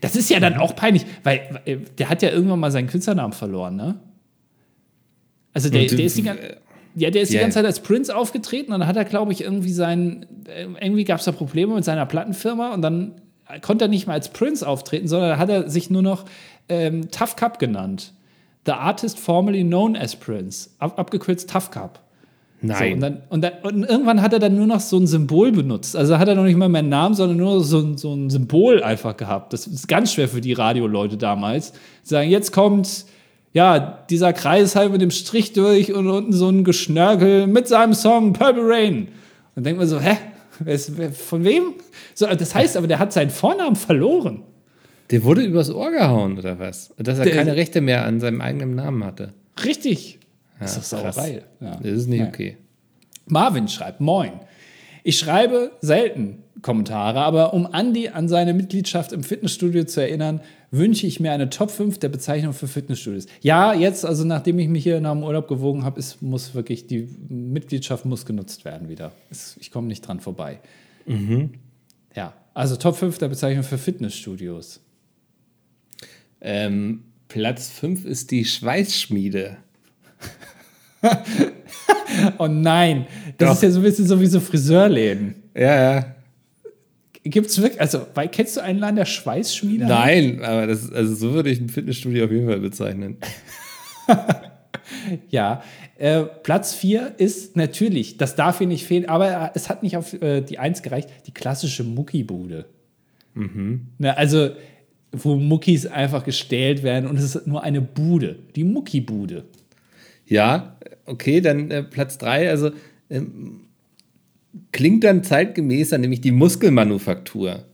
Das 0.00 0.16
ist 0.16 0.30
ja 0.30 0.40
dann 0.40 0.56
auch 0.56 0.74
peinlich, 0.74 1.04
weil 1.22 1.60
der 1.98 2.08
hat 2.08 2.22
ja 2.22 2.30
irgendwann 2.30 2.60
mal 2.60 2.70
seinen 2.70 2.86
Künstlernamen 2.86 3.32
verloren, 3.32 3.76
ne? 3.76 4.00
Also 5.52 5.68
der, 5.68 5.84
der 5.84 6.06
ist 6.06 6.16
die 6.16 6.22
ganze 6.22 6.56
ja, 6.94 7.10
der 7.10 7.22
ist 7.22 7.30
yeah. 7.30 7.38
die 7.38 7.44
ganze 7.44 7.56
Zeit 7.56 7.64
als 7.64 7.80
Prince 7.80 8.14
aufgetreten 8.14 8.72
und 8.72 8.80
dann 8.80 8.88
hat 8.88 8.96
er, 8.96 9.04
glaube 9.04 9.32
ich, 9.32 9.42
irgendwie 9.42 9.72
sein, 9.72 10.26
irgendwie 10.46 11.04
gab 11.04 11.20
es 11.20 11.24
da 11.24 11.32
Probleme 11.32 11.74
mit 11.74 11.84
seiner 11.84 12.04
Plattenfirma 12.04 12.74
und 12.74 12.82
dann 12.82 13.14
konnte 13.62 13.86
er 13.86 13.88
nicht 13.88 14.06
mehr 14.06 14.14
als 14.14 14.28
Prince 14.28 14.66
auftreten, 14.66 15.08
sondern 15.08 15.38
hat 15.38 15.48
er 15.48 15.70
sich 15.70 15.90
nur 15.90 16.02
noch 16.02 16.24
ähm, 16.68 17.10
Tough 17.10 17.36
Cup 17.36 17.58
genannt. 17.58 18.12
The 18.66 18.72
artist 18.72 19.18
formerly 19.18 19.64
known 19.64 19.96
as 19.96 20.14
Prince. 20.14 20.70
Ab, 20.78 20.98
abgekürzt 20.98 21.50
Tough 21.50 21.70
Cup. 21.70 22.01
Nein. 22.62 22.78
So, 22.78 22.94
und, 22.94 23.00
dann, 23.00 23.22
und, 23.28 23.40
dann, 23.42 23.52
und, 23.62 23.84
irgendwann 23.84 24.22
hat 24.22 24.32
er 24.32 24.38
dann 24.38 24.56
nur 24.56 24.66
noch 24.66 24.80
so 24.80 24.96
ein 24.96 25.06
Symbol 25.06 25.52
benutzt. 25.52 25.96
Also 25.96 26.18
hat 26.18 26.28
er 26.28 26.34
noch 26.34 26.44
nicht 26.44 26.56
mal 26.56 26.68
mehr 26.68 26.78
einen 26.78 26.88
Namen, 26.88 27.14
sondern 27.14 27.36
nur 27.38 27.62
so, 27.62 27.96
so 27.96 28.14
ein 28.14 28.30
Symbol 28.30 28.82
einfach 28.82 29.16
gehabt. 29.16 29.52
Das 29.52 29.66
ist 29.66 29.88
ganz 29.88 30.12
schwer 30.12 30.28
für 30.28 30.40
die 30.40 30.52
Radioleute 30.52 31.16
damals. 31.16 31.72
Sagen, 32.04 32.30
jetzt 32.30 32.52
kommt 32.52 33.04
ja 33.52 34.04
dieser 34.08 34.32
Kreis 34.32 34.76
halt 34.76 34.92
mit 34.92 35.00
dem 35.00 35.10
Strich 35.10 35.52
durch 35.52 35.92
und 35.92 36.08
unten 36.08 36.32
so 36.32 36.48
ein 36.48 36.64
Geschnörkel 36.64 37.46
mit 37.48 37.66
seinem 37.66 37.94
Song 37.94 38.32
Purple 38.32 38.62
Rain. 38.64 39.08
Und 39.56 39.66
denkt 39.66 39.78
man 39.78 39.88
so, 39.88 40.00
hä? 40.00 40.16
Von 41.12 41.44
wem? 41.44 41.74
So, 42.14 42.26
das 42.26 42.54
heißt 42.54 42.76
aber, 42.76 42.86
der 42.86 43.00
hat 43.00 43.12
seinen 43.12 43.30
Vornamen 43.30 43.74
verloren. 43.74 44.42
Der 45.10 45.24
wurde 45.24 45.42
übers 45.42 45.70
Ohr 45.70 45.90
gehauen, 45.90 46.38
oder 46.38 46.58
was? 46.58 46.94
Dass 46.96 47.18
er 47.18 47.24
der, 47.24 47.34
keine 47.34 47.56
Rechte 47.56 47.80
mehr 47.80 48.06
an 48.06 48.20
seinem 48.20 48.40
eigenen 48.40 48.76
Namen 48.76 49.04
hatte. 49.04 49.34
Richtig. 49.64 50.20
Ja, 50.62 50.74
das 50.74 50.76
ist 50.76 50.90
Sauerei. 50.90 51.42
Ja. 51.60 51.76
Das 51.76 51.92
ist 51.92 52.06
nicht 52.08 52.20
ja. 52.20 52.28
okay. 52.28 52.56
Marvin 53.26 53.68
schreibt: 53.68 54.00
Moin. 54.00 54.32
Ich 55.04 55.18
schreibe 55.18 55.72
selten 55.80 56.44
Kommentare, 56.62 57.20
aber 57.20 57.54
um 57.54 57.68
Andy 57.72 58.08
an 58.08 58.28
seine 58.28 58.54
Mitgliedschaft 58.54 59.12
im 59.12 59.24
Fitnessstudio 59.24 59.84
zu 59.84 60.00
erinnern, 60.00 60.40
wünsche 60.70 61.06
ich 61.06 61.18
mir 61.18 61.32
eine 61.32 61.50
Top 61.50 61.70
5 61.70 61.98
der 61.98 62.08
Bezeichnung 62.08 62.52
für 62.52 62.68
Fitnessstudios. 62.68 63.26
Ja, 63.40 63.74
jetzt, 63.74 64.06
also 64.06 64.24
nachdem 64.24 64.60
ich 64.60 64.68
mich 64.68 64.84
hier 64.84 65.00
nach 65.00 65.12
dem 65.12 65.24
Urlaub 65.24 65.48
gewogen 65.48 65.84
habe, 65.84 65.98
ist, 65.98 66.22
muss 66.22 66.54
wirklich 66.54 66.86
die 66.86 67.08
Mitgliedschaft 67.28 68.04
muss 68.04 68.24
genutzt 68.24 68.64
werden 68.64 68.88
wieder. 68.88 69.12
Ich 69.58 69.72
komme 69.72 69.88
nicht 69.88 70.06
dran 70.06 70.20
vorbei. 70.20 70.60
Mhm. 71.06 71.54
Ja, 72.14 72.34
also 72.54 72.76
Top 72.76 72.96
5 72.96 73.18
der 73.18 73.28
Bezeichnung 73.28 73.64
für 73.64 73.78
Fitnessstudios. 73.78 74.80
Ähm, 76.40 77.04
Platz 77.28 77.70
5 77.70 78.04
ist 78.04 78.30
die 78.30 78.44
Schweißschmiede. 78.44 79.56
oh 82.38 82.46
nein, 82.46 83.06
das 83.38 83.48
Doch. 83.48 83.54
ist 83.56 83.62
ja 83.62 83.70
so 83.70 83.80
ein 83.80 83.82
bisschen 83.82 84.06
so 84.06 84.20
wie 84.20 84.26
so 84.26 84.40
Friseurläden. 84.40 85.34
Ja, 85.54 85.94
ja. 85.94 86.16
Gibt 87.24 87.48
es 87.48 87.60
wirklich, 87.60 87.80
also, 87.80 88.06
weil, 88.14 88.28
kennst 88.28 88.56
du 88.56 88.62
einen 88.62 88.80
Laden 88.80 88.96
der 88.96 89.04
Schweißschmiede? 89.04 89.86
Nein, 89.86 90.42
aber 90.42 90.66
das, 90.66 90.90
also 90.90 91.14
so 91.14 91.32
würde 91.32 91.50
ich 91.50 91.60
ein 91.60 91.68
Fitnessstudio 91.68 92.24
auf 92.24 92.32
jeden 92.32 92.48
Fall 92.48 92.58
bezeichnen. 92.58 93.18
ja, 95.30 95.62
äh, 95.98 96.22
Platz 96.22 96.74
4 96.74 97.14
ist 97.18 97.56
natürlich, 97.56 98.16
das 98.16 98.34
darf 98.34 98.58
hier 98.58 98.66
nicht 98.66 98.86
fehlen, 98.86 99.08
aber 99.08 99.52
es 99.54 99.68
hat 99.68 99.84
nicht 99.84 99.96
auf 99.96 100.20
äh, 100.20 100.40
die 100.40 100.58
1 100.58 100.82
gereicht, 100.82 101.08
die 101.28 101.32
klassische 101.32 101.84
Muckibude. 101.84 102.66
Mhm. 103.34 103.86
Na, 103.98 104.14
also, 104.14 104.50
wo 105.12 105.36
Muckis 105.36 105.86
einfach 105.86 106.24
gestählt 106.24 106.82
werden 106.82 107.08
und 107.08 107.16
es 107.16 107.36
ist 107.36 107.46
nur 107.46 107.62
eine 107.62 107.80
Bude, 107.80 108.38
die 108.56 108.64
Muckibude. 108.64 109.44
Ja, 110.26 110.76
okay, 111.06 111.40
dann 111.40 111.70
äh, 111.70 111.82
Platz 111.82 112.18
3, 112.18 112.50
also 112.50 112.70
ähm, 113.10 113.60
klingt 114.72 115.04
dann 115.04 115.24
zeitgemäßer, 115.24 115.98
nämlich 115.98 116.20
die 116.20 116.32
Muskelmanufaktur. 116.32 117.64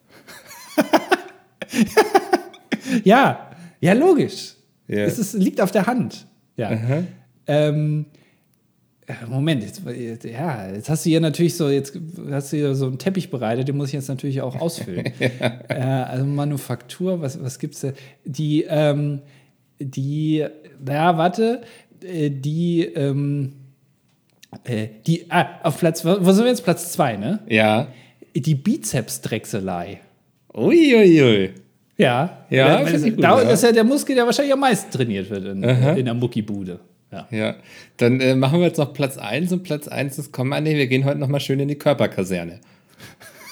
ja, 3.05 3.51
ja, 3.81 3.93
logisch. 3.93 4.55
Yeah. 4.89 5.07
Es 5.07 5.18
ist, 5.18 5.35
liegt 5.35 5.61
auf 5.61 5.70
der 5.70 5.87
Hand. 5.87 6.26
Ja. 6.57 7.05
Ähm, 7.47 8.07
äh, 9.07 9.26
Moment, 9.26 9.62
jetzt, 9.62 9.83
ja, 10.24 10.70
jetzt 10.70 10.91
hast 10.91 11.07
du 11.07 11.11
hier 11.11 11.20
natürlich 11.20 11.57
so, 11.57 11.68
jetzt 11.68 11.99
hast 12.31 12.53
du 12.53 12.57
hier 12.57 12.74
so 12.74 12.87
einen 12.87 12.99
Teppich 12.99 13.31
bereitet, 13.31 13.68
den 13.68 13.76
muss 13.76 13.89
ich 13.89 13.95
jetzt 13.95 14.09
natürlich 14.09 14.43
auch 14.43 14.61
ausfüllen. 14.61 15.12
ja. 15.18 15.29
äh, 15.68 16.05
also 16.05 16.26
Manufaktur, 16.26 17.20
was, 17.20 17.43
was 17.43 17.59
es 17.62 17.81
da? 17.81 17.93
Die, 18.24 18.64
ähm, 18.68 19.20
die, 19.79 20.45
naja, 20.85 21.16
warte, 21.16 21.62
die, 22.03 22.84
ähm, 22.84 23.53
äh, 24.64 24.88
die, 25.07 25.30
ah, 25.30 25.46
auf 25.62 25.78
Platz, 25.78 26.05
wo 26.05 26.32
sind 26.32 26.44
wir 26.44 26.51
jetzt? 26.51 26.64
Platz 26.64 26.92
zwei, 26.92 27.16
ne? 27.16 27.40
Ja. 27.49 27.88
Die 28.34 28.55
Bizeps-Drechselei. 28.55 30.01
Uiuiui. 30.55 31.55
Ja, 31.96 32.46
ja, 32.49 32.84
das, 32.84 33.03
gut, 33.03 33.22
da, 33.22 33.42
ja. 33.42 33.51
ist 33.51 33.64
ja 33.64 33.72
der 33.72 33.82
Muskel, 33.82 34.14
der 34.14 34.24
wahrscheinlich 34.24 34.53
am 34.53 34.61
meisten 34.61 34.90
trainiert 34.92 35.28
wird 35.30 35.46
in, 35.46 35.64
in 35.64 36.05
der 36.05 36.14
Muckibude. 36.14 36.78
Ja. 37.11 37.26
ja, 37.30 37.57
dann 37.96 38.20
äh, 38.20 38.36
machen 38.36 38.61
wir 38.61 38.66
jetzt 38.66 38.76
noch 38.76 38.92
Platz 38.92 39.16
1 39.16 39.51
und 39.53 39.62
Platz 39.62 39.88
1 39.88 40.18
ist, 40.18 40.32
komm, 40.32 40.51
nee, 40.51 40.76
wir 40.76 40.86
gehen 40.86 41.05
heute 41.07 41.18
noch 41.18 41.28
mal 41.28 41.40
schön 41.40 41.59
in 41.59 41.68
die 41.68 41.74
Körperkaserne. 41.74 42.61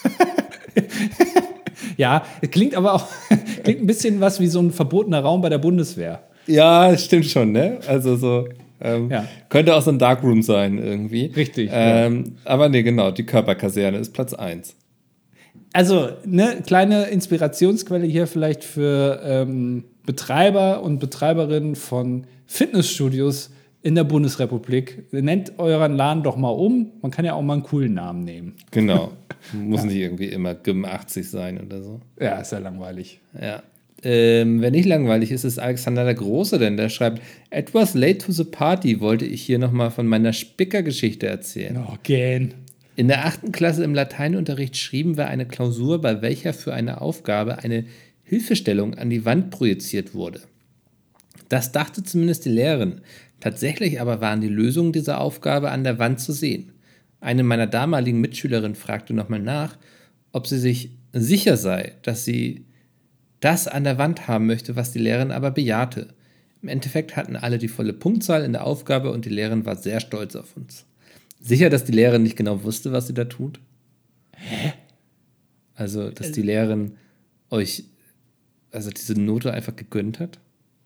ja, 1.96 2.24
klingt 2.50 2.74
aber 2.74 2.94
auch 2.94 3.06
klingt 3.64 3.80
ein 3.80 3.86
bisschen 3.86 4.20
was 4.20 4.40
wie 4.40 4.46
so 4.46 4.60
ein 4.60 4.72
verbotener 4.72 5.20
Raum 5.20 5.40
bei 5.40 5.48
der 5.48 5.58
Bundeswehr. 5.58 6.22
Ja, 6.46 6.96
stimmt 6.96 7.26
schon, 7.26 7.52
ne? 7.52 7.78
Also 7.86 8.16
so. 8.16 8.48
Ähm, 8.80 9.10
ja. 9.10 9.26
Könnte 9.48 9.74
auch 9.74 9.82
so 9.82 9.90
ein 9.90 9.98
Darkroom 9.98 10.42
sein 10.42 10.78
irgendwie. 10.78 11.26
Richtig. 11.26 11.70
Ähm, 11.72 12.24
ja. 12.44 12.52
Aber 12.52 12.68
nee, 12.68 12.82
genau, 12.82 13.10
die 13.10 13.24
Körperkaserne 13.24 13.98
ist 13.98 14.12
Platz 14.12 14.34
1. 14.34 14.76
Also, 15.72 16.08
eine 16.24 16.62
kleine 16.64 17.04
Inspirationsquelle 17.04 18.06
hier 18.06 18.26
vielleicht 18.26 18.64
für 18.64 19.20
ähm, 19.24 19.84
Betreiber 20.06 20.82
und 20.82 21.00
Betreiberinnen 21.00 21.74
von 21.74 22.26
Fitnessstudios 22.46 23.50
in 23.82 23.94
der 23.94 24.04
Bundesrepublik. 24.04 25.12
Nennt 25.12 25.58
euren 25.58 25.94
Laden 25.94 26.22
doch 26.22 26.36
mal 26.36 26.50
um. 26.50 26.92
Man 27.02 27.10
kann 27.10 27.24
ja 27.24 27.34
auch 27.34 27.42
mal 27.42 27.54
einen 27.54 27.62
coolen 27.62 27.94
Namen 27.94 28.24
nehmen. 28.24 28.54
Genau. 28.70 29.12
Muss 29.52 29.80
ja. 29.80 29.86
nicht 29.86 29.96
irgendwie 29.96 30.26
immer 30.26 30.54
Gym 30.54 30.84
80 30.84 31.30
sein 31.30 31.60
oder 31.60 31.82
so. 31.82 32.00
Ja, 32.18 32.40
ist 32.40 32.52
ja 32.52 32.58
langweilig. 32.58 33.20
Ja. 33.40 33.62
Ähm, 34.02 34.60
wenn 34.60 34.72
nicht 34.72 34.86
langweilig 34.86 35.30
ist, 35.30 35.44
ist 35.44 35.58
Alexander 35.58 36.04
der 36.04 36.14
Große, 36.14 36.58
denn 36.58 36.76
der 36.76 36.90
schreibt, 36.90 37.22
etwas 37.50 37.94
late 37.94 38.18
to 38.18 38.32
the 38.32 38.44
party 38.44 39.00
wollte 39.00 39.24
ich 39.24 39.42
hier 39.42 39.58
nochmal 39.58 39.90
von 39.90 40.06
meiner 40.06 40.32
Spicker-Geschichte 40.32 41.26
erzählen. 41.26 41.78
Oh, 41.78 41.96
gähn. 42.02 42.54
In 42.94 43.08
der 43.08 43.26
achten 43.26 43.52
Klasse 43.52 43.84
im 43.84 43.94
Lateinunterricht 43.94 44.76
schrieben 44.76 45.16
wir 45.16 45.28
eine 45.28 45.46
Klausur, 45.46 46.00
bei 46.00 46.22
welcher 46.22 46.54
für 46.54 46.72
eine 46.72 47.00
Aufgabe 47.00 47.58
eine 47.58 47.84
Hilfestellung 48.24 48.94
an 48.94 49.10
die 49.10 49.24
Wand 49.24 49.50
projiziert 49.50 50.14
wurde. 50.14 50.40
Das 51.48 51.72
dachte 51.72 52.02
zumindest 52.02 52.44
die 52.44 52.50
Lehrerin. 52.50 53.00
Tatsächlich 53.40 54.00
aber 54.00 54.20
waren 54.20 54.40
die 54.40 54.48
Lösungen 54.48 54.92
dieser 54.92 55.20
Aufgabe 55.20 55.70
an 55.70 55.84
der 55.84 55.98
Wand 55.98 56.20
zu 56.20 56.32
sehen. 56.32 56.72
Eine 57.20 57.42
meiner 57.42 57.66
damaligen 57.66 58.20
Mitschülerinnen 58.20 58.74
fragte 58.74 59.14
nochmal 59.14 59.40
nach, 59.40 59.76
ob 60.32 60.46
sie 60.46 60.58
sich 60.58 60.90
sicher 61.12 61.56
sei, 61.56 61.92
dass 62.02 62.24
sie 62.24 62.65
das 63.40 63.68
an 63.68 63.84
der 63.84 63.98
Wand 63.98 64.28
haben 64.28 64.46
möchte, 64.46 64.76
was 64.76 64.92
die 64.92 64.98
Lehrerin 64.98 65.30
aber 65.30 65.50
bejahte. 65.50 66.08
Im 66.62 66.68
Endeffekt 66.68 67.16
hatten 67.16 67.36
alle 67.36 67.58
die 67.58 67.68
volle 67.68 67.92
Punktzahl 67.92 68.44
in 68.44 68.52
der 68.52 68.66
Aufgabe 68.66 69.12
und 69.12 69.24
die 69.24 69.30
Lehrerin 69.30 69.66
war 69.66 69.76
sehr 69.76 70.00
stolz 70.00 70.34
auf 70.36 70.56
uns. 70.56 70.84
Sicher, 71.40 71.70
dass 71.70 71.84
die 71.84 71.92
Lehrerin 71.92 72.22
nicht 72.22 72.36
genau 72.36 72.64
wusste, 72.64 72.92
was 72.92 73.06
sie 73.06 73.14
da 73.14 73.24
tut? 73.24 73.60
Hä? 74.36 74.72
Also, 75.74 76.10
dass 76.10 76.32
die 76.32 76.42
Lehrerin 76.42 76.92
euch 77.50 77.84
also 78.72 78.90
diese 78.90 79.14
Note 79.14 79.52
einfach 79.52 79.74
gegönnt 79.74 80.20
hat? 80.20 80.38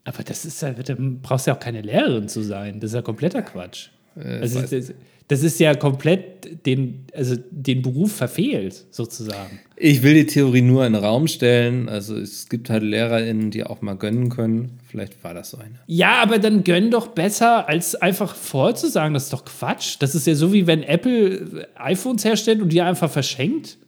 Aber 0.04 0.22
das 0.22 0.44
ist 0.44 0.62
ja, 0.62 0.72
da 0.72 0.96
brauchst 0.98 1.46
ja 1.46 1.54
auch 1.54 1.60
keine 1.60 1.82
Lehrerin 1.82 2.28
zu 2.28 2.42
sein. 2.42 2.80
Das 2.80 2.90
ist 2.90 2.94
ja 2.94 3.02
kompletter 3.02 3.42
Quatsch. 3.42 3.88
Äh, 4.16 4.40
also 4.40 4.60
das, 4.62 4.92
das, 5.30 5.42
ist 5.42 5.60
ja 5.60 5.74
komplett 5.74 6.66
den, 6.66 7.06
also 7.14 7.36
den 7.50 7.82
Beruf 7.82 8.12
verfehlt, 8.12 8.84
sozusagen. 8.90 9.60
Ich 9.76 10.02
will 10.02 10.14
die 10.14 10.26
Theorie 10.26 10.60
nur 10.60 10.84
in 10.86 10.92
den 10.92 11.02
Raum 11.02 11.28
stellen. 11.28 11.88
Also 11.88 12.16
es 12.16 12.48
gibt 12.48 12.68
halt 12.68 12.82
LehrerInnen, 12.82 13.50
die 13.50 13.64
auch 13.64 13.80
mal 13.80 13.94
gönnen 13.94 14.28
können. 14.28 14.78
Vielleicht 14.88 15.22
war 15.24 15.32
das 15.32 15.50
so 15.50 15.58
eine. 15.58 15.76
Ja, 15.86 16.22
aber 16.22 16.38
dann 16.38 16.64
gönn 16.64 16.90
doch 16.90 17.08
besser, 17.08 17.68
als 17.68 17.94
einfach 17.94 18.34
vorzusagen. 18.34 19.14
Das 19.14 19.24
ist 19.24 19.32
doch 19.32 19.44
Quatsch. 19.44 19.96
Das 20.00 20.14
ist 20.14 20.26
ja 20.26 20.34
so, 20.34 20.52
wie 20.52 20.66
wenn 20.66 20.82
Apple 20.82 21.68
iPhones 21.76 22.24
herstellt 22.24 22.60
und 22.60 22.70
die 22.72 22.80
einfach 22.80 23.10
verschenkt. 23.10 23.78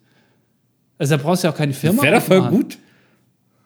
Also 0.99 1.16
da 1.16 1.22
brauchst 1.22 1.43
du 1.43 1.49
ja 1.49 1.53
auch 1.53 1.59
keine 1.59 1.74
Firma. 1.74 2.03
Wäre 2.03 2.16
doch 2.16 2.22
voll 2.22 2.49
gut. 2.49 2.78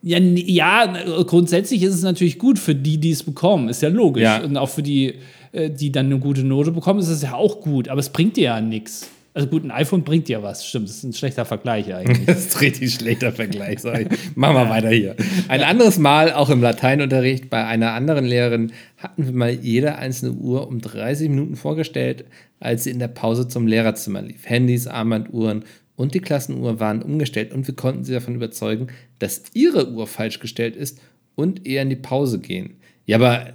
Ja, 0.01 0.19
ja, 0.19 1.23
grundsätzlich 1.23 1.83
ist 1.83 1.93
es 1.93 2.03
natürlich 2.03 2.39
gut 2.39 2.59
für 2.59 2.75
die, 2.75 2.97
die 2.97 3.11
es 3.11 3.23
bekommen. 3.23 3.69
Ist 3.69 3.81
ja 3.81 3.89
logisch. 3.89 4.23
Ja. 4.23 4.41
Und 4.41 4.57
auch 4.57 4.69
für 4.69 4.83
die, 4.83 5.07
äh, 5.07 5.15
die 5.53 5.91
dann 5.91 6.07
eine 6.07 6.19
gute 6.19 6.43
Note 6.43 6.71
bekommen, 6.71 6.99
ist 6.99 7.07
es 7.07 7.21
ja 7.21 7.33
auch 7.33 7.61
gut. 7.61 7.89
Aber 7.89 7.99
es 7.99 8.09
bringt 8.09 8.37
dir 8.37 8.43
ja 8.43 8.61
nichts. 8.61 9.09
Also 9.37 9.49
gut, 9.49 9.63
ein 9.63 9.69
iPhone 9.69 10.03
bringt 10.03 10.27
dir 10.29 10.41
was, 10.41 10.65
stimmt. 10.65 10.89
Das 10.89 10.95
ist 10.95 11.03
ein 11.03 11.13
schlechter 11.13 11.45
Vergleich 11.45 11.93
eigentlich. 11.93 12.25
das 12.25 12.47
ist 12.47 12.55
ein 12.55 12.59
richtig 12.59 12.91
schlechter 12.95 13.31
Vergleich, 13.31 13.81
sorry. 13.81 14.07
Machen 14.33 14.55
wir 14.55 14.67
weiter 14.67 14.89
hier. 14.89 15.15
Ein 15.47 15.61
anderes 15.61 15.99
Mal, 15.99 16.33
auch 16.33 16.49
im 16.49 16.59
Lateinunterricht, 16.59 17.47
bei 17.47 17.63
einer 17.63 17.93
anderen 17.93 18.25
Lehrerin, 18.25 18.71
hatten 18.97 19.27
wir 19.27 19.33
mal 19.33 19.51
jede 19.51 19.97
einzelne 19.97 20.31
Uhr 20.31 20.67
um 20.67 20.81
30 20.81 21.29
Minuten 21.29 21.55
vorgestellt, 21.55 22.25
als 22.59 22.85
sie 22.85 22.89
in 22.89 22.97
der 22.97 23.09
Pause 23.09 23.47
zum 23.47 23.67
Lehrerzimmer 23.67 24.23
lief. 24.23 24.49
Handys, 24.49 24.87
Armbanduhren 24.87 25.65
und 25.95 26.15
die 26.15 26.19
Klassenuhr 26.19 26.79
waren 26.79 27.03
umgestellt 27.03 27.53
und 27.53 27.67
wir 27.67 27.75
konnten 27.75 28.03
sie 28.03 28.13
davon 28.13 28.33
überzeugen, 28.33 28.87
dass 29.19 29.43
ihre 29.53 29.91
Uhr 29.91 30.07
falsch 30.07 30.39
gestellt 30.39 30.75
ist 30.75 30.99
und 31.35 31.67
eher 31.67 31.83
in 31.83 31.91
die 31.91 31.95
Pause 31.95 32.39
gehen. 32.39 32.77
Ja, 33.05 33.17
aber 33.17 33.53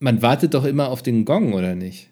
man 0.00 0.22
wartet 0.22 0.54
doch 0.54 0.64
immer 0.64 0.88
auf 0.88 1.02
den 1.02 1.24
Gong, 1.24 1.52
oder 1.52 1.74
nicht? 1.74 2.10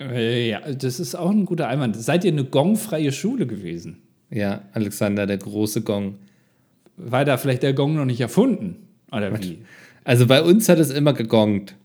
Äh, 0.00 0.48
ja, 0.48 0.60
das 0.60 1.00
ist 1.00 1.14
auch 1.14 1.30
ein 1.30 1.44
guter 1.44 1.68
Einwand. 1.68 1.96
Seid 1.96 2.24
ihr 2.24 2.32
eine 2.32 2.44
gongfreie 2.44 3.12
Schule 3.12 3.46
gewesen? 3.46 4.02
Ja, 4.30 4.62
Alexander, 4.72 5.26
der 5.26 5.38
große 5.38 5.82
Gong. 5.82 6.16
War 6.96 7.24
da 7.24 7.36
vielleicht 7.36 7.62
der 7.62 7.74
Gong 7.74 7.96
noch 7.96 8.04
nicht 8.04 8.20
erfunden? 8.20 8.88
Oder 9.10 9.38
wie? 9.40 9.58
Also 10.04 10.26
bei 10.26 10.42
uns 10.42 10.68
hat 10.68 10.78
es 10.78 10.90
immer 10.90 11.12
gegongt. 11.12 11.76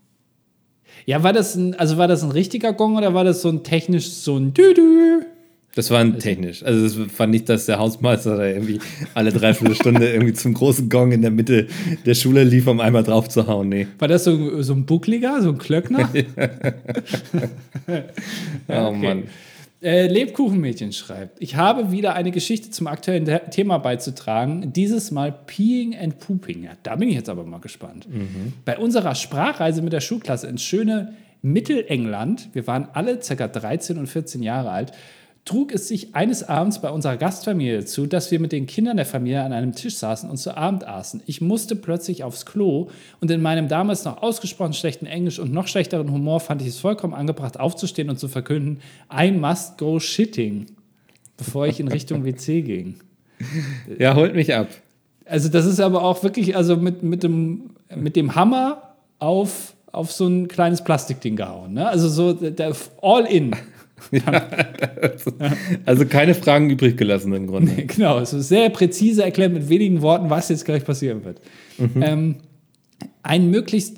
Ja, 1.05 1.24
war 1.24 1.34
das 1.34 1.55
ein, 1.55 1.76
also 1.76 1.97
war 1.97 2.07
das 2.07 2.24
ein 2.24 2.32
richtiger 2.32 2.74
Gong 2.74 2.95
oder 2.95 3.13
war 3.13 3.24
das 3.24 3.41
so 3.41 3.49
ein 3.49 3.63
technisch 3.63 4.09
so 4.09 4.38
ein 4.38 4.53
Dü-Dü? 4.53 5.26
Das 5.76 5.91
war 5.91 5.99
also, 5.99 6.18
technisch. 6.18 6.63
Also 6.63 6.84
das 6.84 7.20
war 7.20 7.28
nicht, 7.28 7.47
dass 7.49 7.68
der 7.68 7.78
Hausmeister 7.78 8.36
da 8.36 8.47
irgendwie 8.47 8.80
alle 9.13 9.32
dreiviertel 9.32 9.76
Stunde 9.76 10.09
irgendwie 10.13 10.34
zum 10.34 10.55
großen 10.55 10.89
Gong 10.89 11.11
in 11.11 11.22
der 11.22 11.30
Mitte 11.30 11.68
der 12.05 12.15
Schule 12.15 12.43
lief, 12.43 12.65
um 12.68 12.80
einmal 12.80 13.03
drauf 13.03 13.30
zu 13.30 13.45
hauen. 13.45 13.70
Nee. 13.70 13.88
War 13.99 14.07
das 14.07 14.24
so, 14.24 14.61
so 14.63 14.74
ein 14.74 14.86
Buckliger, 14.86 15.41
so 15.41 15.49
ein 15.49 15.59
Klöckner? 15.59 16.09
oh 18.68 18.74
okay. 18.74 18.91
Mann. 18.95 19.24
Äh, 19.80 20.07
Lebkuchenmädchen 20.07 20.91
schreibt, 20.91 21.39
ich 21.39 21.55
habe 21.55 21.91
wieder 21.91 22.15
eine 22.15 22.32
Geschichte 22.32 22.72
zum 22.72 22.88
aktuellen 22.88 23.30
Thema 23.51 23.78
beizutragen, 23.78 24.74
dieses 24.74 25.11
Mal 25.11 25.32
Peeing 25.32 25.95
and 25.95 26.18
Pooping. 26.18 26.63
Ja, 26.63 26.72
da 26.82 26.95
bin 26.95 27.09
ich 27.09 27.15
jetzt 27.15 27.30
aber 27.30 27.43
mal 27.43 27.59
gespannt. 27.59 28.07
Mhm. 28.09 28.53
Bei 28.65 28.80
unserer 28.80 29.13
Sprachreise 29.13 29.84
mit 29.84 29.93
der 29.93 30.01
Schulklasse 30.01 30.47
ins 30.47 30.63
schöne 30.63 31.13
Mittelengland, 31.43 32.49
wir 32.53 32.65
waren 32.65 32.88
alle 32.93 33.20
ca. 33.20 33.47
13 33.47 33.99
und 33.99 34.07
14 34.07 34.41
Jahre 34.41 34.72
alt, 34.72 34.93
trug 35.48 35.72
es 35.72 35.88
sich 35.88 36.14
eines 36.14 36.43
Abends 36.43 36.82
bei 36.82 36.89
unserer 36.89 37.16
Gastfamilie 37.16 37.86
zu, 37.86 38.06
dass 38.06 38.32
wir 38.32 38.39
mit 38.39 38.52
den 38.52 38.68
Kindern 38.68 38.98
der 38.98 39.06
Familie 39.06 39.43
an 39.43 39.54
einem 39.54 39.74
Tisch 39.74 39.95
saßen 39.95 40.30
und 40.30 40.38
zu 40.38 40.56
Abend 40.58 40.86
aßen. 40.86 41.24
Ich 41.26 41.41
musste 41.41 41.76
plötzlich 41.76 42.24
aufs 42.24 42.45
Klo 42.45 42.89
und 43.22 43.32
in 43.32 43.41
meinem 43.41 43.70
damals 43.70 44.04
noch 44.04 44.22
ausgesprochen 44.22 44.74
schlechten 44.74 45.06
Englisch 45.06 45.39
und 45.39 45.54
noch 45.54 45.68
schlechteren 45.68 46.12
Humor 46.12 46.41
fand 46.41 46.62
ich 46.62 46.68
es 46.68 46.80
vollkommen 46.80 47.14
angebracht, 47.14 47.60
aufzustehen 47.60 48.10
und 48.10 48.20
zu 48.20 48.28
verkünden, 48.28 48.82
I 49.12 49.32
must 49.32 49.78
go 49.78 50.00
shitting, 50.00 50.68
bevor 51.38 51.66
ich 51.66 51.80
in 51.80 51.88
Richtung 51.88 52.26
WC 52.26 52.62
ging. 52.62 52.95
Ja, 54.00 54.16
holt 54.16 54.34
mich 54.34 54.54
ab. 54.54 54.68
Also 55.26 55.48
das 55.48 55.66
ist 55.66 55.80
aber 55.80 56.04
auch 56.04 56.24
wirklich, 56.24 56.56
also 56.56 56.76
mit, 56.76 57.04
mit, 57.04 57.24
dem, 57.24 57.70
mit 57.95 58.16
dem 58.16 58.36
Hammer 58.36 58.95
auf, 59.20 59.76
auf 59.91 60.12
so 60.12 60.28
ein 60.28 60.48
kleines 60.48 60.84
Plastikding 60.84 61.36
gehauen. 61.36 61.74
Ne? 61.74 61.88
Also 61.88 62.10
so 62.10 62.34
der 62.34 62.76
all 63.02 63.26
in. 63.26 63.56
Ja, 64.12 64.48
also 65.86 66.06
keine 66.06 66.36
Fragen 66.36 66.70
übrig 66.70 66.98
gelassen 66.98 67.34
im 67.34 67.48
Grunde. 67.48 67.72
Nee, 67.74 67.86
genau, 67.86 68.20
es 68.20 68.34
ist 68.34 68.50
sehr 68.50 68.70
präzise 68.70 69.24
erklärt 69.24 69.54
mit 69.54 69.70
wenigen 69.70 70.02
Worten, 70.02 70.30
was 70.30 70.50
jetzt 70.50 70.66
gleich 70.66 70.84
passieren 70.86 71.24
wird. 71.26 71.41
Mhm. 71.78 72.02
Ähm, 72.02 72.36
ein 73.24 73.50
möglichst, 73.50 73.98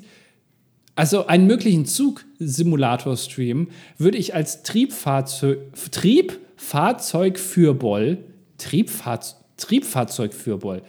also 0.96 1.26
einen 1.26 1.46
möglichen 1.46 1.84
Zugsimulator-Stream 1.86 3.68
würde 3.98 4.18
ich 4.18 4.34
als 4.34 4.62
Triebfahrzeug, 4.62 5.58
Triebfahrzeugfürboll, 5.90 8.18
Triebfahrzeug, 8.58 9.36
Triebfahrzeugfürboll, 9.56 10.82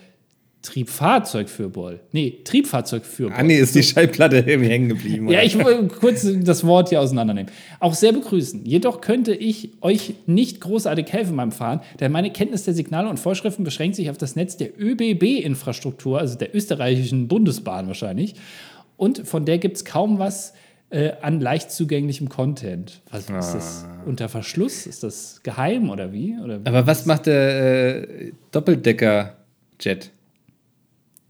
Triebfahrzeug 0.62 1.50
für 1.50 1.70
Boll. 1.70 2.00
Nee, 2.12 2.40
Triebfahrzeug 2.44 3.04
für 3.04 3.30
Boll. 3.30 3.34
Ah, 3.36 3.42
nee, 3.42 3.58
ist 3.58 3.74
die 3.74 3.82
Schallplatte 3.82 4.38
irgendwie 4.38 4.70
hängen 4.70 4.90
geblieben. 4.90 5.28
Ja, 5.30 5.42
ich 5.42 5.58
wollte 5.58 5.88
kurz 5.88 6.28
das 6.44 6.66
Wort 6.66 6.90
hier 6.90 7.02
auseinandernehmen. 7.02 7.52
Auch 7.80 7.96
sehr 7.96 8.14
begrüßen. 8.14 8.64
Jedoch 8.66 9.02
könnte 9.02 9.34
ich 9.34 9.72
euch 9.82 10.14
nicht 10.28 10.62
großartig 10.62 11.12
helfen 11.12 11.36
beim 11.36 11.52
Fahren, 11.52 11.82
denn 12.00 12.12
meine 12.12 12.32
Kenntnis 12.32 12.64
der 12.64 12.76
Signale 12.76 13.10
und 13.10 13.20
Vorschriften 13.20 13.64
beschränkt 13.64 13.96
sich 13.96 14.12
auf 14.12 14.18
das 14.18 14.36
Netz 14.36 14.56
der 14.56 14.80
ÖBB-Infrastruktur, 14.80 16.20
also 16.20 16.38
der 16.38 16.56
österreichischen 16.56 17.28
Bundesbahn 17.28 17.88
wahrscheinlich. 17.88 18.36
Und 18.98 19.28
von 19.28 19.46
der 19.46 19.58
gibt 19.58 19.78
es 19.78 19.86
kaum 19.86 20.20
was 20.20 20.54
äh, 20.92 21.14
an 21.22 21.40
leicht 21.40 21.72
zugänglichem 21.72 22.30
Content. 22.30 23.02
Was 23.10 23.32
ah. 23.32 23.40
ist 23.40 23.54
das? 23.54 23.86
Ah. 23.86 24.04
Unter 24.06 24.30
Verschluss? 24.30 24.86
Ist 24.86 25.02
das 25.02 25.42
geheim 25.42 25.90
oder 25.90 26.14
wie? 26.14 26.38
Oder 26.44 26.60
Aber 26.66 26.86
was 26.86 27.08
macht 27.08 27.26
der 27.26 28.04
äh, 28.04 28.32
Doppeldecker-Jet? 28.52 30.12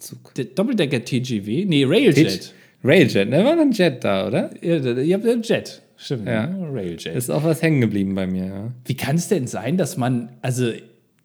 Zug. 0.01 0.33
Der 0.35 0.45
Doppeldecker 0.45 1.03
TGV? 1.03 1.67
Nee, 1.67 1.85
Railjet. 1.85 2.53
Railjet, 2.83 3.29
ne? 3.29 3.45
War 3.45 3.59
ein 3.59 3.71
Jet 3.71 4.03
da, 4.03 4.27
oder? 4.27 4.49
Ja, 4.61 4.77
ihr 4.77 5.15
habt 5.15 5.25
einen 5.25 5.43
Jet. 5.43 5.81
Stimmt, 5.95 6.27
ja. 6.27 6.47
Ne? 6.47 6.67
Railjet. 6.73 7.05
Ist 7.05 7.29
auch 7.29 7.43
was 7.43 7.61
hängen 7.61 7.81
geblieben 7.81 8.15
bei 8.15 8.25
mir, 8.25 8.45
ja. 8.45 8.71
Wie 8.85 8.95
kann 8.95 9.15
es 9.15 9.27
denn 9.27 9.47
sein, 9.47 9.77
dass 9.77 9.97
man, 9.97 10.29
also, 10.41 10.71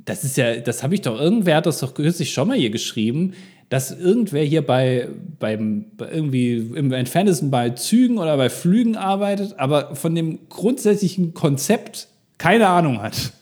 das 0.05 0.23
ist 0.25 0.37
ja, 0.37 0.57
das 0.57 0.83
habe 0.83 0.95
ich 0.95 1.01
doch, 1.01 1.19
irgendwer 1.19 1.57
hat 1.57 1.67
das 1.67 1.81
doch 1.81 1.95
kürzlich 1.95 2.33
schon 2.33 2.49
mal 2.49 2.57
hier 2.57 2.71
geschrieben, 2.71 3.33
dass 3.69 3.91
irgendwer 3.91 4.45
hier 4.45 4.63
bei, 4.63 5.09
beim, 5.41 5.87
bei 5.97 6.11
irgendwie 6.13 6.59
im 6.75 6.93
entferntesten 6.93 7.51
bei 7.51 7.71
Zügen 7.71 8.19
oder 8.19 8.37
bei 8.37 8.49
Flügen 8.49 8.97
arbeitet, 8.97 9.59
aber 9.59 9.97
von 9.97 10.15
dem 10.15 10.39
grundsätzlichen 10.49 11.35
Konzept 11.35 12.09
keine 12.39 12.69
Ahnung 12.69 13.03
hat. 13.03 13.33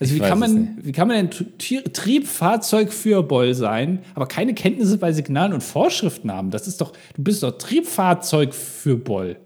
Also 0.00 0.14
wie 0.14 0.20
kann, 0.20 0.38
man, 0.38 0.78
wie 0.80 0.92
kann 0.92 1.08
man 1.08 1.28
denn 1.28 1.92
Triebfahrzeugführboll 1.92 3.54
sein, 3.54 3.98
aber 4.14 4.26
keine 4.26 4.54
Kenntnisse 4.54 4.96
bei 4.96 5.12
Signalen 5.12 5.52
und 5.52 5.62
Vorschriften 5.62 6.30
haben? 6.30 6.50
Das 6.50 6.68
ist 6.68 6.80
doch, 6.80 6.92
du 7.14 7.22
bist 7.22 7.42
doch 7.42 7.58
Triebfahrzeugführboll. 7.58 9.38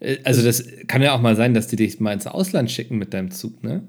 Äh, 0.00 0.16
also 0.24 0.42
das 0.42 0.64
kann 0.88 1.00
ja 1.00 1.14
auch 1.14 1.20
mal 1.20 1.36
sein, 1.36 1.54
dass 1.54 1.68
die 1.68 1.76
dich 1.76 2.00
mal 2.00 2.12
ins 2.12 2.26
Ausland 2.26 2.70
schicken 2.70 2.98
mit 2.98 3.14
deinem 3.14 3.30
Zug, 3.30 3.62
ne? 3.62 3.82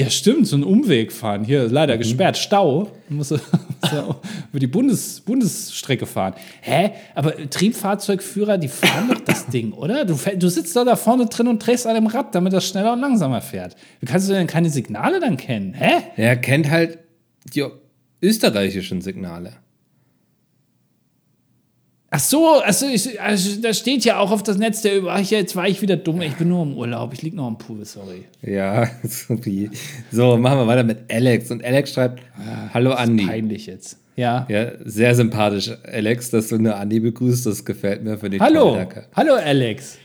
Ja, 0.00 0.08
stimmt, 0.08 0.46
so 0.46 0.56
einen 0.56 0.64
Umweg 0.64 1.12
fahren. 1.12 1.44
Hier 1.44 1.68
leider 1.68 1.96
mhm. 1.96 1.98
gesperrt, 1.98 2.38
Stau. 2.38 2.90
Muss 3.10 3.32
über 3.32 4.58
die 4.58 4.66
Bundes, 4.66 5.20
Bundesstrecke 5.20 6.06
fahren. 6.06 6.32
Hä? 6.62 6.92
Aber 7.14 7.36
Triebfahrzeugführer, 7.50 8.56
die 8.56 8.68
fahren 8.68 9.10
doch 9.10 9.20
das 9.20 9.48
Ding, 9.48 9.72
oder? 9.72 10.06
Du, 10.06 10.18
du 10.38 10.48
sitzt 10.48 10.74
doch 10.74 10.86
da 10.86 10.96
vorne 10.96 11.26
drin 11.26 11.48
und 11.48 11.58
drehst 11.58 11.86
an 11.86 11.96
dem 11.96 12.06
Rad, 12.06 12.34
damit 12.34 12.54
das 12.54 12.66
schneller 12.66 12.94
und 12.94 13.00
langsamer 13.00 13.42
fährt. 13.42 13.76
Wie 14.00 14.06
kannst 14.06 14.26
du 14.26 14.32
denn 14.32 14.46
keine 14.46 14.70
Signale 14.70 15.20
dann 15.20 15.36
kennen? 15.36 15.74
Hä? 15.74 16.02
Er 16.16 16.36
kennt 16.36 16.70
halt 16.70 16.98
die 17.54 17.66
österreichischen 18.22 19.02
Signale. 19.02 19.52
Ach 22.12 22.18
so, 22.18 22.60
also, 22.60 22.86
ich, 22.86 23.20
also 23.20 23.60
da 23.62 23.72
steht 23.72 24.04
ja 24.04 24.18
auch 24.18 24.32
auf 24.32 24.42
das 24.42 24.58
Netz 24.58 24.82
der 24.82 24.98
über. 24.98 25.16
Jetzt 25.20 25.54
war 25.54 25.68
ich 25.68 25.80
wieder 25.80 25.96
dumm. 25.96 26.20
Ich 26.22 26.34
bin 26.34 26.48
nur 26.48 26.64
im 26.64 26.76
Urlaub. 26.76 27.12
Ich 27.12 27.22
liege 27.22 27.36
noch 27.36 27.46
im 27.46 27.56
Pool, 27.56 27.84
sorry. 27.84 28.24
Ja, 28.42 28.90
sorry. 29.04 29.70
So, 30.10 30.36
machen 30.36 30.58
wir 30.58 30.66
weiter 30.66 30.82
mit 30.82 30.98
Alex. 31.08 31.52
Und 31.52 31.64
Alex 31.64 31.94
schreibt: 31.94 32.20
ah, 32.38 32.70
Hallo 32.74 32.92
Andi. 32.92 33.26
Peinlich 33.26 33.66
jetzt. 33.66 33.96
Ja. 34.16 34.44
Ja, 34.50 34.72
sehr 34.84 35.14
sympathisch, 35.14 35.70
Alex, 35.84 36.30
dass 36.30 36.48
du 36.48 36.56
eine 36.56 36.74
Andi 36.74 36.98
begrüßt. 36.98 37.46
Das 37.46 37.64
gefällt 37.64 38.02
mir 38.02 38.18
für 38.18 38.28
die 38.28 38.40
Hallo. 38.40 38.76
Hallo, 39.14 39.34
Alex. 39.34 39.96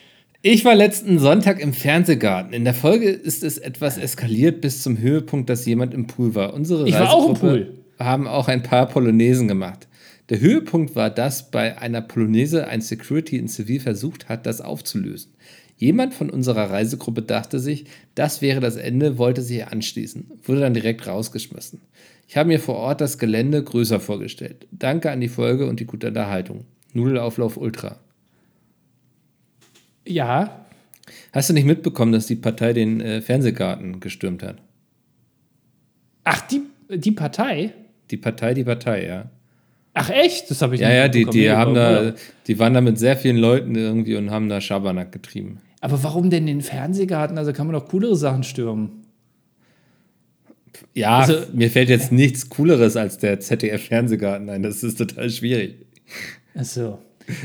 Ich 0.43 0.63
war 0.63 0.75
letzten 0.75 1.17
Sonntag 1.17 1.59
im 1.59 1.73
Fernsehgarten. 1.73 2.53
In 2.53 2.65
der 2.65 2.75
Folge 2.75 3.09
ist 3.09 3.43
es 3.43 3.57
etwas 3.57 3.97
eskaliert 3.97 4.61
bis 4.61 4.83
zum 4.83 4.99
Höhepunkt, 4.99 5.49
dass 5.49 5.65
jemand 5.65 5.95
im 5.95 6.05
Pool 6.05 6.35
war. 6.35 6.53
Unsere 6.53 6.87
ich 6.87 6.93
war 6.93 7.11
auch 7.11 7.29
im 7.29 7.33
Pool. 7.33 7.73
haben 7.97 8.27
auch 8.27 8.47
ein 8.47 8.61
paar 8.61 8.85
Polonesen 8.85 9.47
gemacht. 9.47 9.87
Der 10.29 10.39
Höhepunkt 10.39 10.95
war, 10.95 11.09
dass 11.09 11.51
bei 11.51 11.77
einer 11.77 12.01
Polonaise 12.01 12.67
ein 12.67 12.81
Security 12.81 13.37
in 13.37 13.47
Zivil 13.47 13.79
versucht 13.79 14.27
hat, 14.27 14.45
das 14.45 14.59
aufzulösen. 14.59 15.33
Jemand 15.77 16.13
von 16.13 16.29
unserer 16.29 16.71
Reisegruppe 16.71 17.21
dachte 17.21 17.59
sich, 17.59 17.85
das 18.15 18.41
wäre 18.41 18.59
das 18.59 18.77
Ende, 18.77 19.17
wollte 19.17 19.41
sich 19.41 19.67
anschließen, 19.67 20.31
wurde 20.43 20.61
dann 20.61 20.73
direkt 20.73 21.05
rausgeschmissen. 21.05 21.81
Ich 22.27 22.37
habe 22.37 22.47
mir 22.47 22.59
vor 22.59 22.75
Ort 22.75 23.01
das 23.01 23.19
Gelände 23.19 23.63
größer 23.63 23.99
vorgestellt. 23.99 24.67
Danke 24.71 25.11
an 25.11 25.21
die 25.21 25.27
Folge 25.27 25.67
und 25.67 25.79
die 25.79 25.85
gute 25.85 26.07
Unterhaltung. 26.07 26.65
Nudelauflauf 26.93 27.57
Ultra. 27.57 27.99
Ja. 30.07 30.65
Hast 31.33 31.49
du 31.49 31.53
nicht 31.53 31.65
mitbekommen, 31.65 32.13
dass 32.13 32.25
die 32.25 32.35
Partei 32.35 32.73
den 32.73 33.01
äh, 33.01 33.21
Fernsehgarten 33.21 33.99
gestürmt 33.99 34.41
hat? 34.41 34.57
Ach, 36.23 36.41
die, 36.47 36.61
die 36.89 37.11
Partei? 37.11 37.73
Die 38.09 38.17
Partei, 38.17 38.53
die 38.53 38.63
Partei, 38.63 39.05
ja. 39.05 39.29
Ach 39.95 40.09
echt? 40.09 40.51
Das 40.51 40.61
habe 40.61 40.75
ich 40.75 40.81
ja, 40.81 40.89
nicht 40.89 40.97
Ja, 40.97 41.07
die, 41.07 41.25
die, 41.25 41.49
haben 41.49 41.73
da, 41.73 42.13
die 42.47 42.59
waren 42.59 42.73
da 42.73 42.81
mit 42.81 42.99
sehr 42.99 43.15
vielen 43.17 43.37
Leuten 43.37 43.75
irgendwie 43.75 44.15
und 44.15 44.29
haben 44.29 44.49
da 44.49 44.59
Schabernack 44.61 45.11
getrieben. 45.11 45.61
Aber 45.79 46.03
warum 46.03 46.29
denn 46.29 46.45
den 46.45 46.61
Fernsehgarten? 46.61 47.37
Also 47.37 47.53
kann 47.53 47.65
man 47.67 47.75
doch 47.75 47.87
coolere 47.87 48.15
Sachen 48.15 48.43
stürmen. 48.43 49.05
Ja, 50.93 51.19
also, 51.19 51.37
mir 51.53 51.69
fällt 51.69 51.89
jetzt 51.89 52.11
nichts 52.11 52.49
Cooleres 52.49 52.97
als 52.97 53.17
der 53.17 53.39
ZDF-Fernsehgarten 53.39 54.49
ein. 54.49 54.63
Das 54.63 54.83
ist 54.83 54.97
total 54.97 55.29
schwierig. 55.29 55.85
Ach 56.53 56.65
so. 56.65 56.99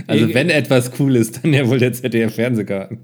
Also, 0.08 0.34
wenn 0.34 0.50
etwas 0.50 0.90
cool 0.98 1.16
ist, 1.16 1.42
dann 1.42 1.54
ja 1.54 1.68
wohl 1.68 1.78
der 1.78 1.92
ZDF-Fernsehgarten. 1.92 2.98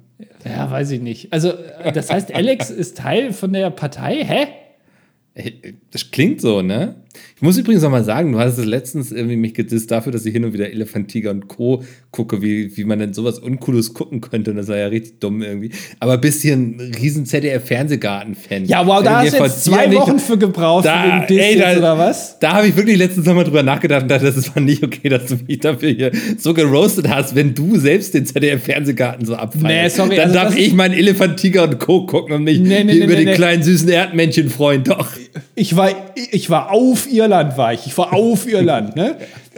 Ja, 0.45 0.71
weiß 0.71 0.91
ich 0.91 1.01
nicht. 1.01 1.33
Also, 1.33 1.53
das 1.95 2.11
heißt, 2.11 2.35
Alex 2.35 2.71
ist 2.71 2.99
Teil 2.99 3.33
von 3.33 3.53
der 3.53 3.71
Partei? 3.71 4.25
Hä? 4.25 5.53
Das 5.91 6.11
klingt 6.11 6.41
so, 6.41 6.63
ne? 6.63 6.97
Ich 7.37 7.43
muss 7.43 7.59
übrigens 7.59 7.83
noch 7.83 7.91
mal 7.91 8.05
sagen, 8.05 8.33
du 8.33 8.39
hast 8.39 8.59
es 8.59 8.65
letztens 8.65 9.13
irgendwie 9.13 9.37
mich 9.37 9.55
gedisst 9.55 9.91
dafür, 9.91 10.13
dass 10.13 10.25
ich 10.25 10.33
hin 10.33 10.45
und 10.45 10.53
wieder 10.53 10.71
Elefantiger 10.71 11.31
und 11.31 11.49
Co. 11.49 11.83
gucke, 12.11 12.41
wie, 12.43 12.77
wie 12.77 12.85
man 12.85 12.99
denn 12.99 13.13
sowas 13.13 13.39
Uncooles 13.39 13.95
gucken 13.95 14.21
könnte. 14.21 14.53
Und 14.53 14.57
das 14.57 14.69
war 14.69 14.77
ja 14.77 14.87
richtig 14.87 15.21
dumm 15.21 15.43
irgendwie. 15.43 15.71
Aber 16.01 16.19
bist 16.19 16.43
hier 16.43 16.55
ein 16.55 16.95
riesen 17.01 17.27
ZDF-Fernsehgarten-Fan. 17.27 18.65
Ja, 18.65 18.87
wow, 18.87 19.03
da 19.03 19.21
hast 19.21 19.39
du 19.39 19.43
jetzt 19.43 19.65
zwei 19.65 19.93
Wochen 19.93 20.15
nicht, 20.15 20.25
für 20.25 20.39
gebraucht 20.39 20.87
da, 20.87 21.23
für 21.23 21.35
den 21.35 21.39
ey, 21.39 21.59
da, 21.59 21.77
oder 21.77 21.99
was? 21.99 22.39
Da 22.39 22.55
habe 22.55 22.69
ich 22.69 22.77
wirklich 22.77 22.97
letztens 22.97 23.27
noch 23.27 23.35
mal 23.35 23.45
drüber 23.45 23.63
nachgedacht 23.63 24.03
und 24.03 24.09
dachte, 24.09 24.25
das 24.25 24.55
war 24.55 24.63
nicht 24.63 24.83
okay, 24.83 25.09
dass 25.09 25.27
du 25.27 25.37
mich 25.47 25.61
dafür 25.61 25.91
hier 25.91 26.13
so 26.39 26.55
geroastet 26.55 27.09
hast, 27.09 27.35
wenn 27.35 27.55
du 27.55 27.77
selbst 27.77 28.15
den 28.15 28.27
ZDF-Fernsehgarten 28.27 29.27
so 29.27 29.35
abfallst. 29.35 29.67
Nee, 29.67 29.89
sorry. 29.89 30.17
Dann 30.17 30.31
also 30.31 30.35
darf 30.35 30.57
ich 30.57 30.73
meinen 30.73 30.95
Elefantiger 30.95 31.65
und 31.65 31.79
Co. 31.79 32.07
gucken 32.07 32.35
und 32.35 32.45
mich 32.45 32.59
nee, 32.59 32.85
nee, 32.85 32.95
nee, 32.95 33.05
über 33.05 33.17
die 33.17 33.27
kleinen 33.27 33.63
süßen 33.63 33.89
Erdmännchen 33.89 34.51
freuen. 34.51 34.85
Doch. 34.85 35.13
Ich 35.59 35.75
war, 35.75 35.91
ich 36.15 36.51
war 36.51 36.71
auf 36.71 37.11
Irland 37.11 37.57
war 37.57 37.73
ich. 37.73 37.87
Ich 37.87 37.97
war 37.97 38.13
auf 38.13 38.47
Irland. 38.47 38.95
Ne? 38.95 39.17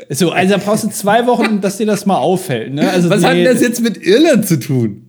So, 0.08 0.30
also 0.30 0.54
da 0.54 0.60
brauchst 0.64 0.84
du 0.84 0.88
zwei 0.88 1.26
Wochen, 1.26 1.60
dass 1.60 1.76
dir 1.76 1.86
das 1.86 2.06
mal 2.06 2.18
auffällt. 2.18 2.72
Ne? 2.72 2.88
Also, 2.88 3.10
Was 3.10 3.22
nee, 3.22 3.26
hat 3.26 3.36
denn 3.36 3.44
das 3.44 3.60
jetzt 3.60 3.82
mit 3.82 4.00
Irland 4.00 4.46
zu 4.46 4.60
tun? 4.60 5.02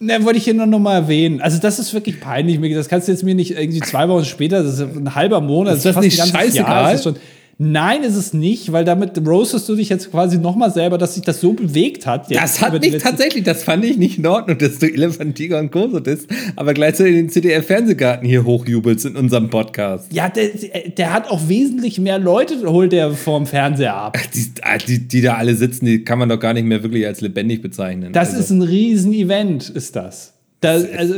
Ne, 0.00 0.24
wollte 0.24 0.38
ich 0.38 0.44
hier 0.44 0.54
noch, 0.54 0.66
noch 0.66 0.80
mal 0.80 0.96
erwähnen. 0.96 1.40
Also, 1.40 1.58
das 1.58 1.78
ist 1.78 1.94
wirklich 1.94 2.20
peinlich. 2.20 2.60
Das 2.74 2.88
kannst 2.88 3.06
du 3.06 3.12
jetzt 3.12 3.22
mir 3.22 3.36
nicht 3.36 3.52
irgendwie 3.56 3.78
zwei 3.80 4.08
Wochen 4.08 4.24
später, 4.24 4.64
das 4.64 4.80
ist 4.80 4.80
ein 4.80 5.14
halber 5.14 5.40
Monat. 5.40 5.76
Ist 5.76 5.84
das, 5.84 5.94
das 5.94 6.04
ist 6.04 6.18
nicht 6.18 6.28
scheißegal? 6.28 6.96
Jahr, 6.96 7.14
Nein, 7.58 8.02
ist 8.02 8.16
es 8.16 8.32
nicht, 8.32 8.72
weil 8.72 8.84
damit 8.84 9.26
roastest 9.26 9.68
du 9.68 9.76
dich 9.76 9.88
jetzt 9.88 10.10
quasi 10.10 10.38
nochmal 10.38 10.72
selber, 10.72 10.98
dass 10.98 11.14
sich 11.14 11.22
das 11.22 11.40
so 11.40 11.52
bewegt 11.52 12.06
hat. 12.06 12.34
das 12.34 12.60
hat 12.60 12.80
mich 12.80 12.98
tatsächlich, 12.98 13.44
das 13.44 13.62
fand 13.62 13.84
ich 13.84 13.96
nicht 13.96 14.18
in 14.18 14.26
Ordnung, 14.26 14.58
dass 14.58 14.78
du 14.78 14.86
Elefantiger 14.86 15.58
und 15.60 15.70
Co. 15.70 15.88
so 15.88 16.00
bist, 16.00 16.28
aber 16.56 16.74
gleichzeitig 16.74 17.14
den 17.14 17.28
CDF-Fernsehgarten 17.28 18.26
hier 18.26 18.44
hochjubelst 18.44 19.06
in 19.06 19.16
unserem 19.16 19.50
Podcast. 19.50 20.12
Ja, 20.12 20.28
der, 20.28 20.48
der, 20.96 21.12
hat 21.12 21.30
auch 21.30 21.48
wesentlich 21.48 22.00
mehr 22.00 22.18
Leute, 22.18 22.60
holt 22.66 22.92
der 22.92 23.12
vorm 23.12 23.46
Fernseher 23.46 23.94
ab. 23.94 24.18
Die, 24.34 24.46
ah, 24.62 24.78
die, 24.78 25.06
die, 25.06 25.20
da 25.20 25.34
alle 25.34 25.54
sitzen, 25.54 25.86
die 25.86 26.04
kann 26.04 26.18
man 26.18 26.28
doch 26.28 26.40
gar 26.40 26.54
nicht 26.54 26.66
mehr 26.66 26.82
wirklich 26.82 27.06
als 27.06 27.20
lebendig 27.20 27.62
bezeichnen. 27.62 28.12
Das 28.12 28.30
also. 28.30 28.40
ist 28.40 28.50
ein 28.50 28.62
Riesen-Event, 28.62 29.68
ist 29.70 29.94
das. 29.94 30.34
das 30.60 30.84
also, 30.90 31.14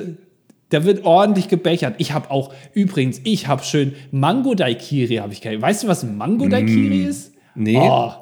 da 0.71 0.85
wird 0.85 1.05
ordentlich 1.05 1.49
gebechert. 1.49 1.95
Ich 1.99 2.13
habe 2.13 2.31
auch, 2.31 2.53
übrigens, 2.73 3.21
ich 3.25 3.47
habe 3.47 3.63
schön 3.63 3.95
Mango 4.11 4.55
Daikiri, 4.55 5.17
habe 5.17 5.33
ich 5.33 5.41
gehört. 5.41 5.63
Weißt 5.63 5.85
du, 5.85 5.89
was 5.89 6.05
Mango 6.05 6.49
Daikiri 6.49 7.05
mm, 7.05 7.09
ist? 7.09 7.33
Nee. 7.55 7.79
Oh, 7.81 8.13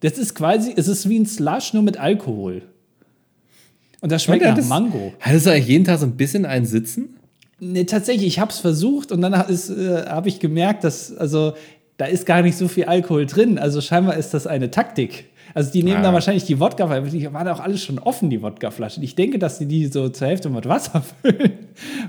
das 0.00 0.18
ist 0.18 0.34
quasi, 0.34 0.72
es 0.74 0.88
ist 0.88 1.08
wie 1.08 1.18
ein 1.18 1.26
Slush, 1.26 1.74
nur 1.74 1.82
mit 1.82 1.98
Alkohol. 1.98 2.62
Und 4.00 4.10
das 4.10 4.24
schmeckt 4.24 4.42
und 4.42 4.48
nach 4.48 4.56
das, 4.56 4.68
Mango. 4.68 5.14
Hattest 5.20 5.46
du 5.46 5.50
eigentlich 5.50 5.68
jeden 5.68 5.84
Tag 5.84 6.00
so 6.00 6.06
ein 6.06 6.16
bisschen 6.16 6.44
einen 6.44 6.66
Sitzen? 6.66 7.16
Nee, 7.60 7.84
tatsächlich, 7.84 8.26
ich 8.26 8.38
habe 8.40 8.50
es 8.50 8.58
versucht 8.58 9.12
und 9.12 9.22
dann 9.22 9.32
äh, 9.32 9.36
habe 10.08 10.28
ich 10.28 10.40
gemerkt, 10.40 10.82
dass, 10.82 11.16
also, 11.16 11.52
da 11.98 12.06
ist 12.06 12.26
gar 12.26 12.42
nicht 12.42 12.56
so 12.56 12.66
viel 12.66 12.86
Alkohol 12.86 13.26
drin. 13.26 13.58
Also 13.60 13.80
scheinbar 13.80 14.16
ist 14.16 14.34
das 14.34 14.48
eine 14.48 14.72
Taktik. 14.72 15.26
Also 15.54 15.70
die 15.72 15.82
nehmen 15.82 15.98
ah. 15.98 16.02
da 16.02 16.12
wahrscheinlich 16.12 16.44
die 16.44 16.58
Wodka, 16.60 17.00
die 17.00 17.32
waren 17.32 17.48
auch 17.48 17.60
alles 17.60 17.82
schon 17.82 17.98
offen, 17.98 18.30
die 18.30 18.42
Wodkaflaschen. 18.42 19.02
Ich 19.02 19.14
denke, 19.14 19.38
dass 19.38 19.58
sie 19.58 19.66
die 19.66 19.86
so 19.86 20.08
zur 20.08 20.28
Hälfte 20.28 20.48
mit 20.48 20.68
Wasser 20.68 21.02
füllen, 21.22 21.52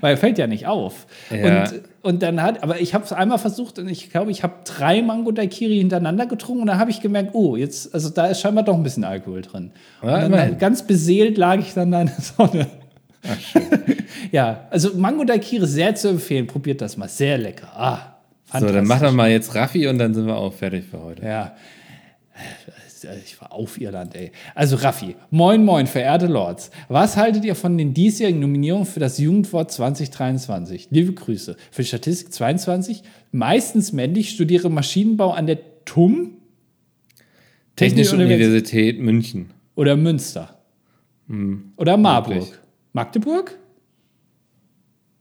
weil 0.02 0.18
fällt 0.18 0.38
ja 0.38 0.48
nicht 0.48 0.68
auf. 0.68 1.06
Ja. 1.30 1.64
Und, 1.64 1.82
und 2.02 2.24
dann 2.24 2.41
hat, 2.41 2.64
aber 2.64 2.80
ich 2.82 2.94
habe 2.94 3.04
es 3.04 3.14
einmal 3.14 3.38
versucht 3.38 3.80
und 3.80 3.88
ich 3.89 4.10
glaube, 4.10 4.32
ich 4.32 4.44
habe 4.44 4.54
drei 4.66 5.02
Mango 5.02 5.32
Daikiri 5.32 5.78
hintereinander 5.78 6.26
getrunken 6.26 6.62
und 6.62 6.68
dann 6.68 6.80
habe 6.80 6.91
ich 6.91 7.02
gemerkt, 7.02 7.32
oh, 7.34 7.56
jetzt, 7.56 7.94
also 7.94 8.10
da 8.10 8.28
ist 8.28 8.41
scheinbar 8.41 8.64
doch 8.64 8.76
ein 8.76 8.84
bisschen 8.84 9.04
Alkohol 9.04 9.41
drin. 9.41 9.72
Ja, 10.02 10.28
dann, 10.28 10.58
ganz 10.58 10.86
beseelt 10.86 11.38
lag 11.38 11.60
ich 11.60 11.74
dann 11.74 11.91
da 11.91 12.02
in 12.02 12.08
der 12.08 12.22
Sonne. 12.22 12.68
Ach, 13.26 13.62
ja, 14.32 14.68
also 14.70 14.91
Mango 14.96 15.24
Daikiri 15.24 15.66
sehr 15.66 15.96
zu 15.96 16.10
empfehlen. 16.10 16.48
Probiert 16.48 16.82
das 16.82 16.98
mal, 16.98 17.08
sehr 17.08 17.38
lecker. 17.38 17.68
Ah, 17.76 18.14
so, 18.60 18.68
dann 18.68 18.86
machen 18.86 19.04
wir 19.04 19.12
mal 19.12 19.32
jetzt 19.32 19.56
Raffi 19.56 19.88
und 19.88 19.98
dann 19.98 20.14
sind 20.14 20.28
wir 20.28 20.36
auch 20.36 20.54
fertig 20.54 20.86
für 20.86 21.02
heute. 21.02 21.26
Ja. 21.26 21.56
Äh, 23.04 23.18
ich 23.24 23.39
war 23.41 23.51
auf 23.51 23.80
Irland, 23.80 24.16
ey. 24.16 24.32
Also 24.56 24.76
Raffi, 24.76 25.16
moin 25.30 25.64
moin, 25.64 25.88
verehrte 25.88 26.28
Lords. 26.28 26.72
Was 26.88 27.18
haltet 27.18 27.45
ihr 27.45 27.56
von 27.56 27.78
den 27.78 27.93
diesjährigen 27.93 28.39
Nominierungen 28.41 28.86
für 28.86 28.99
das 28.99 29.18
Jugendwort 29.18 29.72
2023? 29.72 30.88
Liebe 30.91 31.14
Grüße. 31.14 31.56
Für 31.72 31.84
Statistik 31.84 32.34
22, 32.34 33.04
meistens 33.32 33.91
männlich, 33.93 34.30
studiere 34.30 34.70
Maschinenbau 34.70 35.32
an 35.32 35.47
der 35.47 35.60
TUM. 35.86 36.38
Technische 37.76 38.16
Universität 38.16 38.99
München. 38.99 39.51
Oder 39.76 39.95
Münster. 39.95 40.60
Hm, 41.28 41.74
Oder 41.78 41.97
Marburg. 41.97 42.36
Wirklich. 42.36 42.60
Magdeburg? 42.93 43.58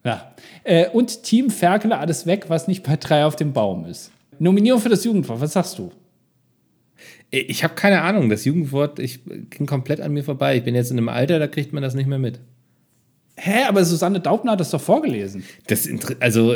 Ja. 0.04 0.34
Äh, 0.64 0.88
und 0.90 1.22
Team 1.22 1.50
Ferkele, 1.50 1.96
alles 1.96 2.26
weg, 2.26 2.46
was 2.48 2.68
nicht 2.68 2.82
bei 2.82 2.96
drei 2.96 3.24
auf 3.24 3.36
dem 3.36 3.52
Baum 3.52 3.86
ist. 3.86 4.10
Nominierung 4.38 4.80
für 4.80 4.88
das 4.88 5.04
Jugendwort, 5.04 5.40
was 5.40 5.52
sagst 5.52 5.78
du? 5.78 5.92
Ich 7.30 7.64
habe 7.64 7.74
keine 7.74 8.02
Ahnung. 8.02 8.28
Das 8.28 8.44
Jugendwort 8.44 8.98
ich, 8.98 9.20
ging 9.24 9.66
komplett 9.66 10.00
an 10.00 10.12
mir 10.12 10.24
vorbei. 10.24 10.56
Ich 10.56 10.64
bin 10.64 10.74
jetzt 10.74 10.90
in 10.90 10.98
einem 10.98 11.08
Alter, 11.08 11.38
da 11.38 11.46
kriegt 11.46 11.72
man 11.72 11.82
das 11.82 11.94
nicht 11.94 12.06
mehr 12.06 12.18
mit. 12.18 12.40
Hä, 13.36 13.64
aber 13.66 13.84
Susanne 13.84 14.20
Daubner 14.20 14.52
hat 14.52 14.60
das 14.60 14.70
doch 14.70 14.80
vorgelesen. 14.80 15.42
Das 15.66 15.88
also 16.20 16.54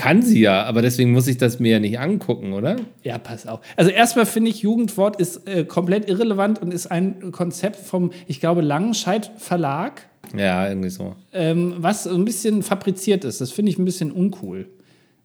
Kann 0.00 0.22
sie 0.22 0.40
ja, 0.40 0.64
aber 0.64 0.80
deswegen 0.80 1.12
muss 1.12 1.26
ich 1.26 1.36
das 1.36 1.60
mir 1.60 1.72
ja 1.72 1.78
nicht 1.78 1.98
angucken, 1.98 2.54
oder? 2.54 2.76
Ja, 3.02 3.18
pass 3.18 3.46
auf. 3.46 3.60
Also 3.76 3.90
erstmal 3.90 4.24
finde 4.24 4.50
ich, 4.50 4.62
Jugendwort 4.62 5.20
ist 5.20 5.46
äh, 5.46 5.64
komplett 5.64 6.08
irrelevant 6.08 6.62
und 6.62 6.72
ist 6.72 6.86
ein 6.86 7.32
Konzept 7.32 7.76
vom, 7.76 8.10
ich 8.26 8.40
glaube, 8.40 8.62
Langenscheid 8.62 9.30
Verlag. 9.36 10.08
Ja, 10.34 10.66
irgendwie 10.66 10.88
so. 10.88 11.16
Ähm, 11.34 11.74
was 11.78 12.06
ein 12.06 12.24
bisschen 12.24 12.62
fabriziert 12.62 13.24
ist. 13.24 13.42
Das 13.42 13.52
finde 13.52 13.72
ich 13.72 13.78
ein 13.78 13.84
bisschen 13.84 14.10
uncool. 14.10 14.70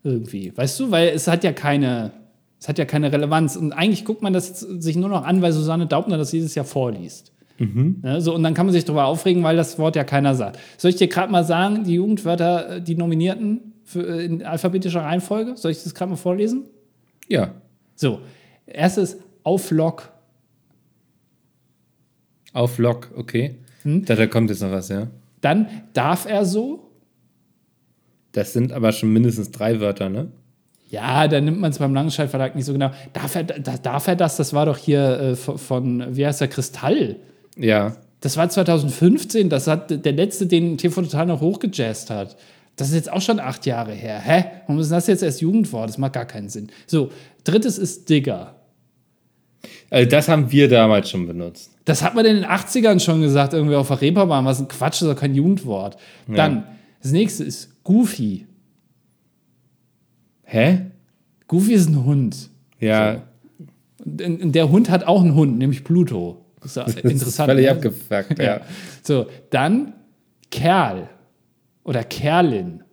Irgendwie. 0.04 0.52
Weißt 0.54 0.78
du, 0.82 0.92
weil 0.92 1.08
es 1.08 1.28
hat 1.30 1.46
ja 1.46 1.54
keine, 1.54 2.12
es 2.66 2.70
hat 2.70 2.80
ja 2.80 2.86
keine 2.86 3.12
Relevanz. 3.12 3.56
Und 3.56 3.74
eigentlich 3.74 4.06
guckt 4.06 4.24
man 4.24 4.34
das 4.34 4.60
sich 4.60 4.96
nur 4.96 5.08
noch 5.08 5.24
an, 5.24 5.44
weil 5.44 5.52
Susanne 5.52 5.86
Daubner 5.86 6.18
das 6.18 6.32
dieses 6.32 6.56
Jahr 6.56 6.66
vorliest. 6.66 7.32
Mhm. 7.60 8.02
Ja, 8.04 8.20
so, 8.20 8.34
und 8.34 8.42
dann 8.42 8.56
kann 8.56 8.66
man 8.66 8.74
sich 8.74 8.86
darüber 8.86 9.06
aufregen, 9.06 9.44
weil 9.44 9.56
das 9.56 9.78
Wort 9.78 9.96
ja 9.96 10.04
keiner 10.04 10.34
sagt. 10.34 10.58
Soll 10.76 10.90
ich 10.90 10.96
dir 10.96 11.08
gerade 11.08 11.32
mal 11.32 11.44
sagen, 11.44 11.84
die 11.84 11.94
Jugendwörter, 11.94 12.78
äh, 12.78 12.82
die 12.82 12.96
Nominierten 12.96 13.74
für, 13.84 14.08
äh, 14.08 14.26
in 14.26 14.42
alphabetischer 14.44 15.02
Reihenfolge? 15.02 15.56
Soll 15.58 15.70
ich 15.70 15.84
das 15.84 15.94
gerade 15.94 16.10
mal 16.10 16.16
vorlesen? 16.16 16.64
Ja. 17.28 17.52
So, 17.94 18.22
erstes 18.66 19.18
Auflock. 19.44 20.12
Auflock, 22.52 23.12
okay. 23.16 23.60
Hm? 23.84 24.06
Da, 24.06 24.16
da 24.16 24.26
kommt 24.26 24.50
jetzt 24.50 24.64
noch 24.64 24.72
was, 24.72 24.90
ja. 24.90 25.06
Dann 25.42 25.68
darf 25.94 26.26
er 26.26 26.46
so. 26.46 26.90
Das 28.32 28.54
sind 28.54 28.74
aber 28.74 28.92
schon 28.92 29.14
mindestens 29.14 29.52
drei 29.52 29.80
Wörter, 29.80 30.10
ne? 30.10 30.32
Ja, 30.90 31.28
da 31.28 31.42
nimmt 31.42 31.60
man 31.60 31.72
es 31.72 31.80
beim 31.80 31.94
Langenscheid 31.94 32.30
Verlag 32.30 32.56
nicht 32.56 32.66
so 32.66 32.74
genau. 32.74 32.92
Darf 33.14 33.36
er, 33.36 33.44
da, 33.44 33.78
darf 33.78 34.08
er 34.08 34.16
das? 34.16 34.38
Das 34.38 34.54
war 34.54 34.66
doch 34.66 34.78
hier 34.78 35.20
äh, 35.20 35.36
von, 35.36 36.16
wie 36.16 36.26
heißt 36.26 36.42
der, 36.42 36.48
Kristall. 36.48 37.18
Ja. 37.58 37.96
Das 38.22 38.38
war 38.38 38.50
2015, 38.50 39.50
das 39.50 39.68
hat 39.68 40.06
der 40.06 40.14
letzte, 40.14 40.48
den 40.48 40.78
TV 40.78 41.02
Total 41.02 41.26
noch 41.26 41.42
hochgejazzt 41.42 42.10
hat. 42.10 42.36
Das 42.76 42.90
ist 42.90 42.96
jetzt 42.96 43.12
auch 43.12 43.22
schon 43.22 43.40
acht 43.40 43.66
Jahre 43.66 43.94
her. 43.94 44.20
Hä? 44.20 44.46
Warum 44.68 44.82
ist 44.82 44.92
das 44.92 45.08
jetzt 45.08 45.24
erst 45.24 45.42
Jugendwort? 45.42 45.90
Das 45.90 45.98
macht 45.98 46.14
gar 46.14 46.26
keinen 46.26 46.50
Sinn. 46.50 46.70
So, 46.88 47.12
drittes 47.44 47.78
ist 47.78 48.10
Digger. 48.10 48.56
Also 49.90 50.10
das 50.10 50.28
haben 50.28 50.52
wir 50.52 50.68
damals 50.68 51.10
schon 51.10 51.28
benutzt. 51.28 51.72
Das 51.86 52.02
hat 52.02 52.16
man 52.16 52.26
in 52.26 52.36
den 52.36 52.46
80ern 52.46 53.00
schon 53.00 53.22
gesagt, 53.22 53.54
irgendwie 53.54 53.76
auf 53.76 53.88
der 53.88 54.02
Reeperbahn, 54.02 54.44
was 54.44 54.60
ein 54.60 54.68
Quatsch, 54.68 54.96
das 54.96 55.04
ist 55.04 55.14
doch 55.14 55.20
kein 55.20 55.36
Jugendwort. 55.36 55.98
Ja. 56.28 56.36
Dann, 56.36 56.64
das 57.02 57.12
nächste 57.12 57.44
ist 57.44 57.84
Goofy. 57.84 58.48
Hä? 60.46 60.86
Goofy 61.48 61.74
ist 61.74 61.90
ein 61.90 62.06
Hund. 62.06 62.50
Ja. 62.80 63.16
So. 63.16 63.22
Der 64.06 64.70
Hund 64.70 64.90
hat 64.90 65.06
auch 65.06 65.22
einen 65.22 65.36
Hund, 65.36 65.58
nämlich 65.58 65.84
Pluto. 65.84 66.46
Das 66.62 66.78
ist, 66.78 67.00
interessant. 67.04 67.50
Völlig 67.50 67.66
ne? 67.66 67.72
abgefuckt, 67.72 68.40
ja. 68.40 68.46
ja. 68.46 68.62
So, 69.04 69.28
dann 69.50 69.94
Kerl 70.50 71.10
oder 71.84 72.04
Kerlin. 72.04 72.84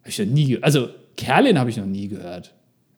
Habe 0.00 0.10
ich 0.10 0.18
noch 0.18 0.26
nie 0.26 0.58
Also, 0.62 0.88
Kerlin 1.16 1.58
habe 1.58 1.70
ich 1.70 1.76
noch 1.76 1.86
nie 1.86 2.08
gehört. 2.08 2.54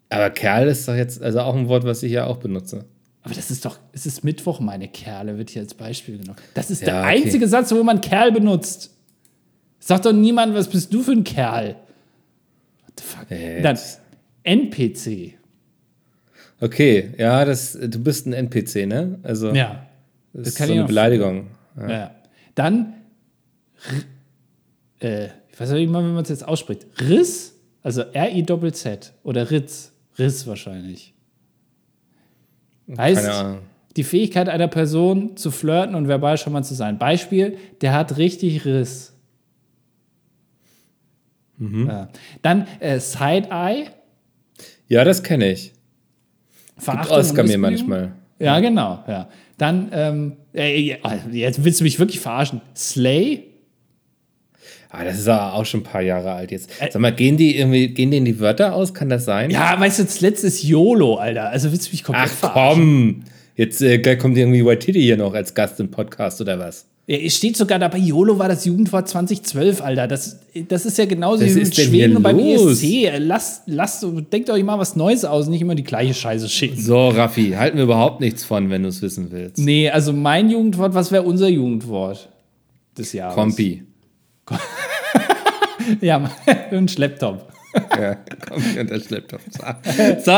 Aber 0.08 0.30
Kerl 0.30 0.68
ist 0.68 0.86
doch 0.86 0.94
jetzt 0.94 1.22
also 1.22 1.40
auch 1.40 1.56
ein 1.56 1.68
Wort, 1.68 1.84
was 1.84 2.02
ich 2.02 2.12
ja 2.12 2.26
auch 2.26 2.36
benutze. 2.36 2.84
Aber 3.22 3.34
das 3.34 3.50
ist 3.50 3.64
doch, 3.64 3.78
es 3.92 4.04
ist 4.04 4.22
Mittwoch, 4.22 4.60
meine 4.60 4.86
Kerle, 4.86 5.38
wird 5.38 5.50
hier 5.50 5.62
als 5.62 5.74
Beispiel 5.74 6.18
genommen. 6.18 6.38
Das 6.52 6.70
ist 6.70 6.82
ja, 6.82 6.86
der 6.86 7.00
okay. 7.00 7.24
einzige 7.24 7.48
Satz, 7.48 7.72
wo 7.72 7.82
man 7.82 8.00
Kerl 8.00 8.32
benutzt. 8.32 8.90
Sagt 9.80 10.04
doch 10.06 10.12
niemand, 10.12 10.54
was 10.54 10.68
bist 10.68 10.92
du 10.92 11.02
für 11.02 11.12
ein 11.12 11.24
Kerl? 11.24 11.76
What 12.83 12.83
the 12.83 12.83
fuck? 12.83 12.83
Äh, 12.83 12.83
Dann 13.62 13.78
NPC. 14.42 15.34
Okay, 16.60 17.10
ja, 17.18 17.44
das, 17.44 17.72
du 17.72 17.98
bist 17.98 18.26
ein 18.26 18.32
NPC, 18.32 18.86
ne? 18.86 19.18
Also, 19.22 19.52
ja. 19.52 19.86
Das, 20.32 20.54
das 20.54 20.60
ist 20.60 20.66
so 20.66 20.72
eine 20.72 20.84
Beleidigung. 20.84 21.48
Ja. 21.76 21.90
ja. 21.90 22.10
Dann, 22.54 22.94
äh, 25.00 25.26
ich 25.50 25.60
weiß 25.60 25.70
nicht 25.72 25.90
mal, 25.90 26.02
wie 26.02 26.12
man 26.12 26.22
es 26.22 26.28
jetzt 26.28 26.46
ausspricht. 26.46 26.86
Riss, 27.00 27.54
also 27.82 28.02
R-I-Z-Z 28.02 29.12
oder 29.22 29.50
Ritz. 29.50 29.92
Riss 30.18 30.46
wahrscheinlich. 30.46 31.14
Heißt, 32.96 33.28
die 33.96 34.04
Fähigkeit 34.04 34.48
einer 34.48 34.68
Person 34.68 35.36
zu 35.36 35.50
flirten 35.50 35.94
und 35.94 36.08
verbal 36.08 36.36
schon 36.38 36.52
mal 36.52 36.64
zu 36.64 36.74
sein. 36.74 36.98
Beispiel, 36.98 37.56
der 37.80 37.92
hat 37.92 38.16
richtig 38.16 38.64
Riss. 38.64 39.13
Mhm. 41.58 41.86
Ja. 41.86 42.08
Dann 42.42 42.66
äh, 42.80 42.98
Side-Eye. 42.98 43.86
Ja, 44.88 45.04
das 45.04 45.22
kenne 45.22 45.50
ich. 45.52 45.72
Verachtung 46.76 47.16
Oscar 47.16 47.44
mir 47.44 47.58
manchmal. 47.58 48.12
Ja, 48.38 48.60
genau. 48.60 49.04
Ja. 49.06 49.28
Dann, 49.58 49.88
ähm, 49.92 50.36
äh, 50.52 50.96
jetzt 51.30 51.64
willst 51.64 51.80
du 51.80 51.84
mich 51.84 51.98
wirklich 51.98 52.20
verarschen. 52.20 52.60
Slay? 52.74 53.44
Ah, 54.90 55.04
das 55.04 55.18
ist 55.18 55.28
aber 55.28 55.54
auch 55.54 55.66
schon 55.66 55.80
ein 55.80 55.84
paar 55.84 56.02
Jahre 56.02 56.32
alt 56.32 56.50
jetzt. 56.50 56.70
Äh, 56.80 56.90
Sag 56.90 57.00
mal, 57.00 57.12
gehen 57.12 57.36
die 57.36 57.56
irgendwie, 57.56 57.88
gehen 57.88 58.10
denen 58.10 58.26
die 58.26 58.38
Wörter 58.38 58.74
aus? 58.74 58.94
Kann 58.94 59.08
das 59.08 59.24
sein? 59.24 59.50
Ja, 59.50 59.78
weißt 59.78 59.98
du, 59.98 60.04
das 60.04 60.20
letzte 60.20 60.46
ist 60.46 60.62
YOLO, 60.62 61.16
Alter. 61.16 61.48
Also 61.50 61.72
willst 61.72 61.88
du 61.88 61.92
mich 61.92 62.04
komplett 62.04 62.30
Ach, 62.32 62.38
verarschen? 62.52 63.22
komm. 63.22 63.24
Jetzt 63.56 63.82
äh, 63.82 64.16
kommt 64.16 64.36
irgendwie 64.36 64.64
Waititi 64.64 65.00
hier 65.00 65.16
noch 65.16 65.34
als 65.34 65.54
Gast 65.54 65.78
im 65.80 65.90
Podcast 65.90 66.40
oder 66.40 66.58
was? 66.58 66.86
Es 67.06 67.36
steht 67.36 67.56
sogar 67.56 67.78
dabei, 67.78 67.98
YOLO 67.98 68.38
war 68.38 68.48
das 68.48 68.64
Jugendwort 68.64 69.08
2012, 69.08 69.82
Alter. 69.82 70.08
Das, 70.08 70.40
das 70.68 70.86
ist 70.86 70.96
ja 70.96 71.04
genauso 71.04 71.44
wie 71.44 71.52
mit 71.52 71.74
Schweden 71.74 72.16
und 72.16 72.22
beim 72.22 72.38
ESC. 72.38 73.10
Lasst, 73.18 73.64
lasst, 73.66 74.06
denkt 74.32 74.48
euch 74.48 74.64
mal 74.64 74.78
was 74.78 74.96
Neues 74.96 75.26
aus, 75.26 75.48
nicht 75.48 75.60
immer 75.60 75.74
die 75.74 75.84
gleiche 75.84 76.14
Scheiße 76.14 76.48
schicken. 76.48 76.80
So, 76.80 77.08
Raffi, 77.08 77.50
halten 77.50 77.76
wir 77.76 77.84
überhaupt 77.84 78.20
nichts 78.20 78.44
von, 78.44 78.70
wenn 78.70 78.84
du 78.84 78.88
es 78.88 79.02
wissen 79.02 79.30
willst. 79.30 79.58
Nee, 79.58 79.90
also 79.90 80.14
mein 80.14 80.48
Jugendwort, 80.48 80.94
was 80.94 81.12
wäre 81.12 81.24
unser 81.24 81.48
Jugendwort 81.48 82.30
des 82.96 83.12
Jahres? 83.12 83.34
Kompi. 83.34 83.82
ja, 86.00 86.30
ein 86.70 86.88
Schlepptop. 86.88 87.53
ja, 88.00 88.14
Kompi 88.48 88.80
und 88.80 88.90
der 88.90 89.00
Schlepptop. 89.00 89.40
So, 90.24 90.32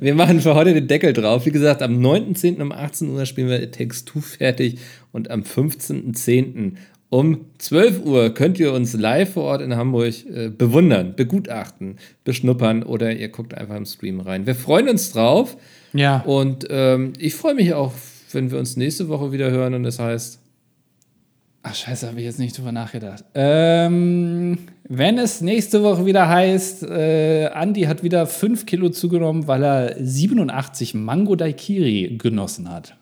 wir 0.00 0.14
machen 0.14 0.40
für 0.40 0.54
heute 0.54 0.74
den 0.74 0.88
Deckel 0.88 1.12
drauf. 1.12 1.46
Wie 1.46 1.50
gesagt, 1.50 1.82
am 1.82 2.00
9.10. 2.00 2.60
um 2.60 2.72
18 2.72 3.10
Uhr 3.10 3.26
spielen 3.26 3.48
wir 3.48 3.70
Text 3.70 4.08
2 4.10 4.20
fertig 4.20 4.78
und 5.12 5.30
am 5.30 5.42
15.10. 5.42 6.72
um 7.10 7.46
12 7.58 8.04
Uhr 8.04 8.34
könnt 8.34 8.58
ihr 8.58 8.72
uns 8.72 8.94
live 8.94 9.34
vor 9.34 9.44
Ort 9.44 9.62
in 9.62 9.76
Hamburg 9.76 10.14
äh, 10.26 10.48
bewundern, 10.48 11.14
begutachten, 11.14 11.98
beschnuppern 12.24 12.82
oder 12.82 13.12
ihr 13.12 13.28
guckt 13.28 13.54
einfach 13.54 13.76
im 13.76 13.86
Stream 13.86 14.20
rein. 14.20 14.46
Wir 14.46 14.54
freuen 14.54 14.88
uns 14.88 15.12
drauf. 15.12 15.56
Ja. 15.92 16.20
Und 16.22 16.66
ähm, 16.70 17.12
ich 17.18 17.34
freue 17.34 17.54
mich 17.54 17.74
auch, 17.74 17.92
wenn 18.32 18.50
wir 18.50 18.58
uns 18.58 18.76
nächste 18.76 19.08
Woche 19.08 19.32
wieder 19.32 19.50
hören 19.50 19.74
und 19.74 19.84
das 19.84 19.98
heißt 19.98 20.40
Ach, 21.68 21.74
scheiße, 21.74 22.06
habe 22.06 22.20
ich 22.20 22.24
jetzt 22.24 22.38
nicht 22.38 22.56
drüber 22.56 22.70
nachgedacht. 22.70 23.24
Ähm, 23.34 24.56
wenn 24.88 25.18
es 25.18 25.40
nächste 25.40 25.82
Woche 25.82 26.06
wieder 26.06 26.28
heißt, 26.28 26.84
äh, 26.84 27.46
Andi 27.46 27.82
hat 27.82 28.02
wieder 28.02 28.26
5 28.26 28.66
Kilo 28.66 28.90
zugenommen, 28.90 29.46
weil 29.48 29.64
er 29.64 29.96
87 29.98 30.94
Mango 30.94 31.36
Daikiri 31.36 32.16
genossen 32.18 32.70
hat. 32.70 32.96